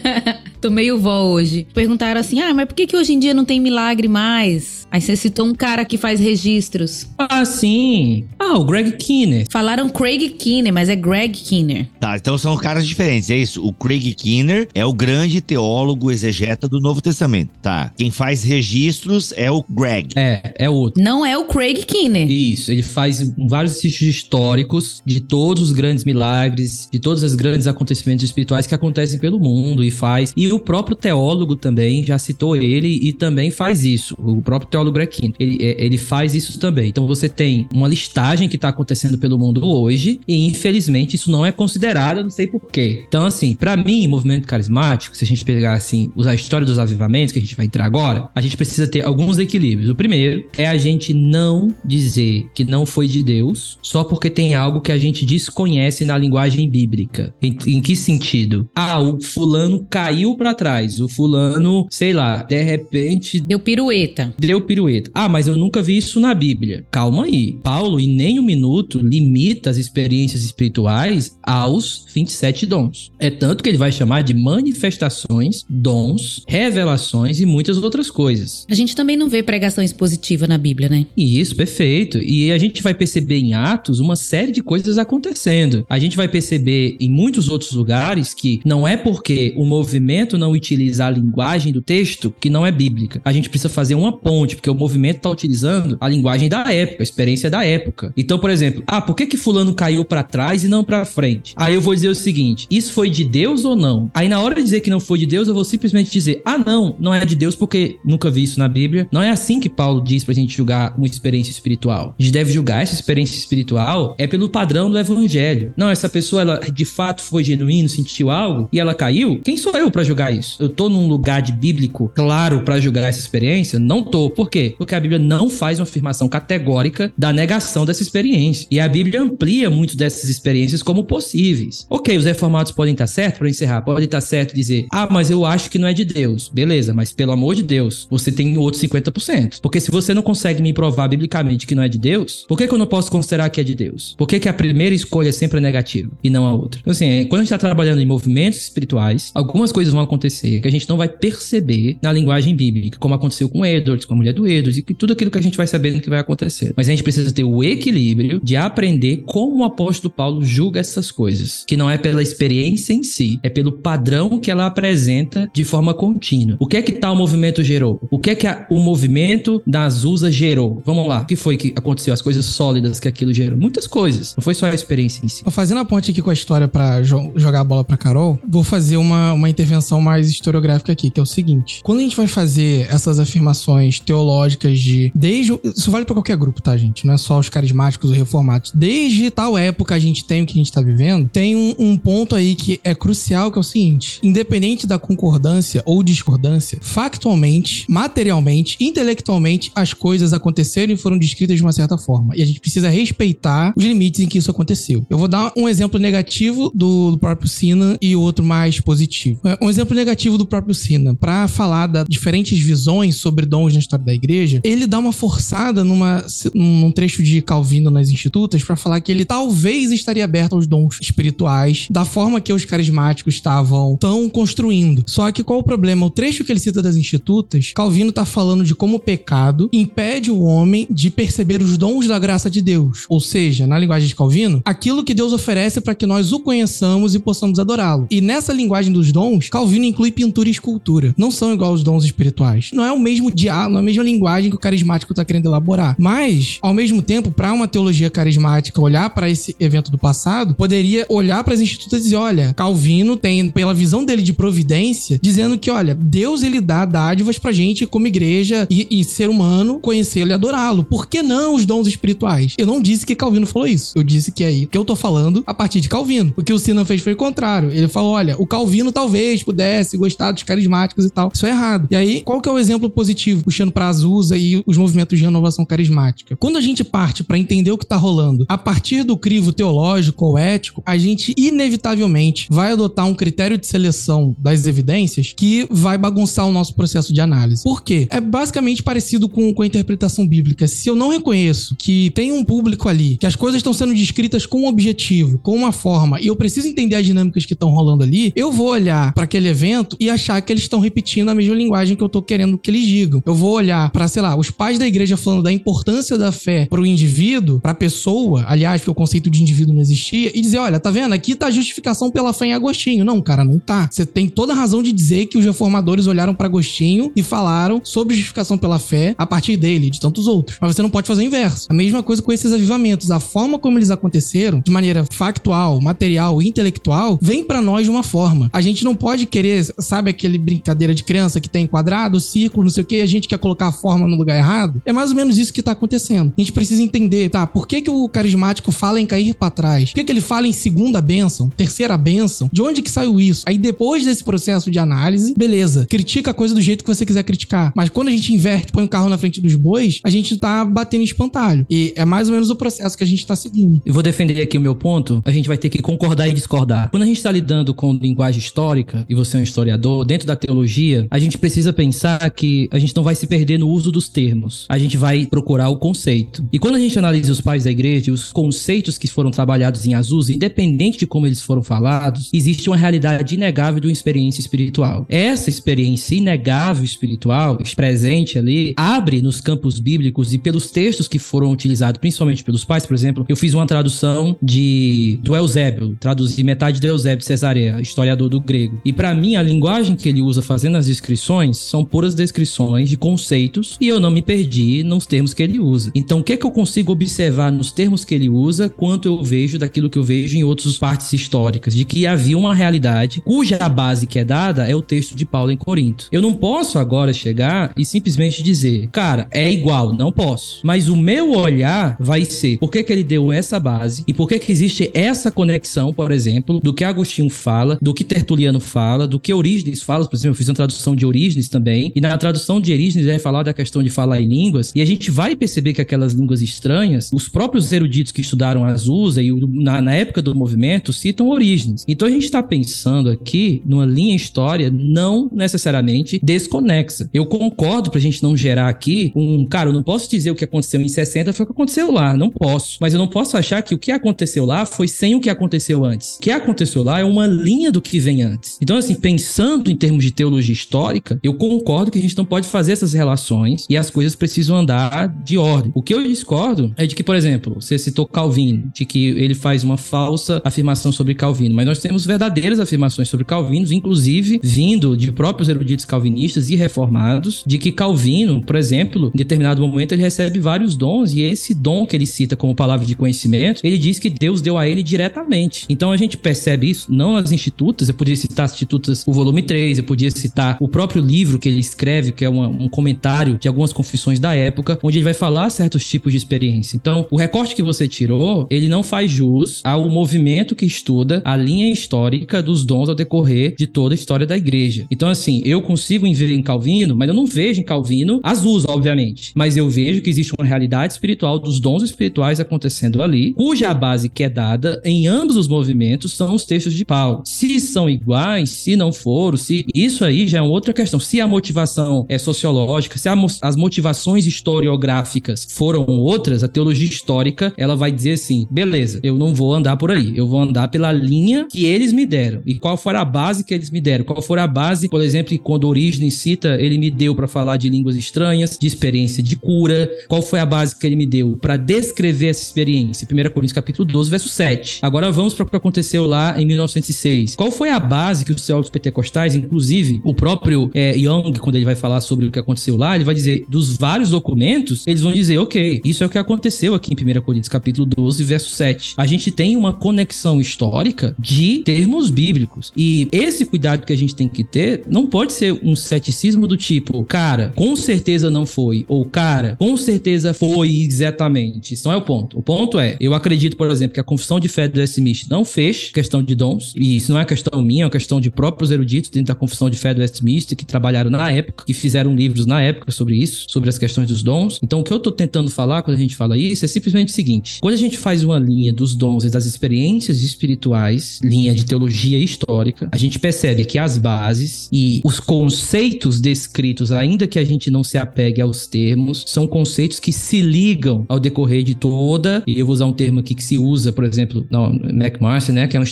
Tô 0.60 0.70
meio 0.70 0.98
vó 0.98 1.22
hoje. 1.22 1.66
Perguntaram 1.72 2.20
assim: 2.20 2.40
ah, 2.40 2.52
mas 2.52 2.66
por 2.66 2.74
que, 2.74 2.86
que 2.86 2.96
hoje 2.96 3.14
em 3.14 3.18
dia 3.18 3.32
não 3.32 3.44
tem 3.44 3.60
milagre 3.60 4.08
mais? 4.08 4.85
Aí 4.90 5.00
você 5.00 5.16
citou 5.16 5.46
um 5.46 5.54
cara 5.54 5.84
que 5.84 5.98
faz 5.98 6.20
registros. 6.20 7.06
Ah, 7.18 7.44
sim. 7.44 8.24
Ah, 8.38 8.58
o 8.58 8.64
Greg 8.64 8.92
Kinner. 8.92 9.46
Falaram 9.50 9.88
Craig 9.88 10.28
Kinner, 10.30 10.72
mas 10.72 10.88
é 10.88 10.96
Greg 10.96 11.38
Kinner. 11.38 11.88
Tá, 12.00 12.16
então 12.16 12.38
são 12.38 12.56
caras 12.56 12.86
diferentes, 12.86 13.30
é 13.30 13.36
isso. 13.36 13.64
O 13.66 13.72
Craig 13.72 14.14
Kinner 14.14 14.68
é 14.74 14.84
o 14.84 14.92
grande 14.92 15.40
teólogo 15.40 16.10
exegeta 16.10 16.68
do 16.68 16.80
Novo 16.80 17.00
Testamento. 17.00 17.50
Tá. 17.60 17.92
Quem 17.96 18.10
faz 18.10 18.42
registros 18.42 19.32
é 19.36 19.50
o 19.50 19.64
Greg. 19.68 20.10
É, 20.16 20.54
é 20.56 20.70
outro. 20.70 21.02
Não 21.02 21.26
é 21.26 21.36
o 21.36 21.44
Craig 21.44 21.84
Kinner. 21.84 22.30
Isso, 22.30 22.70
ele 22.70 22.82
faz 22.82 23.32
vários 23.48 23.82
registros 23.82 24.08
históricos 24.08 25.02
de 25.04 25.20
todos 25.20 25.62
os 25.64 25.72
grandes 25.72 26.04
milagres, 26.04 26.88
de 26.90 26.98
todos 26.98 27.22
os 27.22 27.34
grandes 27.34 27.66
acontecimentos 27.66 28.24
espirituais 28.24 28.66
que 28.66 28.74
acontecem 28.74 29.18
pelo 29.18 29.38
mundo 29.38 29.82
e 29.82 29.90
faz. 29.90 30.32
E 30.36 30.50
o 30.52 30.58
próprio 30.58 30.96
teólogo 30.96 31.56
também 31.56 32.04
já 32.04 32.18
citou 32.18 32.56
ele 32.56 32.88
e 32.88 33.12
também 33.12 33.50
faz 33.50 33.84
isso. 33.84 34.14
O 34.18 34.40
próprio 34.40 34.70
teólogo 34.70 34.85
Grequino, 34.92 35.34
ele, 35.38 35.58
é, 35.60 35.84
ele 35.84 35.98
faz 35.98 36.34
isso 36.34 36.58
também. 36.58 36.88
Então 36.88 37.06
você 37.06 37.28
tem 37.28 37.68
uma 37.72 37.88
listagem 37.88 38.48
que 38.48 38.56
está 38.56 38.68
acontecendo 38.68 39.18
pelo 39.18 39.38
mundo 39.38 39.64
hoje 39.66 40.20
e 40.26 40.46
infelizmente 40.46 41.16
isso 41.16 41.30
não 41.30 41.44
é 41.44 41.52
considerado, 41.52 42.22
não 42.22 42.30
sei 42.30 42.46
porquê. 42.46 43.04
Então 43.08 43.24
assim, 43.26 43.54
para 43.54 43.76
mim, 43.76 44.06
movimento 44.06 44.46
carismático, 44.46 45.16
se 45.16 45.24
a 45.24 45.26
gente 45.26 45.44
pegar 45.44 45.74
assim, 45.74 46.10
usar 46.14 46.30
a 46.30 46.34
história 46.34 46.66
dos 46.66 46.78
avivamentos 46.78 47.32
que 47.32 47.38
a 47.38 47.42
gente 47.42 47.56
vai 47.56 47.66
entrar 47.66 47.84
agora, 47.84 48.28
a 48.34 48.40
gente 48.40 48.56
precisa 48.56 48.86
ter 48.86 49.04
alguns 49.04 49.38
equilíbrios. 49.38 49.90
O 49.90 49.94
primeiro 49.94 50.44
é 50.56 50.66
a 50.66 50.76
gente 50.76 51.12
não 51.14 51.74
dizer 51.84 52.46
que 52.54 52.64
não 52.64 52.86
foi 52.86 53.08
de 53.08 53.22
Deus 53.22 53.78
só 53.82 54.04
porque 54.04 54.30
tem 54.30 54.54
algo 54.54 54.80
que 54.80 54.92
a 54.92 54.98
gente 54.98 55.24
desconhece 55.24 56.04
na 56.04 56.16
linguagem 56.18 56.68
bíblica. 56.68 57.34
Em, 57.42 57.56
em 57.66 57.80
que 57.80 57.96
sentido? 57.96 58.68
Ah, 58.74 59.00
o 59.00 59.20
fulano 59.20 59.86
caiu 59.88 60.36
para 60.36 60.54
trás, 60.54 61.00
o 61.00 61.08
fulano, 61.08 61.86
sei 61.90 62.12
lá, 62.12 62.42
de 62.42 62.62
repente 62.62 63.40
Deu 63.40 63.58
pirueta. 63.58 64.34
deu 64.38 64.60
pirueta. 64.66 65.10
Ah, 65.14 65.28
mas 65.28 65.46
eu 65.48 65.56
nunca 65.56 65.82
vi 65.82 65.96
isso 65.96 66.20
na 66.20 66.34
Bíblia. 66.34 66.84
Calma 66.90 67.24
aí. 67.24 67.58
Paulo, 67.62 67.98
em 67.98 68.08
nem 68.08 68.38
um 68.38 68.42
minuto, 68.42 68.98
limita 68.98 69.70
as 69.70 69.76
experiências 69.76 70.42
espirituais 70.42 71.36
aos 71.42 72.06
27 72.14 72.66
dons. 72.66 73.12
É 73.18 73.30
tanto 73.30 73.62
que 73.62 73.68
ele 73.68 73.78
vai 73.78 73.92
chamar 73.92 74.22
de 74.22 74.34
manifestações, 74.34 75.64
dons, 75.68 76.42
revelações 76.48 77.40
e 77.40 77.46
muitas 77.46 77.78
outras 77.78 78.10
coisas. 78.10 78.66
A 78.68 78.74
gente 78.74 78.96
também 78.96 79.16
não 79.16 79.28
vê 79.28 79.42
pregação 79.42 79.82
expositiva 79.82 80.46
na 80.46 80.58
Bíblia, 80.58 80.88
né? 80.88 81.06
Isso, 81.16 81.54
perfeito. 81.54 82.18
E 82.18 82.50
a 82.52 82.58
gente 82.58 82.82
vai 82.82 82.94
perceber 82.94 83.38
em 83.38 83.54
Atos 83.54 84.00
uma 84.00 84.16
série 84.16 84.52
de 84.52 84.62
coisas 84.62 84.98
acontecendo. 84.98 85.86
A 85.88 85.98
gente 85.98 86.16
vai 86.16 86.28
perceber 86.28 86.96
em 87.00 87.08
muitos 87.08 87.48
outros 87.48 87.72
lugares 87.72 88.34
que 88.34 88.60
não 88.64 88.86
é 88.86 88.96
porque 88.96 89.54
o 89.56 89.64
movimento 89.64 90.38
não 90.38 90.52
utiliza 90.52 91.06
a 91.06 91.10
linguagem 91.10 91.72
do 91.72 91.82
texto 91.82 92.34
que 92.40 92.50
não 92.50 92.66
é 92.66 92.72
bíblica. 92.72 93.20
A 93.24 93.32
gente 93.32 93.48
precisa 93.48 93.68
fazer 93.68 93.94
uma 93.94 94.12
ponte, 94.12 94.55
porque 94.56 94.70
o 94.70 94.74
movimento 94.74 95.18
está 95.18 95.30
utilizando 95.30 95.96
a 96.00 96.08
linguagem 96.08 96.48
da 96.48 96.72
época, 96.72 97.02
a 97.02 97.04
experiência 97.04 97.48
da 97.48 97.64
época. 97.64 98.12
Então, 98.16 98.38
por 98.38 98.50
exemplo, 98.50 98.82
ah, 98.86 99.00
por 99.00 99.14
que 99.14 99.26
que 99.26 99.36
fulano 99.36 99.74
caiu 99.74 100.04
para 100.04 100.22
trás 100.22 100.64
e 100.64 100.68
não 100.68 100.82
para 100.82 101.04
frente? 101.04 101.54
Aí 101.56 101.74
eu 101.74 101.80
vou 101.80 101.94
dizer 101.94 102.08
o 102.08 102.14
seguinte: 102.14 102.66
isso 102.70 102.92
foi 102.92 103.10
de 103.10 103.24
Deus 103.24 103.64
ou 103.64 103.76
não? 103.76 104.10
Aí 104.14 104.28
na 104.28 104.40
hora 104.40 104.56
de 104.56 104.62
dizer 104.62 104.80
que 104.80 104.90
não 104.90 105.00
foi 105.00 105.18
de 105.18 105.26
Deus, 105.26 105.48
eu 105.48 105.54
vou 105.54 105.64
simplesmente 105.64 106.10
dizer: 106.10 106.42
"Ah, 106.44 106.58
não, 106.58 106.96
não 106.98 107.14
é 107.14 107.24
de 107.24 107.36
Deus 107.36 107.54
porque 107.54 107.98
nunca 108.04 108.30
vi 108.30 108.42
isso 108.42 108.58
na 108.58 108.68
Bíblia". 108.68 109.08
Não 109.12 109.22
é 109.22 109.30
assim 109.30 109.60
que 109.60 109.68
Paulo 109.68 110.02
diz 110.02 110.24
pra 110.24 110.34
gente 110.34 110.56
julgar 110.56 110.94
uma 110.96 111.06
experiência 111.06 111.50
espiritual. 111.50 112.14
A 112.18 112.22
gente 112.22 112.32
deve 112.32 112.52
julgar 112.52 112.82
essa 112.82 112.94
experiência 112.94 113.36
espiritual 113.36 114.14
é 114.18 114.26
pelo 114.26 114.48
padrão 114.48 114.90
do 114.90 114.98
evangelho. 114.98 115.72
Não, 115.76 115.88
essa 115.88 116.08
pessoa 116.08 116.42
ela 116.42 116.60
de 116.72 116.84
fato 116.84 117.22
foi 117.22 117.44
genuíno, 117.44 117.88
sentiu 117.88 118.30
algo 118.30 118.68
e 118.72 118.80
ela 118.80 118.94
caiu. 118.94 119.40
Quem 119.44 119.56
sou 119.56 119.72
eu 119.72 119.90
para 119.90 120.04
julgar 120.04 120.32
isso? 120.32 120.56
Eu 120.62 120.68
tô 120.68 120.88
num 120.88 121.06
lugar 121.06 121.42
de 121.42 121.52
bíblico 121.52 122.10
claro 122.14 122.62
para 122.62 122.80
julgar 122.80 123.08
essa 123.08 123.20
experiência? 123.20 123.78
Não 123.78 124.02
tô. 124.02 124.30
Por 124.30 124.45
quê? 124.48 124.74
Porque 124.76 124.94
a 124.94 125.00
Bíblia 125.00 125.18
não 125.18 125.48
faz 125.48 125.78
uma 125.78 125.84
afirmação 125.84 126.28
categórica 126.28 127.12
da 127.16 127.32
negação 127.32 127.84
dessa 127.84 128.02
experiência. 128.02 128.66
E 128.70 128.80
a 128.80 128.88
Bíblia 128.88 129.22
amplia 129.22 129.70
muito 129.70 129.96
dessas 129.96 130.28
experiências 130.28 130.82
como 130.82 131.04
possíveis. 131.04 131.86
Ok, 131.88 132.16
os 132.16 132.24
reformados 132.24 132.72
podem 132.72 132.92
estar 132.92 133.06
certo 133.06 133.38
para 133.38 133.48
encerrar, 133.48 133.82
podem 133.82 134.04
estar 134.04 134.20
certo 134.20 134.54
dizer: 134.54 134.86
"Ah, 134.90 135.08
mas 135.10 135.30
eu 135.30 135.44
acho 135.44 135.70
que 135.70 135.78
não 135.78 135.88
é 135.88 135.92
de 135.92 136.04
Deus". 136.04 136.48
Beleza, 136.48 136.92
mas 136.94 137.12
pelo 137.12 137.32
amor 137.32 137.54
de 137.54 137.62
Deus, 137.62 138.06
você 138.10 138.30
tem 138.32 138.56
outros 138.58 138.82
50%. 138.82 139.60
Porque 139.60 139.80
se 139.80 139.90
você 139.90 140.14
não 140.14 140.22
consegue 140.22 140.62
me 140.62 140.72
provar 140.72 141.08
biblicamente 141.08 141.66
que 141.66 141.74
não 141.74 141.82
é 141.82 141.88
de 141.88 141.98
Deus, 141.98 142.44
por 142.48 142.56
que, 142.56 142.66
que 142.66 142.74
eu 142.74 142.78
não 142.78 142.86
posso 142.86 143.10
considerar 143.10 143.48
que 143.50 143.60
é 143.60 143.64
de 143.64 143.74
Deus? 143.74 144.14
Por 144.16 144.26
que, 144.26 144.40
que 144.40 144.48
a 144.48 144.52
primeira 144.52 144.94
escolha 144.94 145.32
sempre 145.32 145.58
é 145.58 145.60
negativa 145.60 146.10
e 146.22 146.30
não 146.30 146.46
a 146.46 146.54
outra? 146.54 146.80
Então, 146.80 146.92
assim, 146.92 147.06
é, 147.06 147.24
quando 147.24 147.40
a 147.40 147.44
gente 147.44 147.52
está 147.52 147.58
trabalhando 147.58 148.00
em 148.00 148.06
movimentos 148.06 148.60
espirituais, 148.60 149.30
algumas 149.34 149.72
coisas 149.72 149.92
vão 149.92 150.02
acontecer 150.02 150.60
que 150.60 150.68
a 150.68 150.70
gente 150.70 150.88
não 150.88 150.96
vai 150.96 151.08
perceber 151.08 151.98
na 152.02 152.12
linguagem 152.12 152.54
bíblica, 152.54 152.98
como 152.98 153.14
aconteceu 153.14 153.48
com 153.48 153.64
Edwards, 153.64 154.04
com 154.04 154.14
a 154.14 154.16
mulher 154.16 154.32
amoedoeiros 154.36 154.76
e 154.76 154.82
tudo 154.82 155.14
aquilo 155.14 155.30
que 155.30 155.38
a 155.38 155.42
gente 155.42 155.56
vai 155.56 155.66
sabendo 155.66 156.00
que 156.00 156.10
vai 156.10 156.18
acontecer. 156.18 156.72
Mas 156.76 156.88
a 156.88 156.90
gente 156.90 157.02
precisa 157.02 157.32
ter 157.32 157.44
o 157.44 157.64
equilíbrio 157.64 158.40
de 158.42 158.56
aprender 158.56 159.24
como 159.26 159.62
o 159.62 159.64
apóstolo 159.64 160.12
Paulo 160.12 160.44
julga 160.44 160.80
essas 160.80 161.10
coisas, 161.10 161.64
que 161.66 161.76
não 161.76 161.88
é 161.90 161.96
pela 161.96 162.22
experiência 162.22 162.92
em 162.92 163.02
si, 163.02 163.40
é 163.42 163.48
pelo 163.48 163.72
padrão 163.72 164.38
que 164.38 164.50
ela 164.50 164.66
apresenta 164.66 165.50
de 165.52 165.64
forma 165.64 165.94
contínua. 165.94 166.56
O 166.60 166.66
que 166.66 166.76
é 166.76 166.82
que 166.82 166.92
tal 166.92 167.16
movimento 167.16 167.62
gerou? 167.62 168.00
O 168.10 168.18
que 168.18 168.30
é 168.30 168.34
que 168.34 168.46
a, 168.46 168.66
o 168.70 168.78
movimento 168.78 169.62
das 169.66 170.04
USA 170.04 170.30
gerou? 170.30 170.82
Vamos 170.84 171.08
lá, 171.08 171.22
o 171.22 171.26
que 171.26 171.36
foi 171.36 171.56
que 171.56 171.72
aconteceu? 171.74 172.12
As 172.12 172.22
coisas 172.22 172.44
sólidas 172.44 173.00
que 173.00 173.08
aquilo 173.08 173.32
gerou? 173.32 173.58
Muitas 173.58 173.86
coisas. 173.86 174.34
Não 174.36 174.42
foi 174.42 174.54
só 174.54 174.66
a 174.66 174.74
experiência 174.74 175.24
em 175.24 175.28
si. 175.28 175.42
Fazendo 175.46 175.80
a 175.80 175.84
ponte 175.84 176.10
aqui 176.10 176.20
com 176.20 176.30
a 176.30 176.34
história 176.34 176.68
para 176.68 177.02
jo 177.02 177.32
jogar 177.36 177.60
a 177.60 177.64
bola 177.64 177.84
para 177.84 177.96
Carol, 177.96 178.38
vou 178.46 178.62
fazer 178.62 178.96
uma, 178.96 179.32
uma 179.32 179.48
intervenção 179.48 180.00
mais 180.00 180.28
historiográfica 180.28 180.92
aqui, 180.92 181.10
que 181.10 181.18
é 181.18 181.22
o 181.22 181.26
seguinte: 181.26 181.80
quando 181.82 182.00
a 182.00 182.02
gente 182.02 182.16
vai 182.16 182.26
fazer 182.26 182.86
essas 182.90 183.18
afirmações 183.18 184.00
teológicas 184.00 184.25
de 184.56 185.12
desde 185.14 185.58
isso 185.64 185.90
vale 185.90 186.04
para 186.04 186.14
qualquer 186.14 186.36
grupo, 186.36 186.60
tá, 186.60 186.76
gente? 186.76 187.06
Não 187.06 187.14
é 187.14 187.18
só 187.18 187.38
os 187.38 187.48
carismáticos 187.48 188.10
ou 188.10 188.16
reformados. 188.16 188.72
Desde 188.74 189.30
tal 189.30 189.56
época 189.56 189.94
a 189.94 189.98
gente 189.98 190.24
tem 190.24 190.42
o 190.42 190.46
que 190.46 190.52
a 190.52 190.56
gente 190.56 190.72
tá 190.72 190.80
vivendo, 190.80 191.28
tem 191.28 191.56
um, 191.56 191.74
um 191.78 191.96
ponto 191.96 192.34
aí 192.34 192.54
que 192.54 192.80
é 192.82 192.94
crucial, 192.94 193.50
que 193.50 193.58
é 193.58 193.60
o 193.60 193.64
seguinte: 193.64 194.18
independente 194.22 194.86
da 194.86 194.98
concordância 194.98 195.82
ou 195.84 196.02
discordância, 196.02 196.78
factualmente, 196.80 197.84
materialmente, 197.88 198.76
intelectualmente, 198.80 199.70
as 199.74 199.92
coisas 199.92 200.32
aconteceram 200.32 200.92
e 200.92 200.96
foram 200.96 201.18
descritas 201.18 201.56
de 201.56 201.62
uma 201.62 201.72
certa 201.72 201.98
forma. 201.98 202.34
E 202.36 202.42
a 202.42 202.46
gente 202.46 202.60
precisa 202.60 202.88
respeitar 202.88 203.72
os 203.76 203.84
limites 203.84 204.20
em 204.20 204.26
que 204.26 204.38
isso 204.38 204.50
aconteceu. 204.50 205.06
Eu 205.08 205.18
vou 205.18 205.28
dar 205.28 205.52
um 205.56 205.68
exemplo 205.68 205.98
negativo 205.98 206.70
do, 206.74 207.12
do 207.12 207.18
próprio 207.18 207.48
Sina 207.48 207.96
e 208.00 208.16
outro 208.16 208.44
mais 208.44 208.80
positivo. 208.80 209.40
É, 209.44 209.58
um 209.62 209.70
exemplo 209.70 209.94
negativo 209.94 210.38
do 210.38 210.46
próprio 210.46 210.74
Sina, 210.74 211.14
para 211.14 211.48
falar 211.48 211.86
das 211.86 212.06
diferentes 212.08 212.58
visões 212.58 213.16
sobre 213.16 213.46
dons 213.46 213.72
na 213.72 213.78
história 213.78 214.04
da 214.04 214.14
igreja, 214.16 214.60
ele 214.64 214.86
dá 214.86 214.98
uma 214.98 215.12
forçada 215.12 215.84
numa, 215.84 216.24
num 216.54 216.90
trecho 216.90 217.22
de 217.22 217.40
Calvino 217.42 217.90
nas 217.90 218.10
Institutas 218.10 218.62
para 218.64 218.76
falar 218.76 219.00
que 219.00 219.12
ele 219.12 219.24
talvez 219.24 219.90
estaria 219.92 220.24
aberto 220.24 220.54
aos 220.54 220.66
dons 220.66 220.98
espirituais 221.00 221.86
da 221.90 222.04
forma 222.04 222.40
que 222.40 222.52
os 222.52 222.64
carismáticos 222.64 223.34
estavam 223.34 223.96
tão 223.96 224.28
construindo. 224.28 225.04
Só 225.06 225.30
que 225.30 225.44
qual 225.44 225.60
o 225.60 225.64
problema? 225.64 226.06
O 226.06 226.10
trecho 226.10 226.44
que 226.44 226.52
ele 226.52 226.60
cita 226.60 226.82
das 226.82 226.96
Institutas, 226.96 227.72
Calvino 227.74 228.12
tá 228.12 228.24
falando 228.24 228.64
de 228.64 228.74
como 228.74 228.96
o 228.96 229.00
pecado 229.00 229.68
impede 229.72 230.30
o 230.30 230.40
homem 230.40 230.86
de 230.90 231.10
perceber 231.10 231.62
os 231.62 231.76
dons 231.76 232.06
da 232.06 232.18
graça 232.18 232.50
de 232.50 232.60
Deus. 232.62 233.04
Ou 233.08 233.20
seja, 233.20 233.66
na 233.66 233.78
linguagem 233.78 234.08
de 234.08 234.14
Calvino, 234.14 234.62
aquilo 234.64 235.04
que 235.04 235.14
Deus 235.14 235.32
oferece 235.32 235.80
para 235.80 235.94
que 235.94 236.06
nós 236.06 236.32
o 236.32 236.40
conheçamos 236.40 237.14
e 237.14 237.18
possamos 237.18 237.58
adorá-lo. 237.58 238.06
E 238.10 238.20
nessa 238.20 238.52
linguagem 238.52 238.92
dos 238.92 239.12
dons, 239.12 239.48
Calvino 239.48 239.84
inclui 239.84 240.10
pintura 240.10 240.48
e 240.48 240.52
escultura. 240.52 241.14
Não 241.16 241.30
são 241.30 241.52
igual 241.52 241.70
aos 241.70 241.82
dons 241.82 242.04
espirituais. 242.04 242.70
Não 242.72 242.84
é 242.84 242.92
o 242.92 242.98
mesmo 242.98 243.30
diálogo, 243.30 243.72
não 243.72 243.78
é 243.78 243.82
a 243.82 243.84
mesma 243.84 244.04
linguagem 244.06 244.50
que 244.50 244.56
o 244.56 244.60
carismático 244.60 245.12
está 245.12 245.24
querendo 245.24 245.46
elaborar. 245.46 245.96
Mas, 245.98 246.58
ao 246.62 246.72
mesmo 246.72 247.02
tempo, 247.02 247.30
para 247.30 247.52
uma 247.52 247.68
teologia 247.68 248.10
carismática 248.10 248.80
olhar 248.80 249.10
para 249.10 249.28
esse 249.28 249.54
evento 249.60 249.90
do 249.90 249.98
passado, 249.98 250.54
poderia 250.54 251.04
olhar 251.08 251.42
para 251.44 251.54
as 251.54 251.60
institutas 251.60 252.00
e 252.00 252.04
dizer: 252.04 252.16
olha, 252.16 252.54
Calvino 252.54 253.16
tem, 253.16 253.50
pela 253.50 253.74
visão 253.74 254.04
dele 254.04 254.22
de 254.22 254.32
providência, 254.32 255.18
dizendo 255.22 255.58
que, 255.58 255.70
olha, 255.70 255.94
Deus 255.94 256.42
ele 256.42 256.60
dá 256.60 256.84
dádivas 256.84 257.38
pra 257.38 257.52
gente, 257.52 257.86
como 257.86 258.06
igreja 258.06 258.66
e, 258.70 258.86
e 258.90 259.04
ser 259.04 259.28
humano, 259.28 259.78
conhecê-lo 259.80 260.30
e 260.30 260.34
adorá-lo. 260.34 260.84
Por 260.84 261.06
que 261.06 261.22
não 261.22 261.54
os 261.54 261.66
dons 261.66 261.86
espirituais? 261.86 262.54
Eu 262.56 262.66
não 262.66 262.80
disse 262.80 263.04
que 263.04 263.14
Calvino 263.14 263.46
falou 263.46 263.68
isso. 263.68 263.92
Eu 263.96 264.02
disse 264.02 264.30
que 264.32 264.44
é 264.44 264.46
aí 264.46 264.66
que 264.66 264.78
eu 264.78 264.84
tô 264.84 264.96
falando 264.96 265.42
a 265.46 265.54
partir 265.54 265.80
de 265.80 265.88
Calvino. 265.88 266.32
O 266.36 266.42
que 266.42 266.52
o 266.52 266.58
Sinan 266.58 266.84
fez 266.84 267.02
foi 267.02 267.12
o 267.12 267.16
contrário. 267.16 267.70
Ele 267.70 267.88
falou: 267.88 268.12
olha, 268.12 268.36
o 268.38 268.46
Calvino 268.46 268.92
talvez 268.92 269.42
pudesse 269.42 269.96
gostar 269.96 270.32
dos 270.32 270.42
carismáticos 270.42 271.04
e 271.04 271.10
tal. 271.10 271.30
Isso 271.34 271.46
é 271.46 271.50
errado. 271.50 271.88
E 271.90 271.96
aí, 271.96 272.22
qual 272.22 272.40
que 272.40 272.48
é 272.48 272.52
o 272.52 272.58
exemplo 272.58 272.88
positivo, 272.88 273.42
puxando 273.42 273.72
pra 273.72 273.88
Azusa 273.96 274.36
e 274.36 274.62
os 274.66 274.76
movimentos 274.76 275.18
de 275.18 275.24
renovação 275.24 275.64
carismática? 275.64 276.36
Quando 276.36 276.56
a 276.56 276.60
gente 276.60 276.84
parte 276.84 277.24
para 277.24 277.38
entender 277.38 277.70
o 277.70 277.78
que 277.78 277.86
tá 277.86 277.96
rolando 277.96 278.44
a 278.48 278.58
partir 278.58 279.02
do 279.02 279.16
crivo 279.16 279.52
teológico 279.52 280.26
ou 280.26 280.38
ético, 280.38 280.82
a 280.84 280.96
gente 280.98 281.34
inevitavelmente 281.36 282.46
vai 282.50 282.72
adotar 282.72 283.06
um 283.06 283.14
critério 283.14 283.58
de 283.58 283.66
seleção 283.66 284.36
das 284.38 284.66
evidências 284.66 285.32
que 285.36 285.66
vai 285.70 285.96
bagunçar 285.96 286.46
o 286.46 286.52
nosso 286.52 286.74
processo 286.74 287.12
de 287.12 287.20
análise. 287.20 287.62
Por 287.62 287.82
quê? 287.82 288.06
É 288.10 288.20
basicamente 288.20 288.82
parecido 288.82 289.28
com, 289.28 289.52
com 289.52 289.62
a 289.62 289.66
interpretação 289.66 290.26
bíblica. 290.26 290.68
Se 290.68 290.88
eu 290.88 290.96
não 290.96 291.08
reconheço 291.08 291.74
que 291.76 292.10
tem 292.10 292.32
um 292.32 292.44
público 292.44 292.88
ali, 292.88 293.16
que 293.16 293.26
as 293.26 293.36
coisas 293.36 293.58
estão 293.58 293.72
sendo 293.72 293.94
descritas 293.94 294.46
com 294.46 294.62
um 294.62 294.66
objetivo, 294.66 295.38
com 295.38 295.56
uma 295.56 295.72
forma, 295.72 296.20
e 296.20 296.26
eu 296.26 296.36
preciso 296.36 296.68
entender 296.68 296.96
as 296.96 297.06
dinâmicas 297.06 297.46
que 297.46 297.54
estão 297.54 297.70
rolando 297.70 298.02
ali, 298.02 298.32
eu 298.36 298.52
vou 298.52 298.68
olhar 298.68 299.12
para 299.12 299.24
aquele 299.24 299.48
evento 299.48 299.96
e 299.98 300.10
achar 300.10 300.40
que 300.40 300.52
eles 300.52 300.62
estão 300.62 300.80
repetindo 300.80 301.28
a 301.28 301.34
mesma 301.34 301.54
linguagem 301.54 301.96
que 301.96 302.02
eu 302.02 302.08
tô 302.08 302.22
querendo 302.22 302.58
que 302.58 302.70
eles 302.70 302.86
digam. 302.86 303.22
Eu 303.24 303.34
vou 303.34 303.52
olhar 303.52 303.75
para, 303.92 304.08
sei 304.08 304.22
lá, 304.22 304.36
os 304.36 304.50
pais 304.50 304.78
da 304.78 304.86
igreja 304.86 305.16
falando 305.16 305.42
da 305.42 305.52
importância 305.52 306.18
da 306.18 306.32
fé 306.32 306.66
para 306.66 306.80
o 306.80 306.86
indivíduo, 306.86 307.60
para 307.60 307.72
a 307.72 307.74
pessoa, 307.74 308.44
aliás, 308.48 308.80
porque 308.80 308.90
o 308.90 308.94
conceito 308.94 309.30
de 309.30 309.42
indivíduo 309.42 309.74
não 309.74 309.80
existia, 309.80 310.30
e 310.34 310.40
dizer, 310.40 310.58
olha, 310.58 310.80
tá 310.80 310.90
vendo? 310.90 311.12
Aqui 311.12 311.34
tá 311.34 311.46
a 311.46 311.50
justificação 311.50 312.10
pela 312.10 312.32
fé 312.32 312.46
em 312.46 312.54
Agostinho. 312.54 313.04
Não, 313.04 313.20
cara, 313.20 313.44
não 313.44 313.58
tá. 313.58 313.88
Você 313.90 314.04
tem 314.04 314.28
toda 314.28 314.52
a 314.52 314.56
razão 314.56 314.82
de 314.82 314.92
dizer 314.92 315.26
que 315.26 315.38
os 315.38 315.44
reformadores 315.44 316.06
olharam 316.06 316.34
para 316.34 316.46
Agostinho 316.46 317.12
e 317.14 317.22
falaram 317.22 317.80
sobre 317.84 318.14
justificação 318.14 318.58
pela 318.58 318.78
fé 318.78 319.14
a 319.18 319.26
partir 319.26 319.56
dele 319.56 319.90
de 319.90 320.00
tantos 320.00 320.26
outros. 320.26 320.58
Mas 320.60 320.74
você 320.74 320.82
não 320.82 320.90
pode 320.90 321.06
fazer 321.06 321.22
o 321.22 321.26
inverso. 321.26 321.66
A 321.70 321.74
mesma 321.74 322.02
coisa 322.02 322.22
com 322.22 322.32
esses 322.32 322.52
avivamentos. 322.52 323.10
A 323.10 323.20
forma 323.20 323.58
como 323.58 323.78
eles 323.78 323.90
aconteceram, 323.90 324.60
de 324.60 324.70
maneira 324.70 325.04
factual, 325.10 325.80
material 325.80 326.40
intelectual, 326.42 327.18
vem 327.20 327.44
para 327.44 327.60
nós 327.60 327.84
de 327.84 327.90
uma 327.90 328.02
forma. 328.02 328.50
A 328.52 328.60
gente 328.60 328.84
não 328.84 328.94
pode 328.94 329.26
querer, 329.26 329.66
sabe 329.78 330.10
aquele 330.10 330.38
brincadeira 330.38 330.94
de 330.94 331.04
criança 331.04 331.40
que 331.40 331.48
tem 331.48 331.66
quadrado, 331.66 332.20
círculo, 332.20 332.64
não 332.64 332.70
sei 332.70 332.82
o 332.82 332.86
que, 332.86 333.00
a 333.00 333.06
gente 333.06 333.28
quer 333.28 333.38
colocar 333.38 333.65
a 333.68 333.72
forma 333.72 334.06
no 334.06 334.16
lugar 334.16 334.36
errado? 334.36 334.82
É 334.84 334.92
mais 334.92 335.10
ou 335.10 335.16
menos 335.16 335.38
isso 335.38 335.52
que 335.52 335.62
tá 335.62 335.72
acontecendo. 335.72 336.32
A 336.36 336.40
gente 336.40 336.52
precisa 336.52 336.82
entender, 336.82 337.30
tá? 337.30 337.46
Por 337.46 337.66
que, 337.66 337.82
que 337.82 337.90
o 337.90 338.08
carismático 338.08 338.72
fala 338.72 339.00
em 339.00 339.06
cair 339.06 339.34
para 339.34 339.50
trás? 339.50 339.90
Por 339.90 339.96
que, 339.96 340.04
que 340.04 340.12
ele 340.12 340.20
fala 340.20 340.46
em 340.46 340.52
segunda 340.52 341.00
bênção, 341.00 341.48
terceira 341.50 341.96
bênção? 341.96 342.48
De 342.52 342.62
onde 342.62 342.82
que 342.82 342.90
saiu 342.90 343.20
isso? 343.20 343.44
Aí 343.46 343.58
depois 343.58 344.04
desse 344.04 344.24
processo 344.24 344.70
de 344.70 344.78
análise, 344.78 345.34
beleza, 345.36 345.86
critica 345.88 346.30
a 346.30 346.34
coisa 346.34 346.54
do 346.54 346.60
jeito 346.60 346.84
que 346.84 346.94
você 346.94 347.04
quiser 347.04 347.22
criticar. 347.22 347.72
Mas 347.74 347.88
quando 347.88 348.08
a 348.08 348.10
gente 348.10 348.32
inverte, 348.34 348.72
põe 348.72 348.84
o 348.84 348.88
carro 348.88 349.08
na 349.08 349.18
frente 349.18 349.40
dos 349.40 349.54
bois, 349.54 350.00
a 350.02 350.10
gente 350.10 350.36
tá 350.36 350.64
batendo 350.64 351.04
espantalho. 351.04 351.66
E 351.70 351.92
é 351.96 352.04
mais 352.04 352.28
ou 352.28 352.34
menos 352.34 352.50
o 352.50 352.56
processo 352.56 352.96
que 352.96 353.04
a 353.04 353.06
gente 353.06 353.26
tá 353.26 353.36
seguindo. 353.36 353.80
Eu 353.84 353.94
vou 353.94 354.02
defender 354.02 354.40
aqui 354.40 354.58
o 354.58 354.60
meu 354.60 354.74
ponto, 354.74 355.22
a 355.24 355.30
gente 355.30 355.48
vai 355.48 355.58
ter 355.58 355.68
que 355.68 355.80
concordar 355.80 356.28
e 356.28 356.32
discordar. 356.32 356.90
Quando 356.90 357.02
a 357.02 357.06
gente 357.06 357.16
está 357.16 357.30
lidando 357.30 357.74
com 357.74 357.92
linguagem 357.92 358.40
histórica, 358.40 359.04
e 359.08 359.14
você 359.14 359.36
é 359.36 359.40
um 359.40 359.42
historiador, 359.42 360.04
dentro 360.04 360.26
da 360.26 360.36
teologia, 360.36 361.06
a 361.10 361.18
gente 361.18 361.38
precisa 361.38 361.72
pensar 361.72 362.30
que 362.30 362.68
a 362.70 362.78
gente 362.78 362.94
não 362.94 363.02
vai 363.02 363.14
se 363.14 363.26
perder 363.26 363.55
no 363.58 363.68
uso 363.68 363.90
dos 363.90 364.08
termos. 364.08 364.66
A 364.68 364.78
gente 364.78 364.96
vai 364.96 365.26
procurar 365.26 365.68
o 365.68 365.76
conceito. 365.76 366.44
E 366.52 366.58
quando 366.58 366.76
a 366.76 366.80
gente 366.80 366.98
analisa 366.98 367.32
os 367.32 367.40
pais 367.40 367.64
da 367.64 367.70
igreja, 367.70 368.12
os 368.12 368.32
conceitos 368.32 368.98
que 368.98 369.08
foram 369.08 369.30
trabalhados 369.30 369.86
em 369.86 369.94
Azusa, 369.94 370.32
independente 370.32 370.98
de 370.98 371.06
como 371.06 371.26
eles 371.26 371.42
foram 371.42 371.62
falados, 371.62 372.30
existe 372.32 372.68
uma 372.68 372.76
realidade 372.76 373.34
inegável 373.34 373.80
de 373.80 373.86
uma 373.86 373.92
experiência 373.92 374.40
espiritual. 374.40 375.06
Essa 375.08 375.50
experiência 375.50 376.14
inegável 376.14 376.84
espiritual, 376.84 377.58
presente 377.74 378.38
ali, 378.38 378.74
abre 378.76 379.22
nos 379.22 379.40
campos 379.40 379.78
bíblicos 379.78 380.32
e 380.32 380.38
pelos 380.38 380.70
textos 380.70 381.08
que 381.08 381.18
foram 381.18 381.50
utilizados, 381.50 382.00
principalmente 382.00 382.44
pelos 382.44 382.64
pais, 382.64 382.86
por 382.86 382.94
exemplo, 382.94 383.24
eu 383.28 383.36
fiz 383.36 383.54
uma 383.54 383.66
tradução 383.66 384.36
de 384.42 385.18
do 385.22 385.34
Eusébio, 385.34 385.96
traduzi 385.98 386.42
metade 386.42 386.80
do 386.80 386.86
Eusébio 386.86 387.24
Cesareia, 387.24 387.80
historiador 387.80 388.28
do 388.28 388.40
grego. 388.40 388.80
E 388.84 388.92
para 388.92 389.14
mim, 389.14 389.36
a 389.36 389.42
linguagem 389.42 389.96
que 389.96 390.08
ele 390.08 390.22
usa 390.22 390.42
fazendo 390.42 390.76
as 390.76 390.86
descrições 390.86 391.58
são 391.58 391.84
puras 391.84 392.14
descrições 392.14 392.88
de 392.88 392.96
conceitos 392.96 393.45
e 393.80 393.88
eu 393.88 394.00
não 394.00 394.10
me 394.10 394.22
perdi 394.22 394.82
nos 394.82 395.06
termos 395.06 395.34
que 395.34 395.42
ele 395.42 395.58
usa. 395.58 395.90
Então, 395.94 396.20
o 396.20 396.24
que 396.24 396.32
é 396.32 396.36
que 396.36 396.46
eu 396.46 396.50
consigo 396.50 396.92
observar 396.92 397.50
nos 397.50 397.72
termos 397.72 398.04
que 398.04 398.14
ele 398.14 398.28
usa, 398.28 398.68
quanto 398.68 399.08
eu 399.08 399.22
vejo 399.22 399.58
daquilo 399.58 399.90
que 399.90 399.98
eu 399.98 400.04
vejo 400.04 400.36
em 400.36 400.44
outras 400.44 400.78
partes 400.78 401.12
históricas, 401.12 401.74
de 401.74 401.84
que 401.84 402.06
havia 402.06 402.36
uma 402.36 402.54
realidade 402.54 403.20
cuja 403.20 403.68
base 403.68 404.06
que 404.06 404.18
é 404.18 404.24
dada 404.24 404.66
é 404.68 404.74
o 404.74 404.82
texto 404.82 405.14
de 405.14 405.24
Paulo 405.24 405.50
em 405.50 405.56
Corinto. 405.56 406.08
Eu 406.10 406.22
não 406.22 406.32
posso 406.32 406.78
agora 406.78 407.12
chegar 407.12 407.72
e 407.76 407.84
simplesmente 407.84 408.42
dizer, 408.42 408.88
cara, 408.88 409.26
é 409.30 409.50
igual, 409.50 409.92
não 409.92 410.12
posso. 410.12 410.60
Mas 410.62 410.88
o 410.88 410.96
meu 410.96 411.32
olhar 411.32 411.96
vai 411.98 412.24
ser 412.24 412.58
por 412.58 412.70
que, 412.70 412.82
que 412.82 412.92
ele 412.92 413.04
deu 413.04 413.32
essa 413.32 413.58
base 413.58 414.04
e 414.06 414.14
por 414.14 414.28
que, 414.28 414.38
que 414.38 414.52
existe 414.52 414.90
essa 414.94 415.30
conexão, 415.30 415.92
por 415.92 416.10
exemplo, 416.10 416.60
do 416.60 416.72
que 416.72 416.84
Agostinho 416.84 417.30
fala, 417.30 417.78
do 417.80 417.92
que 417.92 418.04
Tertuliano 418.04 418.60
fala, 418.60 419.06
do 419.06 419.20
que 419.20 419.32
Orígenes 419.32 419.82
fala. 419.82 420.06
Por 420.06 420.16
exemplo, 420.16 420.30
eu 420.30 420.36
fiz 420.36 420.48
uma 420.48 420.54
tradução 420.54 420.94
de 420.94 421.04
Orígenes 421.04 421.48
também, 421.48 421.92
e 421.94 422.00
na 422.00 422.16
tradução 422.16 422.60
de 422.60 422.72
Orígenes 422.72 423.06
é 423.06 423.14
falar 423.36 423.42
da 423.42 423.52
questão 423.52 423.82
de 423.82 423.90
falar 423.90 424.20
em 424.20 424.28
línguas, 424.28 424.72
e 424.74 424.80
a 424.80 424.84
gente 424.84 425.10
vai 425.10 425.36
perceber 425.36 425.74
que 425.74 425.80
aquelas 425.80 426.12
línguas 426.12 426.40
estranhas, 426.40 427.10
os 427.12 427.28
próprios 427.28 427.72
eruditos 427.72 428.12
que 428.12 428.20
estudaram 428.20 428.64
as 428.64 428.88
USA 428.88 429.22
e 429.22 429.30
na, 429.32 429.80
na 429.80 429.94
época 429.94 430.22
do 430.22 430.34
movimento 430.34 430.92
citam 430.92 431.28
Orígenes. 431.28 431.84
Então 431.86 432.08
a 432.08 432.10
gente 432.10 432.24
está 432.24 432.42
pensando 432.42 433.10
aqui 433.10 433.62
numa 433.64 433.84
linha 433.84 434.16
história 434.16 434.70
não 434.70 435.28
necessariamente 435.32 436.18
desconexa. 436.22 437.10
Eu 437.12 437.26
concordo 437.26 437.90
pra 437.90 438.00
gente 438.00 438.22
não 438.22 438.36
gerar 438.36 438.68
aqui 438.68 439.12
um, 439.14 439.44
cara, 439.44 439.68
eu 439.68 439.74
não 439.74 439.82
posso 439.82 440.10
dizer 440.10 440.30
o 440.30 440.34
que 440.34 440.44
aconteceu 440.44 440.80
em 440.80 440.88
60 440.88 441.32
foi 441.32 441.44
o 441.44 441.46
que 441.46 441.52
aconteceu 441.52 441.90
lá, 441.90 442.16
não 442.16 442.30
posso. 442.30 442.78
Mas 442.80 442.94
eu 442.94 442.98
não 442.98 443.08
posso 443.08 443.36
achar 443.36 443.62
que 443.62 443.74
o 443.74 443.78
que 443.78 443.92
aconteceu 443.92 444.46
lá 444.46 444.64
foi 444.64 444.88
sem 444.88 445.14
o 445.14 445.20
que 445.20 445.28
aconteceu 445.28 445.84
antes. 445.84 446.16
O 446.16 446.20
que 446.20 446.30
aconteceu 446.30 446.82
lá 446.82 447.00
é 447.00 447.04
uma 447.04 447.26
linha 447.26 447.70
do 447.70 447.82
que 447.82 447.98
vem 447.98 448.22
antes. 448.22 448.58
Então, 448.62 448.76
assim, 448.76 448.94
pensando 448.94 449.70
em 449.70 449.76
termos 449.76 450.04
de 450.04 450.10
teologia 450.10 450.52
histórica, 450.52 451.18
eu 451.22 451.34
concordo 451.34 451.90
que 451.90 451.98
a 451.98 452.02
gente 452.02 452.16
não 452.16 452.24
pode 452.24 452.46
fazer 452.48 452.72
essas 452.72 452.92
relações 452.92 453.25
afirmações 453.26 453.66
e 453.68 453.76
as 453.76 453.90
coisas 453.90 454.14
precisam 454.14 454.56
andar 454.56 455.08
de 455.08 455.36
ordem. 455.36 455.72
O 455.74 455.82
que 455.82 455.92
eu 455.92 456.02
discordo 456.02 456.72
é 456.76 456.86
de 456.86 456.94
que, 456.94 457.02
por 457.02 457.16
exemplo, 457.16 457.54
você 457.60 457.78
citou 457.78 458.06
Calvino, 458.06 458.70
de 458.72 458.84
que 458.84 459.08
ele 459.08 459.34
faz 459.34 459.64
uma 459.64 459.76
falsa 459.76 460.40
afirmação 460.44 460.92
sobre 460.92 461.14
Calvino, 461.14 461.54
mas 461.54 461.66
nós 461.66 461.78
temos 461.80 462.06
verdadeiras 462.06 462.60
afirmações 462.60 463.08
sobre 463.08 463.24
Calvino, 463.24 463.72
inclusive 463.72 464.40
vindo 464.42 464.96
de 464.96 465.10
próprios 465.10 465.48
eruditos 465.48 465.84
calvinistas 465.84 466.50
e 466.50 466.56
reformados, 466.56 467.42
de 467.46 467.58
que 467.58 467.72
Calvino, 467.72 468.42
por 468.42 468.56
exemplo, 468.56 469.10
em 469.14 469.18
determinado 469.18 469.66
momento 469.66 469.92
ele 469.92 470.02
recebe 470.02 470.38
vários 470.38 470.76
dons 470.76 471.12
e 471.12 471.22
esse 471.22 471.54
dom 471.54 471.86
que 471.86 471.96
ele 471.96 472.06
cita 472.06 472.36
como 472.36 472.54
palavra 472.54 472.86
de 472.86 472.94
conhecimento, 472.94 473.60
ele 473.64 473.78
diz 473.78 473.98
que 473.98 474.10
Deus 474.10 474.40
deu 474.40 474.56
a 474.56 474.68
ele 474.68 474.82
diretamente. 474.82 475.64
Então 475.68 475.90
a 475.90 475.96
gente 475.96 476.16
percebe 476.16 476.70
isso 476.70 476.92
não 476.92 477.14
nas 477.14 477.32
institutas, 477.32 477.88
eu 477.88 477.94
podia 477.94 478.16
citar 478.16 478.46
as 478.46 478.52
institutas 478.52 479.04
o 479.06 479.12
volume 479.12 479.42
3, 479.42 479.78
eu 479.78 479.84
podia 479.84 480.10
citar 480.10 480.56
o 480.60 480.68
próprio 480.68 481.02
livro 481.02 481.38
que 481.38 481.48
ele 481.48 481.58
escreve, 481.58 482.12
que 482.12 482.24
é 482.24 482.28
uma, 482.28 482.48
um 482.48 482.68
comentário 482.68 483.15
de 483.24 483.48
algumas 483.48 483.72
confissões 483.72 484.18
da 484.18 484.34
época, 484.34 484.78
onde 484.82 484.98
ele 484.98 485.04
vai 485.04 485.14
falar 485.14 485.50
certos 485.50 485.84
tipos 485.84 486.12
de 486.12 486.18
experiência. 486.18 486.76
Então, 486.76 487.06
o 487.10 487.16
recorte 487.16 487.54
que 487.54 487.62
você 487.62 487.86
tirou, 487.86 488.46
ele 488.50 488.68
não 488.68 488.82
faz 488.82 489.10
jus 489.10 489.60
ao 489.64 489.88
movimento 489.88 490.54
que 490.54 490.64
estuda 490.64 491.22
a 491.24 491.36
linha 491.36 491.70
histórica 491.70 492.42
dos 492.42 492.64
dons 492.64 492.88
ao 492.88 492.94
decorrer 492.94 493.54
de 493.56 493.66
toda 493.66 493.94
a 493.94 493.96
história 493.96 494.26
da 494.26 494.36
igreja. 494.36 494.86
Então, 494.90 495.08
assim, 495.08 495.42
eu 495.44 495.60
consigo 495.60 496.06
ver 496.14 496.30
em 496.30 496.42
Calvino, 496.42 496.96
mas 496.96 497.08
eu 497.08 497.14
não 497.14 497.26
vejo 497.26 497.60
em 497.60 497.64
Calvino 497.64 498.20
luzes, 498.42 498.68
obviamente. 498.68 499.32
Mas 499.34 499.56
eu 499.56 499.68
vejo 499.68 500.00
que 500.00 500.08
existe 500.08 500.32
uma 500.38 500.46
realidade 500.46 500.92
espiritual 500.92 501.38
dos 501.38 501.60
dons 501.60 501.82
espirituais 501.82 502.40
acontecendo 502.40 503.02
ali, 503.02 503.32
cuja 503.34 503.74
base 503.74 504.08
que 504.08 504.22
é 504.22 504.28
dada 504.28 504.80
em 504.84 505.06
ambos 505.06 505.36
os 505.36 505.48
movimentos 505.48 506.12
são 506.12 506.34
os 506.34 506.44
textos 506.44 506.72
de 506.72 506.84
Paulo. 506.84 507.22
Se 507.24 507.58
são 507.60 507.90
iguais, 507.90 508.50
se 508.50 508.76
não 508.76 508.92
foram, 508.92 509.36
se 509.36 509.66
isso 509.74 510.04
aí 510.04 510.26
já 510.28 510.38
é 510.38 510.42
outra 510.42 510.72
questão. 510.72 511.00
Se 511.00 511.20
a 511.20 511.26
motivação 511.26 512.06
é 512.08 512.18
sociológica, 512.18 512.98
se 513.28 513.38
as 513.42 513.56
motivações 513.56 514.26
historiográficas 514.26 515.46
foram 515.50 515.84
outras, 515.86 516.42
a 516.42 516.48
teologia 516.48 516.88
histórica, 516.88 517.52
ela 517.56 517.76
vai 517.76 517.92
dizer 517.92 518.12
assim: 518.12 518.46
beleza, 518.50 519.00
eu 519.02 519.16
não 519.16 519.34
vou 519.34 519.54
andar 519.54 519.76
por 519.76 519.90
aí, 519.90 520.16
eu 520.16 520.26
vou 520.26 520.40
andar 520.40 520.68
pela 520.68 520.92
linha 520.92 521.46
que 521.50 521.64
eles 521.64 521.92
me 521.92 522.06
deram. 522.06 522.42
E 522.44 522.54
qual 522.54 522.76
for 522.76 522.96
a 522.96 523.04
base 523.04 523.44
que 523.44 523.54
eles 523.54 523.70
me 523.70 523.80
deram? 523.80 524.04
Qual 524.04 524.22
for 524.22 524.38
a 524.38 524.46
base, 524.46 524.88
por 524.88 525.00
exemplo, 525.00 525.38
quando 525.38 525.68
Orígenes 525.68 526.14
cita, 526.14 526.56
ele 526.60 526.78
me 526.78 526.90
deu 526.90 527.14
para 527.14 527.28
falar 527.28 527.56
de 527.56 527.68
línguas 527.68 527.96
estranhas, 527.96 528.56
de 528.58 528.66
experiência 528.66 529.22
de 529.22 529.36
cura. 529.36 529.90
Qual 530.08 530.22
foi 530.22 530.40
a 530.40 530.46
base 530.46 530.74
que 530.76 530.86
ele 530.86 530.96
me 530.96 531.06
deu 531.06 531.36
para 531.36 531.56
descrever 531.56 532.28
essa 532.28 532.42
experiência? 532.42 533.06
1 533.10 533.30
Coríntios 533.30 533.52
capítulo 533.52 533.86
12, 533.86 534.10
verso 534.10 534.28
7. 534.28 534.78
Agora 534.82 535.10
vamos 535.10 535.34
para 535.34 535.44
o 535.44 535.48
que 535.48 535.56
aconteceu 535.56 536.06
lá 536.06 536.40
em 536.40 536.46
1906. 536.46 537.36
Qual 537.36 537.50
foi 537.50 537.70
a 537.70 537.78
base 537.78 538.24
que 538.24 538.32
os 538.32 538.46
teólogos 538.46 538.70
pentecostais, 538.70 539.34
inclusive 539.34 540.00
o 540.04 540.14
próprio 540.14 540.70
é, 540.74 540.96
Young, 540.96 541.34
quando 541.38 541.56
ele 541.56 541.64
vai 541.64 541.74
falar 541.74 542.00
sobre 542.00 542.26
o 542.26 542.30
que 542.30 542.38
aconteceu 542.38 542.76
lá, 542.76 542.85
ele 542.94 543.04
vai 543.04 543.14
dizer, 543.14 543.44
dos 543.48 543.76
vários 543.76 544.10
documentos, 544.10 544.86
eles 544.86 545.02
vão 545.02 545.12
dizer, 545.12 545.38
ok, 545.38 545.80
isso 545.84 546.04
é 546.04 546.06
o 546.06 546.10
que 546.10 546.18
aconteceu 546.18 546.74
aqui 546.74 546.92
em 546.92 547.18
1 547.18 547.20
Coríntios 547.22 547.48
capítulo 547.48 547.86
12, 547.86 548.22
verso 548.24 548.50
7. 548.50 548.94
A 548.96 549.06
gente 549.06 549.30
tem 549.30 549.56
uma 549.56 549.72
conexão 549.72 550.40
histórica 550.40 551.14
de 551.18 551.58
termos 551.64 552.10
bíblicos. 552.10 552.72
E 552.76 553.08
esse 553.12 553.44
cuidado 553.44 553.84
que 553.84 553.92
a 553.92 553.96
gente 553.96 554.14
tem 554.14 554.28
que 554.28 554.44
ter 554.44 554.82
não 554.88 555.06
pode 555.06 555.32
ser 555.32 555.58
um 555.62 555.74
ceticismo 555.74 556.46
do 556.46 556.56
tipo, 556.56 557.04
cara, 557.04 557.52
com 557.54 557.74
certeza 557.76 558.30
não 558.30 558.46
foi, 558.46 558.84
ou 558.88 559.04
cara, 559.04 559.56
com 559.58 559.76
certeza 559.76 560.32
foi 560.32 560.82
exatamente. 560.82 561.74
Isso 561.74 561.88
não 561.88 561.94
é 561.94 561.96
o 561.96 562.02
ponto. 562.02 562.38
O 562.38 562.42
ponto 562.42 562.78
é, 562.78 562.96
eu 563.00 563.14
acredito, 563.14 563.56
por 563.56 563.70
exemplo, 563.70 563.94
que 563.94 564.00
a 564.00 564.04
confissão 564.04 564.38
de 564.40 564.48
fé 564.48 564.68
do. 564.68 564.86
Smith 564.86 565.26
não 565.28 565.44
fez 565.44 565.90
questão 565.90 566.22
de 566.22 566.34
dons, 566.34 566.72
e 566.76 566.96
isso 566.96 567.12
não 567.12 567.20
é 567.20 567.24
questão 567.24 567.60
minha, 567.60 567.82
é 567.82 567.84
uma 567.84 567.90
questão 567.90 568.20
de 568.20 568.30
próprios 568.30 568.70
eruditos 568.70 569.10
dentro 569.10 569.28
da 569.28 569.34
confissão 569.34 569.68
de 569.68 569.76
fé 569.76 569.92
do 569.92 570.00
Westminster 570.00 570.56
que 570.56 570.64
trabalharam 570.64 571.10
na 571.10 571.30
época, 571.30 571.64
que 571.66 571.74
fizeram 571.74 572.14
livros 572.14 572.46
na 572.46 572.62
época 572.62 572.75
sobre 572.88 573.16
isso, 573.16 573.46
sobre 573.48 573.68
as 573.68 573.78
questões 573.78 574.08
dos 574.08 574.22
dons. 574.22 574.58
Então, 574.62 574.80
o 574.80 574.84
que 574.84 574.92
eu 574.92 574.98
tô 574.98 575.10
tentando 575.10 575.50
falar 575.50 575.82
quando 575.82 575.96
a 575.96 576.00
gente 576.00 576.16
fala 576.16 576.36
isso 576.36 576.64
é 576.64 576.68
simplesmente 576.68 577.08
o 577.08 577.12
seguinte: 577.12 577.58
quando 577.60 577.74
a 577.74 577.78
gente 577.78 577.96
faz 577.96 578.24
uma 578.24 578.38
linha 578.38 578.72
dos 578.72 578.94
dons 578.94 579.24
e 579.24 579.30
das 579.30 579.46
experiências 579.46 580.22
espirituais, 580.22 581.20
linha 581.22 581.54
de 581.54 581.64
teologia 581.64 582.18
histórica, 582.18 582.88
a 582.92 582.96
gente 582.96 583.18
percebe 583.18 583.64
que 583.64 583.78
as 583.78 583.98
bases 583.98 584.68
e 584.72 585.00
os 585.04 585.20
conceitos 585.20 586.20
descritos, 586.20 586.92
ainda 586.92 587.26
que 587.26 587.38
a 587.38 587.44
gente 587.44 587.70
não 587.70 587.82
se 587.82 587.98
apegue 587.98 588.40
aos 588.40 588.66
termos, 588.66 589.24
são 589.26 589.46
conceitos 589.46 590.00
que 590.00 590.12
se 590.12 590.40
ligam 590.40 591.04
ao 591.08 591.18
decorrer 591.18 591.62
de 591.62 591.74
toda, 591.74 592.42
e 592.46 592.58
eu 592.58 592.66
vou 592.66 592.74
usar 592.74 592.86
um 592.86 592.92
termo 592.92 593.20
aqui 593.20 593.34
que 593.34 593.44
se 593.44 593.58
usa, 593.58 593.92
por 593.92 594.04
exemplo, 594.04 594.46
no 594.50 594.66
McMaster, 594.90 595.54
né, 595.54 595.66
que 595.66 595.76
é 595.76 595.80
uma 595.80 595.86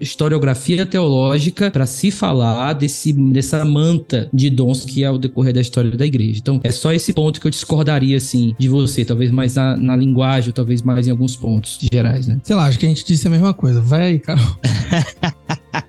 historiografia 0.00 0.86
teológica 0.86 1.70
para 1.70 1.86
se 1.86 2.10
falar 2.10 2.72
desse, 2.74 3.12
dessa 3.12 3.64
manta 3.64 4.28
de 4.32 4.50
dons 4.50 4.84
que 4.84 5.04
é 5.04 5.10
o 5.10 5.18
decorrer 5.18 5.54
da 5.54 5.60
história 5.60 5.90
da 5.90 6.06
igreja. 6.06 6.29
Então, 6.38 6.60
é 6.62 6.70
só 6.70 6.92
esse 6.92 7.12
ponto 7.12 7.40
que 7.40 7.46
eu 7.46 7.50
discordaria, 7.50 8.16
assim, 8.16 8.54
de 8.58 8.68
você, 8.68 9.04
talvez 9.04 9.30
mais 9.30 9.54
na, 9.54 9.76
na 9.76 9.96
linguagem, 9.96 10.52
talvez 10.52 10.82
mais 10.82 11.06
em 11.06 11.10
alguns 11.10 11.36
pontos 11.36 11.78
gerais, 11.92 12.26
né? 12.26 12.38
Sei 12.42 12.54
lá, 12.56 12.66
acho 12.66 12.78
que 12.78 12.86
a 12.86 12.88
gente 12.88 13.04
disse 13.04 13.26
a 13.26 13.30
mesma 13.30 13.52
coisa. 13.54 13.80
Vai 13.80 14.02
aí, 14.02 14.18
Carol. 14.18 14.44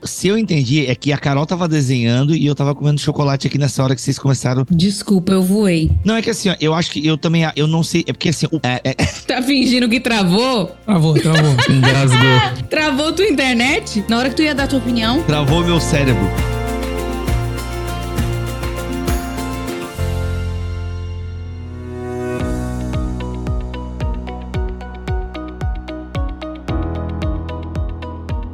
Se 0.04 0.28
eu 0.28 0.38
entendi, 0.38 0.86
é 0.86 0.94
que 0.96 1.12
a 1.12 1.18
Carol 1.18 1.46
tava 1.46 1.68
desenhando 1.68 2.36
e 2.36 2.46
eu 2.46 2.54
tava 2.56 2.74
comendo 2.76 3.00
chocolate 3.00 3.48
aqui 3.48 3.58
nessa 3.58 3.84
hora 3.84 3.96
que 3.96 4.02
vocês 4.02 4.18
começaram. 4.18 4.66
Desculpa, 4.70 5.32
eu 5.34 5.42
voei. 5.44 5.92
Não, 6.04 6.16
é 6.16 6.22
que 6.22 6.30
assim, 6.30 6.50
ó, 6.50 6.56
eu 6.60 6.74
acho 6.74 6.92
que 6.92 7.06
eu 7.06 7.18
também, 7.18 7.44
eu 7.56 7.68
não 7.68 7.84
sei, 7.84 8.04
é 8.08 8.14
porque 8.14 8.30
assim, 8.30 8.48
o- 8.52 8.60
é- 8.64 8.82
é- 8.84 8.94
Tá 9.28 9.42
fingindo 9.42 9.88
que 9.90 10.00
travou? 10.00 10.68
Travou, 10.86 11.14
travou. 11.16 11.56
Engasgou. 11.70 12.64
Travou 12.70 13.14
tua 13.14 13.26
internet? 13.28 14.04
Na 14.08 14.20
hora 14.20 14.30
que 14.30 14.36
tu 14.36 14.42
ia 14.44 14.54
dar 14.56 14.68
tua 14.68 14.80
opinião? 14.80 15.22
travou 15.24 15.64
meu 15.66 15.80
cérebro. 15.80 16.30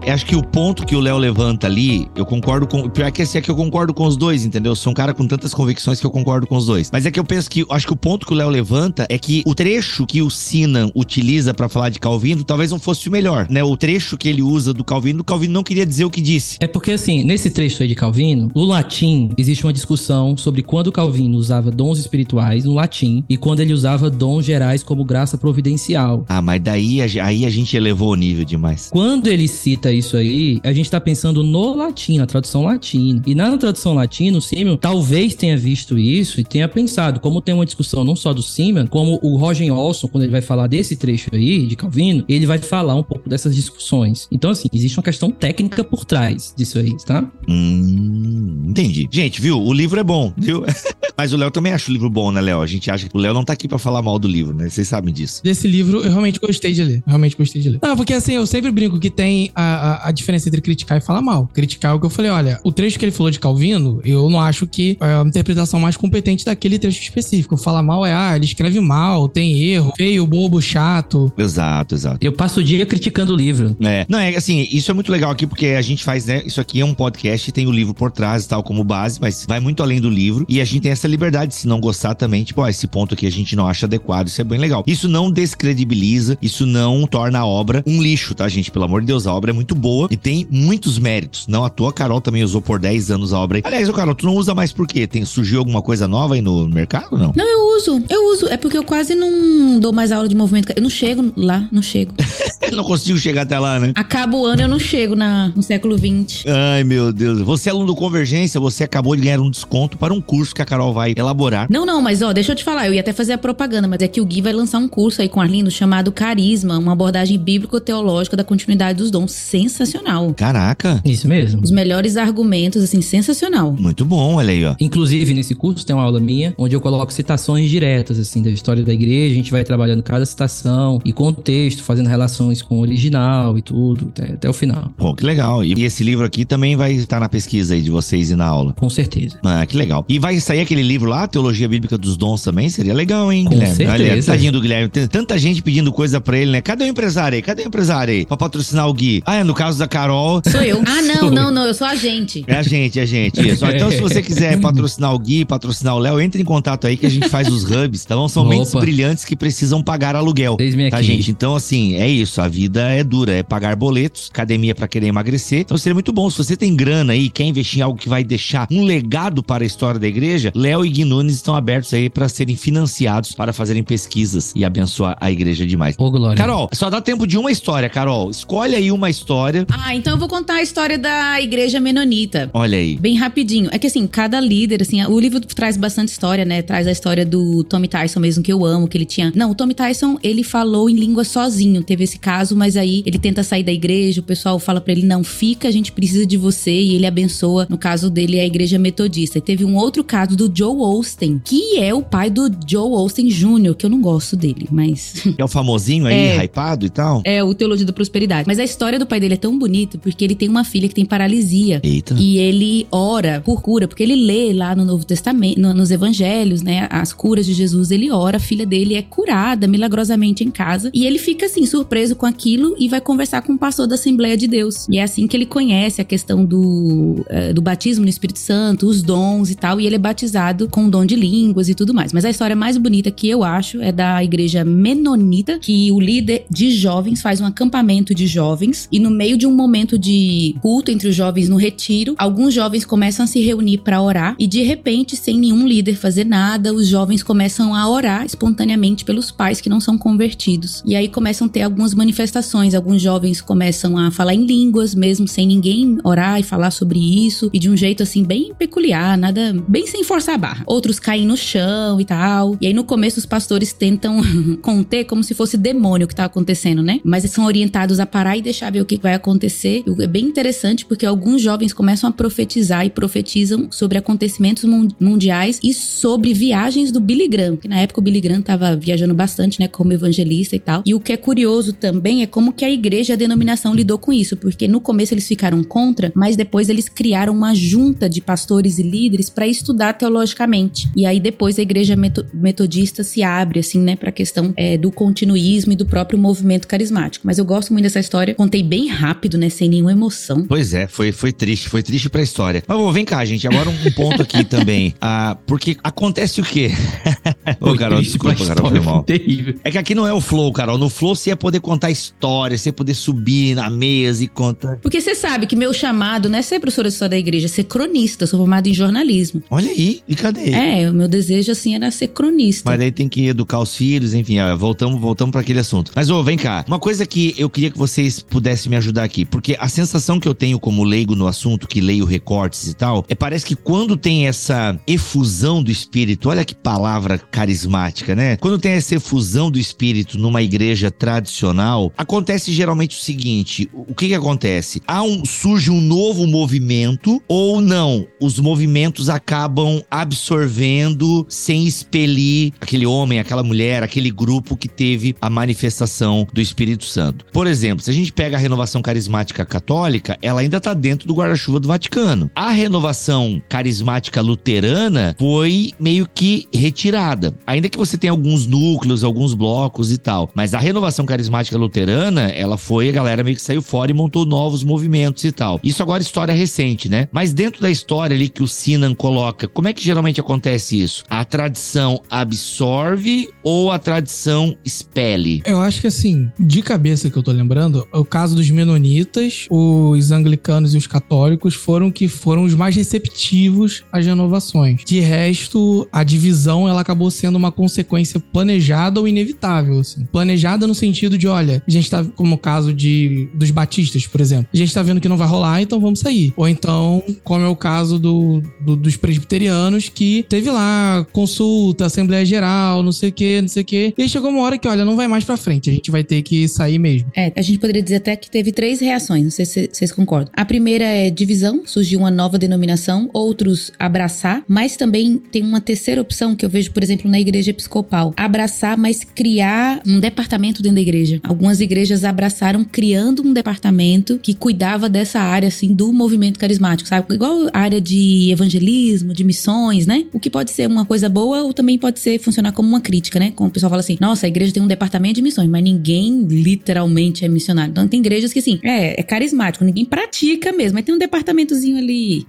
Acho 0.10 0.26
que 0.26 0.36
o 0.36 0.44
ponto 0.44 0.86
que 0.86 0.96
o 0.96 1.00
Léo 1.00 1.18
levanta 1.18 1.68
ali, 1.68 2.08
eu 2.16 2.26
concordo 2.26 2.68
com. 2.68 2.90
Pior 2.90 3.12
que 3.12 3.22
assim, 3.22 3.38
é 3.38 3.42
que 3.42 3.52
eu 3.52 3.56
concordo 3.56 3.94
com 3.94 4.06
os 4.06 4.18
dois, 4.18 4.46
entendeu? 4.46 4.72
Eu 4.72 4.76
sou 4.76 4.92
um 4.92 4.94
cara 4.94 5.14
com 5.14 5.28
tantas 5.28 5.54
convicções 5.54 6.00
que 6.00 6.06
eu 6.06 6.12
concordo 6.12 6.48
com 6.48 6.56
os 6.56 6.66
dois. 6.66 6.90
Mas 6.92 7.06
é 7.06 7.12
que 7.12 7.20
eu 7.20 7.26
penso 7.26 7.50
que. 7.50 7.66
Acho 7.70 7.88
que 7.88 7.94
o 7.94 7.98
ponto 7.98 8.26
que 8.26 8.34
o 8.34 8.36
Léo 8.36 8.50
levanta 8.50 9.06
é 9.10 9.18
que 9.18 9.44
o 9.46 9.54
trecho 9.54 10.06
que 10.06 10.22
o 10.22 10.30
Sinan 10.30 10.90
utiliza 10.96 11.54
pra 11.54 11.68
falar 11.68 11.90
de 11.90 12.00
Calvino 12.00 12.44
talvez 12.44 12.72
não 12.72 12.80
fosse 12.80 13.08
o 13.10 13.12
melhor, 13.12 13.48
né? 13.50 13.64
O 13.64 13.76
trecho 13.76 14.18
que 14.18 14.30
ele 14.30 14.42
usa 14.42 14.74
do 14.74 14.84
Calvino, 14.84 15.22
o 15.22 15.24
Calvino 15.24 15.54
não 15.54 15.64
queria 15.64 15.86
dizer 15.86 16.06
o 16.06 16.10
que 16.10 16.22
disse. 16.22 16.58
É 16.60 16.68
porque, 16.68 16.92
assim, 16.92 17.24
nesse 17.24 17.50
trecho 17.50 17.84
aí 17.84 17.90
de 17.90 17.96
Calvino, 17.96 18.52
no 18.56 18.64
latim, 18.64 19.32
existe 19.38 19.66
uma 19.66 19.74
discussão 19.74 20.38
sobre 20.38 20.64
quando 20.64 20.92
Calvino 20.92 21.38
usava 21.38 21.72
dons 21.72 22.00
espirituais 22.00 22.66
no 22.66 22.74
latim 22.74 23.24
e 23.30 23.38
quando 23.38 23.60
ele 23.60 23.74
usava 23.74 24.10
dons 24.10 24.46
gerais 24.46 24.84
como 24.84 25.04
graça 25.04 25.38
providencial. 25.38 26.26
Ah, 26.30 26.42
mas 26.42 26.62
daí 26.62 27.02
aí 27.02 27.46
a 27.46 27.50
gente 27.50 27.76
elevou 27.76 28.12
o 28.12 28.16
nível 28.16 28.46
demais. 28.46 28.90
Quando 28.92 29.28
ele 29.28 29.48
cita 29.48 29.92
isso 29.92 30.07
aí, 30.16 30.60
a 30.64 30.72
gente 30.72 30.90
tá 30.90 31.02
pensando 31.02 31.44
no 31.44 31.76
latim, 31.76 32.18
na 32.18 32.26
tradução 32.26 32.64
latina. 32.64 33.22
E 33.26 33.36
na 33.36 33.58
tradução 33.58 33.94
latina, 33.94 34.38
o 34.38 34.42
Simeon 34.42 34.78
talvez 34.78 35.36
tenha 35.36 35.58
visto 35.58 35.98
isso 35.98 36.40
e 36.40 36.44
tenha 36.44 36.68
pensado, 36.68 37.20
como 37.20 37.42
tem 37.42 37.54
uma 37.54 37.66
discussão 37.66 38.04
não 38.04 38.16
só 38.16 38.34
do 38.34 38.42
Simeon, 38.42 38.88
como 38.88 39.20
o 39.22 39.36
Roger 39.38 39.74
Olson, 39.74 40.08
quando 40.08 40.24
ele 40.24 40.32
vai 40.32 40.42
falar 40.42 40.68
desse 40.68 40.96
trecho 40.96 41.30
aí, 41.34 41.66
de 41.66 41.76
Calvino, 41.76 42.24
ele 42.30 42.46
vai 42.46 42.60
falar 42.60 42.96
um 42.96 43.04
pouco 43.04 43.28
dessas 43.28 43.56
discussões. 43.56 44.28
Então, 44.32 44.52
assim, 44.52 44.70
existe 44.74 44.98
uma 44.98 45.04
questão 45.04 45.32
técnica 45.32 45.84
por 45.84 46.06
trás 46.06 46.54
disso 46.56 46.78
aí, 46.78 46.96
tá? 47.06 47.30
Hum, 47.48 48.66
entendi. 48.68 49.08
Gente, 49.12 49.42
viu? 49.42 49.60
O 49.60 49.74
livro 49.74 50.00
é 50.00 50.04
bom, 50.04 50.32
viu? 50.38 50.64
mas 51.18 51.34
o 51.34 51.38
Léo 51.38 51.50
também 51.50 51.74
acha 51.74 51.90
o 51.90 51.94
livro 51.94 52.10
bom, 52.10 52.32
né, 52.32 52.40
Léo? 52.40 52.62
A 52.62 52.68
gente 52.68 52.92
acha 52.92 53.10
que 53.10 53.18
o 53.18 53.20
Léo 53.20 53.34
não 53.34 53.44
tá 53.44 53.54
aqui 53.54 53.68
pra 53.68 53.80
falar 53.80 54.02
mal 54.02 54.20
do 54.20 54.28
livro, 54.28 54.54
né? 54.54 54.70
Vocês 54.70 54.88
sabem 54.88 55.14
disso. 55.14 55.42
Desse 55.44 55.68
livro, 55.68 56.02
eu 56.02 56.12
realmente 56.12 56.40
gostei 56.40 56.74
de 56.74 56.84
ler. 56.84 57.04
Realmente 57.06 57.36
gostei 57.36 57.62
de 57.62 57.70
ler. 57.70 57.80
Não, 57.82 57.96
porque 57.96 58.14
assim, 58.14 58.34
eu 58.34 58.46
sempre 58.46 58.72
brinco 58.72 59.00
que 59.00 59.10
tem 59.10 59.52
a, 59.56 59.87
a, 59.88 60.10
a 60.10 60.12
diferença 60.12 60.48
entre 60.48 60.62
criticar 60.62 60.98
e 60.98 61.02
falar 61.02 61.22
mal. 61.22 61.50
Criticar 61.54 61.92
é 61.92 61.96
o 61.96 62.00
que 62.00 62.06
eu 62.06 62.10
falei, 62.10 62.32
olha, 62.32 62.60
o 62.64 62.72
trecho 62.72 63.00
que 63.00 63.06
ele 63.06 63.12
falou 63.12 63.32
de 63.32 63.40
Calvino, 63.40 64.02
eu 64.04 64.30
não 64.30 64.40
acho 64.40 64.68
que 64.68 64.98
é 65.00 65.06
a 65.06 65.24
interpretação 65.26 65.80
mais 65.80 65.96
competente 65.96 66.46
daquele 66.46 66.78
trecho 66.78 67.02
específico. 67.02 67.58
Falar 67.58 67.82
mal 67.82 68.06
é, 68.06 68.14
ah, 68.14 68.36
ele 68.36 68.46
escreve 68.46 68.80
mal, 68.80 69.28
tem 69.28 69.64
erro, 69.64 69.94
feio, 69.96 70.26
bobo, 70.26 70.62
chato. 70.62 71.32
Exato, 71.38 71.96
exato. 71.96 72.18
Eu 72.22 72.32
passo 72.32 72.60
o 72.60 72.64
dia 72.64 72.86
criticando 72.86 73.34
o 73.34 73.36
livro. 73.36 73.76
É. 73.82 74.06
Não, 74.08 74.20
é 74.20 74.36
assim, 74.36 74.68
isso 74.72 74.92
é 74.92 74.94
muito 74.94 75.12
legal 75.12 75.32
aqui, 75.32 75.48
porque 75.48 75.68
a 75.68 75.82
gente 75.82 76.04
faz, 76.04 76.26
né? 76.26 76.42
Isso 76.46 76.62
aqui 76.62 76.82
é 76.82 76.86
um 76.86 76.94
podcast, 76.94 77.52
tem 77.52 77.68
o 77.68 77.72
livro 77.72 77.94
por 77.94 78.12
trás 78.12 78.46
e 78.46 78.50
tal, 78.50 78.64
como 78.64 78.84
base, 78.84 79.20
mas 79.22 79.46
vai 79.48 79.60
muito 79.60 79.82
além 79.82 80.00
do 80.00 80.10
livro. 80.10 80.46
E 80.48 80.62
a 80.62 80.66
gente 80.66 80.82
tem 80.84 80.92
essa 80.92 81.08
liberdade, 81.08 81.56
se 81.56 81.68
não 81.68 81.80
gostar 81.80 82.16
também, 82.16 82.44
tipo, 82.44 82.62
ó, 82.62 82.68
esse 82.68 82.88
ponto 82.88 83.14
aqui 83.14 83.26
a 83.26 83.32
gente 83.32 83.56
não 83.56 83.68
acha 83.68 83.86
adequado, 83.86 84.28
isso 84.28 84.42
é 84.42 84.44
bem 84.44 84.60
legal. 84.60 84.84
Isso 84.86 85.08
não 85.08 85.32
descredibiliza, 85.32 86.38
isso 86.42 86.66
não 86.66 87.06
torna 87.06 87.40
a 87.40 87.46
obra 87.46 87.84
um 87.86 88.02
lixo, 88.02 88.36
tá, 88.36 88.48
gente? 88.48 88.72
Pelo 88.72 88.86
amor 88.86 89.02
de 89.02 89.08
Deus, 89.08 89.28
a 89.28 89.34
obra 89.34 89.52
é 89.52 89.54
muito 89.54 89.74
boa 89.78 90.08
e 90.12 90.18
tem 90.18 90.48
muitos 90.50 91.00
méritos. 91.00 91.48
Não 91.48 91.64
à 91.64 91.70
toa, 91.70 91.90
a 91.90 91.94
Carol 91.94 92.20
também 92.20 92.44
usou 92.44 92.62
por 92.62 92.80
10 92.80 93.12
anos 93.12 93.34
a 93.34 93.40
obra. 93.40 93.62
Aliás, 93.64 93.88
ô 93.88 93.94
Carol, 93.94 94.16
tu 94.16 94.26
não 94.26 94.36
usa 94.36 94.54
mais 94.54 94.72
por 94.72 94.88
quê? 94.88 95.08
Tem, 95.08 95.24
surgiu 95.26 95.60
alguma 95.60 95.82
coisa 95.82 96.08
nova 96.08 96.36
aí 96.36 96.42
no 96.42 96.68
mercado 96.68 97.08
ou 97.12 97.18
não? 97.18 97.34
Não, 97.36 97.46
eu 97.46 97.78
uso. 97.78 98.04
Eu 98.10 98.32
uso. 98.32 98.48
É 98.48 98.58
porque 98.58 98.78
eu 98.78 98.84
quase 98.84 99.16
não 99.16 99.80
dou 99.80 99.94
mais 99.94 100.12
aula 100.12 100.28
de 100.28 100.36
movimento. 100.36 100.74
Eu 100.76 100.82
não 100.82 100.90
chego 100.90 101.32
lá, 101.36 101.68
não 101.72 101.82
chego. 101.82 102.14
não 102.74 102.84
consigo 102.84 103.18
chegar 103.18 103.44
até 103.44 103.58
lá, 103.58 103.80
né? 103.80 103.92
Acaba 103.96 104.36
o 104.36 104.46
ano, 104.46 104.62
eu 104.62 104.68
não 104.68 104.80
chego 104.80 105.16
na, 105.16 105.50
no 105.56 105.64
século 105.64 105.98
XX. 105.98 106.46
Ai, 106.48 106.84
meu 106.84 107.12
Deus. 107.12 107.42
Você 107.42 107.70
é 107.70 107.72
aluno 107.72 107.88
do 107.88 107.96
Convergência, 107.96 108.60
você 108.60 108.84
acabou 108.84 109.16
de 109.16 109.22
ganhar 109.22 109.40
um 109.40 109.50
desconto 109.50 109.98
para 109.98 110.14
um 110.14 110.22
curso 110.22 110.54
que 110.54 110.62
a 110.62 110.66
Carol 110.66 110.94
vai 110.94 111.14
elaborar. 111.16 111.68
Não, 111.70 111.86
não, 111.86 112.02
mas 112.02 112.22
ó, 112.22 112.34
deixa 112.34 112.52
eu 112.52 112.56
te 112.56 112.64
falar, 112.64 112.88
eu 112.88 112.94
ia 112.94 113.02
até 113.02 113.14
fazer 113.14 113.34
a 113.34 113.38
propaganda, 113.38 113.88
mas 113.88 114.02
é 114.02 114.08
que 114.08 114.22
o 114.22 114.26
Gui 114.26 114.42
vai 114.42 114.54
lançar 114.54 114.80
um 114.80 114.88
curso 114.88 115.22
aí 115.22 115.30
com 115.30 115.40
Arlindo 115.40 115.72
chamado 115.72 116.12
Carisma, 116.12 116.78
uma 116.78 116.94
abordagem 116.94 117.38
bíblico-teológica 117.38 118.36
da 118.36 118.44
continuidade 118.44 118.98
dos 118.98 119.12
dons. 119.12 119.32
Sensacional. 119.68 120.34
Caraca. 120.34 121.02
Isso 121.04 121.28
mesmo. 121.28 121.62
Os 121.62 121.72
melhores 121.72 122.18
argumentos, 122.18 122.84
assim, 122.84 123.02
sensacional. 123.02 123.76
Muito 123.78 124.06
bom, 124.06 124.36
olha 124.36 124.52
aí, 124.52 124.66
ó. 124.66 124.76
Inclusive, 124.80 125.34
nesse 125.34 125.54
curso 125.54 125.86
tem 125.86 125.96
uma 125.96 126.04
aula 126.04 126.20
minha, 126.20 126.54
onde 126.58 126.76
eu 126.76 126.82
coloco 126.82 127.12
citações 127.12 127.70
diretas, 127.70 128.18
assim, 128.18 128.42
da 128.42 128.50
história 128.50 128.84
da 128.84 128.94
igreja. 128.94 129.34
A 129.34 129.36
gente 129.36 129.52
vai 129.52 129.64
trabalhando 129.64 130.02
cada 130.02 130.26
citação 130.26 131.02
e 131.04 131.12
contexto, 131.12 131.84
fazendo 131.84 132.08
relações 132.08 132.62
com 132.62 132.78
o 132.78 132.82
original 132.82 133.58
e 133.58 133.62
tudo, 133.62 134.08
até, 134.16 134.34
até 134.34 134.50
o 134.50 134.54
final. 134.54 134.92
Pô, 134.98 135.14
que 135.14 135.26
legal. 135.26 135.64
E 135.64 135.84
esse 135.84 136.04
livro 136.04 136.26
aqui 136.26 136.46
também 136.46 136.76
vai 136.76 136.94
estar 136.94 137.20
na 137.20 137.28
pesquisa 137.30 137.74
aí 137.74 137.82
de 137.82 137.90
vocês 137.92 138.32
e 138.32 138.36
na 138.36 138.46
aula. 138.46 138.74
Com 138.74 138.90
certeza. 138.90 139.38
Ah, 139.44 139.66
que 139.66 139.76
legal. 139.76 140.06
E 140.08 140.18
vai 140.18 140.40
sair 140.40 140.62
aquele 140.62 140.82
livro 140.82 141.10
lá, 141.10 141.28
Teologia 141.28 141.68
Bíblica 141.68 141.98
dos 141.98 142.16
Dons 142.18 142.42
também? 142.42 142.70
Seria 142.70 142.94
legal, 142.94 143.32
hein, 143.32 143.44
Com 143.46 143.52
Guilherme? 143.52 143.76
certeza. 143.76 144.14
Olha, 144.14 144.24
tadinho 144.24 144.52
do 144.52 144.62
Guilherme. 144.62 144.90
Tem 144.90 145.08
tanta 145.08 145.38
gente 145.38 145.62
pedindo 145.62 145.92
coisa 145.92 146.22
pra 146.22 146.38
ele, 146.38 146.52
né? 146.52 146.62
Cadê 146.62 146.86
o 146.86 146.88
empresário 146.88 147.36
aí? 147.36 147.42
Cadê 147.42 147.64
o 147.64 147.68
empresário 147.68 148.14
aí? 148.14 148.26
Pra 148.26 148.38
patrocinar 148.38 148.88
o 148.88 148.94
Gui. 148.94 149.22
Ah, 149.26 149.36
é, 149.36 149.44
no 149.44 149.54
caso 149.58 149.80
da 149.80 149.88
Carol, 149.88 150.42
Sou 150.50 150.62
eu. 150.62 150.82
Ah, 150.86 151.02
não, 151.02 151.32
não, 151.32 151.52
não, 151.52 151.66
eu 151.66 151.74
sou 151.74 151.88
a 151.88 151.96
gente. 151.96 152.44
É 152.48 152.56
a 152.58 152.64
gente, 152.64 153.00
é 153.00 153.04
a 153.04 153.06
gente. 153.06 153.46
Isso. 153.48 153.66
Então, 153.66 153.90
se 153.92 154.00
você 154.00 154.22
quiser 154.22 154.60
patrocinar 154.62 155.14
o 155.14 155.20
Gui, 155.20 155.44
patrocinar 155.46 155.96
o 155.96 156.00
Léo, 156.00 156.20
entre 156.22 156.42
em 156.42 156.46
contato 156.46 156.86
aí 156.88 156.96
que 156.96 157.06
a 157.06 157.10
gente 157.10 157.28
faz 157.30 157.48
os 157.48 157.64
hubs, 157.64 158.06
tá 158.06 158.16
bom? 158.16 158.28
São 158.28 158.44
Opa. 158.44 158.52
mentes 158.56 158.74
brilhantes 158.74 159.26
que 159.26 159.36
precisam 159.36 159.82
pagar 159.84 160.16
aluguel. 160.16 160.58
Eis-me 160.60 160.90
Tá, 160.90 160.98
aqui. 160.98 161.08
gente? 161.08 161.32
Então, 161.32 161.56
assim, 161.56 161.96
é 161.96 162.08
isso. 162.08 162.42
A 162.42 162.48
vida 162.48 162.82
é 162.90 163.04
dura, 163.04 163.32
é 163.34 163.44
pagar 163.44 163.76
boletos, 163.76 164.30
academia 164.32 164.74
pra 164.76 164.88
querer 164.88 165.08
emagrecer. 165.08 165.62
Então, 165.62 165.78
seria 165.78 165.94
muito 165.96 166.14
bom. 166.14 166.30
Se 166.30 166.38
você 166.38 166.56
tem 166.56 166.76
grana 166.76 167.14
aí, 167.14 167.30
quer 167.30 167.44
investir 167.44 167.80
em 167.80 167.82
algo 167.82 167.98
que 167.98 168.08
vai 168.08 168.24
deixar 168.24 168.68
um 168.72 168.84
legado 168.84 169.42
para 169.44 169.64
a 169.64 169.68
história 169.68 170.00
da 170.00 170.08
igreja, 170.08 170.52
Léo 170.56 170.86
e 170.86 170.90
Gui 170.90 171.04
Nunes 171.06 171.36
estão 171.36 171.56
abertos 171.56 171.94
aí 171.94 172.10
para 172.10 172.30
serem 172.30 172.56
financiados 172.56 173.32
para 173.34 173.52
fazerem 173.54 173.84
pesquisas 173.84 174.54
e 174.56 174.64
abençoar 174.64 175.18
a 175.20 175.32
igreja 175.32 175.66
demais. 175.66 175.96
Ô, 175.98 176.12
Glória. 176.12 176.38
Carol, 176.38 176.70
só 176.74 176.90
dá 176.90 177.02
tempo 177.02 177.26
de 177.26 177.38
uma 177.38 177.52
história, 177.52 177.90
Carol. 177.90 178.30
Escolhe 178.30 178.76
aí 178.76 178.92
uma 178.92 179.10
história. 179.10 179.47
Ah, 179.70 179.96
então 179.96 180.14
eu 180.14 180.20
vou 180.20 180.28
contar 180.28 180.56
a 180.56 180.62
história 180.62 180.98
da 180.98 181.40
igreja 181.42 181.80
menonita. 181.80 182.50
Olha 182.54 182.78
aí. 182.78 182.98
Bem 182.98 183.16
rapidinho. 183.16 183.70
É 183.72 183.80
que 183.80 183.88
assim, 183.88 184.06
cada 184.08 184.40
líder, 184.40 184.82
assim, 184.82 185.04
o 185.06 185.20
livro 185.20 185.40
traz 185.42 185.78
bastante 185.78 186.10
história, 186.10 186.44
né? 186.46 186.62
Traz 186.62 186.88
a 186.88 186.92
história 186.92 187.26
do 187.26 187.64
Tommy 187.64 187.88
Tyson 187.88 188.20
mesmo, 188.20 188.44
que 188.44 188.52
eu 188.52 188.66
amo, 188.66 188.88
que 188.88 188.98
ele 188.98 189.06
tinha. 189.06 189.32
Não, 189.36 189.52
o 189.52 189.56
Tommy 189.56 189.74
Tyson, 189.74 190.18
ele 190.24 190.44
falou 190.44 190.90
em 190.90 190.96
língua 190.96 191.24
sozinho. 191.24 191.84
Teve 191.84 192.04
esse 192.04 192.20
caso, 192.20 192.56
mas 192.56 192.76
aí 192.78 193.04
ele 193.06 193.18
tenta 193.18 193.44
sair 193.44 193.64
da 193.64 193.72
igreja, 193.72 194.22
o 194.22 194.24
pessoal 194.24 194.60
fala 194.60 194.82
pra 194.82 194.92
ele: 194.94 195.04
não, 195.04 195.24
fica, 195.24 195.68
a 195.68 195.72
gente 195.72 195.92
precisa 195.92 196.26
de 196.26 196.38
você. 196.38 196.72
E 196.72 196.96
ele 196.96 197.06
abençoa. 197.06 197.66
No 197.70 197.78
caso 197.78 198.10
dele, 198.10 198.38
é 198.38 198.42
a 198.42 198.46
igreja 198.46 198.78
metodista. 198.80 199.38
E 199.38 199.42
teve 199.42 199.64
um 199.66 199.76
outro 199.76 200.04
caso 200.04 200.36
do 200.36 200.52
Joe 200.54 200.80
Austin, 200.82 201.42
que 201.44 201.78
é 201.80 201.94
o 201.94 202.02
pai 202.02 202.30
do 202.30 202.50
Joe 202.68 202.92
Austin 202.94 203.28
Jr., 203.28 203.76
que 203.76 203.86
eu 203.86 203.90
não 203.90 204.02
gosto 204.02 204.36
dele, 204.36 204.68
mas. 204.72 205.14
É 205.38 205.44
o 205.44 205.48
famosinho 205.48 206.08
aí, 206.08 206.14
É. 206.16 206.44
hypado 206.44 206.86
e 206.86 206.90
tal. 206.90 207.22
é 207.24 207.44
o 207.44 207.54
Teologia 207.54 207.86
da 207.86 207.94
Prosperidade. 207.94 208.46
Mas 208.48 208.58
a 208.60 208.64
história 208.64 208.98
do 208.98 209.06
pai 209.06 209.20
dele 209.20 209.36
é 209.38 209.40
tão 209.40 209.58
bonita 209.58 209.98
porque 209.98 210.24
ele 210.26 210.36
tem 210.36 210.50
uma 210.50 210.64
filha 210.64 210.88
que 210.88 210.96
tem 210.96 211.06
paralisia. 211.06 211.80
Eita. 211.84 212.16
E 212.18 212.38
ele 212.38 212.88
ora 212.92 213.42
por 213.46 213.62
cura, 213.62 213.88
porque 213.88 214.04
ele 214.04 214.16
lê 214.16 214.52
lá 214.54 214.76
no 214.76 214.84
Novo 214.84 215.06
Testamento, 215.06 215.60
no- 215.60 215.74
nos 215.74 215.92
evangelhos, 215.92 216.62
né, 216.62 216.88
as 216.90 217.14
curas 217.14 217.46
de 217.46 217.54
Jesus, 217.54 217.92
ele 217.92 218.10
ora, 218.12 218.38
a 218.38 218.40
filha 218.40 218.66
dele 218.66 218.96
é 218.96 219.02
curada 219.02 219.68
milagrosamente 219.68 220.44
em 220.44 220.52
casa, 220.52 220.90
e 220.94 221.06
ele 221.06 221.20
fica 221.20 221.46
assim 221.46 221.66
surpreso 221.66 222.16
com 222.16 222.26
aquilo 222.26 222.76
e 222.80 222.88
vai 222.88 223.00
conversar 223.02 223.42
com 223.42 223.54
o 223.54 223.58
pastor 223.58 223.88
da 223.88 223.96
Assembleia 223.96 224.36
de 224.38 224.48
Deus. 224.48 224.88
E 224.90 224.98
é 224.98 225.04
assim 225.04 225.28
que 225.28 225.36
ele 225.38 225.46
conhece 225.46 226.02
a 226.02 226.04
questão 226.04 226.44
do, 226.46 227.24
eh, 227.30 227.54
do 227.54 227.62
batismo 227.62 228.04
no 228.04 228.10
Espírito 228.10 228.40
Santo, 228.40 228.88
os 228.88 229.02
dons 229.04 229.50
e 229.52 229.56
tal, 229.56 229.80
e 229.80 229.86
ele 229.86 229.96
é 229.96 230.00
batizado 230.00 230.68
com 230.70 230.86
o 230.86 230.90
dom 230.90 231.06
de 231.06 231.16
línguas 231.16 231.68
e 231.70 231.76
tudo 231.76 231.94
mais. 231.94 232.14
Mas 232.14 232.26
a 232.26 232.30
história 232.30 232.56
mais 232.56 232.78
bonita 232.78 233.12
que 233.12 233.28
eu 233.30 233.44
acho 233.44 233.82
é 233.82 233.92
da 233.92 234.24
igreja 234.24 234.64
menonita, 234.66 235.60
que 235.60 235.92
o 235.92 236.00
líder 236.00 236.46
de 236.50 236.72
jovens 236.72 237.22
faz 237.22 237.42
um 237.42 237.46
acampamento 237.46 238.14
de 238.16 238.26
jovens 238.28 238.88
e 238.92 239.00
no 239.00 239.10
meio 239.12 239.27
de 239.36 239.48
um 239.48 239.54
momento 239.54 239.98
de 239.98 240.56
culto 240.62 240.92
entre 240.92 241.08
os 241.08 241.16
jovens 241.16 241.50
no 241.50 241.58
retiro, 241.58 242.16
alguns 242.18 242.54
jovens 242.54 242.86
começam 242.86 243.24
a 243.24 243.28
se 243.28 243.42
reunir 243.42 243.80
para 243.80 244.02
orar 244.02 244.36
e 244.40 244.48
de 244.48 244.62
repente, 244.62 245.16
sem 245.16 245.40
nenhum 245.40 245.68
líder 245.68 245.96
fazer 245.96 246.26
nada, 246.26 246.74
os 246.74 246.88
jovens 246.88 247.24
começam 247.24 247.74
a 247.74 247.90
orar 247.90 248.26
espontaneamente 248.26 249.04
pelos 249.04 249.32
pais 249.32 249.60
que 249.60 249.70
não 249.70 249.80
são 249.80 249.98
convertidos. 249.98 250.84
E 250.86 250.96
aí 250.96 251.08
começam 251.08 251.48
a 251.48 251.50
ter 251.50 251.64
algumas 251.64 251.94
manifestações, 251.94 252.76
alguns 252.76 253.02
jovens 253.02 253.42
começam 253.42 253.98
a 253.98 254.12
falar 254.12 254.34
em 254.34 254.46
línguas 254.46 254.94
mesmo 254.94 255.28
sem 255.28 255.48
ninguém 255.48 255.98
orar 256.04 256.40
e 256.40 256.44
falar 256.44 256.72
sobre 256.72 257.00
isso 257.00 257.50
e 257.52 257.60
de 257.60 257.70
um 257.70 257.76
jeito 257.76 258.04
assim 258.04 258.24
bem 258.24 258.54
peculiar, 258.58 259.18
nada 259.18 259.56
bem 259.68 259.88
sem 259.88 260.04
forçar 260.04 260.36
a 260.36 260.38
barra. 260.38 260.64
Outros 260.66 261.00
caem 261.00 261.26
no 261.26 261.36
chão 261.36 262.00
e 262.00 262.06
tal. 262.06 262.58
E 262.62 262.68
aí 262.68 262.74
no 262.74 262.84
começo 262.84 263.20
os 263.20 263.26
pastores 263.26 263.74
tentam 263.74 264.22
conter 264.62 265.06
como 265.06 265.24
se 265.24 265.34
fosse 265.34 265.58
demônio 265.58 266.06
o 266.06 266.08
que 266.08 266.16
tá 266.16 266.26
acontecendo, 266.26 266.84
né? 266.84 267.00
Mas 267.04 267.24
eles 267.24 267.34
são 267.34 267.46
orientados 267.46 268.00
a 268.00 268.06
parar 268.06 268.38
e 268.38 268.42
deixar 268.42 268.72
ver 268.72 268.82
o 268.82 268.86
que 268.86 268.98
vai 268.98 269.17
acontecer. 269.18 269.84
É 270.00 270.08
bem 270.08 270.26
interessante 270.26 270.86
porque 270.86 271.06
alguns 271.06 271.42
jovens 271.42 271.74
começam 271.74 272.10
a 272.10 272.14
profetizar 272.14 272.86
e 272.86 272.90
profetizam 272.90 273.68
sobre 273.70 273.98
acontecimentos 273.98 274.64
mun- 274.64 274.88
mundiais 275.00 275.60
e 275.64 275.74
sobre 275.74 276.34
viagens 276.34 276.92
do 276.92 277.00
Billy 277.00 277.28
Graham, 277.28 277.58
que 277.58 277.68
na 277.68 277.80
época 277.80 278.00
o 278.00 278.04
Billy 278.04 278.22
Graham 278.22 278.42
tava 278.42 278.76
viajando 278.76 279.14
bastante, 279.14 279.60
né, 279.60 279.68
como 279.68 279.92
evangelista 279.94 280.56
e 280.56 280.60
tal. 280.60 280.84
E 280.86 280.94
o 280.94 281.00
que 281.00 281.12
é 281.12 281.18
curioso 281.18 281.74
também 281.74 282.22
é 282.24 282.28
como 282.28 282.54
que 282.54 282.64
a 282.64 282.72
igreja 282.72 283.14
a 283.14 283.18
denominação 283.18 283.74
lidou 283.74 283.98
com 283.98 284.14
isso, 284.14 284.38
porque 284.38 284.68
no 284.68 284.80
começo 284.80 285.14
eles 285.14 285.28
ficaram 285.28 285.64
contra, 285.64 286.12
mas 286.16 286.36
depois 286.36 286.70
eles 286.70 286.88
criaram 286.88 287.34
uma 287.34 287.54
junta 287.54 288.10
de 288.10 288.22
pastores 288.22 288.80
e 288.80 288.84
líderes 288.84 289.30
para 289.30 289.48
estudar 289.48 289.94
teologicamente. 289.94 290.88
E 290.96 291.06
aí 291.06 291.20
depois 291.20 291.58
a 291.60 291.62
igreja 291.62 291.96
meto- 291.96 292.26
metodista 292.34 293.04
se 293.04 293.24
abre 293.24 293.60
assim, 293.60 293.80
né, 293.80 293.96
para 293.96 294.10
a 294.10 294.12
questão 294.12 294.54
é, 294.56 294.78
do 294.78 294.92
continuismo 294.92 295.74
e 295.74 295.76
do 295.76 295.86
próprio 295.86 296.20
movimento 296.20 296.68
carismático. 296.68 297.26
Mas 297.26 297.38
eu 297.38 297.46
gosto 297.46 297.72
muito 297.74 297.84
dessa 297.84 298.00
história. 298.00 298.36
Contei 298.36 298.62
bem 298.64 298.88
rápido, 298.98 299.38
né, 299.38 299.50
sem 299.50 299.70
nenhuma 299.70 299.92
emoção. 299.92 300.46
Pois 300.48 300.74
é, 300.74 300.88
foi, 300.88 301.12
foi 301.12 301.32
triste, 301.32 301.70
foi 301.70 301.84
triste 301.84 302.10
pra 302.10 302.22
história. 302.22 302.64
Mas 302.68 302.78
ô, 302.78 302.92
vem 302.92 303.06
cá, 303.06 303.24
gente, 303.26 303.48
agora 303.48 303.70
um 303.70 303.92
ponto 303.92 304.22
aqui 304.22 304.44
também. 304.46 304.94
Ah, 305.00 305.38
porque 305.46 305.78
acontece 305.84 306.42
o 306.42 306.44
quê? 306.44 306.72
Ô, 307.60 307.76
Carol, 307.76 308.02
desculpa, 308.02 308.36
Carol, 308.36 308.56
história, 308.56 308.70
foi 308.72 308.80
mal. 308.80 309.04
terrível. 309.04 309.56
É 309.64 309.72
que 309.72 309.78
aqui 309.78 309.96
não 309.96 310.06
é 310.08 310.14
o 310.14 310.20
flow, 310.22 310.52
Carol. 310.52 310.78
No 310.78 310.90
flow 310.90 311.16
você 311.16 311.30
ia 311.30 311.38
poder 311.38 311.60
contar 311.60 311.90
história, 311.92 312.58
você 312.58 312.70
ia 312.70 312.74
poder 312.74 312.94
subir 312.94 313.56
na 313.56 313.70
mesa 313.70 314.24
e 314.24 314.28
contar. 314.28 314.78
Porque 314.78 315.00
você 315.00 315.16
sabe 315.16 315.48
que 315.48 315.56
meu 315.56 315.74
chamado 315.74 316.30
não 316.30 316.38
é 316.40 316.42
ser 316.42 316.60
professora 316.60 316.88
de 316.90 316.94
história 316.94 317.12
da 317.12 317.18
igreja, 317.18 317.46
é 317.46 317.50
ser 317.50 317.64
cronista. 317.66 318.24
Eu 318.24 318.28
sou 318.28 318.40
formada 318.40 318.68
em 318.68 318.74
jornalismo. 318.74 319.42
Olha 319.50 319.70
aí, 319.70 320.02
e 320.08 320.16
cadê? 320.16 320.52
É, 320.52 320.90
o 320.90 320.94
meu 320.94 321.08
desejo 321.08 321.52
assim 321.52 321.76
era 321.76 321.90
ser 321.92 322.08
cronista. 322.10 322.70
Mas 322.70 322.80
daí 322.80 322.92
tem 322.92 323.08
que 323.08 323.28
educar 323.28 323.60
os 323.60 323.76
filhos, 323.76 324.14
enfim, 324.14 324.40
ó, 324.40 324.56
voltamos, 324.56 325.00
voltamos 325.00 325.32
para 325.32 325.42
aquele 325.42 325.60
assunto. 325.60 325.92
Mas, 325.96 326.10
ô, 326.10 326.24
vem 326.24 326.38
cá. 326.38 326.64
Uma 326.68 326.80
coisa 326.80 327.06
que 327.06 327.34
eu 327.38 327.50
queria 327.50 327.70
que 327.72 327.78
vocês 327.78 328.20
pudessem 328.20 328.70
me 328.70 328.76
ajudar 328.76 328.87
aqui, 328.96 329.26
porque 329.26 329.56
a 329.60 329.68
sensação 329.68 330.20
que 330.20 330.28
eu 330.28 330.34
tenho 330.34 330.60
como 330.60 330.84
leigo 330.84 331.16
no 331.16 331.28
assunto, 331.28 331.68
que 331.68 331.82
leio 331.82 332.06
recortes 332.06 332.68
e 332.68 332.74
tal, 332.74 333.06
é 333.08 333.16
parece 333.16 333.46
que 333.46 333.56
quando 333.56 333.98
tem 333.98 334.28
essa 334.28 334.80
efusão 334.88 335.62
do 335.62 335.72
espírito, 335.72 336.30
olha 336.30 336.46
que 336.46 336.56
palavra 336.56 337.18
carismática, 337.18 338.16
né? 338.16 338.38
Quando 338.38 338.60
tem 338.60 338.74
essa 338.74 338.96
efusão 338.96 339.50
do 339.52 339.60
espírito 339.60 340.18
numa 340.18 340.42
igreja 340.42 340.92
tradicional, 340.92 341.92
acontece 341.98 342.52
geralmente 342.52 342.98
o 342.98 343.02
seguinte: 343.02 343.70
o 343.74 343.94
que 343.94 344.08
que 344.08 344.14
acontece? 344.14 344.82
Há 344.88 345.04
um, 345.04 345.26
surge 345.26 345.70
um 345.72 345.82
novo 345.82 346.26
movimento 346.28 347.22
ou 347.28 347.62
não? 347.62 348.06
Os 348.22 348.40
movimentos 348.40 349.10
acabam 349.10 349.82
absorvendo 349.90 351.26
sem 351.30 351.66
expelir 351.66 352.54
aquele 352.60 352.86
homem, 352.86 353.20
aquela 353.20 353.44
mulher, 353.44 353.84
aquele 353.84 354.12
grupo 354.12 354.56
que 354.56 354.68
teve 354.68 355.16
a 355.22 355.30
manifestação 355.30 356.28
do 356.32 356.42
Espírito 356.42 356.86
Santo. 356.86 357.26
Por 357.32 357.48
exemplo, 357.48 357.84
se 357.84 357.92
a 357.92 357.94
gente 357.94 358.12
pega 358.12 358.38
a 358.38 358.40
renovação 358.40 358.77
carismática 358.82 359.46
católica, 359.46 360.18
ela 360.22 360.42
ainda 360.42 360.58
está 360.58 360.74
dentro 360.74 361.08
do 361.08 361.14
guarda-chuva 361.14 361.60
do 361.60 361.68
Vaticano. 361.68 362.30
A 362.36 362.52
renovação 362.52 363.42
carismática 363.50 364.22
luterana 364.22 365.16
foi 365.20 365.72
meio 365.80 366.08
que 366.14 366.48
retirada. 366.54 367.34
Ainda 367.46 367.70
que 367.70 367.78
você 367.78 367.98
tenha 367.98 368.12
alguns 368.12 368.46
núcleos, 368.46 369.04
alguns 369.04 369.34
blocos 369.34 369.92
e 369.92 369.98
tal, 369.98 370.30
mas 370.34 370.54
a 370.54 370.60
renovação 370.60 371.06
carismática 371.06 371.58
luterana, 371.58 372.30
ela 372.30 372.58
foi, 372.58 372.90
a 372.90 372.92
galera 372.92 373.24
meio 373.24 373.36
que 373.36 373.42
saiu 373.42 373.62
fora 373.62 373.92
e 373.92 373.94
montou 373.94 374.26
novos 374.26 374.64
movimentos 374.64 375.24
e 375.24 375.32
tal. 375.32 375.60
Isso 375.64 375.82
agora 375.82 376.02
é 376.02 376.06
história 376.06 376.34
recente, 376.34 376.90
né? 376.90 377.08
Mas 377.12 377.34
dentro 377.34 377.62
da 377.62 377.70
história 377.70 378.16
ali 378.16 378.30
que 378.30 378.44
o 378.44 378.48
Sinan 378.48 378.94
coloca, 378.94 379.48
como 379.48 379.68
é 379.68 379.74
que 379.74 379.84
geralmente 379.84 380.20
acontece 380.20 380.82
isso? 380.82 381.04
A 381.10 381.24
tradição 381.26 382.02
absorve 382.10 383.30
ou 383.44 383.72
a 383.72 383.80
tradição 383.80 384.56
expele? 384.64 385.42
Eu 385.46 385.60
acho 385.62 385.82
que 385.82 385.88
assim, 385.88 386.32
de 386.40 386.62
cabeça 386.62 387.10
que 387.10 387.18
eu 387.18 387.24
tô 387.24 387.32
lembrando, 387.32 387.88
o 387.94 388.06
caso 388.06 388.36
dos 388.36 388.50
menonitas, 388.68 389.48
os 389.50 390.12
anglicanos 390.12 390.76
e 390.76 390.78
os 390.78 390.86
católicos 390.86 391.56
foram 391.56 391.90
que 391.90 392.08
foram 392.08 392.44
os 392.44 392.54
mais 392.54 392.76
receptivos 392.76 393.84
às 393.92 394.06
renovações. 394.06 394.82
De 394.86 395.00
resto, 395.00 395.88
a 395.92 396.04
divisão 396.04 396.68
ela 396.68 396.82
acabou 396.82 397.10
sendo 397.10 397.38
uma 397.38 397.52
consequência 397.52 398.20
planejada 398.20 399.00
ou 399.00 399.08
inevitável. 399.08 399.80
Assim. 399.80 400.06
Planejada 400.12 400.68
no 400.68 400.76
sentido 400.76 401.18
de, 401.18 401.28
olha, 401.28 401.64
a 401.66 401.72
gente 401.72 401.90
tá, 401.90 402.04
como 402.04 402.36
o 402.36 402.38
caso 402.38 402.74
de, 402.74 403.30
dos 403.34 403.52
batistas, 403.52 404.06
por 404.06 404.20
exemplo, 404.20 404.48
a 404.54 404.58
gente 404.58 404.74
tá 404.74 404.84
vendo 404.84 405.00
que 405.00 405.08
não 405.08 405.18
vai 405.18 405.28
rolar, 405.28 405.62
então 405.62 405.80
vamos 405.80 406.00
sair. 406.00 406.34
Ou 406.36 406.48
então, 406.48 407.02
como 407.24 407.46
é 407.46 407.48
o 407.48 407.56
caso 407.56 407.98
do, 407.98 408.42
do 408.62 408.76
dos 408.76 408.98
presbiterianos, 408.98 409.90
que 409.90 410.26
teve 410.30 410.52
lá 410.52 411.06
consulta, 411.12 411.86
assembleia 411.86 412.26
geral, 412.26 412.84
não 412.84 412.92
sei 412.92 413.10
o 413.10 413.12
que, 413.12 413.42
não 413.42 413.48
sei 413.48 413.64
o 413.64 413.66
que. 413.66 413.94
E 413.98 414.10
chegou 414.10 414.30
uma 414.30 414.42
hora 414.42 414.58
que, 414.58 414.68
olha, 414.68 414.84
não 414.84 414.96
vai 414.96 415.08
mais 415.08 415.24
pra 415.24 415.38
frente, 415.38 415.70
a 415.70 415.74
gente 415.74 415.90
vai 415.90 416.04
ter 416.04 416.22
que 416.22 416.48
sair 416.48 416.78
mesmo. 416.78 417.10
É, 417.16 417.32
a 417.36 417.42
gente 417.42 417.60
poderia 417.60 417.82
dizer 417.82 417.96
até 417.96 418.16
que 418.16 418.30
teve 418.30 418.52
três 418.58 418.80
reações, 418.80 419.24
não 419.24 419.30
sei 419.30 419.46
se 419.46 419.70
vocês 419.72 419.92
concordam. 419.92 420.34
A 420.36 420.44
primeira 420.44 420.84
é 420.84 421.12
divisão, 421.12 421.62
surgiu 421.64 422.00
uma 422.00 422.10
nova 422.10 422.40
denominação, 422.40 423.08
outros 423.14 423.72
abraçar, 423.78 424.44
mas 424.48 424.76
também 424.76 425.22
tem 425.32 425.44
uma 425.44 425.62
terceira 425.62 426.02
opção 426.02 426.36
que 426.36 426.44
eu 426.44 426.50
vejo, 426.50 426.72
por 426.72 426.82
exemplo, 426.82 427.08
na 427.08 427.20
igreja 427.20 427.52
episcopal. 427.52 428.16
Abraçar, 428.18 428.76
mas 428.76 429.04
criar 429.04 429.80
um 429.86 430.00
departamento 430.00 430.64
dentro 430.64 430.78
da 430.78 430.82
igreja. 430.82 431.20
Algumas 431.24 431.62
igrejas 431.62 432.04
abraçaram 432.04 432.64
criando 432.66 433.22
um 433.22 433.32
departamento 433.32 434.18
que 434.18 434.34
cuidava 434.34 434.90
dessa 434.90 435.20
área, 435.20 435.50
assim, 435.50 435.72
do 435.72 435.94
movimento 435.94 436.40
carismático, 436.40 436.90
sabe? 436.90 437.14
Igual 437.14 437.50
a 437.54 437.60
área 437.60 437.80
de 437.80 438.32
evangelismo, 438.32 439.14
de 439.14 439.24
missões, 439.24 439.86
né? 439.86 440.06
O 440.12 440.20
que 440.20 440.32
pode 440.32 440.50
ser 440.50 440.68
uma 440.68 440.84
coisa 440.84 441.08
boa 441.08 441.44
ou 441.44 441.54
também 441.54 441.78
pode 441.78 442.00
ser 442.00 442.18
funcionar 442.18 442.54
como 442.54 442.68
uma 442.68 442.82
crítica, 442.82 443.20
né? 443.20 443.32
Como 443.36 443.50
o 443.50 443.54
pessoal 443.54 443.70
fala 443.70 443.82
assim, 443.82 444.00
nossa, 444.02 444.26
a 444.26 444.30
igreja 444.30 444.52
tem 444.52 444.64
um 444.64 444.68
departamento 444.68 445.14
de 445.18 445.22
missões, 445.22 445.48
mas 445.48 445.64
ninguém 445.64 446.24
literalmente 446.24 447.24
é 447.24 447.28
missionário. 447.28 447.70
Então 447.70 447.88
tem 447.88 448.00
igrejas 448.00 448.34
que, 448.34 448.47
assim, 448.48 448.60
é, 448.64 449.00
é 449.00 449.04
carismático, 449.04 449.66
ninguém 449.66 449.86
pratica 449.86 450.52
mesmo, 450.54 450.76
mas 450.76 450.86
tem 450.86 450.96
um 450.96 450.98
departamentozinho 450.98 451.78
ali. 451.78 452.26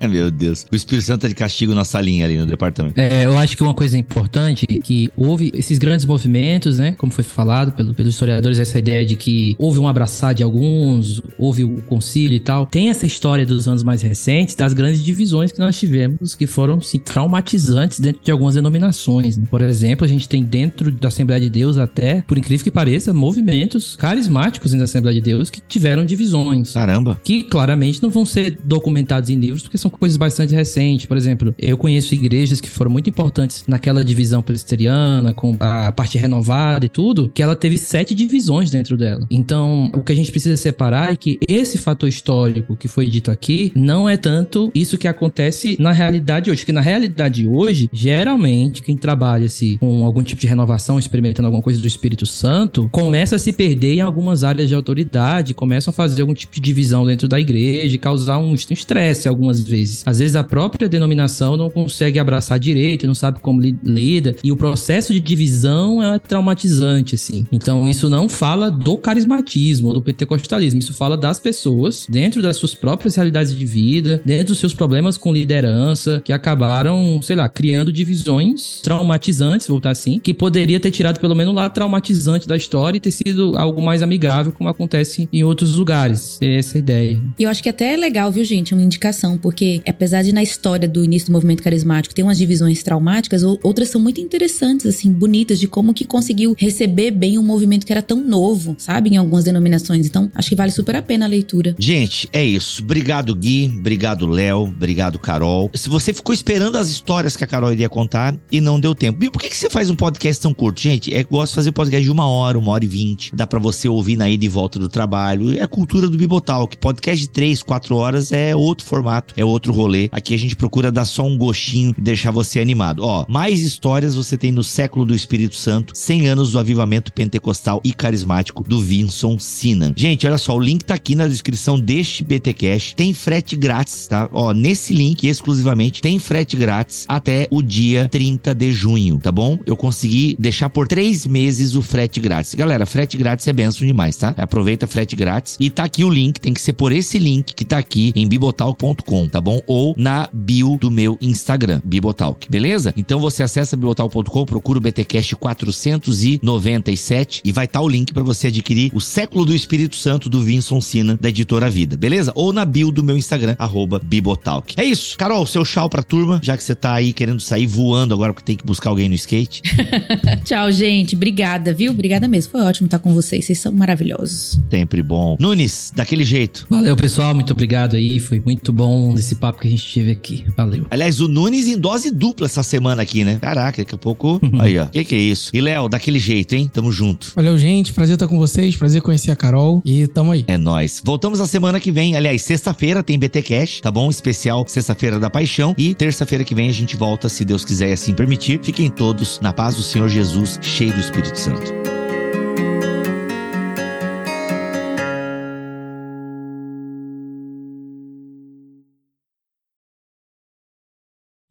Meu 0.08 0.30
Deus. 0.30 0.66
O 0.70 0.76
Espírito 0.76 1.04
Santo 1.04 1.22
tá 1.22 1.28
de 1.28 1.34
castigo 1.34 1.74
na 1.74 1.84
salinha 1.84 2.26
ali 2.26 2.36
no 2.36 2.46
departamento. 2.46 3.00
É, 3.00 3.24
eu 3.24 3.38
acho 3.38 3.56
que 3.56 3.62
uma 3.62 3.74
coisa 3.74 3.96
importante 3.96 4.66
é 4.68 4.78
que 4.78 5.10
houve 5.16 5.50
esses 5.54 5.78
grandes 5.78 6.04
movimentos, 6.04 6.78
né? 6.78 6.92
Como 6.92 7.12
foi 7.12 7.24
falado 7.24 7.72
pelo, 7.72 7.94
pelos 7.94 8.14
historiadores, 8.14 8.58
essa 8.58 8.78
ideia 8.78 9.04
de 9.04 9.16
que 9.16 9.54
houve 9.58 9.78
um 9.78 9.88
abraçar 9.88 10.34
de 10.34 10.42
alguns, 10.42 11.22
houve 11.38 11.64
o 11.64 11.80
concílio 11.82 12.36
e 12.36 12.40
tal. 12.40 12.66
Tem 12.66 12.90
essa 12.90 13.06
história 13.06 13.46
dos 13.46 13.66
anos 13.66 13.82
mais 13.82 14.02
recentes, 14.02 14.54
das 14.54 14.72
grandes 14.72 15.02
divisões 15.02 15.52
que 15.52 15.58
nós 15.58 15.78
tivemos, 15.78 16.34
que 16.34 16.46
foram 16.46 16.80
sim, 16.80 16.98
traumatizantes 16.98 18.00
dentro 18.00 18.22
de 18.22 18.30
algumas 18.30 18.54
denominações. 18.54 19.36
Né? 19.36 19.46
Por 19.50 19.62
exemplo, 19.62 20.04
a 20.04 20.08
gente 20.08 20.28
tem 20.28 20.42
dentro 20.42 20.90
da 20.90 21.08
Assembleia 21.08 21.40
de 21.40 21.50
Deus 21.50 21.78
até, 21.78 22.22
por 22.22 22.36
incrível 22.36 22.64
que 22.64 22.70
pareça, 22.70 23.12
movimentos 23.12 23.96
carismáticos 23.96 24.72
da 24.72 24.84
Assembleia 24.84 25.14
de 25.14 25.20
Deus 25.20 25.29
que 25.50 25.60
tiveram 25.60 26.04
divisões. 26.04 26.72
Caramba. 26.72 27.20
Que 27.22 27.42
claramente 27.42 28.02
não 28.02 28.10
vão 28.10 28.24
ser 28.24 28.58
documentados 28.64 29.30
em 29.30 29.36
livros, 29.36 29.62
porque 29.62 29.78
são 29.78 29.90
coisas 29.90 30.16
bastante 30.16 30.54
recentes. 30.54 31.06
Por 31.06 31.16
exemplo, 31.16 31.54
eu 31.58 31.76
conheço 31.76 32.14
igrejas 32.14 32.60
que 32.60 32.68
foram 32.68 32.90
muito 32.90 33.08
importantes 33.08 33.64
naquela 33.66 34.04
divisão 34.04 34.42
presbiteriana, 34.42 35.32
com 35.32 35.56
a 35.60 35.92
parte 35.92 36.18
renovada 36.18 36.86
e 36.86 36.88
tudo, 36.88 37.30
que 37.32 37.42
ela 37.42 37.56
teve 37.56 37.78
sete 37.78 38.14
divisões 38.14 38.70
dentro 38.70 38.96
dela. 38.96 39.26
Então, 39.30 39.90
o 39.94 40.02
que 40.02 40.12
a 40.12 40.16
gente 40.16 40.30
precisa 40.30 40.56
separar 40.56 41.12
é 41.12 41.16
que 41.16 41.38
esse 41.48 41.78
fator 41.78 42.08
histórico 42.08 42.76
que 42.76 42.88
foi 42.88 43.06
dito 43.06 43.30
aqui 43.30 43.72
não 43.74 44.08
é 44.08 44.16
tanto 44.16 44.70
isso 44.74 44.98
que 44.98 45.08
acontece 45.08 45.76
na 45.78 45.92
realidade 45.92 46.50
hoje. 46.50 46.64
Que 46.64 46.72
na 46.72 46.80
realidade 46.80 47.46
hoje, 47.46 47.88
geralmente, 47.92 48.82
quem 48.82 48.96
trabalha-se 48.96 49.78
com 49.78 50.04
algum 50.04 50.22
tipo 50.22 50.40
de 50.40 50.46
renovação, 50.46 50.98
experimentando 50.98 51.46
alguma 51.46 51.62
coisa 51.62 51.80
do 51.80 51.86
Espírito 51.86 52.26
Santo, 52.26 52.88
começa 52.90 53.36
a 53.36 53.38
se 53.38 53.52
perder 53.52 53.94
em 53.94 54.00
algumas 54.00 54.44
áreas 54.44 54.68
de 54.68 54.74
autoridade, 54.74 55.19
começam 55.54 55.90
a 55.90 55.94
fazer 55.94 56.22
algum 56.22 56.34
tipo 56.34 56.54
de 56.54 56.60
divisão 56.60 57.04
dentro 57.06 57.28
da 57.28 57.38
igreja 57.38 57.94
e 57.94 57.98
causar 57.98 58.38
um 58.38 58.54
estresse 58.54 59.28
algumas 59.28 59.60
vezes. 59.60 60.02
Às 60.06 60.18
vezes 60.18 60.36
a 60.36 60.44
própria 60.44 60.88
denominação 60.88 61.56
não 61.56 61.70
consegue 61.70 62.18
abraçar 62.18 62.58
direito, 62.58 63.06
não 63.06 63.14
sabe 63.14 63.40
como 63.40 63.60
lida, 63.60 64.36
e 64.42 64.52
o 64.52 64.56
processo 64.56 65.12
de 65.12 65.20
divisão 65.20 66.02
é 66.02 66.18
traumatizante, 66.18 67.14
assim. 67.14 67.46
Então, 67.52 67.88
isso 67.88 68.08
não 68.08 68.28
fala 68.28 68.70
do 68.70 68.96
carismatismo, 68.96 69.92
do 69.92 70.02
pentecostalismo, 70.02 70.80
isso 70.80 70.94
fala 70.94 71.16
das 71.16 71.38
pessoas, 71.38 72.06
dentro 72.08 72.42
das 72.42 72.56
suas 72.56 72.74
próprias 72.74 73.16
realidades 73.16 73.54
de 73.56 73.64
vida, 73.64 74.20
dentro 74.24 74.48
dos 74.48 74.58
seus 74.58 74.74
problemas 74.74 75.16
com 75.16 75.32
liderança, 75.32 76.20
que 76.24 76.32
acabaram, 76.32 77.20
sei 77.22 77.36
lá, 77.36 77.48
criando 77.48 77.92
divisões 77.92 78.80
traumatizantes, 78.82 79.66
voltar 79.66 79.90
assim, 79.90 80.18
que 80.18 80.32
poderia 80.32 80.80
ter 80.80 80.90
tirado 80.90 81.18
pelo 81.20 81.34
menos 81.34 81.54
lado 81.54 81.72
traumatizante 81.72 82.46
da 82.46 82.56
história 82.56 82.96
e 82.96 83.00
ter 83.00 83.10
sido 83.10 83.56
algo 83.56 83.82
mais 83.82 84.02
amigável, 84.02 84.52
como 84.52 84.68
acontece 84.68 84.99
em 85.32 85.44
outros 85.44 85.74
lugares. 85.74 86.38
É 86.40 86.56
essa 86.56 86.78
a 86.78 86.80
ideia. 86.80 87.20
E 87.38 87.42
eu 87.42 87.50
acho 87.50 87.62
que 87.62 87.68
até 87.68 87.94
é 87.94 87.96
legal, 87.96 88.30
viu, 88.30 88.44
gente, 88.44 88.74
uma 88.74 88.82
indicação, 88.82 89.38
porque 89.38 89.82
apesar 89.86 90.22
de 90.22 90.32
na 90.32 90.42
história 90.42 90.88
do 90.88 91.04
início 91.04 91.28
do 91.28 91.32
movimento 91.32 91.62
carismático 91.62 92.14
ter 92.14 92.22
umas 92.22 92.38
divisões 92.38 92.82
traumáticas, 92.82 93.42
outras 93.42 93.88
são 93.88 94.00
muito 94.00 94.20
interessantes, 94.20 94.86
assim, 94.86 95.12
bonitas, 95.12 95.58
de 95.58 95.66
como 95.66 95.94
que 95.94 96.04
conseguiu 96.04 96.54
receber 96.58 97.10
bem 97.10 97.38
um 97.38 97.42
movimento 97.42 97.86
que 97.86 97.92
era 97.92 98.02
tão 98.02 98.22
novo, 98.22 98.74
sabe, 98.78 99.10
em 99.10 99.16
algumas 99.16 99.44
denominações. 99.44 100.06
Então, 100.06 100.30
acho 100.34 100.48
que 100.48 100.56
vale 100.56 100.70
super 100.70 100.96
a 100.96 101.02
pena 101.02 101.24
a 101.24 101.28
leitura. 101.28 101.74
Gente, 101.78 102.28
é 102.32 102.44
isso. 102.44 102.82
Obrigado, 102.82 103.34
Gui. 103.34 103.72
Obrigado, 103.78 104.26
Léo. 104.26 104.62
Obrigado, 104.62 105.18
Carol. 105.18 105.70
Se 105.74 105.88
você 105.88 106.12
ficou 106.12 106.34
esperando 106.34 106.76
as 106.76 106.88
histórias 106.88 107.36
que 107.36 107.44
a 107.44 107.46
Carol 107.46 107.72
iria 107.72 107.88
contar 107.88 108.36
e 108.50 108.60
não 108.60 108.80
deu 108.80 108.94
tempo. 108.94 109.18
Gui, 109.18 109.30
por 109.30 109.40
que, 109.40 109.48
que 109.48 109.56
você 109.56 109.70
faz 109.70 109.90
um 109.90 109.96
podcast 109.96 110.42
tão 110.42 110.52
curto? 110.52 110.80
Gente, 110.80 111.14
é 111.14 111.22
gosto 111.22 111.52
de 111.52 111.56
fazer 111.56 111.72
podcast 111.72 112.04
de 112.04 112.10
uma 112.10 112.28
hora, 112.28 112.58
uma 112.58 112.72
hora 112.72 112.84
e 112.84 112.88
vinte. 112.88 113.34
Dá 113.34 113.46
para 113.46 113.58
você 113.58 113.88
ouvir 113.88 114.16
na 114.16 114.28
ida 114.28 114.44
e 114.44 114.48
volta 114.48 114.78
do 114.78 114.88
trabalho. 114.90 115.56
É 115.56 115.62
a 115.62 115.68
cultura 115.68 116.08
do 116.08 116.16
Bibotalk. 116.16 116.76
Podcast 116.76 117.20
de 117.24 117.30
três, 117.30 117.62
quatro 117.62 117.96
horas 117.96 118.32
é 118.32 118.54
outro 118.54 118.86
formato, 118.86 119.34
é 119.36 119.44
outro 119.44 119.72
rolê. 119.72 120.08
Aqui 120.12 120.34
a 120.34 120.38
gente 120.38 120.56
procura 120.56 120.92
dar 120.92 121.04
só 121.04 121.24
um 121.24 121.38
gostinho 121.38 121.94
e 121.96 122.00
deixar 122.00 122.30
você 122.30 122.60
animado. 122.60 123.04
Ó, 123.04 123.24
mais 123.28 123.60
histórias 123.60 124.14
você 124.14 124.36
tem 124.36 124.52
no 124.52 124.64
século 124.64 125.06
do 125.06 125.14
Espírito 125.14 125.56
Santo, 125.56 125.92
100 125.96 126.28
anos 126.28 126.52
do 126.52 126.58
avivamento 126.58 127.12
pentecostal 127.12 127.80
e 127.84 127.92
carismático 127.92 128.64
do 128.64 128.80
Vinson 128.80 129.38
Sinan. 129.38 129.92
Gente, 129.96 130.26
olha 130.26 130.38
só, 130.38 130.56
o 130.56 130.60
link 130.60 130.84
tá 130.84 130.94
aqui 130.94 131.14
na 131.14 131.26
descrição 131.26 131.78
deste 131.78 132.24
BTcast. 132.24 132.94
Tem 132.94 133.14
frete 133.14 133.56
grátis, 133.56 134.06
tá? 134.06 134.28
Ó, 134.32 134.52
nesse 134.52 134.92
link 134.92 135.26
exclusivamente 135.26 136.02
tem 136.02 136.18
frete 136.18 136.56
grátis 136.56 137.04
até 137.08 137.46
o 137.50 137.62
dia 137.62 138.08
30 138.08 138.54
de 138.54 138.72
junho, 138.72 139.18
tá 139.18 139.30
bom? 139.30 139.58
Eu 139.66 139.76
consegui 139.76 140.36
deixar 140.38 140.70
por 140.70 140.88
três 140.88 141.26
meses 141.26 141.74
o 141.74 141.82
frete 141.82 142.20
grátis. 142.20 142.54
Galera, 142.54 142.86
frete 142.86 143.16
grátis 143.16 143.46
é 143.46 143.52
benção 143.52 143.86
demais, 143.86 144.16
tá? 144.16 144.34
Aproveita 144.36 144.79
frete 144.86 145.16
grátis 145.16 145.56
e 145.58 145.70
tá 145.70 145.84
aqui 145.84 146.04
o 146.04 146.10
link, 146.10 146.40
tem 146.40 146.54
que 146.54 146.60
ser 146.60 146.72
por 146.72 146.92
esse 146.92 147.18
link 147.18 147.54
que 147.54 147.64
tá 147.64 147.78
aqui 147.78 148.12
em 148.14 148.26
bibotalk.com, 148.26 149.28
tá 149.28 149.40
bom? 149.40 149.60
Ou 149.66 149.94
na 149.96 150.28
bio 150.32 150.76
do 150.80 150.90
meu 150.90 151.18
Instagram, 151.20 151.80
Bibotalk, 151.84 152.48
beleza? 152.50 152.92
Então 152.96 153.20
você 153.20 153.42
acessa 153.42 153.76
bibotalk.com, 153.76 154.44
procura 154.44 154.78
o 154.78 154.80
BTcast 154.80 155.36
497 155.36 157.42
e 157.44 157.52
vai 157.52 157.64
estar 157.64 157.80
tá 157.80 157.84
o 157.84 157.88
link 157.88 158.12
para 158.12 158.22
você 158.22 158.48
adquirir 158.48 158.90
o 158.94 159.00
Século 159.00 159.44
do 159.44 159.54
Espírito 159.54 159.96
Santo 159.96 160.28
do 160.28 160.42
Vinson 160.42 160.80
Sina 160.80 161.18
da 161.20 161.28
Editora 161.28 161.70
Vida, 161.70 161.96
beleza? 161.96 162.32
Ou 162.34 162.52
na 162.52 162.64
bio 162.64 162.90
do 162.90 163.02
meu 163.02 163.16
Instagram, 163.16 163.56
arroba 163.58 164.00
Bibotalk. 164.02 164.74
É 164.76 164.84
isso. 164.84 165.16
Carol, 165.16 165.46
seu 165.46 165.64
tchau 165.64 165.88
pra 165.88 166.02
turma, 166.02 166.40
já 166.42 166.56
que 166.56 166.62
você 166.62 166.74
tá 166.74 166.94
aí 166.94 167.12
querendo 167.12 167.40
sair 167.40 167.66
voando 167.66 168.14
agora 168.14 168.32
porque 168.32 168.44
tem 168.44 168.56
que 168.56 168.64
buscar 168.64 168.90
alguém 168.90 169.08
no 169.08 169.14
skate. 169.14 169.62
tchau, 170.44 170.70
gente. 170.72 171.14
Obrigada, 171.14 171.72
viu? 171.72 171.92
Obrigada 171.92 172.28
mesmo. 172.28 172.52
Foi 172.52 172.62
ótimo 172.62 172.86
estar 172.86 172.98
com 172.98 173.14
vocês. 173.14 173.44
Vocês 173.44 173.58
são 173.58 173.72
maravilhosos. 173.72 174.60
Sempre 174.70 175.02
bom. 175.02 175.36
Nunes, 175.40 175.92
daquele 175.94 176.24
jeito. 176.24 176.66
Valeu, 176.70 176.96
pessoal. 176.96 177.34
Muito 177.34 177.52
obrigado 177.52 177.96
aí. 177.96 178.20
Foi 178.20 178.40
muito 178.44 178.72
bom 178.72 179.14
esse 179.14 179.34
papo 179.34 179.60
que 179.60 179.68
a 179.68 179.70
gente 179.70 179.92
teve 179.92 180.10
aqui. 180.12 180.44
Valeu. 180.56 180.86
Aliás, 180.90 181.20
o 181.20 181.28
Nunes 181.28 181.66
em 181.66 181.78
dose 181.78 182.10
dupla 182.10 182.46
essa 182.46 182.62
semana 182.62 183.02
aqui, 183.02 183.24
né? 183.24 183.38
Caraca, 183.40 183.82
daqui 183.82 183.94
a 183.94 183.98
pouco. 183.98 184.40
aí, 184.60 184.78
ó. 184.78 184.86
Que 184.86 185.04
que 185.04 185.14
é 185.14 185.18
isso? 185.18 185.50
E 185.52 185.60
Léo, 185.60 185.88
daquele 185.88 186.18
jeito, 186.18 186.54
hein? 186.54 186.70
Tamo 186.72 186.92
junto. 186.92 187.32
Valeu, 187.34 187.58
gente. 187.58 187.92
Prazer 187.92 188.14
estar 188.14 188.28
com 188.28 188.38
vocês. 188.38 188.76
Prazer 188.76 189.02
conhecer 189.02 189.30
a 189.30 189.36
Carol. 189.36 189.82
E 189.84 190.06
tamo 190.06 190.32
aí. 190.32 190.44
É 190.46 190.56
nóis. 190.56 191.02
Voltamos 191.04 191.38
na 191.38 191.46
semana 191.46 191.80
que 191.80 191.90
vem. 191.90 192.16
Aliás, 192.16 192.42
sexta-feira 192.42 193.02
tem 193.02 193.18
BT 193.18 193.42
Cash, 193.42 193.80
tá 193.80 193.90
bom? 193.90 194.08
Especial 194.10 194.64
Sexta-feira 194.68 195.18
da 195.18 195.28
Paixão. 195.28 195.74
E 195.76 195.94
terça-feira 195.94 196.44
que 196.44 196.54
vem 196.54 196.68
a 196.68 196.72
gente 196.72 196.96
volta, 196.96 197.28
se 197.28 197.44
Deus 197.44 197.64
quiser 197.64 197.90
e 197.90 197.92
assim 197.92 198.14
permitir. 198.14 198.60
Fiquem 198.62 198.88
todos 198.88 199.40
na 199.40 199.52
paz 199.52 199.76
do 199.76 199.82
Senhor 199.82 200.08
Jesus, 200.08 200.58
cheio 200.62 200.92
do 200.92 201.00
Espírito 201.00 201.38
Santo. 201.38 201.99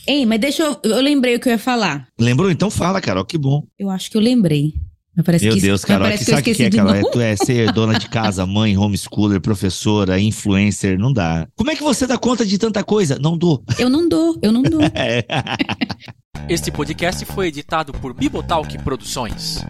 Ei, 0.10 0.26
mas 0.26 0.40
deixa 0.40 0.64
eu. 0.64 0.80
Eu 0.82 1.02
lembrei 1.02 1.36
o 1.36 1.40
que 1.40 1.48
eu 1.48 1.54
ia 1.54 1.60
falar. 1.60 2.08
Lembrou? 2.20 2.50
Então 2.50 2.72
fala, 2.72 3.00
Carol, 3.00 3.24
que 3.24 3.38
bom. 3.38 3.64
Eu 3.78 3.92
acho 3.92 4.10
que 4.10 4.18
eu 4.18 4.22
lembrei. 4.22 4.74
Meu 5.16 5.54
que, 5.54 5.62
Deus, 5.62 5.86
Carol, 5.86 6.10
que 6.12 6.24
sabe 6.24 6.52
o 6.52 6.56
que 6.56 6.64
é, 6.64 6.70
Carol? 6.72 6.96
É, 6.96 7.02
tu 7.02 7.20
é 7.20 7.36
ser 7.36 7.72
dona 7.74 8.00
de 8.00 8.10
casa, 8.10 8.44
mãe, 8.44 8.76
homeschooler, 8.76 9.40
professora, 9.40 10.20
influencer, 10.20 10.98
não 10.98 11.14
dá. 11.14 11.48
Como 11.56 11.70
é 11.70 11.76
que 11.76 11.84
você 11.84 12.08
dá 12.08 12.18
conta 12.18 12.44
de 12.44 12.58
tanta 12.58 12.84
coisa? 12.84 13.20
Não 13.20 13.38
dou. 13.38 13.64
Eu 13.78 13.90
não 13.90 14.10
dou, 14.10 14.40
eu 14.42 14.52
não 14.52 14.64
dou. 14.64 14.82
este 16.50 16.72
podcast 16.72 17.24
foi 17.26 17.48
editado 17.48 17.92
por 17.94 18.14
Bibotalk 18.14 18.80
Produções. 18.80 19.64